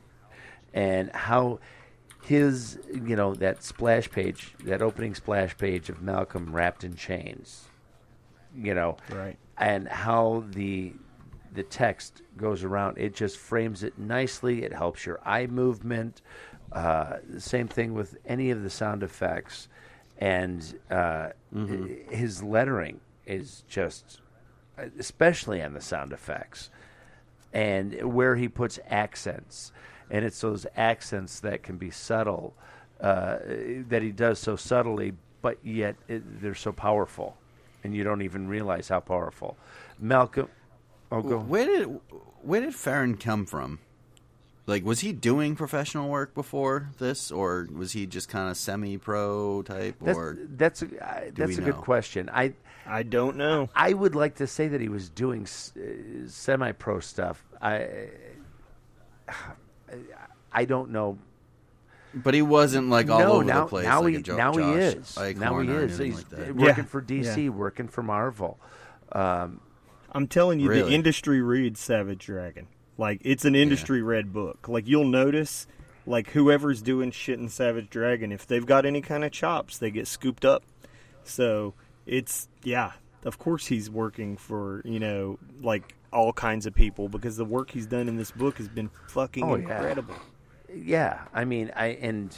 and 0.73 1.11
how 1.11 1.59
his 2.23 2.79
you 2.93 3.15
know 3.15 3.35
that 3.35 3.63
splash 3.63 4.09
page, 4.09 4.53
that 4.63 4.81
opening 4.81 5.13
splash 5.15 5.57
page 5.57 5.89
of 5.89 6.01
Malcolm 6.01 6.53
wrapped 6.55 6.83
in 6.83 6.95
chains. 6.95 7.65
You 8.55 8.73
know, 8.73 8.97
Right. 9.11 9.37
and 9.57 9.87
how 9.87 10.43
the 10.51 10.93
the 11.53 11.63
text 11.63 12.21
goes 12.37 12.63
around. 12.63 12.97
It 12.97 13.13
just 13.15 13.37
frames 13.37 13.83
it 13.83 13.97
nicely. 13.97 14.63
It 14.63 14.73
helps 14.73 15.05
your 15.05 15.19
eye 15.25 15.47
movement. 15.47 16.21
Uh, 16.71 17.17
same 17.37 17.67
thing 17.67 17.93
with 17.93 18.17
any 18.25 18.49
of 18.51 18.63
the 18.63 18.69
sound 18.69 19.03
effects, 19.03 19.67
and 20.17 20.79
uh, 20.89 21.29
his 22.09 22.41
lettering 22.43 22.99
is 23.25 23.63
just, 23.67 24.21
especially 24.99 25.61
on 25.61 25.73
the 25.73 25.81
sound 25.81 26.13
effects, 26.13 26.69
and 27.53 28.13
where 28.13 28.35
he 28.35 28.47
puts 28.47 28.79
accents, 28.89 29.71
and 30.09 30.25
it's 30.25 30.41
those 30.41 30.65
accents 30.75 31.39
that 31.39 31.63
can 31.63 31.77
be 31.77 31.89
subtle, 31.89 32.53
uh, 33.01 33.37
that 33.89 34.01
he 34.01 34.11
does 34.11 34.39
so 34.39 34.55
subtly, 34.55 35.13
but 35.41 35.57
yet 35.63 35.95
it, 36.07 36.41
they're 36.41 36.55
so 36.55 36.71
powerful, 36.71 37.37
and 37.83 37.95
you 37.95 38.03
don't 38.03 38.21
even 38.21 38.47
realize 38.47 38.89
how 38.89 38.99
powerful. 38.99 39.57
Malcolm, 39.99 40.49
oh, 41.11 41.21
go. 41.21 41.37
Where 41.39 41.65
did 41.65 41.99
where 42.41 42.61
did 42.61 42.75
Farron 42.75 43.17
come 43.17 43.45
from? 43.45 43.79
Like, 44.67 44.83
was 44.83 45.01
he 45.01 45.13
doing 45.13 45.55
professional 45.55 46.09
work 46.09 46.33
before 46.33 46.89
this, 46.97 47.31
or 47.31 47.67
was 47.71 47.91
he 47.91 48.07
just 48.07 48.29
kind 48.29 48.49
of 48.49 48.57
semi-pro 48.57 49.61
type? 49.61 49.95
That's 50.01 50.17
Or 50.17 50.37
that's 50.41 50.81
a, 50.81 50.85
uh, 50.85 51.21
that's 51.35 51.57
we 51.57 51.57
a 51.57 51.65
good 51.65 51.75
question. 51.75 52.29
I 52.33 52.53
I 52.87 53.03
don't 53.03 53.37
know. 53.37 53.69
I 53.75 53.93
would 53.93 54.15
like 54.15 54.35
to 54.35 54.47
say 54.47 54.67
that 54.67 54.81
he 54.81 54.89
was 54.89 55.09
doing 55.09 55.43
s- 55.43 55.71
uh, 55.77 56.27
semi-pro 56.27 56.99
stuff. 56.99 57.43
I 57.61 58.07
I 60.51 60.65
don't 60.65 60.91
know. 60.91 61.17
but 62.13 62.33
he 62.33 62.41
wasn't 62.41 62.89
like 62.89 63.09
all 63.09 63.19
no, 63.19 63.31
over 63.33 63.43
now, 63.43 63.63
the 63.65 63.69
place. 63.69 63.85
now 63.85 64.01
like 64.01 64.13
he 64.13 64.19
a 64.19 64.21
Jo- 64.23 64.37
now 64.37 64.53
he 64.53 64.63
is. 64.81 65.15
Eichhorn 65.17 65.37
now 65.37 65.59
he 65.59 65.69
is. 65.69 65.97
He's 65.97 66.25
like 66.31 66.47
working 66.53 66.59
Yeah. 66.65 66.73
for 66.83 67.01
DC, 67.01 67.43
Yeah. 67.43 67.49
working 67.49 67.87
for 67.87 68.01
Marvel. 68.03 68.57
Um, 69.11 69.59
I'm 70.11 70.27
telling 70.27 70.59
you, 70.59 70.69
the 70.69 70.89
industry 70.89 71.41
reads 71.41 71.79
Savage 71.79 72.25
Dragon. 72.25 72.67
Like 72.97 73.21
it's 73.23 73.45
an 73.45 73.55
industry 73.55 74.01
read 74.01 74.31
book. 74.33 74.67
Like 74.67 74.87
you'll 74.87 75.05
notice, 75.07 75.67
like 76.05 76.29
whoever's 76.29 76.81
doing 76.81 77.11
shit 77.11 77.39
in 77.39 77.49
Savage 77.49 77.89
Dragon, 77.89 78.31
if 78.31 78.47
they've 78.47 78.65
got 78.65 78.85
any 78.85 79.01
kind 79.01 79.23
of 79.25 79.31
chops, 79.31 79.77
they 79.77 79.91
get 79.91 80.07
scooped 80.07 80.45
up. 80.45 80.63
So 81.23 81.73
it's 82.05 82.47
yeah. 82.63 82.93
Of 83.23 83.39
course, 83.39 83.65
he's 83.65 83.89
working 83.89 84.37
for 84.37 84.81
you 84.85 84.99
know 84.99 85.39
like 85.61 85.95
all 86.13 86.31
kinds 86.31 86.65
of 86.65 86.73
people 86.73 87.09
because 87.09 87.35
the 87.37 87.43
work 87.45 87.71
he's 87.71 87.87
done 87.87 88.07
in 88.07 88.15
this 88.15 88.31
book 88.31 88.57
has 88.57 88.69
been 88.69 88.89
fucking 89.07 89.43
Oh, 89.43 89.55
yeah. 89.55 89.61
incredible. 89.63 90.15
Yeah, 90.73 91.21
I 91.33 91.43
mean, 91.45 91.71
I 91.75 91.87
and 91.87 92.35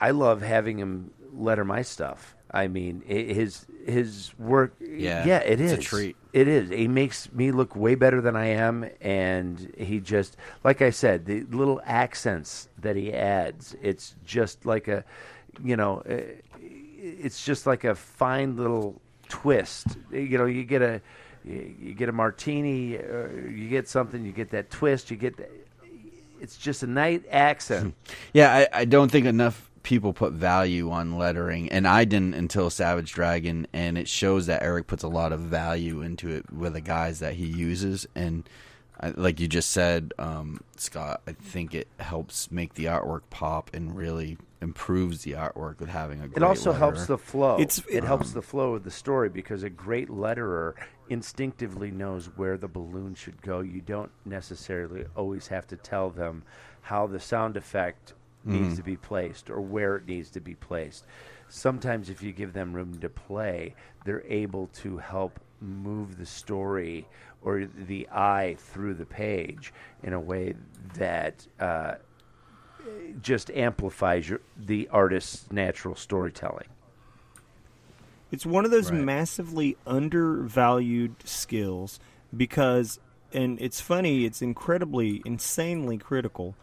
I 0.00 0.10
love 0.12 0.42
having 0.42 0.78
him 0.78 1.10
letter 1.32 1.64
my 1.64 1.82
stuff. 1.82 2.36
I 2.52 2.68
mean, 2.68 3.02
his 3.06 3.66
his 3.86 4.32
work. 4.38 4.74
Yeah, 4.80 5.24
yeah, 5.24 5.38
it 5.38 5.60
is. 5.60 5.72
a 5.72 5.78
treat. 5.78 6.16
It 6.32 6.48
is. 6.48 6.70
He 6.70 6.88
makes 6.88 7.32
me 7.32 7.52
look 7.52 7.76
way 7.76 7.94
better 7.94 8.20
than 8.20 8.36
I 8.36 8.46
am, 8.46 8.88
and 9.00 9.72
he 9.76 10.00
just, 10.00 10.36
like 10.64 10.82
I 10.82 10.90
said, 10.90 11.26
the 11.26 11.42
little 11.44 11.80
accents 11.84 12.68
that 12.78 12.96
he 12.96 13.12
adds. 13.12 13.76
It's 13.82 14.14
just 14.24 14.66
like 14.66 14.88
a, 14.88 15.04
you 15.64 15.76
know, 15.76 16.00
eh, 16.06 16.22
it's 16.58 17.44
just 17.44 17.66
like 17.66 17.84
a 17.84 17.94
fine 17.94 18.56
little 18.56 19.00
twist. 19.28 19.86
You 20.10 20.38
know, 20.38 20.46
you 20.46 20.64
get 20.64 20.82
a. 20.82 21.00
You 21.42 21.94
get 21.94 22.10
a 22.10 22.12
martini, 22.12 22.96
or 22.96 23.50
you 23.50 23.70
get 23.70 23.88
something. 23.88 24.26
You 24.26 24.32
get 24.32 24.50
that 24.50 24.68
twist. 24.68 25.10
You 25.10 25.16
get 25.16 25.38
that. 25.38 25.50
It's 26.38 26.58
just 26.58 26.82
a 26.82 26.86
nice 26.86 27.20
accent. 27.30 27.94
Yeah, 28.34 28.52
I, 28.54 28.80
I 28.80 28.84
don't 28.84 29.10
think 29.10 29.24
enough 29.24 29.69
people 29.82 30.12
put 30.12 30.32
value 30.32 30.90
on 30.90 31.16
lettering, 31.16 31.70
and 31.70 31.86
I 31.88 32.04
didn't 32.04 32.34
until 32.34 32.70
Savage 32.70 33.12
Dragon, 33.12 33.66
and 33.72 33.96
it 33.96 34.08
shows 34.08 34.46
that 34.46 34.62
Erik 34.62 34.86
puts 34.86 35.02
a 35.02 35.08
lot 35.08 35.32
of 35.32 35.40
value 35.40 36.02
into 36.02 36.28
it 36.28 36.52
with 36.52 36.74
the 36.74 36.80
guys 36.80 37.20
that 37.20 37.34
he 37.34 37.46
uses, 37.46 38.06
and 38.14 38.48
I, 39.00 39.10
like 39.16 39.40
you 39.40 39.48
just 39.48 39.70
said, 39.70 40.12
um, 40.18 40.60
Scott, 40.76 41.22
I 41.26 41.32
think 41.32 41.74
it 41.74 41.88
helps 41.98 42.50
make 42.50 42.74
the 42.74 42.84
artwork 42.84 43.22
pop 43.30 43.70
and 43.72 43.96
really 43.96 44.36
improves 44.60 45.22
the 45.22 45.32
artwork 45.32 45.80
with 45.80 45.88
having 45.88 46.20
a. 46.20 46.28
Great 46.28 46.36
It 46.36 46.42
also 46.42 46.72
helps 46.72 47.06
the 47.06 47.16
flow. 47.16 47.54
It's- 47.54 47.82
it 47.90 48.04
helps 48.04 48.32
the 48.32 48.42
flow 48.42 48.74
of 48.74 48.84
the 48.84 48.90
story 48.90 49.30
because 49.30 49.62
a 49.62 49.70
great 49.70 50.08
letterer 50.10 50.74
instinctively 51.08 51.90
knows 51.90 52.26
where 52.36 52.58
the 52.58 52.68
balloon 52.68 53.14
should 53.14 53.40
go. 53.40 53.60
You 53.60 53.80
don't 53.80 54.10
necessarily 54.26 55.06
always 55.16 55.48
have 55.48 55.66
to 55.68 55.76
tell 55.76 56.10
them 56.10 56.42
how 56.82 57.06
the 57.06 57.20
sound 57.20 57.56
effect 57.56 58.12
needs 58.44 58.76
to 58.76 58.82
be 58.82 58.96
placed 58.96 59.50
or 59.50 59.60
where 59.60 59.96
it 59.96 60.06
needs 60.06 60.30
to 60.30 60.40
be 60.40 60.54
placed. 60.54 61.04
Sometimes, 61.48 62.10
if 62.10 62.22
you 62.22 62.32
give 62.32 62.52
them 62.52 62.72
room 62.72 62.98
to 63.00 63.08
play, 63.08 63.74
they're 64.04 64.24
able 64.26 64.68
to 64.68 64.98
help 64.98 65.40
move 65.60 66.16
the 66.16 66.26
story 66.26 67.06
or 67.42 67.66
the 67.66 68.08
eye 68.10 68.56
through 68.58 68.94
the 68.94 69.06
page 69.06 69.72
in 70.02 70.12
a 70.12 70.20
way 70.20 70.54
that 70.94 71.46
uh, 71.58 71.94
just 73.20 73.50
amplifies 73.50 74.28
your, 74.28 74.40
the 74.56 74.88
artist's 74.90 75.50
natural 75.50 75.94
storytelling. 75.94 76.68
It's 78.30 78.46
one 78.46 78.64
of 78.64 78.70
those 78.70 78.90
Right. 78.90 79.04
massively 79.06 79.76
undervalued 79.86 81.16
skills 81.24 81.98
because, 82.36 83.00
and 83.32 83.60
it's 83.60 83.80
funny, 83.80 84.24
it's 84.24 84.40
incredibly, 84.40 85.20
insanely 85.24 85.98
critical 85.98 86.54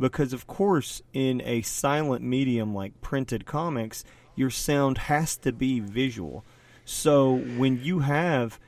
because, 0.00 0.32
of 0.32 0.46
course, 0.46 1.02
in 1.12 1.42
a 1.44 1.62
silent 1.62 2.24
medium 2.24 2.74
like 2.74 3.00
printed 3.00 3.46
comics, 3.46 4.02
your 4.34 4.50
sound 4.50 4.98
has 4.98 5.36
to 5.36 5.52
be 5.52 5.78
visual. 5.78 6.44
So 6.84 7.36
when 7.36 7.84
you 7.84 8.00
have 8.00 8.58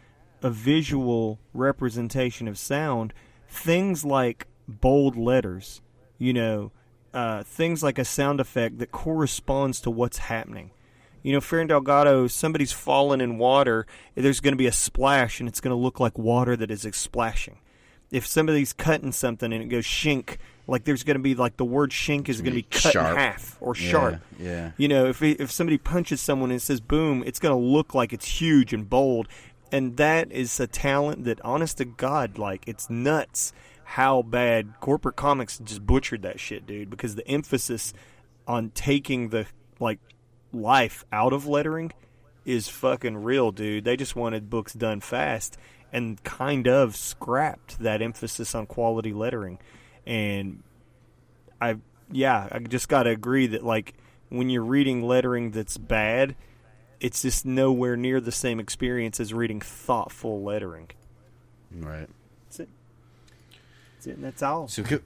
a 0.43 0.51
visual 0.51 1.41
representation 1.55 2.47
of 2.47 2.59
sound, 2.59 3.15
things 3.49 4.05
like 4.05 4.47
bold 4.69 5.17
letters, 5.17 5.81
you 6.19 6.33
know, 6.33 6.71
uh, 7.15 7.43
things 7.43 7.83
like 7.83 7.99
a 7.99 8.05
sound 8.05 8.39
effect 8.41 8.79
that 8.79 8.93
corresponds 8.93 9.81
to 9.81 9.91
what's 9.91 10.19
happening. 10.19 10.71
You 11.23 11.33
know, 11.33 11.41
Fair 11.41 11.65
Delgado, 11.65 12.27
somebody's 12.27 12.73
fallen 12.73 13.21
in 13.21 13.39
water, 13.39 13.87
there's 14.15 14.41
going 14.41 14.53
to 14.53 14.59
be 14.59 14.67
a 14.67 14.73
splash, 14.73 15.41
and 15.41 15.49
it's 15.49 15.61
going 15.61 15.75
to 15.75 15.83
look 15.83 16.01
like 16.01 16.19
water 16.19 16.57
that 16.57 16.71
is 16.71 16.87
splashing. 16.93 17.59
If 18.11 18.27
somebody's 18.27 18.73
cutting 18.73 19.13
something 19.13 19.53
and 19.53 19.63
it 19.63 19.69
goes 19.69 19.87
shink, 19.87 20.37
like 20.67 20.85
there's 20.85 21.03
going 21.03 21.17
to 21.17 21.23
be 21.23 21.35
like 21.35 21.57
the 21.57 21.65
word 21.65 21.91
shink 21.91 22.29
is 22.29 22.41
going 22.41 22.53
to 22.53 22.57
be 22.57 22.63
cut 22.63 22.93
sharp. 22.93 23.11
in 23.13 23.17
half 23.17 23.57
or 23.61 23.75
sharp. 23.75 24.21
yeah. 24.39 24.73
You 24.77 24.89
know, 24.89 25.07
if 25.07 25.23
if 25.23 25.51
somebody 25.51 25.79
punches 25.79 26.21
someone 26.21 26.51
and 26.51 26.63
says 26.63 26.81
boom, 26.81 27.23
it's 27.27 27.39
going 27.39 27.55
to 27.55 27.63
look 27.63 27.95
like 27.95 28.13
it's 28.13 28.41
huge 28.41 28.73
and 28.73 28.89
bold, 28.89 29.29
and 29.71 29.97
that 29.97 30.31
is 30.31 30.59
a 30.61 30.67
talent 30.67 31.25
that, 31.25 31.41
honest 31.43 31.79
to 31.79 31.85
God, 31.85 32.39
like 32.39 32.63
it's 32.67 32.89
nuts 32.89 33.53
how 33.85 34.23
bad 34.23 34.75
corporate 34.81 35.17
comics 35.17 35.59
just 35.59 35.85
butchered 35.87 36.23
that 36.23 36.41
shit, 36.41 36.67
dude. 36.67 36.91
Because 36.91 37.15
the 37.15 37.27
emphasis 37.27 37.93
on 38.47 38.71
taking 38.71 39.31
the 39.31 39.47
like 39.81 39.99
life 40.53 41.05
out 41.13 41.33
of 41.33 41.47
lettering 41.47 41.93
is 42.45 42.69
fucking 42.69 43.17
real, 43.19 43.51
dude. 43.51 43.85
They 43.85 43.97
just 43.97 44.17
wanted 44.17 44.51
books 44.51 44.73
done 44.73 45.01
fast 45.01 45.57
and 45.93 46.23
kind 46.25 46.67
of 46.67 46.97
scrapped 46.97 47.79
that 47.81 48.03
emphasis 48.03 48.55
on 48.55 48.67
quality 48.67 49.13
lettering. 49.13 49.59
And 50.07 50.63
I 51.61 51.77
yeah, 52.11 52.49
I 52.51 52.59
just 52.59 52.89
got 52.89 53.05
to 53.05 53.11
agree 53.11 53.47
that 53.49 53.65
like 53.65 53.95
when 54.29 54.51
you're 54.51 54.65
reading 54.65 55.03
lettering 55.03 55.51
that's 55.51 55.77
bad, 55.77 56.35
it's 57.01 57.23
just 57.23 57.45
nowhere 57.45 57.97
near 57.97 58.21
the 58.21 58.33
same 58.33 58.61
experience 58.61 59.21
as 59.21 59.35
reading 59.35 59.61
thoughtful 59.61 60.43
lettering. 60.43 60.91
Right. 61.71 62.09
That's 62.47 62.61
it. 62.61 62.69
That's 63.95 64.07
it. 64.07 64.17
and 64.17 64.25
That's 64.25 64.43
all. 64.43 64.69
So 64.69 64.83
can, 64.83 65.01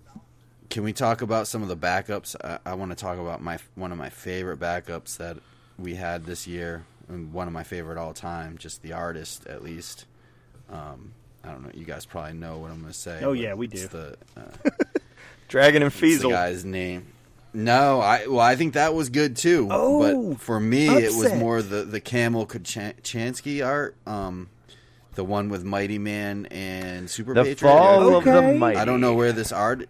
can 0.70 0.82
we 0.82 0.92
talk 0.92 1.22
about 1.22 1.46
some 1.46 1.62
of 1.62 1.68
the 1.68 1.76
backups? 1.76 2.36
I, 2.42 2.58
I 2.70 2.74
want 2.74 2.90
to 2.90 2.96
talk 2.96 3.18
about 3.18 3.40
my 3.42 3.58
one 3.74 3.92
of 3.92 3.98
my 3.98 4.10
favorite 4.10 4.58
backups 4.58 5.16
that 5.18 5.38
we 5.78 5.94
had 5.94 6.24
this 6.24 6.46
year, 6.46 6.86
and 7.08 7.32
one 7.32 7.46
of 7.46 7.52
my 7.52 7.62
favorite 7.62 7.98
all 7.98 8.12
time. 8.14 8.58
Just 8.58 8.82
the 8.82 8.92
artist, 8.92 9.46
at 9.46 9.62
least. 9.62 10.06
Um, 10.70 11.12
I 11.46 11.52
don't 11.52 11.62
know. 11.62 11.70
You 11.74 11.84
guys 11.84 12.04
probably 12.04 12.32
know 12.34 12.58
what 12.58 12.70
I'm 12.70 12.80
going 12.80 12.92
to 12.92 12.98
say. 12.98 13.20
Oh, 13.22 13.32
yeah, 13.32 13.54
we 13.54 13.66
it's 13.68 13.82
do. 13.82 13.88
The, 13.88 14.16
uh, 14.36 14.70
Dragon 15.48 15.82
and 15.82 15.92
it's 15.92 16.00
Feasel. 16.00 16.30
guy's 16.30 16.64
name. 16.64 17.06
No, 17.54 18.00
I 18.00 18.26
well, 18.26 18.40
I 18.40 18.54
think 18.56 18.74
that 18.74 18.92
was 18.92 19.08
good 19.08 19.34
too. 19.36 19.68
Oh, 19.70 20.32
but 20.34 20.40
for 20.40 20.60
me, 20.60 20.88
it 20.88 21.14
was 21.14 21.32
more 21.34 21.62
the 21.62 21.84
the 21.84 22.00
Camel 22.00 22.46
Kachansky 22.46 23.64
art, 23.64 23.96
um, 24.06 24.50
the 25.14 25.24
one 25.24 25.48
with 25.48 25.64
Mighty 25.64 25.98
Man 25.98 26.46
and 26.50 27.08
Super 27.08 27.32
The 27.32 27.44
Patriot. 27.44 27.70
fall 27.72 28.16
of 28.16 28.24
the 28.24 28.54
mighty. 28.58 28.78
I 28.78 28.84
don't 28.84 29.00
know 29.00 29.14
where 29.14 29.32
this 29.32 29.52
art. 29.52 29.88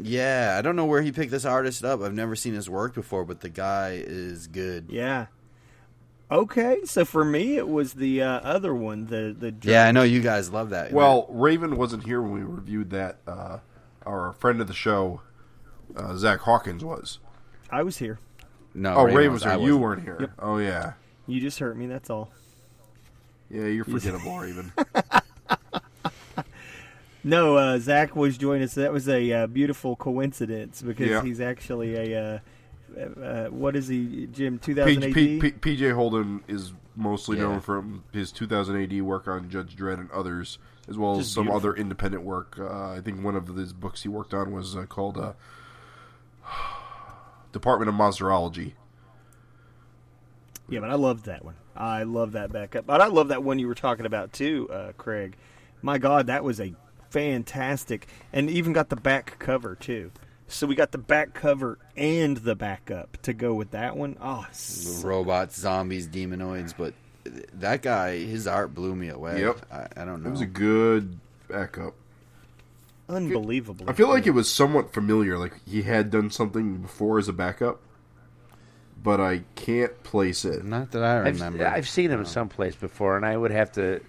Yeah, 0.00 0.54
I 0.58 0.62
don't 0.62 0.74
know 0.76 0.86
where 0.86 1.02
he 1.02 1.12
picked 1.12 1.30
this 1.30 1.44
artist 1.44 1.84
up. 1.84 2.00
I've 2.00 2.14
never 2.14 2.34
seen 2.34 2.54
his 2.54 2.70
work 2.70 2.94
before, 2.94 3.26
but 3.26 3.40
the 3.42 3.50
guy 3.50 4.00
is 4.02 4.46
good. 4.46 4.86
Yeah. 4.88 5.26
Okay, 6.32 6.78
so 6.84 7.04
for 7.04 7.24
me 7.26 7.56
it 7.58 7.68
was 7.68 7.92
the 7.92 8.22
uh, 8.22 8.40
other 8.40 8.74
one, 8.74 9.06
the 9.06 9.36
the 9.38 9.54
Yeah, 9.68 9.84
I 9.86 9.92
know 9.92 10.02
you 10.02 10.22
guys 10.22 10.50
love 10.50 10.70
that. 10.70 10.90
Well, 10.90 11.26
Raven 11.28 11.76
wasn't 11.76 12.04
here 12.04 12.22
when 12.22 12.32
we 12.32 12.40
reviewed 12.40 12.88
that. 12.90 13.18
Uh, 13.26 13.58
our 14.06 14.32
friend 14.32 14.60
of 14.62 14.66
the 14.66 14.72
show, 14.72 15.20
uh, 15.94 16.16
Zach 16.16 16.40
Hawkins, 16.40 16.82
was. 16.84 17.18
I 17.70 17.82
was 17.82 17.98
here. 17.98 18.18
no, 18.74 18.94
Oh, 18.94 19.02
Raven 19.04 19.16
Raven 19.18 19.32
was- 19.34 19.42
was 19.44 19.52
I 19.52 19.58
here. 19.58 19.66
You 19.68 19.76
wasn't. 19.76 20.06
weren't 20.06 20.20
here. 20.20 20.34
Oh 20.38 20.56
yeah, 20.56 20.92
You 21.26 21.38
just 21.40 21.58
hurt 21.58 21.76
me. 21.76 21.86
That's 21.86 22.08
all. 22.08 22.30
yeah. 23.50 23.66
You're 23.66 23.84
forgettable, 23.84 24.38
Raven. 24.38 24.72
No, 27.24 27.56
uh, 27.56 27.78
Zach 27.78 28.16
was 28.16 28.36
joining 28.36 28.64
us. 28.64 28.74
That 28.74 28.92
was 28.92 29.08
a 29.08 29.32
uh, 29.32 29.46
beautiful 29.46 29.94
coincidence 29.94 30.82
because 30.82 31.08
Yeah. 31.08 31.22
he's 31.22 31.40
actually 31.40 31.94
a 31.94 32.20
uh, 32.20 32.38
uh, 32.96 33.46
what 33.50 33.76
is 33.76 33.88
he, 33.88 34.26
Jim? 34.32 34.58
P- 34.58 34.74
2000 34.74 35.04
AD. 35.04 35.14
P- 35.14 35.40
P- 35.40 35.50
PJ 35.52 35.92
Holden 35.94 36.42
is 36.48 36.72
mostly 36.94 37.36
Yeah. 37.38 37.44
known 37.44 37.60
from 37.60 38.04
his 38.12 38.32
2000 38.32 38.76
AD 38.76 39.00
work 39.02 39.26
on 39.28 39.48
Judge 39.48 39.74
Dredd 39.76 39.98
and 39.98 40.10
others, 40.10 40.58
as 40.88 40.98
well 40.98 41.18
as 41.18 41.30
some 41.30 41.44
beautiful. 41.44 41.70
other 41.70 41.74
independent 41.78 42.22
work. 42.24 42.56
Uh, 42.58 42.90
I 42.92 43.00
think 43.00 43.24
one 43.24 43.34
of 43.36 43.48
his 43.48 43.72
books 43.72 44.02
he 44.02 44.08
worked 44.08 44.34
on 44.34 44.52
was 44.52 44.76
uh, 44.76 44.84
called 44.86 45.16
uh, 45.18 45.32
Department 47.52 47.88
of 47.88 47.94
Monsterology. 47.94 48.72
Yeah, 50.68 50.80
but 50.80 50.90
I 50.90 50.94
loved 50.94 51.26
that 51.26 51.44
one. 51.44 51.54
I 51.76 52.02
love 52.04 52.32
that 52.32 52.52
backup. 52.52 52.86
But 52.86 53.00
I 53.00 53.06
love 53.06 53.28
that 53.28 53.42
one 53.42 53.58
you 53.58 53.66
were 53.66 53.74
talking 53.74 54.06
about 54.06 54.32
too, 54.32 54.68
uh, 54.72 54.92
Craig. 54.96 55.36
My 55.82 55.98
God, 55.98 56.26
that 56.28 56.44
was 56.44 56.60
a 56.60 56.74
fantastic, 57.10 58.06
and 58.32 58.48
even 58.48 58.72
got 58.72 58.88
the 58.88 58.96
back 58.96 59.38
cover 59.38 59.74
too. 59.74 60.10
So 60.52 60.66
we 60.66 60.74
got 60.74 60.92
the 60.92 60.98
back 60.98 61.32
cover 61.34 61.78
and 61.96 62.36
the 62.36 62.54
backup 62.54 63.16
to 63.22 63.32
go 63.32 63.54
with 63.54 63.70
that 63.70 63.96
one. 63.96 64.16
Oh, 64.20 64.46
so- 64.52 65.06
robots, 65.06 65.58
zombies, 65.58 66.06
demonoids, 66.06 66.74
but 66.76 66.94
that 67.54 67.82
guy, 67.82 68.18
his 68.18 68.46
art 68.46 68.74
blew 68.74 68.94
me 68.94 69.08
away. 69.08 69.40
Yep. 69.40 69.66
I, 69.72 70.02
I 70.02 70.04
don't 70.04 70.22
know. 70.22 70.28
It 70.28 70.32
was 70.32 70.40
a 70.42 70.46
good 70.46 71.18
backup. 71.48 71.94
unbelievable. 73.08 73.86
I 73.88 73.92
feel 73.92 74.08
like 74.08 74.26
it 74.26 74.32
was 74.32 74.50
somewhat 74.50 74.92
familiar, 74.92 75.38
like 75.38 75.54
he 75.66 75.82
had 75.82 76.10
done 76.10 76.30
something 76.30 76.76
before 76.78 77.18
as 77.18 77.28
a 77.28 77.32
backup, 77.32 77.80
but 79.02 79.20
I 79.20 79.42
can't 79.54 80.02
place 80.02 80.44
it. 80.44 80.64
Not 80.64 80.90
that 80.92 81.02
I 81.02 81.18
I've, 81.20 81.34
remember. 81.40 81.66
I've 81.66 81.88
seen 81.88 82.10
him 82.10 82.24
someplace 82.24 82.74
before, 82.76 83.16
and 83.16 83.24
I 83.24 83.36
would 83.36 83.50
have 83.52 83.72
to. 83.72 84.00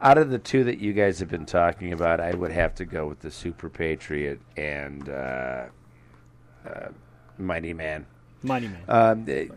Out 0.00 0.18
of 0.18 0.30
the 0.30 0.38
two 0.38 0.64
that 0.64 0.78
you 0.78 0.92
guys 0.92 1.20
have 1.20 1.28
been 1.30 1.46
talking 1.46 1.92
about, 1.92 2.20
I 2.20 2.32
would 2.34 2.52
have 2.52 2.74
to 2.76 2.84
go 2.84 3.06
with 3.06 3.20
the 3.20 3.30
Super 3.30 3.68
Patriot 3.70 4.40
and 4.56 5.08
uh, 5.08 5.66
uh, 6.66 6.88
Mighty 7.38 7.72
Man. 7.72 8.06
Mighty 8.42 8.68
Man. 8.68 8.82
Um, 8.88 9.24
the, 9.24 9.50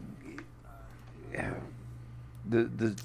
the 2.47 2.63
the 2.63 3.01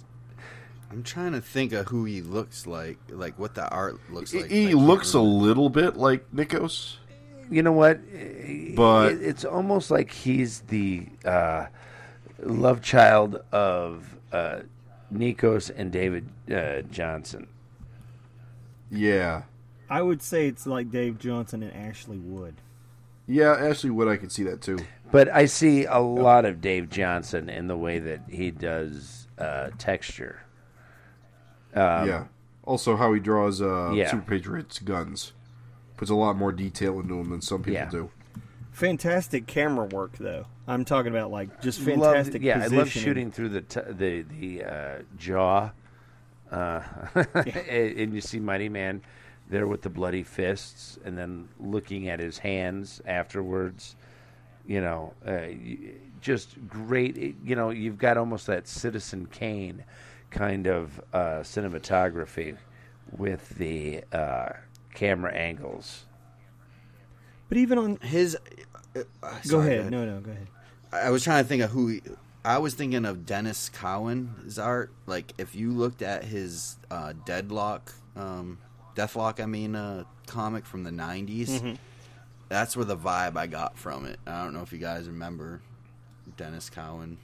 I'm 0.90 1.02
trying 1.02 1.32
to 1.32 1.40
think 1.40 1.72
of 1.72 1.88
who 1.88 2.04
he 2.04 2.22
looks 2.22 2.66
like, 2.66 2.98
like 3.10 3.38
what 3.38 3.54
the 3.54 3.68
art 3.68 3.98
looks 4.10 4.32
like. 4.32 4.46
he 4.46 4.68
I 4.68 4.72
can't 4.72 4.86
looks 4.86 5.12
a 5.14 5.20
little 5.20 5.68
bit 5.68 5.96
like 5.96 6.30
Nikos. 6.32 6.96
you 7.50 7.62
know 7.62 7.72
what? 7.72 8.00
But- 8.76 9.12
It- 9.12 9.22
it's 9.22 9.44
almost 9.44 9.90
like 9.90 10.10
he's 10.12 10.60
the 10.60 11.06
uh, 11.24 11.66
love 12.42 12.80
child 12.80 13.42
of 13.50 14.16
uh, 14.32 14.60
Nikos 15.12 15.70
and 15.74 15.90
David 15.90 16.28
uh, 16.52 16.82
Johnson. 16.82 17.48
Yeah, 18.90 19.42
I 19.90 20.00
would 20.02 20.22
say 20.22 20.46
it's 20.46 20.66
like 20.66 20.90
Dave 20.92 21.18
Johnson 21.18 21.62
and 21.64 21.72
Ashley 21.74 22.18
Wood. 22.18 22.54
Yeah. 23.26 23.52
Ashley 23.54 23.90
Wood, 23.90 24.08
I 24.08 24.16
could 24.16 24.32
see 24.32 24.42
that 24.44 24.60
too. 24.62 24.78
But 25.10 25.28
I 25.28 25.46
see 25.46 25.84
a 25.84 25.98
lot 26.00 26.44
of 26.44 26.60
Dave 26.60 26.90
Johnson 26.90 27.48
in 27.48 27.68
the 27.68 27.76
way 27.76 27.98
that 28.00 28.20
he 28.28 28.50
does 28.50 29.28
uh, 29.38 29.70
texture. 29.78 30.40
yeah. 31.74 32.24
Also, 32.64 32.96
how 32.96 33.12
he 33.12 33.20
draws 33.20 33.60
uh, 33.60 33.90
yeah. 33.92 34.10
Super 34.10 34.22
Patriots 34.22 34.78
guns 34.78 35.32
puts 35.98 36.10
a 36.10 36.14
lot 36.14 36.34
more 36.36 36.50
detail 36.50 36.98
into 36.98 37.14
them 37.14 37.30
than 37.30 37.42
some 37.42 37.58
people 37.62 37.74
Yeah. 37.74 37.90
do. 37.90 38.10
Fantastic 38.72 39.46
camera 39.46 39.84
work, 39.86 40.16
though. 40.18 40.46
I'm 40.66 40.84
talking 40.84 41.12
about 41.14 41.30
like 41.30 41.60
just 41.60 41.78
Love- 41.86 42.14
fantastic. 42.14 42.42
yeah, 42.42 42.54
I 42.56 42.66
love 42.66 42.70
positioning. 42.86 43.04
shooting 43.04 43.30
through 43.32 43.48
the 43.50 43.60
t- 43.60 43.80
the 43.90 44.22
the 44.22 44.64
uh, 44.64 44.98
jaw, 45.18 45.70
uh, 46.50 46.80
and 47.34 47.98
and 47.98 48.14
you 48.14 48.20
see 48.22 48.40
Mighty 48.40 48.68
Man 48.70 49.02
there 49.54 49.66
with 49.66 49.82
the 49.82 49.90
bloody 49.90 50.22
fists, 50.22 50.98
and 51.04 51.16
then 51.16 51.48
looking 51.58 52.08
at 52.08 52.20
his 52.20 52.38
hands 52.38 53.00
afterwards. 53.06 53.96
You 54.66 54.80
know, 54.80 55.14
uh, 55.26 55.48
just 56.20 56.56
great. 56.68 57.36
You 57.44 57.54
know, 57.56 57.70
you've 57.70 57.98
got 57.98 58.16
almost 58.16 58.46
that 58.46 58.66
Citizen 58.66 59.26
Kane 59.26 59.84
kind 60.30 60.66
of 60.66 61.00
uh, 61.12 61.42
cinematography 61.42 62.56
with 63.16 63.50
the 63.56 64.02
uh, 64.12 64.48
camera 64.94 65.32
angles. 65.32 66.06
But 67.48 67.58
even 67.58 67.78
on 67.78 67.96
his 67.98 68.36
Uh, 68.96 69.02
Go 69.22 69.38
sorry, 69.42 69.76
ahead. 69.78 69.90
No, 69.90 70.04
no, 70.06 70.20
go 70.20 70.30
ahead. 70.30 70.48
I 70.92 71.10
was 71.10 71.24
trying 71.24 71.42
to 71.42 71.48
think 71.48 71.62
of 71.62 71.70
who. 71.70 71.88
He, 71.88 72.02
I 72.44 72.58
was 72.58 72.74
thinking 72.74 73.04
of 73.04 73.26
Denys 73.26 73.72
Cowan's 73.72 74.58
art. 74.58 74.92
Like 75.06 75.32
if 75.38 75.54
you 75.54 75.72
looked 75.72 76.00
at 76.02 76.24
his 76.24 76.76
uh, 76.90 77.12
Deadlock, 77.24 77.92
um, 78.16 78.58
Deathlock, 78.94 79.40
I 79.40 79.46
mean, 79.46 79.74
uh, 79.74 80.04
comic 80.26 80.66
from 80.66 80.84
the 80.84 80.90
'90s. 80.90 81.48
Mm-hmm. 81.48 81.74
That's 82.48 82.76
where 82.76 82.84
the 82.84 82.96
vibe 82.96 83.36
I 83.36 83.46
got 83.46 83.78
from 83.78 84.04
it. 84.06 84.20
I 84.26 84.44
don't 84.44 84.54
know 84.54 84.62
if 84.62 84.72
you 84.72 84.78
guys 84.78 85.06
remember 85.06 85.60
Denys 86.36 86.70
Cowan, 86.70 87.18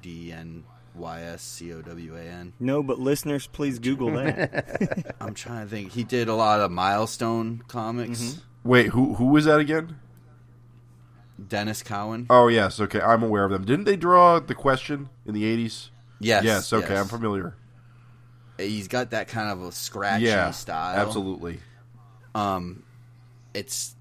D 0.00 0.32
N 0.32 0.64
Y 0.94 1.22
S 1.22 1.42
C 1.42 1.72
O 1.72 1.82
W 1.82 2.16
A 2.16 2.22
N. 2.22 2.52
No, 2.58 2.82
but 2.82 2.98
listeners, 2.98 3.46
please 3.46 3.78
Google 3.78 4.10
that. 4.12 5.14
I'm 5.20 5.34
trying 5.34 5.66
to 5.66 5.70
think. 5.70 5.92
He 5.92 6.04
did 6.04 6.28
a 6.28 6.34
lot 6.34 6.60
of 6.60 6.70
milestone 6.70 7.62
comics. 7.68 8.20
Mm-hmm. 8.20 8.68
Wait, 8.68 8.86
who 8.88 9.14
who 9.14 9.26
was 9.26 9.44
that 9.44 9.60
again? 9.60 9.96
Denys 11.40 11.84
Cowan. 11.84 12.26
Oh 12.30 12.48
yes, 12.48 12.80
okay, 12.80 13.00
I'm 13.00 13.22
aware 13.22 13.44
of 13.44 13.50
them. 13.50 13.64
Didn't 13.64 13.84
they 13.84 13.96
draw 13.96 14.38
the 14.38 14.54
question 14.54 15.08
in 15.26 15.34
the 15.34 15.44
'80s? 15.44 15.90
yes. 16.20 16.44
yes, 16.44 16.72
okay, 16.72 16.94
yes. 16.94 17.00
I'm 17.00 17.08
familiar. 17.08 17.56
He's 18.68 18.88
got 18.88 19.10
that 19.10 19.28
kind 19.28 19.50
of 19.50 19.62
a 19.62 19.72
scratchy 19.72 20.26
yeah, 20.26 20.50
style. 20.50 20.98
absolutely. 20.98 21.60
um 22.34 22.82
it's 23.54 23.94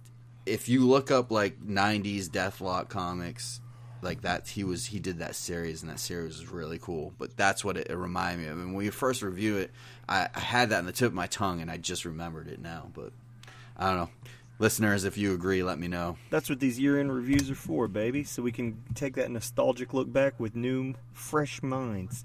if 0.46 0.68
you 0.70 0.88
look 0.88 1.12
up 1.12 1.30
like 1.32 1.62
90s 1.62 2.28
deathlock 2.28 2.90
comics 2.90 3.60
like 4.02 4.22
that 4.22 4.48
he 4.48 4.64
was 4.64 4.88
he 4.88 5.00
did 5.00 5.20
that 5.20 5.36
series 5.36 5.82
and 5.84 5.92
that 5.92 6.00
series 6.00 6.40
was 6.40 6.50
really 6.50 6.80
cool 6.80 7.14
but 7.20 7.36
that's 7.38 7.64
what 7.64 7.78
it, 7.78 7.88
it 7.90 7.96
reminded 7.96 8.44
me 8.44 8.48
of 8.52 8.58
and 8.58 8.74
when 8.74 8.84
you 8.84 8.92
first 8.92 9.22
review 9.22 9.58
it 9.58 9.72
I, 10.10 10.28
I 10.34 10.40
had 10.40 10.70
that 10.70 10.80
on 10.80 10.86
the 10.86 10.92
tip 10.92 11.08
of 11.08 11.14
my 11.14 11.28
tongue 11.28 11.62
and 11.62 11.70
i 11.70 11.78
just 11.78 12.06
remembered 12.06 12.48
it 12.48 12.60
now 12.60 12.90
but 12.94 13.12
i 13.78 13.88
don't 13.88 13.98
know 13.98 14.10
listeners 14.58 15.04
if 15.04 15.18
you 15.18 15.34
agree 15.34 15.62
let 15.64 15.78
me 15.78 15.88
know 15.88 16.18
That's 16.30 16.50
what 16.50 16.60
these 16.60 16.80
year-end 16.80 17.14
reviews 17.14 17.50
are 17.50 17.56
for, 17.56 17.88
baby. 17.88 18.24
So 18.24 18.44
we 18.44 18.52
can 18.52 18.78
take 18.94 19.16
that 19.16 19.30
nostalgic 19.32 19.92
look 19.94 20.12
back 20.14 20.40
with 20.40 20.56
new, 20.56 20.94
fresh 21.14 21.64
minds. 21.64 22.24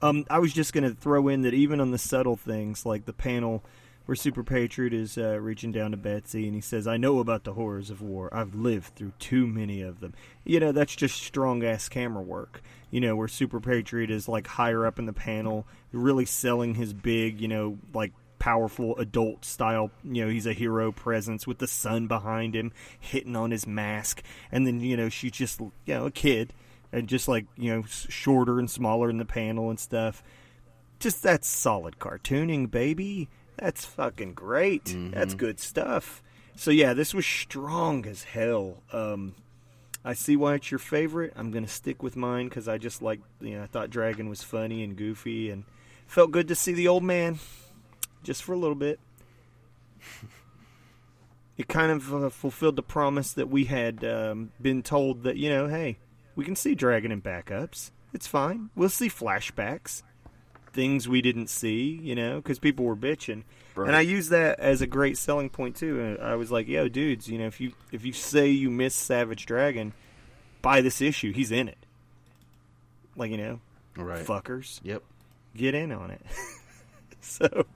Um, 0.00 0.24
I 0.30 0.38
was 0.38 0.52
just 0.52 0.72
going 0.72 0.84
to 0.84 0.94
throw 0.94 1.28
in 1.28 1.42
that 1.42 1.54
even 1.54 1.80
on 1.80 1.90
the 1.90 1.98
subtle 1.98 2.36
things, 2.36 2.86
like 2.86 3.04
the 3.04 3.12
panel 3.12 3.64
where 4.06 4.16
Super 4.16 4.42
Patriot 4.42 4.94
is 4.94 5.18
uh, 5.18 5.38
reaching 5.38 5.70
down 5.70 5.90
to 5.90 5.98
Betsy 5.98 6.46
and 6.46 6.54
he 6.54 6.62
says, 6.62 6.86
"I 6.86 6.96
know 6.96 7.18
about 7.18 7.44
the 7.44 7.52
horrors 7.52 7.90
of 7.90 8.00
war. 8.00 8.30
I've 8.32 8.54
lived 8.54 8.94
through 8.94 9.12
too 9.18 9.46
many 9.46 9.82
of 9.82 10.00
them." 10.00 10.14
You 10.44 10.60
know, 10.60 10.72
that's 10.72 10.96
just 10.96 11.22
strong-ass 11.22 11.90
camera 11.90 12.22
work. 12.22 12.62
You 12.90 13.02
know, 13.02 13.16
where 13.16 13.28
Super 13.28 13.60
Patriot 13.60 14.10
is 14.10 14.26
like 14.26 14.46
higher 14.46 14.86
up 14.86 14.98
in 14.98 15.04
the 15.04 15.12
panel, 15.12 15.66
really 15.92 16.24
selling 16.24 16.74
his 16.74 16.94
big, 16.94 17.38
you 17.38 17.48
know, 17.48 17.76
like 17.92 18.12
powerful 18.38 18.96
adult 18.96 19.44
style. 19.44 19.90
You 20.02 20.24
know, 20.24 20.30
he's 20.30 20.46
a 20.46 20.54
hero 20.54 20.90
presence 20.90 21.46
with 21.46 21.58
the 21.58 21.66
sun 21.66 22.06
behind 22.06 22.56
him, 22.56 22.72
hitting 22.98 23.36
on 23.36 23.50
his 23.50 23.66
mask, 23.66 24.22
and 24.50 24.66
then 24.66 24.80
you 24.80 24.96
know 24.96 25.10
she's 25.10 25.32
just 25.32 25.60
you 25.60 25.72
know 25.86 26.06
a 26.06 26.10
kid, 26.10 26.54
and 26.92 27.08
just 27.08 27.28
like 27.28 27.46
you 27.56 27.74
know 27.74 27.82
shorter 27.86 28.58
and 28.58 28.70
smaller 28.70 29.10
in 29.10 29.18
the 29.18 29.24
panel 29.24 29.70
and 29.70 29.78
stuff. 29.78 30.22
Just 30.98 31.22
that's 31.22 31.46
solid 31.46 31.98
cartooning, 31.98 32.70
baby. 32.70 33.28
That's 33.56 33.84
fucking 33.84 34.34
great. 34.34 34.84
That's 35.12 35.34
good 35.34 35.60
stuff. 35.60 36.22
So 36.56 36.70
yeah, 36.70 36.92
this 36.94 37.14
was 37.14 37.26
strong 37.26 38.06
as 38.06 38.24
hell. 38.24 38.82
Um, 38.92 39.34
I 40.04 40.14
see 40.14 40.36
why 40.36 40.54
it's 40.54 40.70
your 40.70 40.78
favorite. 40.78 41.32
I'm 41.36 41.50
gonna 41.50 41.68
stick 41.68 42.02
with 42.02 42.16
mine 42.16 42.48
because 42.48 42.68
I 42.68 42.78
just 42.78 43.02
like 43.02 43.20
you 43.40 43.56
know 43.56 43.62
I 43.62 43.66
thought 43.66 43.90
Dragon 43.90 44.28
was 44.28 44.42
funny 44.42 44.82
and 44.82 44.96
goofy 44.96 45.50
and 45.50 45.64
felt 46.06 46.30
good 46.30 46.48
to 46.48 46.54
see 46.54 46.72
the 46.72 46.88
old 46.88 47.04
man 47.04 47.38
just 48.22 48.42
for 48.42 48.52
a 48.52 48.58
little 48.58 48.76
bit. 48.76 48.98
It 51.58 51.66
kind 51.66 51.90
of 51.90 52.14
uh, 52.14 52.30
fulfilled 52.30 52.76
the 52.76 52.84
promise 52.84 53.32
that 53.32 53.48
we 53.48 53.64
had 53.64 54.04
um, 54.04 54.52
been 54.62 54.80
told 54.80 55.24
that 55.24 55.36
you 55.36 55.50
know, 55.50 55.66
hey, 55.66 55.98
we 56.38 56.44
can 56.44 56.54
see 56.54 56.76
Dragon 56.76 57.10
in 57.10 57.20
backups. 57.20 57.90
It's 58.14 58.28
fine. 58.28 58.70
We'll 58.76 58.90
see 58.90 59.08
flashbacks, 59.08 60.04
things 60.72 61.08
we 61.08 61.20
didn't 61.20 61.48
see, 61.48 61.98
you 62.00 62.14
know, 62.14 62.36
because 62.36 62.60
people 62.60 62.84
were 62.84 62.94
bitching, 62.94 63.42
and 63.74 63.96
I 63.96 64.02
use 64.02 64.28
that 64.28 64.60
as 64.60 64.80
a 64.80 64.86
great 64.86 65.18
selling 65.18 65.50
point 65.50 65.74
too. 65.74 66.16
I 66.22 66.36
was 66.36 66.52
like, 66.52 66.68
yo, 66.68 66.88
dudes, 66.88 67.28
you 67.28 67.38
know, 67.38 67.48
if 67.48 67.60
you 67.60 67.72
if 67.90 68.04
you 68.04 68.12
say 68.12 68.48
you 68.50 68.70
miss 68.70 68.94
Savage 68.94 69.46
Dragon, 69.46 69.92
buy 70.62 70.80
this 70.80 71.02
issue. 71.02 71.32
He's 71.32 71.50
in 71.50 71.68
it. 71.68 71.78
Like 73.16 73.32
you 73.32 73.36
know, 73.36 73.60
right 73.96 74.24
fuckers 74.24 74.78
yep 74.84 75.02
get 75.56 75.74
in 75.74 75.90
on 75.90 76.12
it. 76.12 76.20
so, 77.20 77.66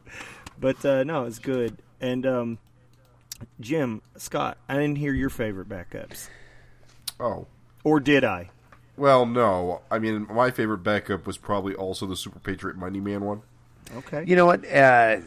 but 0.60 0.84
uh, 0.86 1.02
no, 1.02 1.24
it's 1.24 1.40
good. 1.40 1.78
And 2.00 2.24
um, 2.24 2.58
Jim 3.58 4.02
Scott, 4.16 4.56
I 4.68 4.74
didn't 4.74 4.98
hear 4.98 5.12
your 5.12 5.30
favorite 5.30 5.68
backups, 5.68 6.28
Oh, 7.18 7.48
or 7.84 8.00
did 8.00 8.24
I? 8.24 8.50
well, 8.96 9.24
no. 9.26 9.80
I 9.90 9.98
mean, 9.98 10.26
my 10.30 10.50
favorite 10.50 10.78
backup 10.84 11.26
was 11.26 11.38
probably 11.38 11.74
also 11.74 12.06
the 12.06 12.16
Super 12.16 12.38
Patriot 12.38 12.76
Mighty 12.76 13.00
Man 13.00 13.24
one. 13.24 13.42
Okay. 13.96 14.24
You 14.26 14.36
know 14.36 14.46
what? 14.46 14.64
Uh, 14.70 15.18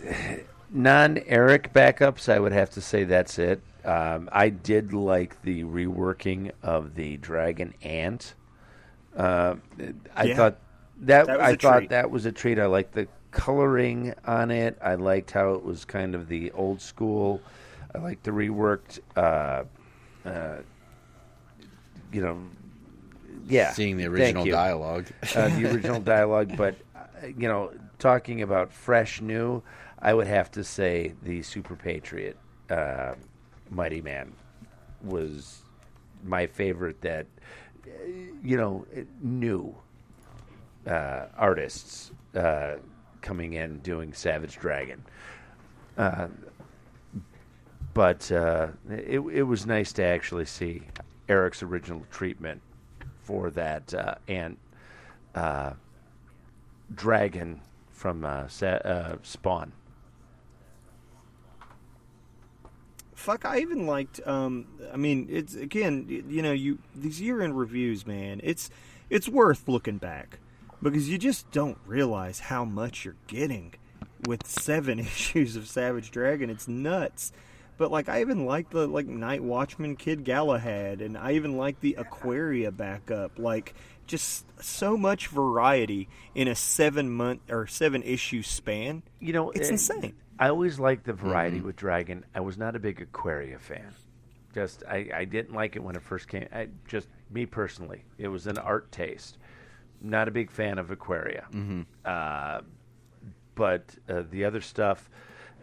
Non 0.72 1.18
Erik 1.19 1.72
backups, 1.73 2.27
I 2.30 2.40
would 2.40 2.52
have 2.52 2.69
to 2.72 2.82
say 2.82 3.03
that's 3.03 3.38
it. 3.40 3.61
Um, 3.84 4.30
I 4.32 4.49
did 4.49 4.94
like 4.94 5.41
the 5.44 5.64
reworking 5.64 6.52
of 6.64 6.95
the 6.95 7.18
Dragon 7.18 7.73
Ant. 7.84 8.34
Uh, 9.15 9.56
I 10.15 10.23
Yeah. 10.26 10.36
thought 10.36 10.57
that, 11.02 11.27
That 11.27 11.38
was 11.40 11.48
I 11.48 11.49
a 11.52 11.56
thought 11.57 11.77
treat. 11.80 11.90
that 11.90 12.10
was 12.11 12.26
a 12.26 12.32
treat. 12.32 12.60
I 12.60 12.65
liked 12.65 12.94
the 12.94 13.07
coloring 13.32 14.14
on 14.26 14.49
it. 14.52 14.77
I 14.82 14.95
liked 14.95 15.32
how 15.32 15.53
it 15.53 15.64
was 15.64 15.86
kind 15.86 16.15
of 16.15 16.27
the 16.27 16.52
old 16.52 16.82
school. 16.82 17.41
I 17.94 17.99
liked 17.99 18.23
the 18.23 18.32
reworked. 18.32 18.99
Uh, 19.15 19.64
uh, 20.27 20.57
you 22.16 22.22
know, 22.22 22.40
yeah. 23.46 23.74
seeing 23.74 23.98
the 23.98 24.06
original 24.06 24.46
dialogue 24.46 25.08
uh, 25.36 25.50
the 25.50 25.70
original 25.70 26.00
dialogue, 26.16 26.56
but 26.56 26.76
uh, 26.96 27.02
you 27.26 27.50
know, 27.50 27.74
talking 28.00 28.42
about 28.42 28.72
fresh 28.72 29.20
new, 29.20 29.62
I 30.00 30.14
would 30.14 30.28
have 30.28 30.50
to 30.52 30.64
say 30.64 31.14
the 31.24 31.42
Super 31.42 31.76
Patriot, 31.76 32.38
uh, 32.70 33.16
Mighty 33.70 34.02
Man, 34.02 34.32
was 35.04 35.64
my 36.24 36.48
favorite. 36.48 37.02
That 37.02 37.26
uh, 37.86 37.90
you 38.42 38.56
know, 38.56 38.86
new 39.22 39.76
uh, 40.88 41.26
artists 41.36 42.12
uh, 42.34 42.76
coming 43.22 43.54
in 43.54 43.80
doing 43.80 44.14
Savage 44.14 44.56
Dragon. 44.56 45.04
Uh, 45.98 46.28
but 47.94 48.32
uh, 48.32 48.68
it, 48.90 49.20
it 49.20 49.44
was 49.44 49.66
nice 49.66 49.92
to 49.94 50.04
actually 50.04 50.46
see 50.46 50.84
Erik's 51.27 51.64
original 51.64 52.06
treatment 52.11 52.61
for 53.23 53.49
that 53.52 53.93
uh, 53.93 54.15
ant 54.27 54.60
uh, 55.34 55.73
dragon 56.93 57.61
from 57.91 58.26
uh, 58.26 58.47
uh, 58.61 59.15
Spawn. 59.23 59.72
Fuck, 63.15 63.45
I 63.45 63.60
even 63.60 63.88
liked. 63.88 64.19
Um, 64.27 64.68
I 64.93 64.97
mean, 64.97 65.27
it's 65.31 65.56
again, 65.56 66.06
you 66.30 66.41
know, 66.43 66.52
you 66.52 66.77
these 66.93 67.19
year-end 67.19 67.57
reviews, 67.57 68.06
man. 68.06 68.39
It's 68.43 68.69
it's 69.10 69.27
worth 69.27 69.68
looking 69.68 69.97
back 69.97 70.39
because 70.84 71.10
you 71.10 71.18
just 71.18 71.49
don't 71.52 71.77
realize 71.88 72.39
how 72.39 72.65
much 72.65 73.03
you're 73.03 73.15
getting 73.26 73.73
with 74.27 74.45
seven 74.45 74.99
issues 74.99 75.56
of 75.56 75.68
Savage 75.68 76.11
Dragon. 76.11 76.49
It's 76.49 76.68
nuts. 76.68 77.31
But 77.77 77.91
like, 77.91 78.07
I 78.10 78.22
even 78.22 78.45
like 78.45 78.69
the 78.69 78.88
like 78.88 79.07
Night 79.07 79.43
Watchman 79.43 79.95
Kid 79.95 80.23
Galahad, 80.23 81.02
and 81.02 81.18
I 81.18 81.34
even 81.34 81.57
like 81.57 81.80
the 81.81 81.95
Aquaria 81.95 82.72
backup. 82.72 83.38
Like, 83.38 83.73
just 84.07 84.45
so 84.64 84.95
much 84.95 85.27
variety 85.27 86.07
in 86.34 86.47
a 86.47 86.56
seven-month 86.56 87.41
or 87.49 87.68
seven-issue 87.68 88.43
span. 88.43 89.03
You 89.19 89.34
know, 89.34 89.52
It's 89.52 89.69
uh, 89.69 89.73
insane. 89.73 90.15
I 90.38 90.49
always 90.49 90.80
liked 90.80 91.06
the 91.06 91.14
variety 91.14 91.61
with 91.61 91.76
Dragon. 91.76 92.26
I 92.34 92.41
was 92.41 92.57
not 92.57 92.76
a 92.76 92.80
big 92.80 93.02
Aquaria 93.02 93.57
fan. 93.60 93.93
Just 94.53 94.84
I, 94.89 95.10
I 95.14 95.26
didn't 95.26 95.53
like 95.53 95.76
it 95.76 95.84
when 95.84 95.95
it 95.95 96.02
first 96.02 96.27
came. 96.27 96.47
I, 96.53 96.68
just 96.88 97.07
me 97.30 97.45
personally, 97.45 98.03
it 98.18 98.27
was 98.27 98.47
an 98.47 98.57
art 98.57 98.91
taste. 98.91 99.38
Not 100.02 100.27
a 100.27 100.31
big 100.31 100.52
fan 100.52 100.77
of 100.77 100.91
Aquaria. 100.91 101.45
Uh, 102.06 102.61
but 103.56 103.95
uh, 104.10 104.23
the 104.30 104.43
other 104.45 104.60
stuff, 104.61 105.10
and 105.10 105.10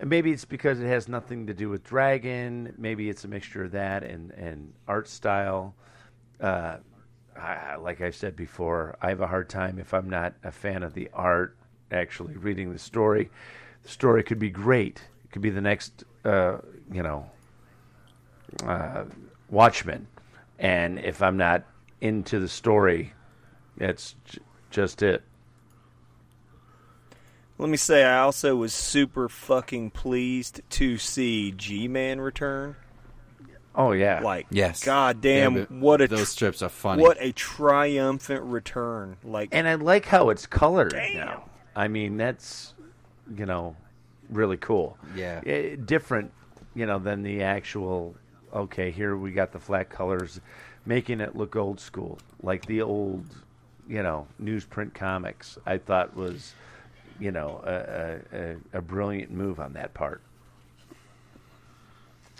maybe 0.04 0.32
it's 0.32 0.44
because 0.44 0.80
it 0.80 0.86
has 0.86 1.08
nothing 1.08 1.46
to 1.46 1.54
do 1.54 1.68
with 1.68 1.84
Dragon. 1.84 2.74
Maybe 2.78 3.08
it's 3.08 3.24
a 3.24 3.28
mixture 3.28 3.64
of 3.64 3.72
that 3.72 4.02
and 4.02 4.30
and 4.32 4.72
art 4.88 5.08
style. 5.08 5.74
Uh, 6.40 6.78
I, 7.36 7.76
like 7.76 8.00
I 8.00 8.10
said 8.10 8.36
before, 8.36 8.96
I 9.00 9.08
have 9.08 9.20
a 9.20 9.26
hard 9.26 9.48
time 9.48 9.78
if 9.78 9.94
I'm 9.94 10.10
not 10.10 10.34
a 10.44 10.50
fan 10.50 10.82
of 10.82 10.94
the 10.94 11.08
art. 11.12 11.56
Actually, 11.90 12.36
reading 12.36 12.72
the 12.72 12.78
story, 12.78 13.30
the 13.82 13.88
story 13.88 14.22
could 14.22 14.38
be 14.38 14.48
great. 14.48 15.02
It 15.24 15.32
could 15.32 15.42
be 15.42 15.50
the 15.50 15.60
next, 15.60 16.04
uh, 16.24 16.56
you 16.90 17.02
know, 17.02 17.30
uh, 18.64 19.04
Watchmen, 19.50 20.06
and 20.58 20.98
if 21.00 21.20
I'm 21.20 21.36
not 21.36 21.64
into 22.00 22.38
the 22.38 22.48
story, 22.48 23.12
that's 23.76 24.14
j- 24.24 24.38
just 24.70 25.02
it. 25.02 25.22
Let 27.62 27.70
me 27.70 27.76
say, 27.76 28.02
I 28.02 28.18
also 28.22 28.56
was 28.56 28.74
super 28.74 29.28
fucking 29.28 29.90
pleased 29.92 30.62
to 30.70 30.98
see 30.98 31.52
G 31.52 31.86
Man 31.86 32.20
return. 32.20 32.74
Oh 33.72 33.92
yeah. 33.92 34.18
Like, 34.20 34.48
Yes. 34.50 34.82
god 34.82 35.20
damn, 35.20 35.56
Yeah, 35.56 35.64
what 35.68 36.00
a 36.00 36.08
those 36.08 36.18
tr- 36.30 36.32
strips 36.32 36.62
are 36.62 36.68
funny. 36.68 37.02
what 37.04 37.18
a 37.20 37.30
triumphant 37.30 38.42
return! 38.42 39.16
Like, 39.22 39.50
and 39.52 39.68
I 39.68 39.76
like 39.76 40.06
how 40.06 40.30
it's 40.30 40.44
colored 40.44 40.90
Damn. 40.90 41.14
now. 41.14 41.44
I 41.76 41.86
mean, 41.86 42.16
that's 42.16 42.74
you 43.32 43.46
know 43.46 43.76
really 44.28 44.56
cool. 44.56 44.98
Yeah. 45.14 45.40
Eh, 45.46 45.76
different, 45.84 46.32
you 46.74 46.86
know, 46.86 46.98
than 46.98 47.22
the 47.22 47.44
actual. 47.44 48.16
Okay, 48.52 48.90
here 48.90 49.16
we 49.16 49.30
got 49.30 49.52
the 49.52 49.60
flat 49.60 49.88
colors, 49.88 50.40
making 50.84 51.20
it 51.20 51.36
look 51.36 51.54
old 51.54 51.78
school, 51.78 52.18
like 52.42 52.66
the 52.66 52.82
old, 52.82 53.24
you 53.88 54.02
know, 54.02 54.26
newsprint 54.42 54.94
comics. 54.94 55.58
I 55.64 55.78
thought 55.78 56.16
was, 56.16 56.54
you 57.22 57.30
know, 57.30 57.60
a, 57.64 58.36
a, 58.36 58.40
a, 58.74 58.78
a 58.78 58.82
brilliant 58.82 59.30
move 59.30 59.60
on 59.60 59.74
that 59.74 59.94
part. 59.94 60.20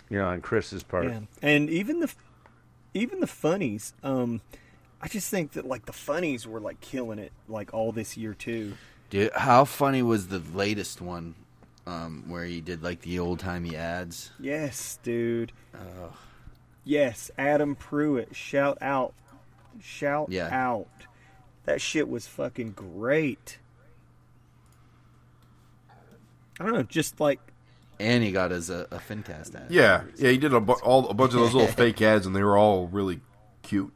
You 0.09 0.17
know, 0.19 0.27
on 0.27 0.41
Chris's 0.41 0.83
part. 0.83 1.05
Yeah. 1.05 1.21
And 1.41 1.69
even 1.69 1.99
the 1.99 2.13
even 2.93 3.19
the 3.19 3.27
funnies, 3.27 3.93
um, 4.03 4.41
I 5.01 5.07
just 5.07 5.29
think 5.31 5.53
that 5.53 5.65
like 5.65 5.85
the 5.85 5.93
funnies 5.93 6.45
were 6.45 6.59
like 6.59 6.81
killing 6.81 7.19
it 7.19 7.31
like 7.47 7.73
all 7.73 7.91
this 7.91 8.17
year 8.17 8.33
too. 8.33 8.73
Dude, 9.09 9.31
how 9.33 9.65
funny 9.65 10.01
was 10.03 10.27
the 10.27 10.39
latest 10.53 11.01
one 11.01 11.35
um, 11.87 12.25
where 12.27 12.45
he 12.45 12.61
did 12.61 12.83
like 12.83 13.01
the 13.01 13.19
old 13.19 13.39
timey 13.39 13.75
ads? 13.75 14.31
Yes, 14.39 14.99
dude. 15.03 15.51
Oh. 15.73 16.13
Yes, 16.85 17.31
Adam 17.37 17.75
Pruitt, 17.75 18.35
shout 18.35 18.77
out, 18.81 19.13
shout 19.81 20.27
Yeah. 20.29 20.49
out. 20.51 20.87
That 21.65 21.79
shit 21.79 22.09
was 22.09 22.27
fucking 22.27 22.71
great. 22.73 23.57
I 26.59 26.63
don't 26.65 26.73
know, 26.73 26.83
just 26.83 27.19
like 27.19 27.39
And 27.99 28.23
he 28.23 28.31
got 28.31 28.51
his 28.51 28.69
uh, 28.69 28.85
a 28.91 28.97
Fincast 28.97 29.55
ad. 29.55 29.67
Yeah, 29.69 30.03
yeah, 30.17 30.29
he 30.31 30.37
did 30.37 30.53
a, 30.53 30.59
bu- 30.59 30.73
all, 30.83 31.09
a 31.09 31.13
bunch 31.13 31.33
of 31.33 31.39
those 31.39 31.53
little 31.53 31.67
fake 31.83 32.01
ads, 32.01 32.25
and 32.25 32.35
they 32.35 32.43
were 32.43 32.57
all 32.57 32.87
really 32.87 33.21
cute. 33.61 33.93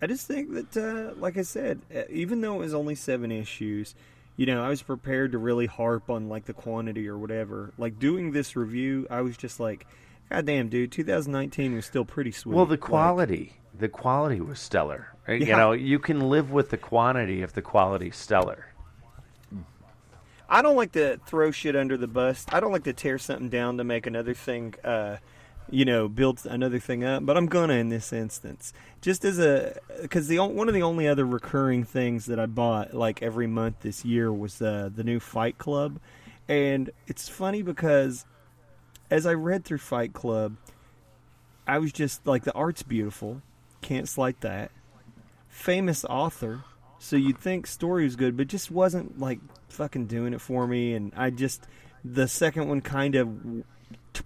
I 0.00 0.06
just 0.06 0.26
think 0.26 0.52
that, 0.52 0.76
uh, 0.76 1.18
like 1.18 1.36
I 1.38 1.42
said, 1.42 1.80
uh, 1.94 2.02
even 2.10 2.40
though 2.40 2.54
it 2.56 2.58
was 2.58 2.74
only 2.74 2.94
seven 2.94 3.32
issues, 3.32 3.94
you 4.36 4.44
know, 4.44 4.62
I 4.62 4.68
was 4.68 4.82
prepared 4.82 5.32
to 5.32 5.38
really 5.38 5.66
harp 5.66 6.10
on 6.10 6.28
like 6.28 6.44
the 6.44 6.52
quantity 6.52 7.08
or 7.08 7.16
whatever. 7.16 7.72
Like 7.78 7.98
doing 7.98 8.32
this 8.32 8.56
review, 8.56 9.06
I 9.08 9.22
was 9.22 9.36
just 9.36 9.58
like, 9.58 9.86
God 10.30 10.44
damn, 10.44 10.68
dude, 10.68 10.92
2019 10.92 11.74
was 11.76 11.86
still 11.86 12.04
pretty 12.04 12.32
sweet. 12.32 12.54
Well, 12.54 12.66
the 12.66 12.72
Like, 12.72 12.80
quality, 12.80 13.54
the 13.78 13.88
quality 13.88 14.40
was 14.40 14.58
stellar. 14.60 15.08
Uh, 15.26 15.32
You 15.32 15.46
know, 15.56 15.72
you 15.72 15.98
can 15.98 16.20
live 16.28 16.50
with 16.50 16.68
the 16.70 16.76
quantity 16.76 17.42
if 17.42 17.52
the 17.54 17.62
quality's 17.62 18.16
stellar. 18.16 18.66
I 20.48 20.62
don't 20.62 20.76
like 20.76 20.92
to 20.92 21.18
throw 21.26 21.50
shit 21.50 21.74
under 21.74 21.96
the 21.96 22.06
bus. 22.06 22.46
I 22.50 22.60
don't 22.60 22.72
like 22.72 22.84
to 22.84 22.92
tear 22.92 23.18
something 23.18 23.48
down 23.48 23.78
to 23.78 23.84
make 23.84 24.06
another 24.06 24.34
thing, 24.34 24.74
uh, 24.84 25.16
you 25.70 25.84
know, 25.84 26.08
build 26.08 26.46
another 26.46 26.78
thing 26.78 27.04
up. 27.04 27.26
But 27.26 27.36
I'm 27.36 27.46
gonna 27.46 27.74
in 27.74 27.88
this 27.88 28.12
instance, 28.12 28.72
just 29.00 29.24
as 29.24 29.38
a 29.38 29.78
because 30.00 30.28
the 30.28 30.38
one 30.38 30.68
of 30.68 30.74
the 30.74 30.82
only 30.82 31.08
other 31.08 31.26
recurring 31.26 31.84
things 31.84 32.26
that 32.26 32.38
I 32.38 32.46
bought 32.46 32.94
like 32.94 33.22
every 33.22 33.46
month 33.46 33.80
this 33.80 34.04
year 34.04 34.32
was 34.32 34.62
uh, 34.62 34.90
the 34.94 35.02
new 35.02 35.18
Fight 35.18 35.58
Club, 35.58 35.98
and 36.48 36.90
it's 37.08 37.28
funny 37.28 37.62
because 37.62 38.24
as 39.10 39.26
I 39.26 39.34
read 39.34 39.64
through 39.64 39.78
Fight 39.78 40.12
Club, 40.12 40.56
I 41.66 41.78
was 41.78 41.92
just 41.92 42.26
like 42.26 42.44
the 42.44 42.52
art's 42.52 42.82
beautiful, 42.84 43.42
can't 43.82 44.08
slight 44.08 44.40
that. 44.42 44.70
Famous 45.48 46.04
author, 46.04 46.62
so 46.98 47.16
you'd 47.16 47.38
think 47.38 47.66
story 47.66 48.04
was 48.04 48.16
good, 48.16 48.36
but 48.36 48.48
just 48.48 48.70
wasn't 48.70 49.18
like 49.18 49.40
fucking 49.68 50.06
doing 50.06 50.32
it 50.32 50.40
for 50.40 50.66
me. 50.66 50.94
And 50.94 51.12
I 51.16 51.30
just 51.30 51.66
the 52.04 52.28
second 52.28 52.68
one 52.68 52.80
kind 52.80 53.14
of 53.14 53.64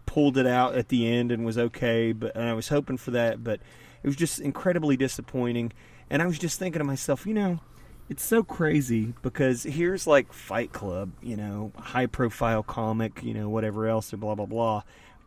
pulled 0.07 0.37
it 0.37 0.47
out 0.47 0.75
at 0.75 0.89
the 0.89 1.11
end 1.11 1.33
and 1.33 1.45
was 1.45 1.59
okay, 1.59 2.13
but 2.13 2.35
and 2.35 2.45
I 2.45 2.53
was 2.55 2.69
hoping 2.69 2.97
for 2.97 3.11
that, 3.13 3.43
but 3.43 3.61
it 4.03 4.07
was 4.07 4.17
just 4.17 4.41
incredibly 4.41 4.97
disappointing. 4.97 5.73
And 6.09 6.23
I 6.23 6.27
was 6.27 6.39
just 6.39 6.59
thinking 6.59 6.81
to 6.81 6.85
myself, 6.85 7.27
you 7.27 7.35
know, 7.35 7.61
it's 8.09 8.25
so 8.25 8.43
crazy 8.43 9.15
because 9.23 9.63
here's 9.63 10.07
like 10.07 10.33
Fight 10.33 10.73
Club, 10.73 11.13
you 11.23 11.37
know, 11.37 11.73
high 11.77 12.07
profile 12.07 12.63
comic, 12.63 13.23
you 13.23 13.35
know, 13.35 13.49
whatever 13.49 13.87
else, 13.87 14.13
or 14.13 14.17
blah 14.17 14.35
blah 14.35 14.47
blah, 14.47 14.83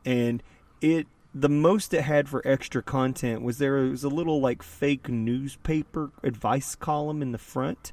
and 0.05 0.43
it 0.81 1.07
the 1.33 1.49
most 1.49 1.93
it 1.93 2.03
had 2.03 2.29
for 2.29 2.41
extra 2.45 2.83
content 2.83 3.41
was 3.41 3.57
there 3.57 3.73
was 3.73 4.03
a 4.03 4.09
little 4.09 4.39
like 4.39 4.61
fake 4.61 5.09
newspaper 5.09 6.11
advice 6.21 6.75
column 6.75 7.21
in 7.21 7.31
the 7.31 7.37
front, 7.37 7.91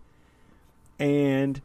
and 0.98 1.62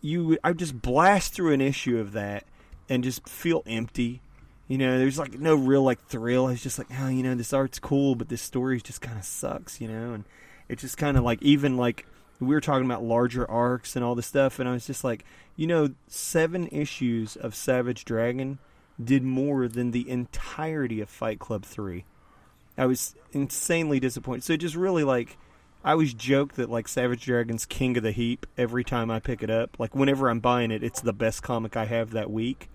you 0.00 0.38
I 0.42 0.52
just 0.52 0.82
blast 0.82 1.34
through 1.34 1.52
an 1.52 1.60
issue 1.60 1.98
of 1.98 2.12
that 2.12 2.44
and 2.88 3.04
just 3.04 3.28
feel 3.28 3.62
empty. 3.66 4.20
You 4.66 4.78
know, 4.78 4.98
there's 4.98 5.18
like 5.18 5.38
no 5.38 5.54
real 5.54 5.82
like 5.82 6.04
thrill. 6.06 6.48
It's 6.48 6.62
just 6.62 6.78
like, 6.78 6.88
oh, 6.98 7.08
you 7.08 7.22
know, 7.22 7.34
this 7.34 7.52
art's 7.52 7.78
cool, 7.78 8.14
but 8.14 8.28
this 8.28 8.42
story 8.42 8.80
just 8.80 9.00
kind 9.00 9.18
of 9.18 9.24
sucks, 9.24 9.80
you 9.80 9.86
know. 9.86 10.14
And 10.14 10.24
it's 10.68 10.82
just 10.82 10.96
kind 10.96 11.16
of 11.16 11.22
like 11.22 11.40
even 11.42 11.76
like 11.76 12.06
we 12.40 12.48
were 12.48 12.60
talking 12.60 12.86
about 12.86 13.04
larger 13.04 13.48
arcs 13.48 13.94
and 13.94 14.04
all 14.04 14.16
this 14.16 14.26
stuff, 14.26 14.58
and 14.58 14.68
I 14.68 14.72
was 14.72 14.86
just 14.86 15.04
like, 15.04 15.24
you 15.54 15.68
know, 15.68 15.90
seven 16.08 16.66
issues 16.72 17.36
of 17.36 17.54
Savage 17.54 18.04
Dragon 18.04 18.58
did 19.02 19.22
more 19.22 19.68
than 19.68 19.90
the 19.90 20.08
entirety 20.08 21.00
of 21.00 21.08
Fight 21.08 21.38
Club 21.38 21.64
three. 21.64 22.04
I 22.76 22.86
was 22.86 23.14
insanely 23.32 24.00
disappointed. 24.00 24.44
So 24.44 24.56
just 24.56 24.74
really 24.74 25.04
like 25.04 25.36
I 25.84 25.92
always 25.92 26.14
joke 26.14 26.54
that 26.54 26.70
like 26.70 26.86
Savage 26.86 27.24
Dragon's 27.24 27.66
king 27.66 27.96
of 27.96 28.02
the 28.02 28.12
heap 28.12 28.46
every 28.56 28.84
time 28.84 29.10
I 29.10 29.18
pick 29.18 29.42
it 29.42 29.50
up. 29.50 29.78
Like 29.78 29.94
whenever 29.94 30.30
I'm 30.30 30.40
buying 30.40 30.70
it, 30.70 30.82
it's 30.82 31.00
the 31.00 31.12
best 31.12 31.42
comic 31.42 31.76
I 31.76 31.86
have 31.86 32.10
that 32.10 32.30
week. 32.30 32.68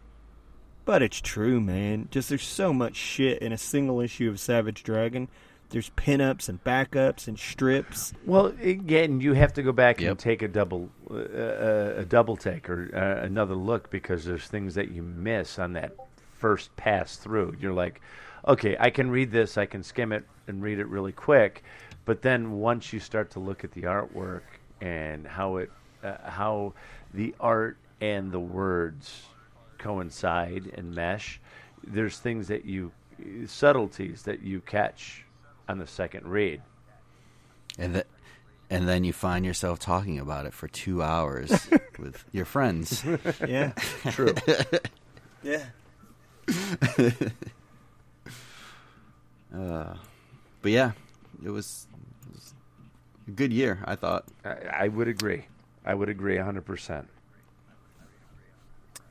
But 0.84 1.02
it's 1.02 1.20
true, 1.20 1.60
man. 1.60 2.08
Just 2.12 2.30
there's 2.30 2.44
so 2.44 2.74
much 2.74 2.96
shit 2.96 3.42
in 3.42 3.52
a 3.52 3.58
single 3.58 4.00
issue 4.00 4.30
of 4.30 4.40
Savage 4.40 4.84
Dragon. 4.84 5.30
There's 5.70 5.90
pinups 5.92 6.48
and 6.48 6.64
backups 6.64 7.28
and 7.28 7.38
strips. 7.38 8.14
Well, 8.26 8.54
again, 8.62 9.20
you 9.20 9.34
have 9.34 9.52
to 9.54 9.64
go 9.64 9.74
back 9.74 10.02
and 10.02 10.18
take 10.18 10.42
a 10.42 10.48
double, 10.48 10.90
uh, 11.12 11.16
uh, 11.16 11.94
a 11.98 12.06
double 12.06 12.38
take 12.38 12.70
or 12.70 12.90
uh, 12.96 13.26
another 13.26 13.56
look 13.56 13.90
because 13.90 14.24
there's 14.24 14.48
things 14.48 14.76
that 14.76 14.92
you 14.92 15.02
miss 15.02 15.60
on 15.60 15.74
that 15.74 15.94
first 16.38 16.76
pass 16.76 17.16
through. 17.16 17.56
You're 17.60 17.74
like, 17.74 18.02
okay, 18.48 18.76
I 18.80 18.90
can 18.90 19.10
read 19.10 19.32
this, 19.32 19.58
I 19.58 19.66
can 19.66 19.84
skim 19.84 20.12
it 20.12 20.26
and 20.48 20.62
read 20.62 20.80
it 20.80 20.88
really 20.88 21.12
quick, 21.12 21.64
but 22.06 22.22
then 22.22 22.54
once 22.54 22.94
you 22.94 23.00
start 23.00 23.32
to 23.32 23.40
look 23.40 23.64
at 23.64 23.72
the 23.72 23.84
artwork 23.84 24.44
and 24.82 25.28
how 25.28 25.58
it, 25.58 25.72
uh, 26.04 26.16
how 26.30 26.74
the 27.14 27.36
art 27.40 27.78
and 28.00 28.32
the 28.32 28.40
words 28.40 29.24
coincide 29.78 30.72
and 30.76 30.94
mesh, 30.94 31.40
there's 31.86 32.20
things 32.20 32.48
that 32.48 32.66
you, 32.66 32.92
subtleties 33.46 34.24
that 34.24 34.42
you 34.42 34.62
catch 34.62 35.26
on 35.68 35.80
the 35.80 35.88
second 35.88 36.28
read. 36.28 36.62
And 37.78 37.96
that 37.96 38.08
and 38.70 38.88
then 38.88 39.04
you 39.04 39.14
find 39.14 39.46
yourself 39.46 39.80
talking 39.80 40.20
about 40.20 40.46
it 40.46 40.54
for 40.54 40.68
two 40.68 41.02
hours 41.02 41.70
with 42.00 42.26
your 42.32 42.46
friends. 42.46 43.04
Yeah. 43.48 43.72
True. 44.12 44.34
yeah. 45.42 45.64
But 50.62 50.72
yeah, 50.72 50.92
it 51.46 51.50
was, 51.50 51.88
it 52.30 52.34
was 52.34 52.54
a 53.28 53.32
good 53.32 53.54
year, 53.54 53.80
I 53.86 53.96
thought. 53.96 54.26
I, 54.44 54.84
I 54.84 54.88
would 54.88 55.08
agree. 55.08 55.46
I 55.86 55.94
would 55.94 56.10
agree 56.10 56.36
100%. 56.36 57.06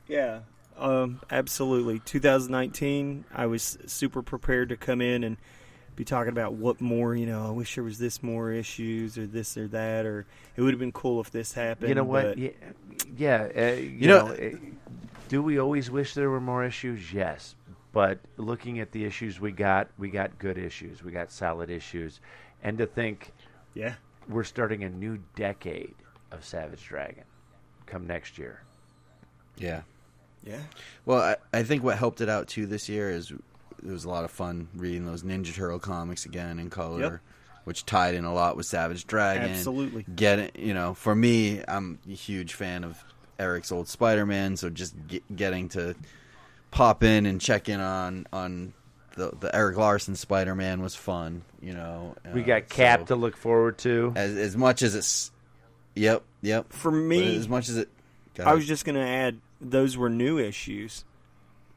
Yeah, 0.07 0.39
um, 0.77 1.19
absolutely. 1.31 1.99
2019, 1.99 3.25
I 3.33 3.45
was 3.47 3.77
super 3.87 4.21
prepared 4.21 4.69
to 4.69 4.77
come 4.77 5.01
in 5.01 5.23
and 5.23 5.37
be 5.95 6.05
talking 6.05 6.29
about 6.31 6.53
what 6.53 6.79
more, 6.79 7.15
you 7.15 7.25
know, 7.25 7.47
I 7.47 7.51
wish 7.51 7.75
there 7.75 7.83
was 7.83 7.97
this 7.97 8.21
more 8.21 8.51
issues 8.51 9.17
or 9.17 9.25
this 9.25 9.57
or 9.57 9.67
that, 9.69 10.05
or 10.05 10.25
it 10.55 10.61
would 10.61 10.71
have 10.73 10.79
been 10.79 10.91
cool 10.91 11.19
if 11.19 11.31
this 11.31 11.53
happened. 11.53 11.89
You 11.89 11.95
know 11.95 12.03
what? 12.03 12.23
but- 12.23 12.37
Yeah, 12.37 12.51
yeah 13.17 13.47
uh, 13.57 13.75
you, 13.75 14.07
know- 14.07 14.27
know, 14.27 14.33
uh, 14.33 14.57
do 15.27 15.41
we 15.41 15.59
always 15.59 15.89
wish 15.89 16.13
there 16.13 16.29
were 16.29 16.41
more 16.41 16.63
issues? 16.63 17.13
Yes. 17.13 17.55
But 17.93 18.19
looking 18.37 18.79
at 18.79 18.91
the 18.91 19.05
issues 19.05 19.39
we 19.39 19.51
got, 19.51 19.89
we 19.97 20.09
got 20.09 20.37
good 20.37 20.57
issues. 20.57 21.03
We 21.03 21.11
got 21.11 21.31
solid 21.31 21.69
issues. 21.69 22.19
And 22.61 22.77
to 22.77 22.85
think 22.85 23.33
yeah. 23.73 23.95
we're 24.27 24.43
starting 24.43 24.83
a 24.83 24.89
new 24.89 25.19
decade 25.35 25.95
of 26.31 26.43
Savage 26.43 26.85
Dragon 26.85 27.23
come 27.85 28.05
next 28.05 28.37
year. 28.37 28.61
Yeah. 29.57 29.81
Yeah. 30.43 30.61
Well, 31.05 31.21
I, 31.53 31.57
I 31.59 31.63
think 31.63 31.83
what 31.83 31.97
helped 31.97 32.21
it 32.21 32.29
out 32.29 32.47
too 32.47 32.65
this 32.67 32.87
year 32.87 33.09
is 33.09 33.31
it 33.31 33.89
was 33.89 34.05
a 34.05 34.09
lot 34.09 34.23
of 34.23 34.31
fun 34.31 34.67
reading 34.75 35.05
those 35.05 35.23
Ninja 35.23 35.53
Turtle 35.53 35.79
comics 35.79 36.25
again 36.25 36.59
in 36.59 36.69
color, 36.69 36.99
Yep. 37.01 37.19
which 37.63 37.85
tied 37.85 38.15
in 38.15 38.25
a 38.25 38.33
lot 38.33 38.57
with 38.57 38.65
Savage 38.65 39.07
Dragon. 39.07 39.49
Absolutely. 39.49 40.05
Getting, 40.15 40.51
you 40.55 40.73
know, 40.73 40.93
for 40.93 41.15
me, 41.15 41.61
I'm 41.67 41.99
a 42.07 42.13
huge 42.13 42.53
fan 42.53 42.83
of 42.83 43.03
Erik's 43.39 43.71
old 43.71 43.87
Spider-Man, 43.87 44.57
so 44.57 44.69
just 44.69 44.95
get, 45.07 45.35
getting 45.35 45.69
to 45.69 45.95
pop 46.71 47.03
in 47.03 47.25
and 47.25 47.39
check 47.39 47.69
in 47.69 47.79
on 47.79 48.27
on 48.33 48.73
the 49.15 49.31
the 49.39 49.53
Erik 49.55 49.77
Larsen 49.77 50.15
Spider-Man 50.15 50.81
was 50.81 50.95
fun. 50.95 51.41
You 51.61 51.73
know, 51.73 52.15
We 52.33 52.43
Uh, 52.43 52.45
got 52.45 52.69
Cap 52.69 52.99
so 53.01 53.05
to 53.07 53.15
look 53.15 53.35
forward 53.37 53.77
to. 53.79 54.13
as 54.15 54.35
as 54.35 54.55
much 54.57 54.81
as 54.81 54.95
it's. 54.95 55.31
Yep, 55.95 56.21
yep. 56.41 56.71
For 56.71 56.91
But 56.91 56.97
me, 56.97 57.35
as 57.37 57.47
much 57.49 57.69
as 57.69 57.77
it. 57.77 57.89
go 58.35 58.43
I 58.43 58.45
ahead. 58.47 58.55
was 58.57 58.67
just 58.67 58.85
going 58.85 58.95
to 58.95 59.01
add 59.01 59.39
those 59.59 59.97
were 59.97 60.09
new 60.09 60.37
issues. 60.37 61.03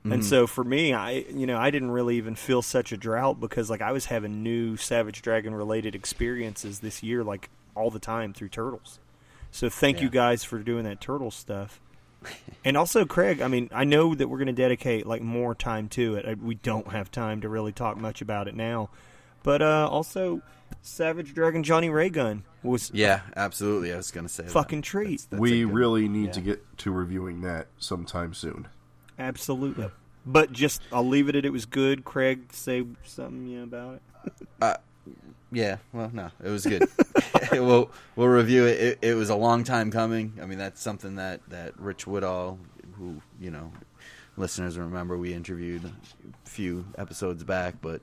And 0.03 0.25
so 0.25 0.47
for 0.47 0.65
me, 0.65 0.95
I 0.95 1.11
you 1.35 1.47
know 1.47 1.59
I 1.59 1.71
didn't 1.71 1.91
really 1.91 2.17
even 2.17 2.35
feel 2.35 2.63
such 2.63 2.91
a 2.91 2.97
drought 2.97 3.39
because 3.39 3.69
like 3.69 3.83
I 3.83 3.93
was 3.93 4.07
having 4.07 4.43
new 4.43 4.79
Savage 4.79 5.21
Dragon 5.21 5.55
related 5.55 5.95
experiences 5.95 6.81
this 6.81 7.03
year 7.03 7.23
like 7.23 7.51
all 7.75 7.91
the 7.91 7.99
time 7.99 8.33
through 8.33 8.49
Turtles. 8.49 8.99
So 9.51 9.69
thank 9.69 10.01
you 10.01 10.09
guys 10.11 10.45
for 10.45 10.59
doing 10.59 10.85
that 10.85 11.01
Turtle 11.01 11.31
stuff. 11.31 11.81
and 12.65 12.77
also 12.77 13.05
Craig, 13.05 13.41
I 13.41 13.49
mean, 13.49 13.69
I 13.73 13.85
know 13.85 14.15
that 14.15 14.29
we're 14.29 14.39
going 14.39 14.47
to 14.47 14.53
dedicate 14.53 15.07
like 15.07 15.23
more 15.23 15.55
time 15.55 15.89
to 15.91 16.17
it. 16.17 16.39
We 16.39 16.55
don't 16.55 16.89
have 16.89 17.11
time 17.11 17.41
to 17.41 17.49
really 17.49 17.73
talk 17.73 17.97
much 17.97 18.21
about 18.21 18.47
it 18.49 18.55
now. 18.55 18.91
But 19.43 19.63
uh 19.63 19.89
also 19.91 20.43
Savage 20.83 21.33
Dragon 21.35 21.63
Johnny 21.63 21.89
Raygun 21.89 22.45
was 22.63 22.91
Yeah, 22.93 23.23
absolutely. 23.35 23.91
I 23.93 23.97
was 23.97 24.11
gonna 24.11 24.29
say 24.29 24.43
that. 24.45 24.53
Fucking 24.53 24.83
treat. 24.83 25.07
That's- 25.07 25.27
that's 25.31 25.41
we 25.41 25.63
good- 25.65 25.73
really 25.73 26.09
need 26.09 26.27
yeah. 26.27 26.33
to 26.33 26.41
get 26.43 26.79
to 26.79 26.91
reviewing 26.91 27.41
that 27.41 27.69
sometime 27.79 28.35
soon. 28.35 28.69
absolutely. 29.19 29.89
But 30.27 30.53
just 30.53 30.83
I'll 30.93 31.07
leave 31.09 31.31
it 31.31 31.37
at 31.37 31.47
it 31.47 31.53
was 31.55 31.65
good. 31.65 32.05
Craig 32.05 32.53
say 32.53 32.85
something 33.05 33.47
yeah, 33.47 33.63
about 33.63 34.01
it. 34.27 34.81
Yeah, 35.53 35.79
well, 35.93 36.11
no, 36.13 36.31
it 36.43 36.49
was 36.49 36.65
good. 36.65 36.85
we'll 37.53 37.91
we'll 38.15 38.29
review 38.29 38.67
it. 38.67 38.81
it. 38.81 38.99
It 39.03 39.15
was 39.15 39.31
a 39.31 39.35
long 39.35 39.65
time 39.65 39.91
coming. 39.91 40.33
I 40.41 40.47
mean, 40.47 40.59
that's 40.59 40.81
something 40.81 41.17
that 41.17 41.41
that 41.49 41.79
Rich 41.79 42.07
Woodall, 42.07 42.59
who 42.97 43.21
you 43.41 43.51
know, 43.51 43.73
listeners 44.37 44.79
remember 44.79 45.17
we 45.17 45.35
interviewed 45.35 45.85
a 45.85 46.49
few 46.49 46.87
episodes 46.97 47.43
back, 47.43 47.77
but 47.83 48.01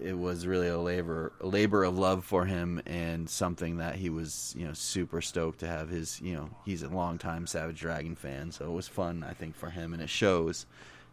it 0.00 0.16
was 0.16 0.46
really 0.46 0.68
a 0.68 0.78
labor 0.78 1.32
a 1.40 1.46
labor 1.46 1.84
of 1.84 1.98
love 1.98 2.24
for 2.24 2.44
him 2.46 2.80
and 2.86 3.28
something 3.28 3.78
that 3.78 3.96
he 3.96 4.08
was 4.08 4.54
you 4.56 4.66
know 4.66 4.72
super 4.72 5.20
stoked 5.20 5.60
to 5.60 5.66
have 5.66 5.88
his 5.88 6.20
you 6.22 6.34
know 6.34 6.48
he's 6.64 6.82
a 6.82 6.88
longtime 6.88 7.46
Savage 7.46 7.80
Dragon 7.80 8.16
fan, 8.16 8.52
so 8.52 8.66
it 8.66 8.72
was 8.72 8.88
fun 8.88 9.24
I 9.28 9.32
think 9.32 9.56
for 9.56 9.70
him 9.70 9.92
and 9.92 10.02
it 10.02 10.10
shows. 10.10 10.66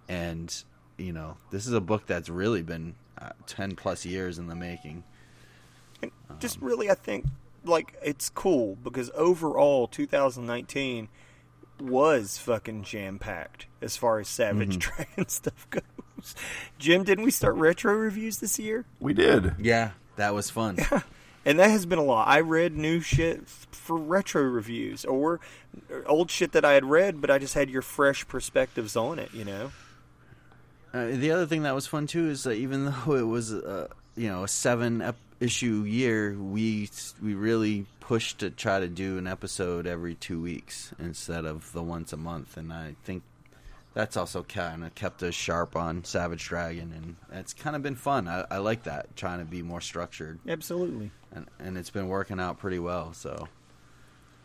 And 0.10 0.54
you 1.02 1.14
know, 1.14 1.38
this 1.52 1.68
is 1.68 1.74
a 1.74 1.82
book 1.82 2.06
that's 2.06 2.30
really 2.30 2.62
been 2.62 2.96
uh, 3.18 3.32
ten 3.46 3.76
plus 3.76 4.06
years 4.06 4.38
in 4.38 4.48
the 4.48 4.56
making. 4.56 5.04
And 6.02 6.12
just 6.40 6.62
really, 6.62 6.90
I 6.90 6.96
think 6.96 7.26
like 7.64 7.96
it's 8.04 8.30
cool 8.30 8.78
because 8.84 9.12
overall, 9.16 9.88
2019 9.88 11.10
was 11.80 12.38
fucking 12.38 12.84
jam 12.84 13.20
packed 13.20 13.66
as 13.82 13.98
far 13.98 14.20
as 14.20 14.28
Savage 14.28 14.78
Dragon 14.80 15.28
stuff 15.28 15.68
goes. 15.70 16.36
Jim, 16.78 17.04
didn't 17.04 17.24
we 17.24 17.32
start 17.32 17.56
retro 17.56 17.94
reviews 17.94 18.38
this 18.38 18.60
year? 18.60 18.86
We 19.00 19.14
did. 19.14 19.56
Yeah, 19.60 19.92
that 20.16 20.34
was 20.34 20.50
fun. 20.50 20.78
Yeah. 20.78 21.02
And 21.44 21.58
that 21.58 21.72
has 21.72 21.88
been 21.88 21.98
a 21.98 22.04
lot. 22.04 22.28
I 22.28 22.42
read 22.42 22.78
new 22.78 23.00
shit 23.00 23.50
for 23.50 23.98
retro 23.98 24.44
reviews 24.44 25.04
or 25.06 25.40
old 26.06 26.30
shit 26.30 26.52
that 26.52 26.64
I 26.64 26.74
had 26.74 26.86
read, 26.86 27.20
but 27.20 27.32
I 27.32 27.40
just 27.40 27.56
had 27.56 27.68
your 27.68 27.82
fresh 27.82 28.28
perspectives 28.28 28.96
on 28.96 29.18
it. 29.18 29.34
You 29.34 29.46
know. 29.46 29.72
Uh, 30.94 31.08
the 31.08 31.32
other 31.32 31.46
thing 31.46 31.64
that 31.64 31.74
was 31.74 31.88
fun 31.88 32.08
too 32.08 32.30
is 32.30 32.44
that 32.44 32.54
even 32.56 32.86
though 33.06 33.16
it 33.16 33.28
was 33.28 33.54
uh, 33.54 33.88
you 34.16 34.30
know 34.30 34.44
a 34.44 34.48
seven 34.48 35.02
ep- 35.02 35.16
issue 35.40 35.84
year, 35.84 36.34
we 36.38 36.90
we 37.22 37.34
really 37.34 37.86
pushed 38.00 38.40
to 38.40 38.50
try 38.50 38.80
to 38.80 38.88
do 38.88 39.18
an 39.18 39.28
episode 39.28 39.88
every 39.88 40.16
two 40.16 40.42
weeks 40.42 40.94
instead 41.00 41.46
of 41.46 41.72
the 41.72 41.82
once 41.82 42.12
a 42.14 42.18
month, 42.18 42.58
and 42.58 42.74
I 42.74 42.96
think 43.04 43.24
that's 43.94 44.16
also 44.16 44.44
kind 44.44 44.86
of 44.86 44.96
kept 44.96 45.22
us 45.24 45.34
sharp 45.34 45.76
on 45.76 46.04
Savage 46.04 46.46
Dragon, 46.48 46.94
and 46.96 47.40
it's 47.40 47.54
kind 47.54 47.76
of 47.76 47.82
been 47.82 47.96
fun. 47.96 48.28
I, 48.28 48.46
I 48.50 48.58
like 48.58 48.84
that 48.84 49.16
trying 49.16 49.40
to 49.40 49.46
be 49.46 49.62
more 49.62 49.82
structured, 49.82 50.40
Absolutely. 50.48 51.12
and 51.32 51.48
and 51.60 51.78
it's 51.78 51.90
been 51.90 52.08
working 52.08 52.40
out 52.40 52.60
pretty 52.60 52.80
well. 52.80 53.14
So 53.14 53.48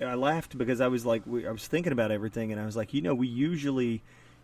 I 0.00 0.14
laughed 0.14 0.56
because 0.56 0.80
I 0.80 0.88
was 0.88 1.06
like, 1.06 1.22
we, 1.26 1.46
I 1.46 1.50
was 1.50 1.66
thinking 1.66 1.92
about 1.92 2.10
everything, 2.10 2.52
and 2.52 2.60
I 2.60 2.66
was 2.66 2.76
like, 2.76 2.94
you 2.94 3.02
know, 3.02 3.14
we 3.14 3.28
usually 3.28 4.02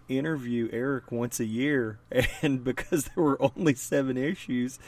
interview 0.09 0.69
Erik 0.73 1.11
once 1.13 1.41
a 1.41 1.45
year, 1.45 1.99
and 2.43 2.63
because 2.65 3.05
there 3.05 3.25
were 3.25 3.41
only 3.43 3.75
seven 3.75 4.17
issues, 4.17 4.79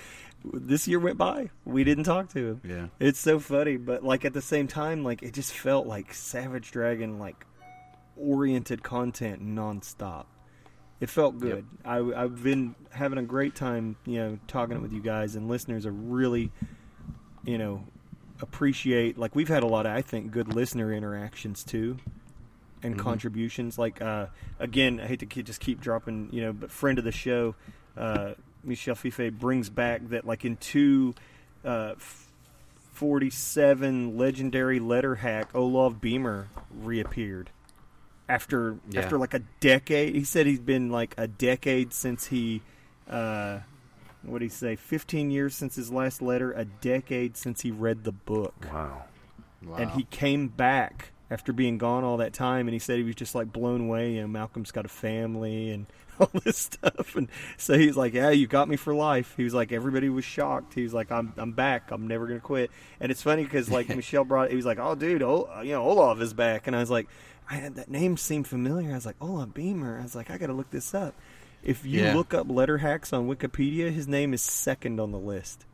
this 0.45 0.87
year 0.87 0.99
went 0.99 1.19
by. 1.19 1.51
We 1.65 1.85
didn't 1.85 2.05
talk 2.05 2.29
to 2.31 2.47
him. 2.49 2.61
yeah, 2.65 2.87
It's 3.01 3.19
so 3.19 3.39
funny, 3.39 3.77
but 3.77 4.05
like 4.05 4.25
at 4.25 4.35
the 4.35 4.43
same 4.43 4.69
time, 4.69 5.05
like 5.05 5.23
it 5.23 5.33
just 5.33 5.53
felt 5.53 5.87
like 5.87 6.13
Savage 6.13 6.71
Dragon 6.71 7.19
like 7.19 7.47
oriented 8.17 8.83
content 8.83 9.43
nonstop. 9.45 10.27
It 11.01 11.11
felt 11.11 11.39
good. 11.39 11.67
I, 11.85 11.99
I've 11.99 12.43
been 12.43 12.77
having 12.91 13.19
a 13.19 13.23
great 13.23 13.55
time, 13.55 13.97
you 14.07 14.19
know, 14.19 14.39
talking 14.47 14.81
with 14.81 14.93
you 14.93 15.03
guys, 15.03 15.35
and 15.35 15.49
listeners 15.49 15.87
are 15.87 15.93
really, 15.93 16.51
you 17.45 17.59
know, 17.59 17.85
appreciate. 18.41 19.19
Like 19.19 19.35
we've 19.35 19.49
had 19.49 19.63
a 19.63 19.67
lot 19.67 19.87
of, 19.87 19.93
I 19.93 20.03
think, 20.03 20.31
good 20.31 20.55
listener 20.55 20.93
interactions 20.93 21.65
too, 21.65 21.99
and 22.85 22.99
contributions. 22.99 23.79
Like 23.79 24.01
uh, 24.01 24.27
again, 24.61 25.01
I 25.01 25.07
hate 25.07 25.21
to 25.21 25.27
keep, 25.27 25.47
just 25.47 25.61
keep 25.61 25.81
dropping, 25.81 26.29
you 26.33 26.43
know, 26.43 26.53
but 26.53 26.71
friend 26.71 26.99
of 26.99 27.05
the 27.05 27.13
show, 27.13 27.55
uh, 27.97 28.35
Michel 28.63 28.95
Fiffe 28.95 29.33
brings 29.33 29.69
back 29.71 30.09
that 30.11 30.25
like 30.27 30.45
in 30.45 30.57
two. 30.57 31.15
Uh, 31.65 31.95
47 32.93 34.17
legendary 34.17 34.79
letter 34.79 35.17
hack 35.17 35.49
Olaf 35.55 36.01
Beamer 36.01 36.49
reappeared 36.73 37.51
after 38.29 38.79
Yeah. 38.89 39.01
after 39.01 39.19
like 39.19 39.35
a 39.35 39.41
decade. 39.61 40.15
He 40.15 40.23
said 40.23 40.47
he's 40.47 40.61
been 40.61 40.91
like 40.91 41.15
a 41.19 41.27
decade 41.27 41.93
since 41.93 42.27
he 42.27 42.63
uh 43.09 43.59
what 44.23 44.39
did 44.39 44.45
he 44.45 44.49
say? 44.51 44.77
15 44.77 45.31
years 45.31 45.55
since 45.55 45.75
his 45.75 45.91
last 45.91 46.23
letter, 46.23 46.53
a 46.53 46.65
decade 46.65 47.37
since 47.37 47.61
he 47.63 47.71
read 47.71 48.05
the 48.05 48.13
book. 48.13 48.55
Wow. 48.73 49.05
wow. 49.67 49.75
And 49.77 49.91
he 49.91 50.05
came 50.05 50.49
back 50.49 51.11
after 51.31 51.53
being 51.53 51.79
gone 51.79 52.05
all 52.05 52.19
that 52.19 52.33
time 52.33 52.67
and 52.69 52.73
he 52.75 52.79
said 52.79 52.99
he 52.99 53.03
was 53.05 53.15
just 53.15 53.35
like 53.35 53.53
blown 53.53 53.83
away, 53.83 54.13
you 54.15 54.21
know, 54.23 54.29
Malcolm's 54.29 54.71
got 54.71 54.85
a 54.85 54.89
family 54.89 55.71
and 55.71 55.87
all 56.21 56.31
this 56.45 56.57
stuff 56.59 57.17
and 57.17 57.29
so 57.57 57.77
he's 57.77 57.97
like, 57.97 58.13
"Yeah, 58.15 58.31
you 58.31 58.47
got 58.47 58.69
me 58.69 58.77
for 58.77 58.95
life." 58.95 59.35
He 59.37 59.43
was 59.45 59.55
like 59.55 59.73
everybody 59.73 60.09
was 60.09 60.25
shocked. 60.25 60.75
He 60.75 60.83
was 60.83 60.95
like, 60.95 61.11
"I'm 61.11 61.33
I'm 61.37 61.53
back. 61.53 61.91
I'm 61.91 62.07
never 62.07 62.27
going 62.27 62.39
to 62.39 62.45
quit." 62.45 62.71
And 63.01 63.11
it's 63.11 63.23
funny 63.23 63.45
cuz 63.47 63.71
like 63.71 63.89
Michel 63.97 64.25
brought 64.25 64.51
he 64.51 64.57
was 64.57 64.67
like, 64.67 64.79
"Oh 64.79 64.95
dude, 64.95 65.23
oh, 65.23 65.49
you 65.63 65.73
know, 65.73 65.83
Olaf 65.83 66.21
is 66.21 66.33
back." 66.35 66.67
And 66.67 66.77
I 66.77 66.81
was 66.81 66.91
like, 66.91 67.09
I 67.51 67.55
had 67.57 67.75
that 67.77 67.91
name 67.91 68.17
seemed 68.17 68.47
familiar. 68.47 68.91
I 68.93 68.95
was 68.95 69.05
like, 69.07 69.17
Olaf 69.21 69.53
Beamer. 69.55 69.99
I 69.99 70.03
was 70.03 70.15
like, 70.15 70.31
I 70.31 70.39
got 70.39 70.47
to 70.47 70.53
look 70.55 70.71
this 70.71 70.95
up. 70.95 71.15
If 71.63 71.85
you 71.85 72.03
Yeah. 72.03 72.15
look 72.15 72.33
up 72.33 72.49
letter 72.49 72.79
hacks 72.79 73.13
on 73.13 73.27
Wikipedia, 73.29 73.91
his 73.91 74.07
name 74.07 74.33
is 74.35 74.41
second 74.43 75.01
on 75.01 75.11
the 75.13 75.19
list. 75.19 75.65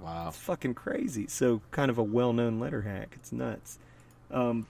wow. 0.00 0.28
It's 0.28 0.38
fucking 0.38 0.74
crazy. 0.74 1.26
So 1.28 1.60
kind 1.70 1.90
of 1.90 1.98
a 1.98 2.02
well-known 2.02 2.58
letter 2.58 2.82
hack. 2.82 3.12
It's 3.16 3.32
nuts. 3.32 3.78
Um, 4.32 4.66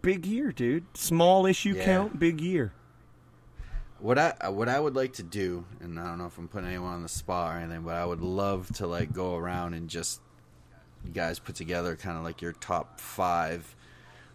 big 0.00 0.26
year, 0.26 0.52
dude. 0.52 0.84
Small 0.96 1.46
issue 1.46 1.74
Yeah. 1.74 1.84
count, 1.84 2.18
big 2.18 2.40
year. 2.40 2.72
What 3.98 4.18
I 4.18 4.48
what 4.48 4.68
I 4.68 4.80
would 4.80 4.96
like 4.96 5.12
to 5.14 5.22
do, 5.22 5.64
and 5.80 5.98
I 5.98 6.04
don't 6.06 6.18
know 6.18 6.26
if 6.26 6.36
I'm 6.36 6.48
putting 6.48 6.68
anyone 6.68 6.92
on 6.94 7.02
the 7.02 7.08
spot 7.08 7.54
or 7.54 7.58
anything, 7.60 7.82
but 7.82 7.94
I 7.94 8.04
would 8.04 8.20
love 8.20 8.68
to 8.76 8.86
like 8.86 9.12
go 9.12 9.36
around 9.36 9.74
and 9.74 9.88
just 9.88 10.20
you 11.04 11.12
guys 11.12 11.38
put 11.38 11.54
together 11.54 11.94
kind 11.96 12.18
of 12.18 12.24
like 12.24 12.42
your 12.42 12.52
top 12.52 12.98
five 12.98 13.76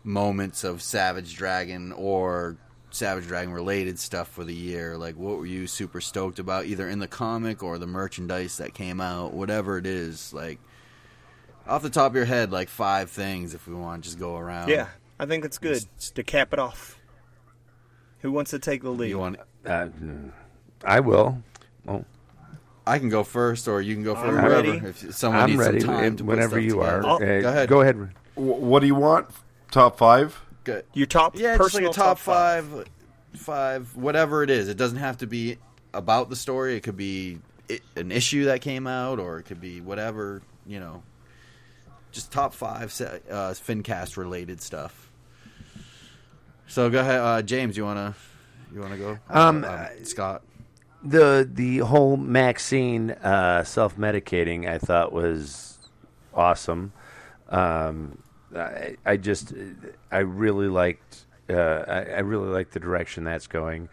moments 0.06 0.64
of 0.64 0.82
Savage 0.82 1.36
Dragon 1.36 1.92
or 1.92 2.56
Savage 2.92 3.28
Dragon 3.28 3.54
related 3.54 4.00
stuff 4.00 4.30
for 4.30 4.46
the 4.46 4.54
year. 4.54 4.98
Like, 4.98 5.18
what 5.18 5.38
were 5.38 5.46
you 5.46 5.68
super 5.68 6.00
stoked 6.00 6.40
about, 6.40 6.66
either 6.66 6.88
in 6.88 7.00
the 7.00 7.08
comic 7.08 7.62
or 7.62 7.78
the 7.78 7.88
merchandise 7.88 8.58
that 8.58 8.74
came 8.74 9.02
out, 9.02 9.34
whatever 9.34 9.78
it 9.78 9.86
is. 9.86 10.34
Like, 10.34 10.60
off 11.68 11.82
the 11.82 11.90
top 11.90 12.12
of 12.12 12.16
your 12.16 12.26
head, 12.26 12.52
like 12.52 12.70
five 12.70 13.10
things 13.10 13.54
if 13.54 13.68
we 13.68 13.76
want 13.76 14.04
to 14.04 14.10
just 14.10 14.20
go 14.20 14.38
around. 14.38 14.70
yeah, 14.70 14.88
I 15.20 15.26
think 15.26 15.46
it's 15.46 15.58
good 15.58 15.86
to 16.16 16.24
cap 16.24 16.54
it 16.54 16.60
off. 16.60 17.00
Who 18.20 18.32
wants 18.32 18.52
to 18.52 18.60
take 18.60 18.82
the 18.82 18.90
lead? 18.90 19.10
You 19.10 19.20
want? 19.20 19.38
Uh, 19.66 19.90
I 20.84 21.00
will. 21.00 21.44
Well, 21.86 22.06
I 22.86 23.00
can 23.00 23.10
go 23.10 23.24
first, 23.24 23.68
or 23.68 23.82
you 23.82 23.94
can 23.94 24.04
go 24.04 24.16
first. 24.16 24.28
I'm 24.28 24.42
first. 24.42 24.68
ready. 24.68 24.88
If 24.88 25.16
someone 25.16 25.42
I'm 25.42 25.50
needs 25.50 25.60
ready. 25.60 25.80
some 25.82 25.90
time 25.90 26.16
to 26.18 26.24
whenever 26.24 26.60
you 26.60 26.72
together. 26.72 27.06
are. 27.06 27.16
Uh, 27.16 27.42
go 27.42 27.50
ahead. 27.50 27.70
Go 27.70 27.82
ahead. 27.82 28.10
What 28.36 28.80
do 28.80 28.88
you 28.88 28.96
want? 28.96 29.28
Top 29.72 29.98
five? 29.98 30.40
Good. 30.64 30.86
Your 30.94 31.08
top 31.08 31.38
Yeah, 31.38 31.58
just 31.58 31.74
like 31.74 31.86
a 31.86 31.90
top, 31.90 32.18
five, 32.20 32.86
five, 33.34 33.96
whatever 33.96 34.44
it 34.44 34.50
is. 34.50 34.70
It 34.70 34.78
doesn't 34.78 34.98
have 34.98 35.18
to 35.20 35.28
be 35.28 35.58
about 35.94 36.30
the 36.30 36.36
story. 36.36 36.76
It 36.76 36.84
could 36.84 36.98
be 36.98 37.40
an 37.96 38.12
issue 38.12 38.46
that 38.46 38.62
came 38.62 38.88
out, 38.88 39.20
or 39.20 39.40
it 39.40 39.44
could 39.44 39.62
be 39.62 39.82
whatever 39.82 40.42
you 40.66 40.80
know. 40.80 41.04
Just 42.12 42.32
top 42.32 42.54
five 42.54 42.86
uh, 43.02 43.52
FinCast 43.54 44.18
related 44.18 44.62
stuff. 44.62 45.12
So 46.68 46.90
go 46.90 47.00
ahead, 47.00 47.20
uh, 47.20 47.42
James. 47.42 47.78
You 47.78 47.84
wanna 47.86 48.16
you 48.74 48.82
wanna 48.82 48.98
go? 48.98 49.20
Um, 49.30 49.64
Uh, 49.64 49.68
uh, 49.68 49.90
Scott. 50.04 50.42
the 51.04 51.48
the 51.52 51.80
whole 51.80 52.18
Maxine 52.18 53.12
uh, 53.12 53.64
self 53.64 53.98
medicating 53.98 54.68
I 54.68 54.78
thought 54.78 55.14
was 55.14 55.78
awesome. 56.34 56.92
Um, 57.50 58.18
I, 58.56 58.96
I 59.06 59.18
just 59.18 59.54
I 60.12 60.20
really 60.20 60.68
liked 60.68 61.26
uh, 61.50 61.54
I, 61.88 62.00
I 62.16 62.20
really 62.20 62.50
like 62.50 62.72
the 62.72 62.80
direction 62.80 63.24
that's 63.24 63.48
going. 63.48 63.90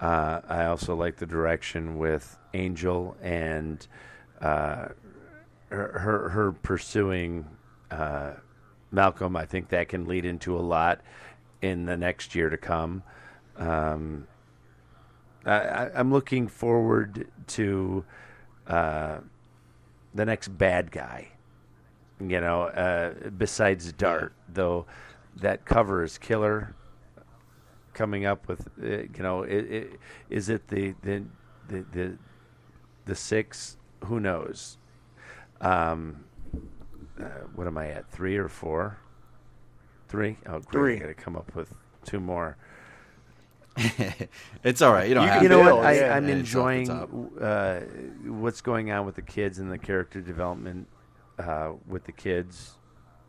Uh, 0.00 0.40
I 0.48 0.64
also 0.66 0.94
like 0.94 1.16
the 1.16 1.26
direction 1.26 1.98
with 1.98 2.36
Angel 2.54 3.16
and 3.22 3.86
uh, 4.40 4.88
her, 5.70 5.98
her 5.98 6.28
her 6.30 6.52
pursuing 6.52 7.46
uh, 7.90 8.32
Malcolm. 8.90 9.36
I 9.36 9.44
think 9.44 9.68
that 9.68 9.88
can 9.88 10.06
lead 10.06 10.24
into 10.24 10.56
a 10.56 10.60
lot 10.60 11.00
in 11.62 11.86
the 11.86 11.96
next 11.96 12.34
year 12.34 12.50
to 12.50 12.56
come. 12.56 13.02
Um, 13.56 14.26
I, 15.44 15.90
I'm 15.94 16.12
looking 16.12 16.48
forward 16.48 17.28
to 17.48 18.04
uh, 18.66 19.18
the 20.14 20.24
next 20.24 20.48
bad 20.48 20.90
guy. 20.90 21.28
You 22.20 22.40
know, 22.40 22.62
uh, 22.62 23.30
besides 23.36 23.92
Dart, 23.92 24.32
though, 24.48 24.86
that 25.36 25.64
cover 25.64 26.02
is 26.02 26.18
killer. 26.18 26.74
Coming 27.92 28.26
up 28.26 28.46
with, 28.46 28.68
uh, 28.82 28.86
you 28.86 29.10
know, 29.20 29.42
it, 29.42 29.72
it, 29.72 30.00
is 30.28 30.50
it 30.50 30.68
the 30.68 30.94
the 31.02 31.24
the 31.68 31.84
the, 31.92 32.18
the 33.06 33.14
six? 33.14 33.78
Who 34.04 34.20
knows? 34.20 34.76
Um, 35.62 36.25
uh, 37.20 37.24
what 37.54 37.66
am 37.66 37.78
I 37.78 37.88
at? 37.88 38.10
Three 38.10 38.36
or 38.36 38.48
four? 38.48 38.98
Three? 40.08 40.36
Oh, 40.46 40.60
great! 40.60 40.70
Three. 40.70 40.96
I 40.96 40.98
got 41.00 41.06
to 41.06 41.14
come 41.14 41.36
up 41.36 41.54
with 41.54 41.72
two 42.04 42.20
more. 42.20 42.56
it's 44.64 44.80
all 44.80 44.92
right. 44.92 45.08
You 45.08 45.14
don't 45.14 45.24
You 45.24 45.30
have 45.30 45.42
you 45.42 45.48
know 45.48 45.76
what? 45.76 45.84
I, 45.84 45.92
yeah. 45.96 46.16
I'm 46.16 46.28
And 46.28 46.40
it's 46.40 46.54
off 46.54 46.68
the 46.70 46.76
enjoying 46.78 47.40
uh, 47.40 47.80
what's 48.24 48.60
going 48.60 48.90
on 48.90 49.04
with 49.04 49.16
the 49.16 49.22
kids 49.22 49.58
and 49.58 49.70
the 49.70 49.78
character 49.78 50.20
development 50.20 50.88
uh, 51.38 51.72
with 51.86 52.04
the 52.04 52.12
kids. 52.12 52.76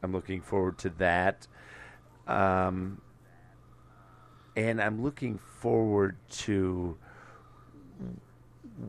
I'm 0.03 0.13
looking 0.13 0.41
forward 0.41 0.77
to 0.79 0.89
that. 0.91 1.47
Um, 2.27 3.01
and 4.55 4.81
I'm 4.81 5.03
looking 5.03 5.39
forward 5.59 6.17
to 6.29 6.97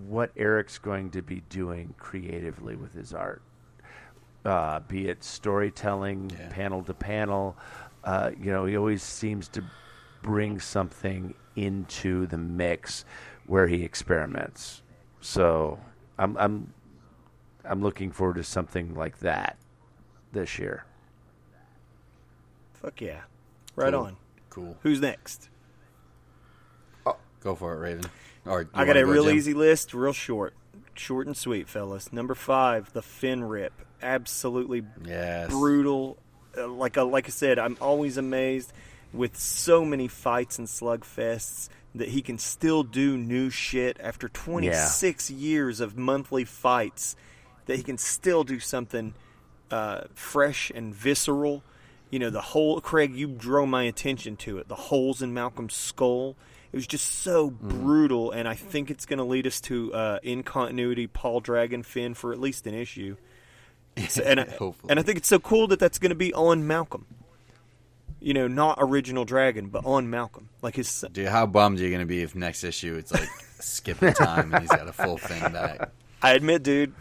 what 0.07 0.31
Erik's 0.37 0.79
going 0.79 1.11
to 1.11 1.23
be 1.23 1.43
doing 1.49 1.95
creatively 1.99 2.77
with 2.77 2.95
his 2.95 3.13
art. 3.13 3.43
Uh, 4.45 4.81
be 4.81 5.09
it 5.09 5.23
storytelling, 5.25 6.31
Yeah. 6.31 6.49
panel 6.51 6.83
to 6.85 6.95
panel. 6.95 7.57
Uh, 8.05 8.31
you 8.41 8.51
know, 8.51 8.65
he 8.65 8.77
always 8.77 9.03
seems 9.03 9.49
to 9.49 9.65
bring 10.23 10.61
something 10.61 11.35
into 11.57 12.27
the 12.27 12.39
mix 12.39 13.05
where 13.47 13.67
he 13.67 13.83
experiments. 13.83 14.83
So 15.21 15.79
I'm 16.19 16.37
I'm 16.37 16.73
I'm 17.65 17.83
looking 17.83 18.11
forward 18.13 18.37
to 18.37 18.45
something 18.45 18.95
like 18.95 19.19
that 19.19 19.59
this 20.33 20.59
year. 20.59 20.85
Fuck 22.75 23.01
yeah. 23.01 23.23
Right 23.75 23.93
Cool. 23.93 24.03
on. 24.03 24.17
Cool. 24.51 24.77
Who's 24.83 25.01
next? 25.01 25.49
Go 27.41 27.55
for 27.55 27.75
it, 27.75 27.79
Raven. 27.79 28.05
Or 28.47 28.69
I 28.75 28.85
got 28.85 28.97
a 28.97 29.03
go, 29.05 29.11
real 29.13 29.25
Jim? 29.27 29.37
easy 29.37 29.55
list, 29.55 29.95
real 29.95 30.13
short. 30.13 30.55
Short 30.95 31.29
and 31.29 31.37
sweet, 31.37 31.69
fellas. 31.69 32.13
Number 32.13 32.35
five, 32.35 32.93
the 32.93 33.01
fin 33.03 33.45
rip. 33.45 33.73
Absolutely 34.03 34.83
Yes. 35.05 35.51
brutal. 35.51 36.19
Uh, 36.57 36.69
like 36.69 36.97
a, 36.97 37.03
like 37.03 37.27
I 37.27 37.31
said, 37.31 37.59
I'm 37.59 37.77
always 37.81 38.17
amazed 38.17 38.73
with 39.13 39.37
so 39.39 39.85
many 39.85 40.09
fights 40.09 40.59
and 40.59 40.67
slugfests 40.67 41.69
that 41.95 42.09
he 42.09 42.21
can 42.23 42.39
still 42.39 42.83
do 42.83 43.17
new 43.17 43.51
shit 43.51 43.97
after 44.01 44.29
26 44.29 45.31
years 45.31 45.81
of 45.81 45.97
monthly 45.97 46.45
fights. 46.45 47.17
That 47.67 47.77
he 47.77 47.83
can 47.83 47.99
still 47.99 48.45
do 48.45 48.61
something 48.61 49.15
uh, 49.71 50.03
fresh 50.15 50.71
and 50.75 50.95
visceral. 50.95 51.63
You 52.11 52.19
know, 52.19 52.31
the 52.31 52.41
whole 52.41 52.81
Craig, 52.81 53.15
you 53.15 53.29
drew 53.29 53.67
my 53.67 53.83
attention 53.85 54.37
to 54.39 54.59
it. 54.59 54.69
The 54.69 54.75
holes 54.75 55.21
in 55.21 55.35
Malcolm's 55.35 55.75
skull. 55.75 56.37
It 56.73 56.77
was 56.77 56.87
just 56.87 57.07
so 57.23 57.51
brutal, 57.51 58.31
and 58.31 58.47
I 58.49 58.55
think 58.55 58.91
it's 58.91 59.07
going 59.07 59.19
to 59.19 59.25
lead 59.25 59.47
us 59.47 59.61
to 59.63 59.93
uh, 59.93 60.19
in 60.23 60.43
continuity 60.43 61.07
Paul 61.07 61.41
Dragon 61.41 61.83
Finn 61.83 62.13
for 62.15 62.33
at 62.33 62.41
least 62.41 62.67
an 62.67 62.75
issue. 62.75 63.17
So- 64.09 64.23
and 64.23 64.41
I, 64.41 64.45
Hopefully. 64.45 64.91
and 64.91 64.99
I 64.99 65.03
think 65.03 65.19
it's 65.19 65.29
so 65.29 65.39
cool 65.39 65.67
that 65.69 65.79
that's 65.79 65.99
going 65.99 66.11
to 66.11 66.17
be 66.17 66.33
on 66.35 66.67
Malcolm. 66.67 67.07
You 68.21 68.35
know, 68.35 68.49
not 68.49 68.79
original 68.81 69.25
Dragon, 69.25 69.69
but 69.69 69.87
on 69.87 70.11
Malcolm, 70.11 70.49
like 70.61 70.75
his. 70.75 70.89
son. 70.89 71.13
Dude, 71.13 71.29
how 71.29 71.47
bummed 71.47 71.79
are 71.79 71.85
you 71.85 71.89
going 71.91 72.01
to 72.01 72.07
be 72.07 72.23
if 72.23 72.35
next 72.35 72.65
issue 72.65 72.97
it's 72.97 73.13
like 73.13 73.29
skipping 73.61 74.13
time 74.13 74.53
and 74.53 74.63
he's 74.63 74.71
got 74.71 74.89
a 74.89 74.93
full 74.93 75.19
thing 75.19 75.41
back? 75.53 75.91
I 76.21 76.33
admit, 76.33 76.65
dude, 76.65 76.93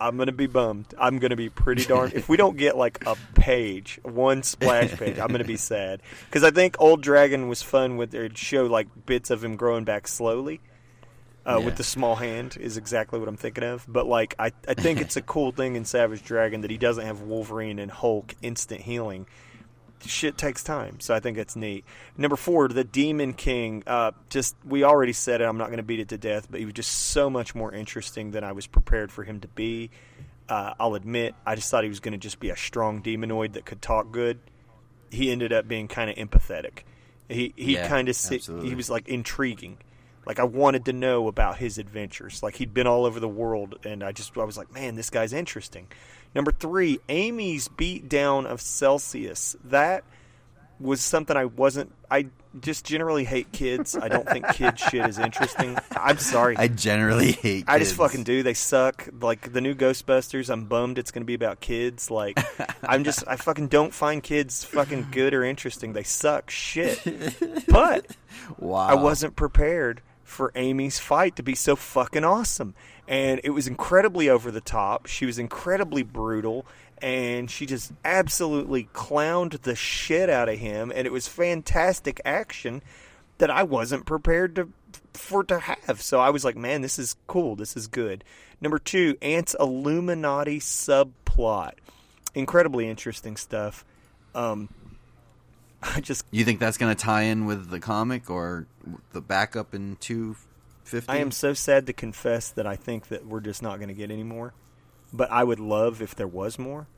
I'm 0.00 0.16
gonna 0.16 0.32
be 0.32 0.48
bummed. 0.48 0.86
I'm 0.98 1.20
gonna 1.20 1.36
be 1.36 1.48
pretty 1.48 1.84
darn. 1.84 2.10
if 2.12 2.28
we 2.28 2.36
don't 2.36 2.56
get 2.56 2.76
like 2.76 3.06
a 3.06 3.16
page, 3.34 4.00
one 4.02 4.42
splash 4.42 4.90
page, 4.98 5.16
I'm 5.20 5.28
gonna 5.28 5.44
be 5.44 5.56
sad 5.56 6.02
because 6.26 6.42
I 6.42 6.50
think 6.50 6.74
Old 6.80 7.00
Dragon 7.00 7.48
was 7.48 7.62
fun 7.62 7.96
with 7.96 8.10
their 8.10 8.28
show 8.34 8.64
like 8.66 8.88
bits 9.06 9.30
of 9.30 9.44
him 9.44 9.54
growing 9.54 9.84
back 9.84 10.08
slowly. 10.08 10.60
Uh, 11.46 11.58
Yeah. 11.58 11.64
With 11.66 11.76
the 11.76 11.84
small 11.84 12.14
hand 12.16 12.56
is 12.58 12.76
exactly 12.78 13.18
what 13.18 13.28
I'm 13.28 13.36
thinking 13.36 13.64
of. 13.64 13.84
But 13.86 14.06
like, 14.06 14.34
I 14.38 14.52
I 14.66 14.74
think 14.74 15.00
it's 15.00 15.16
a 15.16 15.22
cool 15.34 15.52
thing 15.52 15.76
in 15.76 15.84
Savage 15.84 16.22
Dragon 16.24 16.62
that 16.62 16.70
he 16.70 16.78
doesn't 16.78 17.04
have 17.04 17.20
Wolverine 17.20 17.78
and 17.78 17.90
Hulk 17.90 18.34
instant 18.42 18.80
healing. 18.80 19.26
Shit 20.06 20.36
takes 20.36 20.62
time, 20.62 21.00
so 21.00 21.14
I 21.14 21.20
think 21.20 21.38
it's 21.38 21.56
neat. 21.56 21.84
Number 22.18 22.36
four, 22.36 22.68
the 22.68 22.84
Demon 22.84 23.32
King. 23.32 23.82
Uh, 23.86 24.10
just 24.28 24.54
we 24.64 24.84
already 24.84 25.14
said 25.14 25.40
it. 25.40 25.44
I'm 25.44 25.56
not 25.56 25.68
going 25.68 25.78
to 25.78 25.82
beat 25.82 26.00
it 26.00 26.08
to 26.10 26.18
death, 26.18 26.46
but 26.50 26.60
he 26.60 26.66
was 26.66 26.74
just 26.74 26.90
so 26.92 27.30
much 27.30 27.54
more 27.54 27.72
interesting 27.72 28.30
than 28.32 28.44
I 28.44 28.52
was 28.52 28.66
prepared 28.66 29.10
for 29.10 29.24
him 29.24 29.40
to 29.40 29.48
be. 29.48 29.90
Uh, 30.46 30.74
I'll 30.78 30.94
admit, 30.94 31.34
I 31.46 31.54
just 31.54 31.70
thought 31.70 31.84
he 31.84 31.88
was 31.88 32.00
going 32.00 32.12
to 32.12 32.18
just 32.18 32.38
be 32.38 32.50
a 32.50 32.56
strong 32.56 33.02
demonoid 33.02 33.54
that 33.54 33.64
could 33.64 33.80
talk 33.80 34.12
good. 34.12 34.40
He 35.10 35.30
ended 35.30 35.54
up 35.54 35.66
being 35.66 35.88
kind 35.88 36.10
of 36.10 36.16
empathetic. 36.16 36.80
He 37.30 37.54
he 37.56 37.74
Yeah, 37.74 37.88
kind 37.88 38.08
of 38.10 38.16
he 38.62 38.74
was 38.74 38.90
like 38.90 39.08
intriguing. 39.08 39.78
Like 40.26 40.38
I 40.38 40.44
wanted 40.44 40.84
to 40.86 40.92
know 40.92 41.28
about 41.28 41.58
his 41.58 41.78
adventures. 41.78 42.42
Like 42.42 42.56
he'd 42.56 42.74
been 42.74 42.86
all 42.86 43.04
over 43.04 43.20
the 43.20 43.28
world, 43.28 43.78
and 43.84 44.02
I 44.02 44.12
just 44.12 44.36
I 44.36 44.44
was 44.44 44.56
like, 44.58 44.72
man, 44.72 44.96
this 44.96 45.10
guy's 45.10 45.32
interesting. 45.32 45.88
Number 46.34 46.50
three, 46.52 46.98
Amy's 47.08 47.68
beat 47.68 48.08
down 48.08 48.46
of 48.46 48.60
Celsius. 48.60 49.54
That 49.64 50.04
was 50.80 51.00
something 51.00 51.36
I 51.36 51.44
wasn't. 51.44 51.92
I 52.10 52.26
just 52.60 52.84
generally 52.84 53.24
hate 53.24 53.52
kids. 53.52 53.96
I 53.96 54.08
don't 54.08 54.28
think 54.28 54.46
kid 54.54 54.78
shit 54.78 55.08
is 55.08 55.18
interesting. 55.18 55.76
I'm 55.96 56.18
sorry. 56.18 56.56
I 56.56 56.66
generally 56.68 57.32
hate. 57.32 57.64
I 57.68 57.78
just 57.78 57.94
fucking 57.94 58.24
do. 58.24 58.42
They 58.42 58.54
suck. 58.54 59.08
Like 59.20 59.52
the 59.52 59.60
new 59.60 59.74
Ghostbusters, 59.74 60.50
I'm 60.50 60.64
bummed 60.66 60.98
it's 60.98 61.10
going 61.12 61.22
to 61.22 61.26
be 61.26 61.34
about 61.34 61.60
kids. 61.60 62.10
Like 62.10 62.38
I'm 62.82 63.04
just 63.04 63.24
I 63.28 63.36
fucking 63.36 63.68
don't 63.68 63.94
find 63.94 64.22
kids 64.22 64.64
fucking 64.64 65.08
good 65.12 65.34
or 65.34 65.44
interesting. 65.44 65.92
They 65.92 66.02
suck 66.04 66.50
shit. 66.50 67.00
But 67.68 68.06
Wow. 68.58 68.86
I 68.86 68.94
wasn't 68.94 69.36
prepared 69.36 70.00
for 70.24 70.50
Amy's 70.54 70.98
fight 70.98 71.36
to 71.36 71.42
be 71.42 71.54
so 71.54 71.76
fucking 71.76 72.24
awesome. 72.24 72.74
And 73.06 73.40
it 73.44 73.50
was 73.50 73.66
incredibly 73.66 74.28
over 74.28 74.50
the 74.50 74.60
top. 74.60 75.06
She 75.06 75.26
was 75.26 75.38
incredibly 75.38 76.02
brutal 76.02 76.66
and 76.98 77.50
she 77.50 77.66
just 77.66 77.92
absolutely 78.04 78.88
clowned 78.94 79.60
the 79.62 79.74
shit 79.74 80.30
out 80.30 80.48
of 80.48 80.58
him 80.58 80.90
and 80.94 81.06
it 81.06 81.12
was 81.12 81.28
fantastic 81.28 82.20
action 82.24 82.82
that 83.38 83.50
I 83.50 83.62
wasn't 83.62 84.06
prepared 84.06 84.56
to 84.56 84.70
for 85.12 85.44
to 85.44 85.58
have. 85.58 86.00
So 86.00 86.20
I 86.20 86.30
was 86.30 86.44
like, 86.44 86.56
man, 86.56 86.80
this 86.80 86.98
is 86.98 87.16
cool. 87.26 87.56
This 87.56 87.76
is 87.76 87.86
good. 87.86 88.24
Number 88.60 88.78
2, 88.78 89.18
Ant's 89.20 89.54
Illuminati 89.60 90.60
subplot. 90.60 91.74
Incredibly 92.34 92.88
interesting 92.88 93.36
stuff. 93.36 93.84
Um 94.34 94.68
I 95.82 96.00
just 96.00 96.24
You 96.30 96.44
think 96.44 96.60
that's 96.60 96.78
going 96.78 96.94
to 96.94 97.00
tie 97.00 97.22
in 97.22 97.44
with 97.44 97.68
the 97.68 97.80
comic 97.80 98.30
or 98.30 98.66
the 99.12 99.20
backup 99.20 99.74
in 99.74 99.96
two 99.96 100.36
fifty? 100.84 101.10
I 101.10 101.16
am 101.16 101.30
so 101.30 101.54
sad 101.54 101.86
to 101.86 101.92
confess 101.92 102.50
that 102.50 102.66
I 102.66 102.76
think 102.76 103.08
that 103.08 103.26
we're 103.26 103.40
just 103.40 103.62
not 103.62 103.76
going 103.78 103.88
to 103.88 103.94
get 103.94 104.10
any 104.10 104.24
more. 104.24 104.54
But 105.12 105.30
I 105.30 105.44
would 105.44 105.60
love 105.60 106.02
if 106.02 106.14
there 106.14 106.26
was 106.26 106.58
more. 106.58 106.88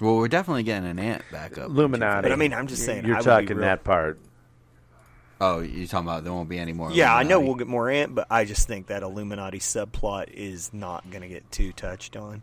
Well, 0.00 0.16
we're 0.16 0.28
definitely 0.28 0.62
getting 0.62 0.88
an 0.88 0.98
ant 0.98 1.22
backup. 1.30 1.68
Illuminati. 1.68 2.22
But 2.22 2.32
I 2.32 2.36
mean, 2.36 2.52
I'm 2.52 2.66
just 2.66 2.84
saying, 2.84 3.04
You're 3.04 3.16
I 3.16 3.18
would 3.18 3.24
be 3.24 3.30
talking 3.30 3.56
real- 3.56 3.66
that 3.66 3.84
part. 3.84 4.18
Oh, 5.42 5.60
you're 5.60 5.86
talking 5.86 6.06
about 6.06 6.22
there 6.22 6.34
won't 6.34 6.50
be 6.50 6.58
any 6.58 6.74
more. 6.74 6.92
Yeah, 6.92 7.14
I 7.14 7.22
know 7.22 7.40
we'll 7.40 7.54
get 7.54 7.66
more 7.66 7.88
Ant, 7.88 8.14
but 8.14 8.26
I 8.30 8.44
just 8.44 8.68
think 8.68 8.88
that 8.88 9.02
Illuminati 9.02 9.58
subplot 9.58 10.28
is 10.28 10.70
not 10.74 11.08
going 11.10 11.22
to 11.22 11.28
get 11.28 11.50
too 11.50 11.72
touched 11.72 12.14
on. 12.14 12.42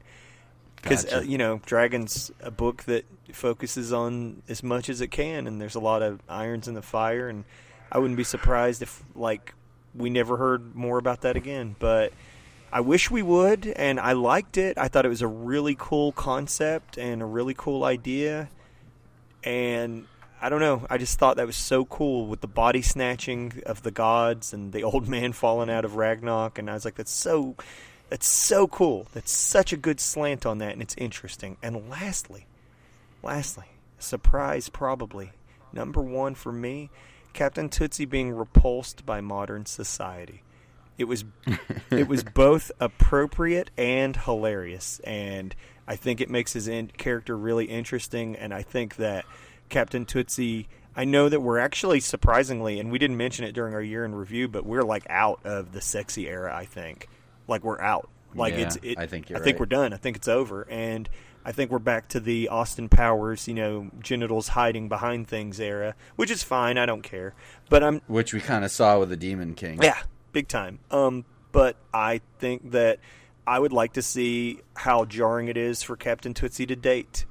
Because 0.77 1.06
uh, 1.11 1.22
you 1.23 1.38
know, 1.38 1.61
Dragon's 1.64 2.31
a 2.39 2.49
book 2.49 2.84
that 2.85 3.06
focuses 3.34 3.94
on 3.94 4.41
as 4.49 4.64
much 4.64 4.89
as 4.89 5.02
it 5.02 5.10
can, 5.10 5.45
and 5.45 5.61
there's 5.61 5.76
a 5.76 5.80
lot 5.80 6.02
of 6.02 6.22
irons 6.27 6.68
in 6.68 6.73
the 6.73 6.81
fire, 6.81 7.30
and 7.30 7.45
I 7.92 8.00
wouldn't 8.00 8.18
be 8.18 8.24
surprised 8.24 8.82
if 8.82 9.04
like 9.16 9.54
we 9.96 10.10
never 10.10 10.38
heard 10.38 10.76
more 10.76 10.98
about 10.98 11.22
that 11.22 11.36
again. 11.36 11.76
But 11.80 12.14
I 12.72 12.82
wish 12.82 13.10
we 13.10 13.22
would, 13.22 13.66
and 13.68 14.00
I 14.00 14.14
liked 14.14 14.58
it. 14.58 14.78
I 14.78 14.88
thought 14.88 15.06
it 15.06 15.10
was 15.10 15.22
a 15.22 15.28
really 15.28 15.76
cool 15.78 16.12
concept 16.12 16.98
and 16.98 17.22
a 17.22 17.26
really 17.26 17.54
cool 17.54 17.84
idea, 17.84 18.50
and 19.44 20.06
I 20.42 20.50
don't 20.50 20.60
know. 20.60 20.86
I 20.90 20.98
just 20.98 21.18
thought 21.18 21.38
that 21.38 21.48
was 21.48 21.56
so 21.56 21.86
cool 21.86 22.28
with 22.28 22.42
the 22.42 22.48
body 22.48 22.82
snatching 22.82 23.64
of 23.66 23.84
the 23.84 23.92
gods 23.92 24.54
and 24.54 24.74
the 24.74 24.84
old 24.84 25.08
man 25.10 25.34
falling 25.34 25.70
out 25.70 25.86
of 25.86 25.96
Ragnarok, 25.96 26.60
and 26.60 26.70
I 26.70 26.74
was 26.74 26.86
like, 26.86 26.96
that's 26.96 27.12
so, 27.12 27.56
that's 28.10 28.28
so 28.28 28.68
cool. 28.68 29.08
That's 29.14 29.32
such 29.32 29.72
a 29.72 29.78
good 29.78 30.00
slant 30.00 30.46
on 30.46 30.58
that, 30.58 30.74
and 30.74 30.82
it's 30.82 30.96
interesting. 30.98 31.58
And 31.64 31.90
lastly, 31.90 32.48
lastly, 33.24 33.68
surprise 33.98 34.70
probably 34.70 35.32
number 35.72 36.02
one 36.02 36.36
for 36.36 36.52
me, 36.52 36.90
Captain 37.38 37.70
Tootsie 37.70 38.06
being 38.06 38.32
repulsed 38.32 39.06
by 39.06 39.22
modern 39.22 39.68
society. 39.68 40.42
It 40.98 41.04
was 41.04 41.24
it 41.92 42.08
was 42.08 42.24
both 42.34 42.72
appropriate 42.80 43.70
and 43.78 44.18
hilarious, 44.18 45.00
and 45.04 45.56
I 45.88 45.98
think 45.98 46.20
it 46.20 46.32
makes 46.32 46.54
his 46.54 46.68
in- 46.68 46.88
character 46.98 47.38
really 47.38 47.66
interesting. 47.66 48.36
And 48.36 48.56
I 48.56 48.64
think 48.64 48.96
that 48.96 49.26
Captain 49.70 50.04
Tootsie, 50.04 50.68
I 50.96 51.06
know 51.06 51.30
that 51.30 51.40
we're 51.42 51.60
actually 51.60 52.00
surprisingly, 52.00 52.80
and 52.80 52.92
we 52.92 52.98
didn't 52.98 53.18
mention 53.18 53.46
it 53.46 53.52
during 53.52 53.76
our 53.76 53.84
year 53.84 54.04
in 54.04 54.16
review, 54.16 54.48
but 54.48 54.66
we're 54.66 54.82
like 54.82 55.06
out 55.08 55.40
of 55.44 55.74
the 55.74 55.82
sexy 55.82 56.28
era. 56.28 56.58
I 56.58 56.66
think, 56.66 57.08
like 57.48 57.64
we're 57.64 57.80
out. 57.80 58.10
Like 58.34 58.56
Yeah, 58.56 58.62
it's. 58.62 58.78
It, 58.82 58.98
I 58.98 59.06
think 59.06 59.30
you're 59.30 59.38
I 59.38 59.44
think 59.44 59.58
right. 59.58 59.60
we're 59.60 59.68
done. 59.68 59.94
I 59.94 59.98
think 59.98 60.18
it's 60.18 60.28
over, 60.28 60.68
and 60.72 61.08
I 61.48 61.53
think 61.53 61.72
we're 61.72 61.80
back 61.80 62.10
to 62.10 62.19
the 62.19 62.49
Austin 62.49 62.90
Powers, 62.90 63.48
you 63.48 63.53
know, 63.53 63.90
genitals 64.02 64.49
hiding 64.49 64.90
behind 64.90 65.30
things 65.30 65.61
era, 65.61 65.95
which 66.18 66.30
is 66.30 66.44
fine. 66.44 66.78
I 66.78 66.86
don't 66.86 67.03
care, 67.03 67.36
but 67.69 67.82
I'm 67.86 68.02
Which 68.07 68.34
we 68.34 68.41
kind 68.41 68.65
of 68.65 68.72
saw 68.72 68.99
with 68.99 69.07
the 69.07 69.15
Demon 69.15 69.56
King. 69.56 69.80
yeah, 69.82 69.98
big 70.34 70.49
time. 70.49 70.80
Um, 70.91 71.24
but 71.53 71.78
I 71.94 72.19
think 72.40 72.72
that 72.72 72.99
I 73.48 73.60
would 73.60 73.72
like 73.72 73.94
to 73.94 74.02
see 74.02 74.60
how 74.76 75.06
jarring 75.06 75.48
it 75.48 75.56
is 75.56 75.82
for 75.82 75.95
Captain 75.95 76.34
Tootsie 76.34 76.65
to 76.65 76.76
date. 76.76 77.26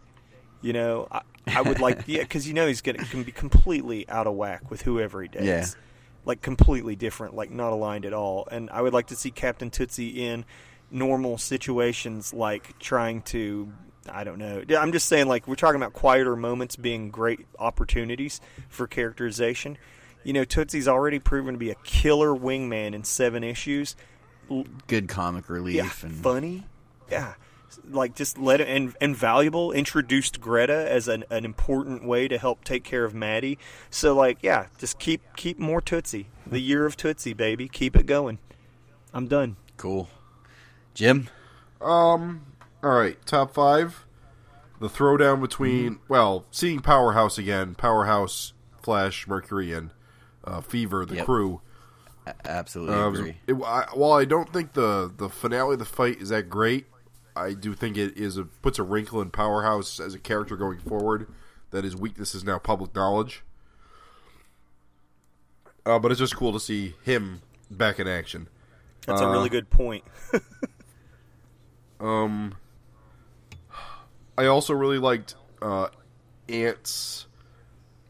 You 0.62 0.72
know, 0.72 1.08
I, 1.12 1.20
I 1.46 1.60
would 1.60 1.78
like, 1.80 2.00
yeah, 2.06 2.22
because 2.22 2.48
you 2.48 2.54
know 2.54 2.66
he's 2.66 2.80
gonna 2.80 3.04
can 3.04 3.22
be 3.22 3.32
completely 3.32 4.08
out 4.08 4.26
of 4.26 4.32
whack 4.32 4.70
with 4.70 4.80
whoever 4.80 5.20
he 5.20 5.28
dates. 5.28 5.44
Yeah. 5.44 5.66
Like 6.24 6.40
completely 6.40 6.96
different, 6.96 7.34
like 7.34 7.50
not 7.50 7.74
aligned 7.74 8.06
at 8.06 8.14
all. 8.14 8.48
And 8.50 8.70
I 8.70 8.80
would 8.80 8.94
like 8.94 9.08
to 9.08 9.14
see 9.14 9.30
Captain 9.30 9.68
Tootsie 9.68 10.26
in 10.26 10.46
normal 10.90 11.36
situations, 11.36 12.32
like 12.32 12.78
trying 12.78 13.20
to. 13.22 13.70
I 14.08 14.24
don't 14.24 14.38
know. 14.38 14.62
I'm 14.78 14.92
just 14.92 15.06
saying, 15.06 15.28
like 15.28 15.46
we're 15.46 15.54
talking 15.54 15.76
about 15.80 15.92
quieter 15.92 16.36
moments 16.36 16.76
being 16.76 17.10
great 17.10 17.46
opportunities 17.58 18.40
for 18.68 18.86
characterization. 18.86 19.78
You 20.24 20.32
know, 20.32 20.44
Tootsie's 20.44 20.88
already 20.88 21.18
proven 21.18 21.54
to 21.54 21.58
be 21.58 21.70
a 21.70 21.76
killer 21.76 22.34
wingman 22.34 22.94
in 22.94 23.04
seven 23.04 23.44
issues. 23.44 23.94
Good 24.86 25.08
comic 25.08 25.48
relief 25.48 25.74
Yeah, 25.76 26.08
and 26.08 26.16
funny. 26.16 26.64
Yeah, 27.10 27.34
like 27.88 28.14
just 28.14 28.38
let 28.38 28.60
it 28.60 28.68
and 28.68 28.94
and 29.00 29.16
valuable. 29.16 29.72
Introduced 29.72 30.40
Greta 30.40 30.90
as 30.90 31.08
an, 31.08 31.24
an 31.30 31.44
important 31.44 32.04
way 32.04 32.28
to 32.28 32.38
help 32.38 32.64
take 32.64 32.84
care 32.84 33.04
of 33.04 33.14
Maddie. 33.14 33.58
So 33.90 34.14
like, 34.14 34.38
yeah, 34.42 34.66
just 34.78 34.98
keep 34.98 35.22
keep 35.36 35.58
more 35.58 35.80
Tootsie. 35.80 36.26
The 36.46 36.60
year 36.60 36.86
of 36.86 36.96
Tootsie, 36.96 37.32
baby. 37.34 37.68
Keep 37.68 37.96
it 37.96 38.06
going. 38.06 38.38
I'm 39.12 39.26
done. 39.28 39.56
cool. 39.76 40.08
Jim, 40.94 41.28
um, 41.80 42.46
All 42.86 42.92
right, 42.92 43.18
top 43.26 43.52
five. 43.52 44.06
The 44.78 44.86
throwdown 44.88 45.40
between 45.40 45.98
well, 46.06 46.44
seeing 46.52 46.78
Powerhouse 46.78 47.36
again, 47.36 47.74
Powerhouse, 47.74 48.52
Flash, 48.80 49.26
Mercury, 49.26 49.72
and 49.72 49.90
uh, 50.44 50.60
Fever, 50.60 51.04
the 51.04 51.16
Yep. 51.16 51.24
crew. 51.26 51.60
A- 52.28 52.34
absolutely 52.44 52.94
Uh, 52.94 53.08
agree. 53.08 53.40
it- 53.48 53.54
I- 53.60 53.88
while 53.92 54.12
I 54.12 54.24
don't 54.24 54.52
think 54.52 54.74
the 54.74 55.12
the 55.16 55.28
finale 55.28 55.72
of 55.72 55.80
the 55.80 55.84
fight 55.84 56.20
is 56.20 56.28
that 56.28 56.48
great, 56.48 56.86
I 57.34 57.54
do 57.54 57.74
think 57.74 57.96
it 57.96 58.16
is 58.16 58.36
a 58.36 58.44
puts 58.44 58.78
a 58.78 58.84
wrinkle 58.84 59.20
in 59.20 59.30
Powerhouse 59.30 59.98
as 59.98 60.14
a 60.14 60.18
character 60.20 60.56
going 60.56 60.78
forward. 60.78 61.26
That 61.72 61.82
his 61.82 61.96
weakness 61.96 62.36
is 62.36 62.44
now 62.44 62.60
public 62.60 62.94
knowledge. 62.94 63.42
Uh, 65.84 65.98
but 65.98 66.12
it's 66.12 66.20
just 66.20 66.36
cool 66.36 66.52
to 66.52 66.60
see 66.60 66.94
him 67.02 67.42
back 67.68 67.98
in 67.98 68.06
action. 68.06 68.46
That's 69.08 69.20
a 69.20 69.26
Uh, 69.26 69.32
really 69.32 69.48
good 69.48 69.70
point. 69.70 70.04
I 74.38 74.46
also 74.46 74.74
really 74.74 74.98
liked 74.98 75.34
uh, 75.62 75.88
Ant's 76.48 77.26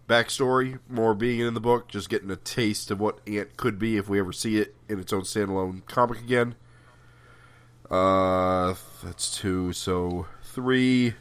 backstory, 0.09 0.79
more 0.89 1.15
being 1.15 1.41
in 1.41 1.55
the 1.55 1.61
book, 1.61 1.89
just 1.89 2.09
getting 2.09 2.31
a 2.31 2.37
taste 2.37 2.91
of 2.91 3.01
what 3.01 3.19
Ant 3.27 3.57
could 3.57 3.79
be 3.79 3.97
if 3.97 4.09
we 4.09 4.19
ever 4.19 4.33
see 4.33 4.59
it 4.59 4.75
in 4.89 4.99
its 5.01 5.13
own 5.13 5.23
standalone 5.23 5.85
comic 5.87 6.19
again. 6.21 6.55
Uh, 7.91 8.75
that's 9.05 9.31
two. 9.37 9.73
So 9.73 10.27
three. 10.43 11.15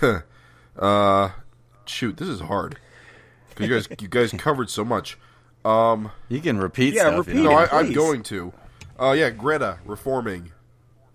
uh, 0.78 1.30
shoot, 1.86 2.16
this 2.16 2.28
is 2.28 2.40
hard 2.40 2.78
because 3.50 3.66
you 3.68 3.74
guys 3.74 3.88
you 4.00 4.08
guys 4.08 4.32
covered 4.32 4.70
so 4.70 4.84
much. 4.84 5.18
Um, 5.64 6.12
You 6.28 6.40
can 6.40 6.58
repeat 6.58 6.94
Yeah, 6.94 7.02
stuff. 7.02 7.12
you 7.12 7.18
repeat 7.18 7.34
know? 7.42 7.50
no. 7.50 7.56
I, 7.56 7.80
I'm 7.80 7.92
going 7.92 8.22
to. 8.24 8.52
Uh, 8.98 9.12
yeah, 9.12 9.30
Greta 9.30 9.78
reforming 9.84 10.52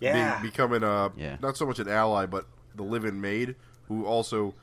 Yeah. 0.04 0.40
being, 0.40 0.52
becoming 0.52 0.84
a 0.84 1.12
Yeah. 1.16 1.38
not 1.42 1.58
so 1.58 1.66
much 1.66 1.80
an 1.80 1.88
ally, 1.88 2.26
but 2.26 2.46
the 2.76 2.84
live-in 2.84 3.20
maid 3.22 3.56
who 3.88 4.06
also, 4.06 4.54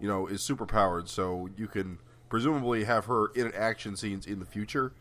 you 0.00 0.08
know, 0.08 0.26
is 0.26 0.42
super 0.42 0.66
powered. 0.66 1.08
So 1.08 1.48
you 1.56 1.66
can 1.68 1.98
presumably 2.28 2.84
have 2.84 3.04
her 3.06 3.28
in 3.34 3.52
action 3.54 3.96
scenes 3.96 4.26
in 4.26 4.38
the 4.40 4.46
future, 4.46 4.92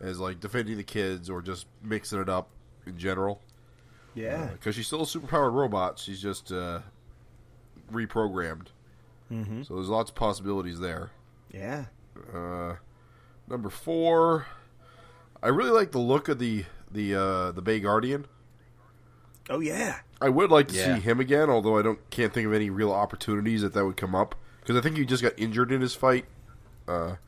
as 0.00 0.18
like 0.18 0.40
defending 0.40 0.76
the 0.76 0.82
kids 0.84 1.30
or 1.30 1.40
just 1.42 1.66
mixing 1.82 2.20
it 2.20 2.28
up 2.28 2.48
in 2.86 2.98
general. 2.98 3.40
yeah. 4.14 4.46
Because 4.52 4.74
she's 4.74 4.86
still 4.86 5.02
a 5.02 5.06
super 5.06 5.26
powered 5.26 5.52
robot. 5.54 5.98
She's 5.98 6.20
just 6.20 6.50
uh, 6.52 6.80
reprogrammed. 7.92 8.68
Mm-hmm. 9.32 9.62
So 9.62 9.74
there's 9.74 9.88
lots 9.88 10.10
of 10.10 10.16
possibilities 10.16 10.78
there. 10.80 11.10
Yeah. 11.52 11.86
Uh, 12.32 12.76
number 13.48 13.70
four, 13.70 14.46
I 15.42 15.48
really 15.48 15.70
like 15.70 15.92
the 15.92 15.98
look 15.98 16.28
of 16.28 16.38
the 16.38 16.64
the 16.90 17.14
uh, 17.14 17.52
the 17.52 17.62
Bay 17.62 17.80
Guardian. 17.80 18.26
Oh 19.50 19.60
yeah. 19.60 19.96
I 20.20 20.28
would 20.28 20.50
like 20.50 20.68
to 20.68 20.74
Yeah. 20.74 20.94
see 20.96 21.00
him 21.02 21.20
again, 21.20 21.48
although 21.50 21.78
I 21.78 21.82
don't 21.82 21.98
can't 22.10 22.32
think 22.32 22.46
of 22.46 22.52
any 22.52 22.70
real 22.70 22.92
opportunities 22.92 23.62
that 23.62 23.72
that 23.74 23.84
would 23.84 23.96
come 23.96 24.14
up 24.14 24.34
because 24.60 24.76
I 24.76 24.80
think 24.80 24.96
he 24.96 25.04
just 25.04 25.22
got 25.22 25.32
injured 25.36 25.70
in 25.70 25.80
his 25.80 25.94
fight, 25.94 26.24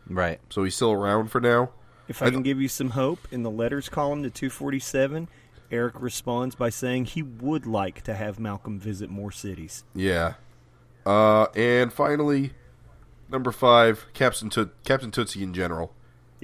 Right. 0.08 0.40
so 0.50 0.64
he's 0.64 0.74
still 0.74 0.92
around 0.92 1.30
for 1.30 1.40
now. 1.40 1.70
If 2.08 2.22
I 2.22 2.30
can 2.30 2.42
give 2.42 2.60
you 2.60 2.68
some 2.68 2.90
hope 2.90 3.20
in 3.30 3.42
the 3.42 3.50
letters 3.50 3.88
column 3.88 4.22
to 4.22 4.30
247, 4.30 5.28
Erik 5.70 6.00
responds 6.00 6.54
by 6.54 6.70
saying 6.70 7.04
he 7.06 7.22
would 7.22 7.66
like 7.66 8.00
to 8.04 8.14
have 8.14 8.38
Malcolm 8.40 8.78
visit 8.80 9.10
more 9.10 9.30
cities. 9.30 9.84
Yeah, 9.94 10.34
uh, 11.04 11.46
and 11.54 11.92
finally, 11.92 12.54
number 13.28 13.52
five, 13.52 14.06
Captain 14.14 14.48
Toot- 14.48 14.72
Captain 14.84 15.10
Tootsie 15.10 15.42
in 15.42 15.52
general. 15.52 15.92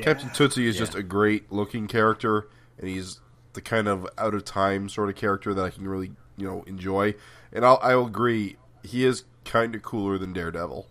Captain 0.01 0.29
Tootsie 0.31 0.67
is 0.67 0.75
Yeah. 0.75 0.81
just 0.81 0.95
a 0.95 1.03
great 1.03 1.51
looking 1.51 1.87
character, 1.87 2.49
and 2.79 2.89
he's 2.89 3.21
the 3.55 3.61
kind 3.61 3.89
of 3.89 4.07
out 4.19 4.35
of 4.35 4.45
time 4.45 4.89
sort 4.89 5.09
of 5.09 5.17
character 5.17 5.55
that 5.55 5.65
I 5.65 5.71
can 5.71 5.89
really 5.89 6.13
you 6.37 6.47
know 6.47 6.63
enjoy. 6.67 7.15
And 7.53 7.65
I'll 7.65 7.79
I'll 7.83 8.07
agree, 8.07 8.57
he 8.83 9.05
is 9.05 9.25
kind 9.45 9.75
of 9.75 9.83
cooler 9.83 10.19
than 10.19 10.33
Daredevil. 10.33 10.87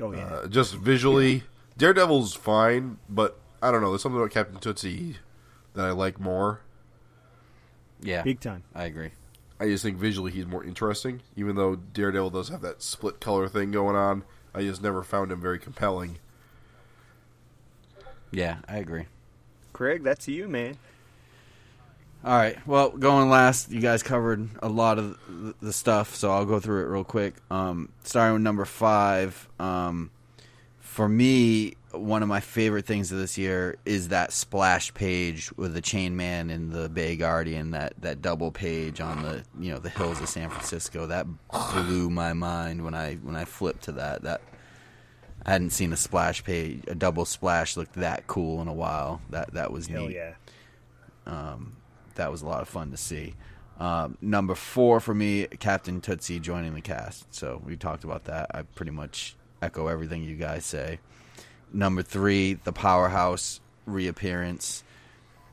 Oh 0.00 0.12
yeah. 0.12 0.24
Uh, 0.26 0.46
just 0.46 0.74
visually, 0.74 1.44
Daredevil's 1.76 2.34
fine, 2.34 2.98
but 3.08 3.38
I 3.62 3.70
don't 3.70 3.80
know. 3.80 3.90
There's 3.90 4.02
something 4.02 4.20
about 4.20 4.32
Captain 4.32 4.58
Tootsie 4.58 5.16
that 5.74 5.86
I 5.86 5.90
like 5.90 6.20
more. 6.20 6.60
Yeah. 8.00 8.22
Big 8.22 8.40
time. 8.40 8.64
I 8.74 8.84
agree. 8.84 9.10
I 9.60 9.66
just 9.66 9.84
think 9.84 9.96
visually 9.96 10.32
he's 10.32 10.46
more 10.46 10.64
interesting, 10.64 11.20
even 11.36 11.54
though 11.54 11.76
Daredevil 11.76 12.30
does 12.30 12.48
have 12.48 12.62
that 12.62 12.82
split 12.82 13.20
color 13.20 13.48
thing 13.48 13.70
going 13.70 13.94
on. 13.94 14.24
I 14.54 14.62
just 14.62 14.82
never 14.82 15.04
found 15.04 15.30
him 15.30 15.40
very 15.40 15.58
compelling. 15.58 16.18
Yeah, 18.32 18.56
I 18.68 18.78
agree. 18.78 19.06
Craig, 19.72 20.02
that's 20.02 20.26
you, 20.26 20.48
man. 20.48 20.76
All 22.24 22.36
right. 22.36 22.56
Well, 22.68 22.90
going 22.90 23.30
last, 23.30 23.72
you 23.72 23.80
guys 23.80 24.04
covered 24.04 24.48
a 24.62 24.68
lot 24.68 24.98
of 24.98 25.18
the 25.60 25.72
stuff, 25.72 26.14
so 26.14 26.30
I'll 26.30 26.44
go 26.44 26.60
through 26.60 26.82
it 26.82 26.88
real 26.88 27.02
quick. 27.02 27.34
Um, 27.50 27.88
starting 28.04 28.34
with 28.34 28.42
number 28.42 28.64
five, 28.64 29.48
um, 29.58 30.12
for 30.78 31.08
me, 31.08 31.74
one 31.90 32.22
of 32.22 32.28
my 32.28 32.38
favorite 32.38 32.86
things 32.86 33.10
of 33.10 33.18
this 33.18 33.36
year 33.36 33.76
is 33.84 34.08
that 34.08 34.32
splash 34.32 34.94
page 34.94 35.50
with 35.56 35.74
the 35.74 35.80
Chain 35.80 36.16
Man 36.16 36.48
and 36.50 36.70
the 36.70 36.88
Bay 36.88 37.16
Guardian. 37.16 37.72
That 37.72 37.94
that 38.00 38.22
double 38.22 38.52
page 38.52 39.00
on 39.00 39.22
the 39.22 39.42
you 39.58 39.72
know 39.72 39.78
the 39.78 39.90
hills 39.90 40.20
of 40.20 40.28
San 40.28 40.48
Francisco. 40.48 41.06
That 41.06 41.26
blew 41.50 42.08
my 42.08 42.34
mind 42.34 42.84
when 42.84 42.94
I 42.94 43.16
when 43.16 43.34
I 43.34 43.44
flipped 43.44 43.84
to 43.84 43.92
that. 43.92 44.22
That 44.22 44.42
I 45.44 45.52
hadn't 45.52 45.70
seen 45.70 45.92
a 45.92 45.96
splash 45.96 46.44
page, 46.44 46.84
a 46.86 46.94
double 46.94 47.24
splash 47.24 47.76
look 47.76 47.92
that 47.94 48.28
cool 48.28 48.62
in 48.62 48.68
a 48.68 48.72
while. 48.72 49.20
That 49.30 49.54
that 49.54 49.72
was 49.72 49.88
Hell 49.88 50.06
neat 50.06 50.16
yeah. 50.16 50.34
That 52.16 52.30
was 52.30 52.42
a 52.42 52.46
lot 52.46 52.62
of 52.62 52.68
fun 52.68 52.90
to 52.90 52.96
see. 52.96 53.34
Um, 53.78 54.16
number 54.20 54.54
four 54.54 55.00
for 55.00 55.14
me, 55.14 55.46
Captain 55.46 56.00
Tootsie 56.00 56.40
joining 56.40 56.74
the 56.74 56.80
cast. 56.80 57.32
So 57.34 57.60
we 57.64 57.76
talked 57.76 58.04
about 58.04 58.24
that. 58.24 58.50
I 58.54 58.62
pretty 58.62 58.92
much 58.92 59.36
echo 59.60 59.88
everything 59.88 60.22
you 60.22 60.36
guys 60.36 60.64
say. 60.64 61.00
Number 61.72 62.02
three, 62.02 62.54
the 62.54 62.72
Powerhouse 62.72 63.60
reappearance. 63.86 64.84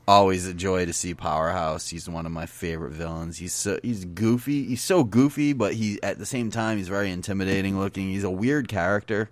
Always 0.06 0.46
a 0.46 0.54
joy 0.54 0.86
to 0.86 0.92
see 0.92 1.14
Powerhouse. 1.14 1.88
He's 1.88 2.08
one 2.08 2.26
of 2.26 2.32
my 2.32 2.46
favorite 2.46 2.92
villains. 2.92 3.38
He's 3.38 3.52
so 3.52 3.78
he's 3.82 4.04
goofy. 4.04 4.64
He's 4.64 4.82
so 4.82 5.04
goofy, 5.04 5.52
but 5.52 5.74
he 5.74 6.02
at 6.02 6.18
the 6.18 6.26
same 6.26 6.50
time 6.50 6.78
he's 6.78 6.88
very 6.88 7.10
intimidating 7.10 7.78
looking. 7.78 8.08
He's 8.08 8.24
a 8.24 8.30
weird 8.30 8.68
character 8.68 9.30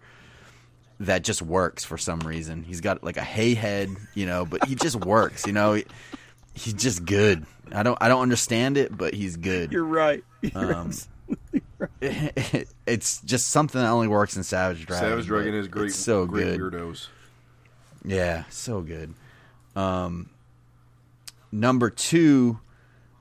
that 1.01 1.25
just 1.25 1.43
works 1.43 1.85
for 1.85 1.99
some 1.99 2.21
reason. 2.21 2.63
He's 2.63 2.81
got 2.81 3.05
like 3.05 3.17
a 3.17 3.23
hay 3.23 3.55
head, 3.55 3.91
you 4.15 4.27
know, 4.27 4.45
but 4.45 4.65
he 4.67 4.75
just 4.75 4.97
works, 4.97 5.47
you 5.47 5.53
know. 5.53 5.81
He- 6.59 6.71
he's 6.71 6.75
just 6.75 7.05
good. 7.05 7.45
I 7.73 7.83
don't 7.83 7.99
I 8.01 8.09
don't 8.09 8.23
understand 8.23 8.77
it, 8.79 8.97
but 8.97 9.15
he's 9.15 9.37
good. 9.37 9.73
You're 9.73 9.85
right. 9.85 10.25
You're 10.43 10.75
Um, 10.75 10.89
absolutely 10.89 11.63
right. 11.79 12.67
it's 12.87 13.21
just 13.23 13.49
something 13.49 13.81
that 13.81 13.91
only 13.91 14.09
works 14.09 14.37
in 14.37 14.43
Savage 14.43 14.87
Dragon. 14.87 15.09
Savage 15.11 15.27
Dragon 15.27 15.55
is 15.55 15.69
great. 15.69 15.87
It's 15.89 15.97
so 15.97 16.27
great 16.27 16.57
good. 16.59 16.73
weirdos. 16.73 17.09
Yeah, 18.05 18.45
so 18.51 18.81
good. 18.81 19.13
Um, 19.77 20.31
number 21.53 21.91
two, 21.91 22.59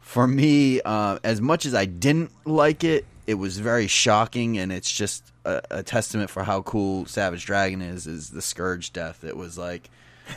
for 0.01 0.25
me, 0.27 0.79
uh, 0.81 1.19
as 1.23 1.41
much 1.41 1.65
as 1.65 1.73
I 1.73 1.85
didn't 1.85 2.31
like 2.45 2.83
it, 2.83 3.05
it 3.25 3.33
was 3.35 3.57
very 3.59 3.87
shocking, 3.87 4.57
and 4.57 4.71
it's 4.71 4.89
just 4.91 5.23
a, 5.43 5.61
a 5.69 5.83
testament 5.83 6.29
for 6.29 6.43
how 6.43 6.61
cool 6.61 7.05
Savage 7.05 7.45
Dragon 7.45 7.81
is. 7.81 8.07
Is 8.07 8.29
the 8.29 8.41
Scourge 8.41 8.93
death? 8.93 9.23
It 9.25 9.35
was 9.35 9.57
like 9.57 9.89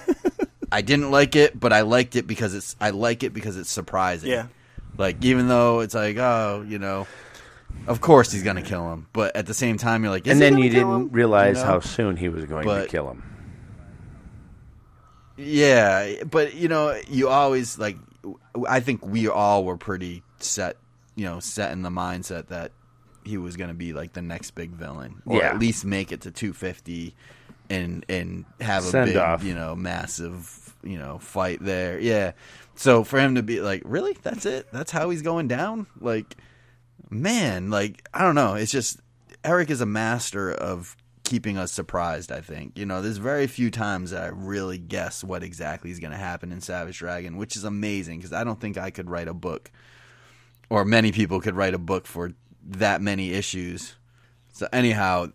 I 0.73 0.83
didn't 0.83 1.11
like 1.11 1.35
it, 1.37 1.59
but 1.59 1.73
I 1.73 1.81
liked 1.83 2.17
it 2.17 2.27
because 2.27 2.55
it's 2.55 2.77
I 2.81 2.91
like 2.91 3.23
it 3.23 3.33
because 3.33 3.57
it's 3.57 3.71
surprising. 3.71 4.31
Yeah. 4.31 4.47
Like 4.97 5.25
even 5.25 5.49
though 5.49 5.81
it's 5.81 5.95
like 5.95 6.17
oh 6.17 6.65
you 6.67 6.79
know, 6.79 7.07
of 7.87 8.01
course 8.01 8.31
he's 8.33 8.43
gonna 8.43 8.63
kill 8.63 8.93
him, 8.93 9.07
but 9.13 9.35
at 9.37 9.47
the 9.47 9.55
same 9.55 9.79
time 9.79 10.03
you're 10.05 10.13
like, 10.13 10.27
is 10.27 10.33
and 10.33 10.41
then 10.41 10.53
gonna 10.55 10.65
you 10.65 10.71
didn't 10.71 10.95
him? 10.95 11.09
realize 11.11 11.57
You 11.59 11.63
know? 11.65 11.71
how 11.71 11.81
soon 11.81 12.17
he 12.17 12.29
was 12.29 12.45
going 12.45 12.67
to 12.67 12.87
kill 12.87 13.11
him. 13.11 13.23
Yeah, 15.37 16.25
but 16.25 16.55
you 16.55 16.69
know, 16.69 16.99
you 17.09 17.29
always 17.29 17.79
like. 17.79 17.97
I 18.69 18.81
think 18.81 19.07
we 19.07 19.29
all 19.29 19.65
were 19.65 19.79
pretty 19.79 20.23
set, 20.41 20.77
you 21.15 21.25
know, 21.25 21.41
set 21.41 21.73
in 21.73 21.81
the 21.83 21.89
mindset 21.89 22.49
that 22.49 22.73
he 23.25 23.39
was 23.39 23.57
going 23.57 23.69
to 23.69 23.75
be 23.75 23.95
like 23.95 24.13
the 24.13 24.21
next 24.21 24.51
big 24.51 24.71
villain, 24.73 25.23
or 25.25 25.39
Yeah. 25.39 25.51
at 25.51 25.59
least 25.59 25.85
make 25.87 26.13
it 26.13 26.21
to 26.23 26.31
250, 26.31 27.15
and 27.71 28.05
and 28.11 28.45
have 28.61 28.83
a 28.85 28.87
Send 28.89 29.07
big, 29.07 29.17
off. 29.17 29.43
you 29.43 29.55
know, 29.55 29.75
massive, 29.75 30.45
you 30.83 30.99
know, 30.99 31.19
fight 31.19 31.59
there. 31.61 31.99
Yeah. 31.99 32.33
So 32.75 33.05
for 33.05 33.19
him 33.19 33.35
to 33.35 33.43
be 33.43 33.61
like, 33.61 33.83
really, 33.85 34.17
that's 34.23 34.47
it? 34.47 34.69
That's 34.73 34.91
how 34.91 35.11
he's 35.11 35.23
going 35.23 35.49
down? 35.49 35.87
Like, 36.01 36.37
man, 37.11 37.71
like 37.71 38.09
I 38.15 38.23
don't 38.23 38.35
know. 38.35 38.55
It's 38.55 38.73
just 38.73 39.01
Erik 39.45 39.71
is 39.71 39.81
a 39.81 39.87
master 39.87 40.51
of 40.53 40.97
keeping 41.25 41.59
us 41.59 41.73
surprised. 41.73 42.33
I 42.33 42.41
think 42.41 42.77
you 42.79 42.87
know, 42.87 43.03
there's 43.03 43.19
very 43.19 43.47
few 43.47 43.71
times 43.71 44.11
that 44.11 44.25
I 44.25 44.29
really 44.29 44.79
guess 44.79 45.23
what 45.23 45.43
exactly 45.43 45.91
is 45.91 46.01
going 46.01 46.13
to 46.13 46.17
happen 46.17 46.53
in 46.53 46.61
Savage 46.61 46.99
Dragon, 46.99 47.37
which 47.37 47.57
is 47.57 47.65
amazing 47.65 48.19
because 48.19 48.33
I 48.33 48.45
don't 48.45 48.61
think 48.61 48.79
I 48.79 48.91
could 48.91 49.11
write 49.11 49.29
a 49.29 49.35
book, 49.35 49.71
or 50.69 50.85
many 50.85 51.13
people 51.13 51.41
could 51.41 51.57
write 51.57 51.75
a 51.75 51.79
book 51.79 52.07
for 52.07 52.33
that 52.63 53.01
many 53.01 53.33
issues. 53.33 53.97
So 54.53 54.69
anyhow, 54.73 55.29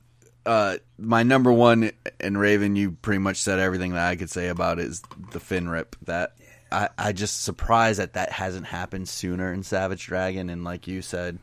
uh, 0.46 0.78
my 0.98 1.24
number 1.24 1.52
one 1.52 1.92
and 2.20 2.40
Raven, 2.40 2.76
you 2.76 2.92
pretty 2.92 3.20
much 3.20 3.38
said 3.38 3.60
everything 3.60 3.94
that 3.94 4.08
I 4.08 4.16
could 4.16 4.30
say 4.30 4.48
about 4.48 4.80
it 4.80 4.86
is 4.86 5.02
the 5.32 5.40
fin 5.40 5.68
rip. 5.70 5.96
That 6.04 6.36
I 6.72 6.90
I 6.98 7.12
just 7.14 7.44
surprised 7.44 8.00
that 8.00 8.14
that 8.14 8.32
hasn't 8.32 8.68
happened 8.68 9.10
sooner 9.10 9.52
in 9.52 9.64
Savage 9.64 10.06
Dragon, 10.06 10.50
and 10.50 10.64
like 10.64 10.88
you 10.88 11.02
said, 11.02 11.40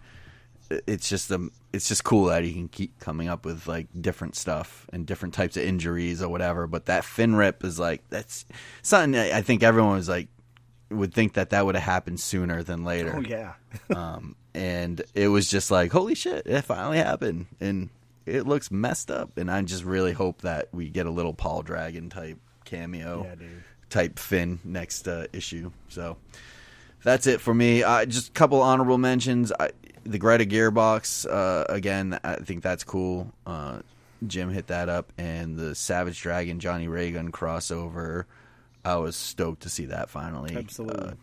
it's 0.86 1.08
just 1.08 1.32
um 1.32 1.50
it's 1.72 1.88
just 1.88 2.04
cool 2.04 2.26
that 2.26 2.44
he 2.44 2.52
can 2.52 2.68
keep 2.68 2.98
coming 3.00 3.28
up 3.28 3.44
with 3.44 3.66
like 3.66 3.88
different 3.98 4.36
stuff 4.36 4.86
and 4.92 5.06
different 5.06 5.34
types 5.34 5.56
of 5.56 5.64
injuries 5.64 6.22
or 6.22 6.28
whatever. 6.28 6.66
But 6.66 6.86
that 6.86 7.04
fin 7.04 7.34
rip 7.34 7.64
is 7.64 7.78
like 7.78 8.02
that's 8.08 8.44
something 8.82 9.12
that 9.12 9.32
I 9.32 9.42
think 9.42 9.62
everyone 9.62 9.96
was 9.96 10.08
like 10.08 10.28
would 10.90 11.14
think 11.14 11.34
that 11.34 11.50
that 11.50 11.64
would 11.64 11.74
have 11.74 11.84
happened 11.84 12.20
sooner 12.20 12.62
than 12.62 12.84
later 12.84 13.14
Oh 13.16 13.20
yeah. 13.20 13.54
um, 13.96 14.36
and 14.54 15.00
it 15.14 15.28
was 15.28 15.48
just 15.48 15.70
like, 15.70 15.90
holy 15.90 16.14
shit, 16.14 16.46
it 16.46 16.62
finally 16.62 16.98
happened, 16.98 17.46
and 17.58 17.88
it 18.26 18.46
looks 18.46 18.70
messed 18.70 19.10
up. 19.10 19.36
And 19.36 19.50
I 19.50 19.62
just 19.62 19.84
really 19.84 20.12
hope 20.12 20.42
that 20.42 20.68
we 20.72 20.88
get 20.88 21.06
a 21.06 21.10
little 21.10 21.34
Paul 21.34 21.62
Dragon 21.62 22.10
type 22.10 22.38
cameo, 22.64 23.24
Yeah, 23.24 23.46
type 23.90 24.18
Finn 24.18 24.60
next 24.64 25.08
uh, 25.08 25.26
issue. 25.32 25.70
So 25.88 26.16
that's 27.02 27.26
it 27.26 27.40
for 27.40 27.54
me. 27.54 27.82
Uh, 27.82 28.04
just 28.04 28.28
a 28.28 28.32
couple 28.32 28.62
honorable 28.62 28.98
mentions. 28.98 29.52
I, 29.58 29.70
the 30.04 30.18
Greta 30.18 30.44
Gearbox, 30.44 31.26
uh, 31.30 31.64
again, 31.68 32.18
I 32.24 32.36
think 32.36 32.62
that's 32.62 32.84
cool. 32.84 33.32
Uh, 33.46 33.80
Jim 34.26 34.50
hit 34.50 34.68
that 34.68 34.88
up, 34.88 35.12
and 35.18 35.56
the 35.56 35.74
Savage 35.74 36.20
Dragon 36.20 36.60
Johnny 36.60 36.88
Raygun 36.88 37.32
crossover. 37.32 38.24
I 38.84 38.96
was 38.96 39.16
stoked 39.16 39.62
to 39.62 39.68
see 39.68 39.86
that 39.86 40.10
finally. 40.10 40.56
Absolutely. 40.56 41.10
uh, 41.10 41.14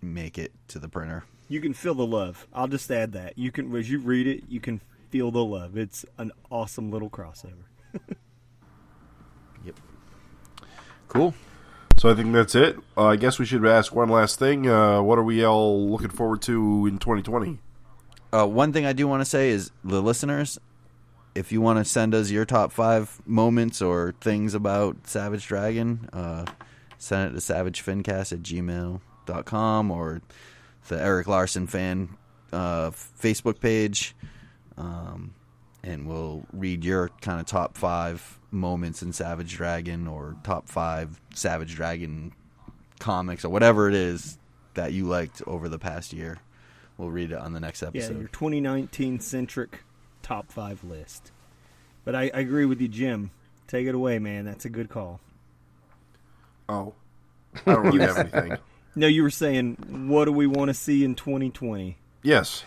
make 0.00 0.38
it 0.38 0.52
to 0.68 0.78
the 0.78 0.88
printer. 0.88 1.24
You 1.48 1.60
can 1.60 1.74
feel 1.74 1.94
the 1.94 2.06
love. 2.06 2.46
I'll 2.52 2.68
just 2.68 2.90
add 2.90 3.12
that. 3.12 3.38
You 3.38 3.50
can 3.52 3.74
as 3.76 3.90
you 3.90 3.98
read 3.98 4.26
it, 4.26 4.44
you 4.48 4.60
can 4.60 4.80
feel 5.14 5.30
the 5.30 5.44
love. 5.44 5.76
It's 5.76 6.04
an 6.18 6.32
awesome 6.50 6.90
little 6.90 7.08
crossover. 7.08 7.66
Yep. 9.64 9.80
Cool. 11.08 11.32
So 11.96 12.10
I 12.10 12.14
think 12.14 12.34
that's 12.34 12.54
it. 12.54 12.76
Uh, 12.98 13.06
I 13.06 13.16
guess 13.16 13.38
we 13.38 13.46
should 13.46 13.64
ask 13.64 13.94
one 13.94 14.10
last 14.10 14.38
thing. 14.38 14.68
Uh, 14.68 15.00
what 15.00 15.18
are 15.18 15.22
we 15.22 15.42
all 15.42 15.88
looking 15.88 16.10
forward 16.10 16.42
to 16.42 16.86
in 16.86 16.98
2020? 16.98 17.60
Uh, 18.30 18.46
one 18.46 18.74
thing 18.74 18.84
I 18.84 18.92
do 18.92 19.08
want 19.08 19.22
to 19.22 19.24
say 19.24 19.48
is 19.48 19.70
the 19.82 20.02
listeners, 20.02 20.58
if 21.34 21.50
you 21.50 21.62
want 21.62 21.78
to 21.78 21.84
send 21.86 22.14
us 22.14 22.30
your 22.30 22.44
top 22.44 22.72
five 22.72 23.22
moments 23.24 23.80
or 23.80 24.14
things 24.20 24.52
about 24.52 25.06
Savage 25.06 25.46
Dragon, 25.46 26.10
uh, 26.12 26.44
send 26.98 27.30
it 27.30 27.40
to 27.40 27.54
savagefincast 27.54 28.32
at 28.34 28.42
gmail.com 28.42 29.90
or 29.90 30.20
the 30.88 31.00
Erik 31.00 31.26
Larsen 31.26 31.66
fan 31.66 32.10
uh, 32.52 32.90
Facebook 32.90 33.60
page. 33.60 34.14
Um, 34.76 35.34
and 35.82 36.08
we'll 36.08 36.44
read 36.52 36.84
your 36.84 37.10
kind 37.20 37.40
of 37.40 37.46
top 37.46 37.76
five 37.76 38.38
moments 38.50 39.02
in 39.02 39.12
Savage 39.12 39.54
Dragon 39.54 40.06
or 40.06 40.36
top 40.42 40.68
five 40.68 41.20
Savage 41.34 41.74
Dragon 41.74 42.32
comics 42.98 43.44
or 43.44 43.50
whatever 43.50 43.88
it 43.88 43.94
is 43.94 44.38
that 44.74 44.92
you 44.92 45.04
liked 45.04 45.42
over 45.46 45.68
the 45.68 45.78
past 45.78 46.12
year. 46.12 46.38
We'll 46.96 47.10
read 47.10 47.32
it 47.32 47.38
on 47.38 47.52
the 47.52 47.60
next 47.60 47.82
episode. 47.82 47.98
Yeah, 47.98 48.04
episode. 48.04 48.18
your 48.20 48.28
2019 48.28 49.20
centric 49.20 49.80
top 50.22 50.50
five 50.50 50.82
list. 50.84 51.32
But 52.04 52.14
I, 52.14 52.30
I 52.34 52.40
agree 52.40 52.64
with 52.64 52.80
you, 52.80 52.88
Jim. 52.88 53.30
Take 53.66 53.86
it 53.86 53.94
away, 53.94 54.18
man. 54.18 54.44
That's 54.44 54.64
a 54.64 54.68
good 54.68 54.88
call. 54.88 55.20
Oh, 56.68 56.94
I 57.66 57.72
don't 57.72 57.84
really 57.84 58.00
have 58.06 58.18
anything. 58.18 58.58
No, 58.94 59.06
you 59.06 59.22
were 59.22 59.30
saying, 59.30 60.06
what 60.08 60.26
do 60.26 60.32
we 60.32 60.46
want 60.46 60.68
to 60.68 60.74
see 60.74 61.04
in 61.04 61.14
2020? 61.14 61.96
Yes. 62.22 62.62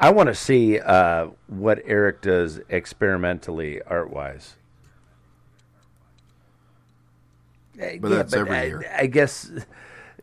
I 0.00 0.10
want 0.10 0.28
to 0.28 0.34
see 0.34 0.78
uh, 0.78 1.28
what 1.48 1.82
Erik 1.84 2.20
does 2.20 2.60
experimentally, 2.68 3.82
art 3.82 4.10
wise. 4.10 4.54
But 7.76 8.08
that's 8.08 8.32
every 8.32 8.56
I, 8.56 8.64
year. 8.64 8.92
I 8.96 9.06
guess. 9.06 9.50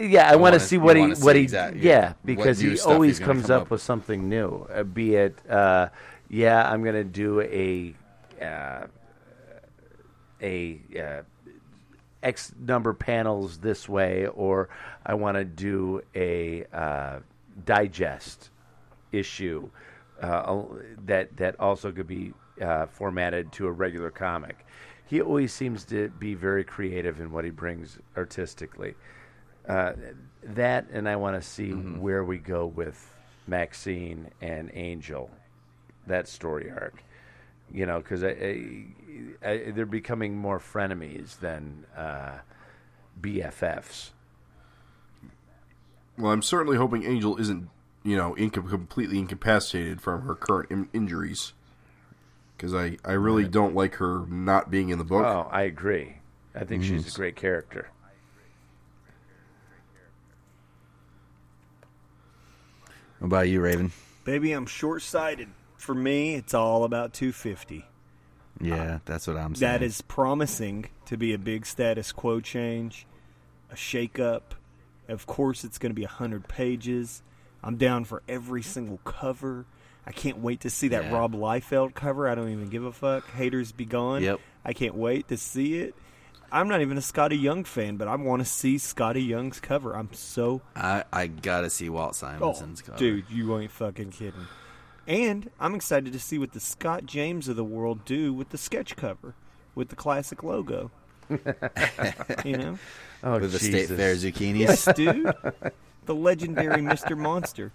yeah, 0.00 0.28
I 0.30 0.36
want 0.36 0.40
wanna- 0.52 0.60
see 0.60 0.78
what 0.78 0.96
he 0.96 1.02
wanna 1.02 1.16
see 1.16 1.24
what 1.24 1.36
he 1.36 1.42
exact- 1.42 1.76
yeah 1.76 2.12
because 2.24 2.58
he 2.58 2.78
always 2.80 3.18
comes 3.18 3.46
come 3.46 3.56
up, 3.56 3.62
up 3.62 3.64
with 3.64 3.70
with. 3.72 3.82
something 3.82 4.28
new. 4.28 4.66
Uh, 4.72 4.82
be 4.82 5.14
it 5.14 5.38
uh, 5.48 5.88
yeah, 6.28 6.70
I'm 6.70 6.84
gonna 6.84 7.04
do 7.04 7.40
a 7.40 7.94
uh, 8.44 8.86
a 10.42 10.80
uh, 10.98 11.22
X 12.22 12.52
number 12.60 12.92
panels 12.92 13.58
this 13.58 13.88
way, 13.88 14.26
or 14.26 14.68
I 15.04 15.14
want 15.14 15.36
to 15.36 15.44
do 15.44 16.02
a 16.14 16.64
uh, 16.72 17.20
digest 17.64 18.50
issue 19.12 19.70
uh, 20.20 20.62
that 21.04 21.36
that 21.36 21.58
also 21.60 21.92
could 21.92 22.06
be 22.06 22.32
uh, 22.60 22.86
formatted 22.86 23.52
to 23.52 23.66
a 23.66 23.72
regular 23.72 24.10
comic. 24.10 24.66
He 25.06 25.20
always 25.20 25.52
seems 25.52 25.84
to 25.86 26.08
be 26.08 26.34
very 26.34 26.64
creative 26.64 27.20
in 27.20 27.30
what 27.30 27.44
he 27.44 27.50
brings 27.50 27.98
artistically. 28.16 28.94
Uh, 29.68 29.92
that, 30.42 30.86
and 30.92 31.08
I 31.08 31.16
want 31.16 31.40
to 31.40 31.46
see 31.46 31.70
where 31.72 32.24
we 32.24 32.38
go 32.38 32.66
with 32.66 33.14
Maxine 33.46 34.30
and 34.40 34.70
Angel, 34.74 35.30
that 36.06 36.28
story 36.28 36.70
arc. 36.70 37.02
You 37.72 37.86
know, 37.86 37.98
because 37.98 38.22
I, 38.22 38.28
I, 38.28 39.48
I, 39.48 39.70
they're 39.72 39.86
becoming 39.86 40.36
more 40.36 40.60
frenemies 40.60 41.38
than 41.40 41.84
uh, 41.96 42.38
BFFs. 43.20 44.10
Well, 46.18 46.32
I'm 46.32 46.42
certainly 46.42 46.76
hoping 46.76 47.04
Angel 47.04 47.36
isn't, 47.36 47.68
you 48.02 48.16
know, 48.16 48.36
inca- 48.36 48.62
completely 48.62 49.18
incapacitated 49.18 50.00
from 50.00 50.22
her 50.22 50.34
current 50.34 50.70
in- 50.70 50.88
injuries. 50.92 51.52
Because 52.56 52.74
I, 52.74 52.96
I 53.04 53.12
really 53.12 53.46
don't 53.46 53.74
like 53.74 53.96
her 53.96 54.24
not 54.28 54.70
being 54.70 54.88
in 54.88 54.98
the 54.98 55.04
book. 55.04 55.26
Oh, 55.26 55.48
I 55.50 55.62
agree. 55.62 56.16
I 56.54 56.64
think 56.64 56.84
she's 56.84 57.02
a 57.02 57.10
mm-hmm. 57.10 57.16
great 57.20 57.36
character. 57.36 57.90
What 63.18 63.26
about 63.26 63.48
you, 63.48 63.60
Raven? 63.60 63.92
Baby, 64.24 64.52
I'm 64.52 64.66
short 64.66 65.02
sighted. 65.02 65.48
For 65.76 65.94
me, 65.94 66.34
it's 66.34 66.54
all 66.54 66.84
about 66.84 67.12
250. 67.12 67.84
Yeah, 68.60 68.98
that's 69.04 69.26
what 69.26 69.36
I'm 69.36 69.54
saying. 69.54 69.72
That 69.72 69.82
is 69.82 70.00
promising 70.02 70.88
to 71.06 71.16
be 71.16 71.32
a 71.32 71.38
big 71.38 71.66
status 71.66 72.12
quo 72.12 72.40
change, 72.40 73.06
a 73.70 73.76
shake 73.76 74.18
up. 74.18 74.54
Of 75.08 75.26
course, 75.26 75.64
it's 75.64 75.78
going 75.78 75.90
to 75.90 75.94
be 75.94 76.02
100 76.04 76.48
pages. 76.48 77.22
I'm 77.62 77.76
down 77.76 78.04
for 78.04 78.22
every 78.28 78.62
single 78.62 78.98
cover. 79.04 79.66
I 80.06 80.12
can't 80.12 80.38
wait 80.38 80.60
to 80.60 80.70
see 80.70 80.88
that 80.88 81.04
Yeah. 81.04 81.14
Rob 81.14 81.34
Liefeld 81.34 81.94
cover. 81.94 82.28
I 82.28 82.34
don't 82.34 82.50
even 82.50 82.68
give 82.68 82.84
a 82.84 82.92
fuck. 82.92 83.28
Haters 83.32 83.72
be 83.72 83.84
gone. 83.84 84.22
Yep. 84.22 84.40
I 84.64 84.72
can't 84.72 84.94
wait 84.94 85.28
to 85.28 85.36
see 85.36 85.78
it. 85.80 85.94
I'm 86.52 86.68
not 86.68 86.80
even 86.80 86.96
a 86.96 87.00
Skottie 87.00 87.40
Young 87.40 87.64
fan, 87.64 87.96
but 87.96 88.06
I 88.06 88.14
want 88.14 88.40
to 88.40 88.46
see 88.46 88.76
Skottie 88.76 89.26
Young's 89.26 89.58
cover. 89.58 89.94
I'm 89.96 90.12
so 90.12 90.62
I, 90.76 91.02
I 91.12 91.26
gotta 91.26 91.68
see 91.70 91.88
Walt 91.88 92.16
Oh, 92.22 92.26
Simonson's 92.26 92.82
cover. 92.82 92.96
dude, 92.98 93.24
you 93.30 93.58
ain't 93.58 93.72
fucking 93.72 94.12
kidding. 94.12 94.46
And 95.08 95.50
I'm 95.58 95.74
excited 95.74 96.12
to 96.12 96.20
see 96.20 96.38
what 96.38 96.52
the 96.52 96.60
Scott 96.60 97.04
James 97.04 97.48
of 97.48 97.56
the 97.56 97.64
world 97.64 98.04
do 98.04 98.32
with 98.32 98.50
the 98.50 98.58
sketch 98.58 98.94
cover, 98.94 99.34
with 99.74 99.88
the 99.88 99.96
classic 99.96 100.44
logo. 100.44 100.92
you 102.44 102.56
know, 102.56 102.78
Oh, 103.24 103.38
with 103.40 103.52
the 103.52 103.58
State 103.58 103.88
Fair 103.88 104.14
zucchinis. 104.14 104.58
yes, 104.58 104.84
dude, 104.94 105.32
the 106.04 106.14
legendary 106.14 106.82
Mister 106.82 107.16
Monster. 107.16 107.72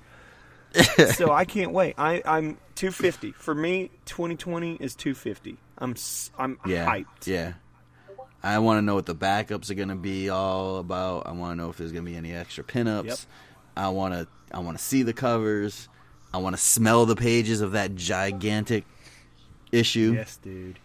so 1.15 1.31
I 1.33 1.43
can't 1.45 1.71
wait. 1.73 1.95
I, 1.97 2.21
I'm 2.25 2.57
250 2.75 3.33
for 3.33 3.53
me. 3.53 3.89
2020 4.05 4.75
is 4.75 4.95
250. 4.95 5.57
I'm 5.77 5.91
s- 5.91 6.31
I'm 6.37 6.57
Yeah, 6.65 6.85
hyped. 6.85 7.25
yeah. 7.27 7.53
I 8.43 8.59
want 8.59 8.77
to 8.77 8.81
know 8.81 8.95
what 8.95 9.05
the 9.05 9.13
backups 9.15 9.69
are 9.69 9.73
going 9.73 9.89
to 9.89 9.95
be 9.95 10.29
all 10.29 10.77
about. 10.77 11.27
I 11.27 11.31
want 11.33 11.51
to 11.51 11.55
know 11.61 11.69
if 11.69 11.77
there's 11.77 11.91
going 11.91 12.05
to 12.05 12.09
be 12.11 12.15
any 12.17 12.33
extra 12.33 12.63
pinups. 12.63 13.05
Yep. 13.05 13.17
I 13.77 13.89
want 13.89 14.13
to. 14.13 14.27
I 14.53 14.59
want 14.59 14.77
to 14.77 14.83
see 14.83 15.03
the 15.03 15.13
covers. 15.13 15.89
I 16.33 16.37
want 16.37 16.55
to 16.55 16.61
smell 16.61 17.05
the 17.05 17.15
pages 17.17 17.59
of 17.61 17.73
that 17.73 17.93
gigantic 17.95 18.85
issue. 19.71 20.13
Yes, 20.15 20.37
dude. 20.37 20.79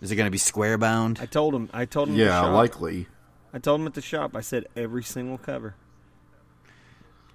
Is 0.00 0.10
it 0.10 0.16
going 0.16 0.26
to 0.26 0.30
be 0.30 0.38
square 0.38 0.78
bound? 0.78 1.18
I 1.20 1.26
told 1.26 1.54
him. 1.54 1.68
I 1.74 1.84
told 1.84 2.08
him. 2.08 2.16
Yeah, 2.16 2.28
shop, 2.40 2.54
likely. 2.54 3.06
I 3.52 3.58
told 3.58 3.80
him 3.80 3.86
at 3.86 3.94
the 3.94 4.00
shop. 4.02 4.36
I 4.36 4.40
said 4.40 4.66
every 4.76 5.02
single 5.02 5.38
cover, 5.38 5.74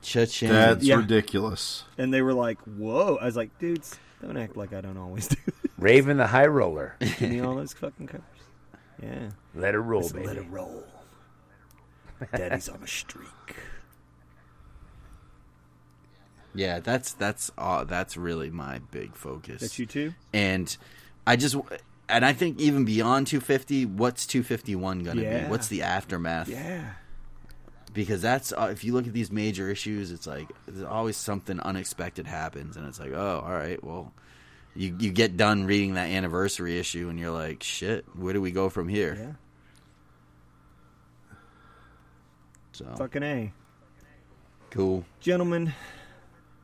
Cha-ching. 0.01 0.49
That's 0.49 0.83
Yeah. 0.85 0.95
ridiculous. 0.97 1.83
and 1.97 2.13
they 2.13 2.21
were 2.21 2.33
like, 2.33 2.59
"Whoa!" 2.61 3.17
I 3.21 3.25
was 3.25 3.35
like, 3.35 3.57
"Dudes, 3.59 3.97
don't 4.21 4.37
act 4.37 4.55
like 4.55 4.71
I 4.73 4.81
don't 4.81 4.97
always 4.97 5.27
do. 5.27 5.35
this. 5.45 5.55
Raven 5.77 6.17
the 6.17 6.27
High 6.27 6.45
Roller. 6.47 6.95
Give 6.99 7.21
me 7.31 7.39
all 7.41 7.55
those 7.55 7.73
fucking 7.73 8.07
covers." 8.07 8.23
Yeah, 9.01 9.31
Let 9.53 9.75
it 9.75 9.79
roll, 9.79 10.01
Just 10.03 10.13
baby. 10.13 10.27
let 10.27 10.37
it 10.37 10.45
roll. 10.49 10.85
Daddy's 12.33 12.69
on 12.69 12.81
a 12.81 12.87
streak. 12.87 13.27
Yeah, 16.53 16.79
that's 16.79 17.11
that's 17.13 17.51
uh, 17.57 17.83
that's 17.83 18.15
really 18.15 18.49
my 18.49 18.79
big 18.91 19.15
focus. 19.15 19.59
That's 19.61 19.77
you 19.77 19.85
too. 19.85 20.13
and 20.33 20.75
I 21.27 21.35
just 21.35 21.57
and 22.09 22.25
I 22.25 22.33
think 22.33 22.59
even 22.59 22.85
beyond 22.85 23.27
250, 23.27 23.85
what's 23.85 24.25
251 24.27 25.03
going 25.03 25.17
to 25.17 25.23
Yeah. 25.23 25.43
be? 25.45 25.49
What's 25.49 25.67
the 25.67 25.83
aftermath? 25.83 26.47
Yeah. 26.47 26.91
Because 27.93 28.21
that's 28.21 28.51
uh, 28.51 28.69
if 28.71 28.83
you 28.83 28.93
look 28.93 29.07
at 29.07 29.13
these 29.13 29.31
major 29.31 29.69
issues, 29.69 30.11
it's 30.11 30.27
like 30.27 30.49
there's 30.67 30.83
always 30.85 31.15
something 31.17 31.59
unexpected 31.61 32.27
happens, 32.27 32.75
and 32.75 32.85
it's 32.87 32.99
like, 32.99 33.13
oh, 33.13 33.41
all 33.45 33.53
right, 33.53 33.81
well, 33.83 34.11
you 34.75 34.93
you 34.99 35.11
get 35.11 35.37
done 35.37 35.65
reading 35.65 35.93
that 35.93 36.09
anniversary 36.09 36.77
issue, 36.77 37.07
and 37.07 37.17
you're 37.17 37.31
like, 37.31 37.63
shit, 37.63 38.03
where 38.13 38.33
do 38.33 38.41
we 38.41 38.51
go 38.51 38.67
from 38.69 38.89
here? 38.89 39.15
Yeah. 39.17 39.31
So 42.73 42.85
Fucking 42.97 43.23
a. 43.23 43.53
cool. 44.71 45.05
Gentlemen, 45.21 45.73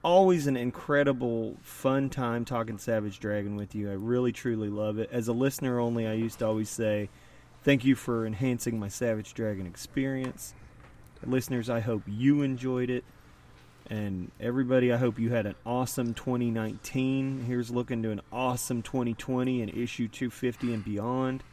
always 0.03 0.47
an 0.47 0.57
incredible, 0.57 1.57
fun 1.61 2.09
time 2.09 2.45
talking 2.45 2.77
Savage 2.77 3.19
Dragon 3.19 3.55
with 3.55 3.75
you. 3.75 3.89
I 3.89 3.93
really, 3.93 4.31
truly 4.31 4.69
love 4.69 4.97
it. 4.97 5.09
As 5.11 5.27
a 5.27 5.33
listener 5.33 5.79
only, 5.79 6.07
I 6.07 6.13
used 6.13 6.39
to 6.39 6.47
always 6.47 6.69
say, 6.69 7.09
thank 7.63 7.85
you 7.85 7.95
for 7.95 8.25
enhancing 8.25 8.79
my 8.79 8.87
Savage 8.87 9.33
Dragon 9.33 9.67
experience. 9.67 10.53
Listeners, 11.25 11.69
I 11.69 11.81
hope 11.81 12.03
you 12.07 12.41
enjoyed 12.41 12.89
it. 12.89 13.03
And 13.89 14.31
everybody, 14.39 14.93
I 14.93 14.97
hope 14.97 15.19
you 15.19 15.31
had 15.31 15.45
an 15.45 15.55
awesome 15.65 16.13
2019. 16.13 17.43
Here's 17.45 17.69
looking 17.69 18.01
to 18.03 18.11
an 18.11 18.21
awesome 18.31 18.81
2020 18.81 19.61
and 19.61 19.69
issue 19.69 20.07
250 20.07 20.73
and 20.73 20.85
beyond. 20.85 21.43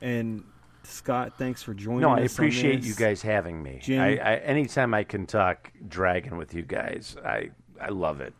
And 0.00 0.44
Scott, 0.82 1.34
thanks 1.38 1.62
for 1.62 1.74
joining 1.74 2.00
No. 2.00 2.10
I 2.10 2.20
appreciate 2.20 2.82
you 2.82 2.94
guys 2.94 3.22
having 3.22 3.62
me. 3.62 3.78
Jim? 3.82 4.00
I, 4.00 4.16
I, 4.16 4.36
anytime 4.36 4.92
I 4.92 5.04
can 5.04 5.26
talk 5.26 5.72
Dragon 5.86 6.36
with 6.36 6.52
you 6.52 6.62
guys, 6.62 7.16
I 7.24 7.50
I 7.80 7.88
love 7.88 8.20
it. 8.20 8.34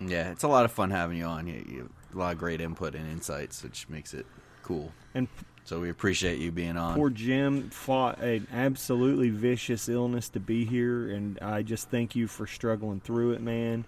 Yeah, 0.00 0.30
it's 0.30 0.44
a 0.44 0.48
lot 0.48 0.64
of 0.64 0.70
fun 0.72 0.90
having 0.90 1.18
you 1.18 1.24
on. 1.24 1.46
You, 1.46 1.64
you 1.68 1.78
have 1.80 2.14
a 2.14 2.18
lot 2.18 2.32
of 2.32 2.38
great 2.38 2.60
input 2.60 2.94
and 2.94 3.10
insights, 3.10 3.62
which 3.64 3.88
makes 3.88 4.14
it 4.14 4.26
cool. 4.62 4.92
And 5.14 5.26
So 5.64 5.80
we 5.80 5.90
appreciate 5.90 6.38
you 6.38 6.52
being 6.52 6.76
on. 6.76 6.94
Poor 6.94 7.10
Jim 7.10 7.70
fought 7.70 8.20
an 8.20 8.46
absolutely 8.52 9.30
vicious 9.30 9.88
illness 9.88 10.28
to 10.30 10.40
be 10.40 10.64
here, 10.64 11.10
and 11.10 11.38
I 11.40 11.62
just 11.62 11.90
thank 11.90 12.14
you 12.14 12.28
for 12.28 12.46
struggling 12.46 13.00
through 13.00 13.32
it, 13.32 13.40
man. 13.40 13.84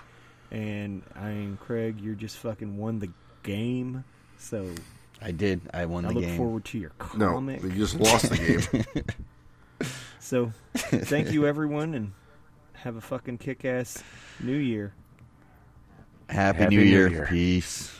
And 0.51 1.02
I 1.15 1.28
mean, 1.31 1.59
Craig, 1.60 2.01
you're 2.01 2.17
just 2.17 2.39
fucking 2.39 2.77
won 2.77 2.99
the 2.99 3.10
game. 3.44 4.02
So 4.36 4.69
I 5.23 5.31
did. 5.31 5.60
I 5.73 5.86
won 5.86 6.05
I 6.05 6.09
the 6.09 6.15
look 6.15 6.25
game. 6.25 6.36
forward 6.36 6.65
to 6.67 6.78
your 6.78 6.91
comic. 6.99 7.19
No, 7.19 7.35
comic. 7.35 7.62
you 7.62 7.70
just 7.70 7.94
lost 8.01 8.31
the 8.31 8.36
game. 8.36 8.85
So 10.23 10.52
thank 10.75 11.33
you, 11.33 11.47
everyone, 11.49 11.94
and 11.94 12.12
have 12.83 12.97
a 12.97 13.00
fucking 13.00 13.39
kick 13.39 13.65
ass 13.65 14.02
new 14.41 14.57
year. 14.57 14.92
Happy, 16.28 16.59
Happy 16.59 16.76
New 16.76 16.83
New 16.83 16.89
Year. 16.89 17.09
Year. 17.09 17.26
Peace. 17.28 18.00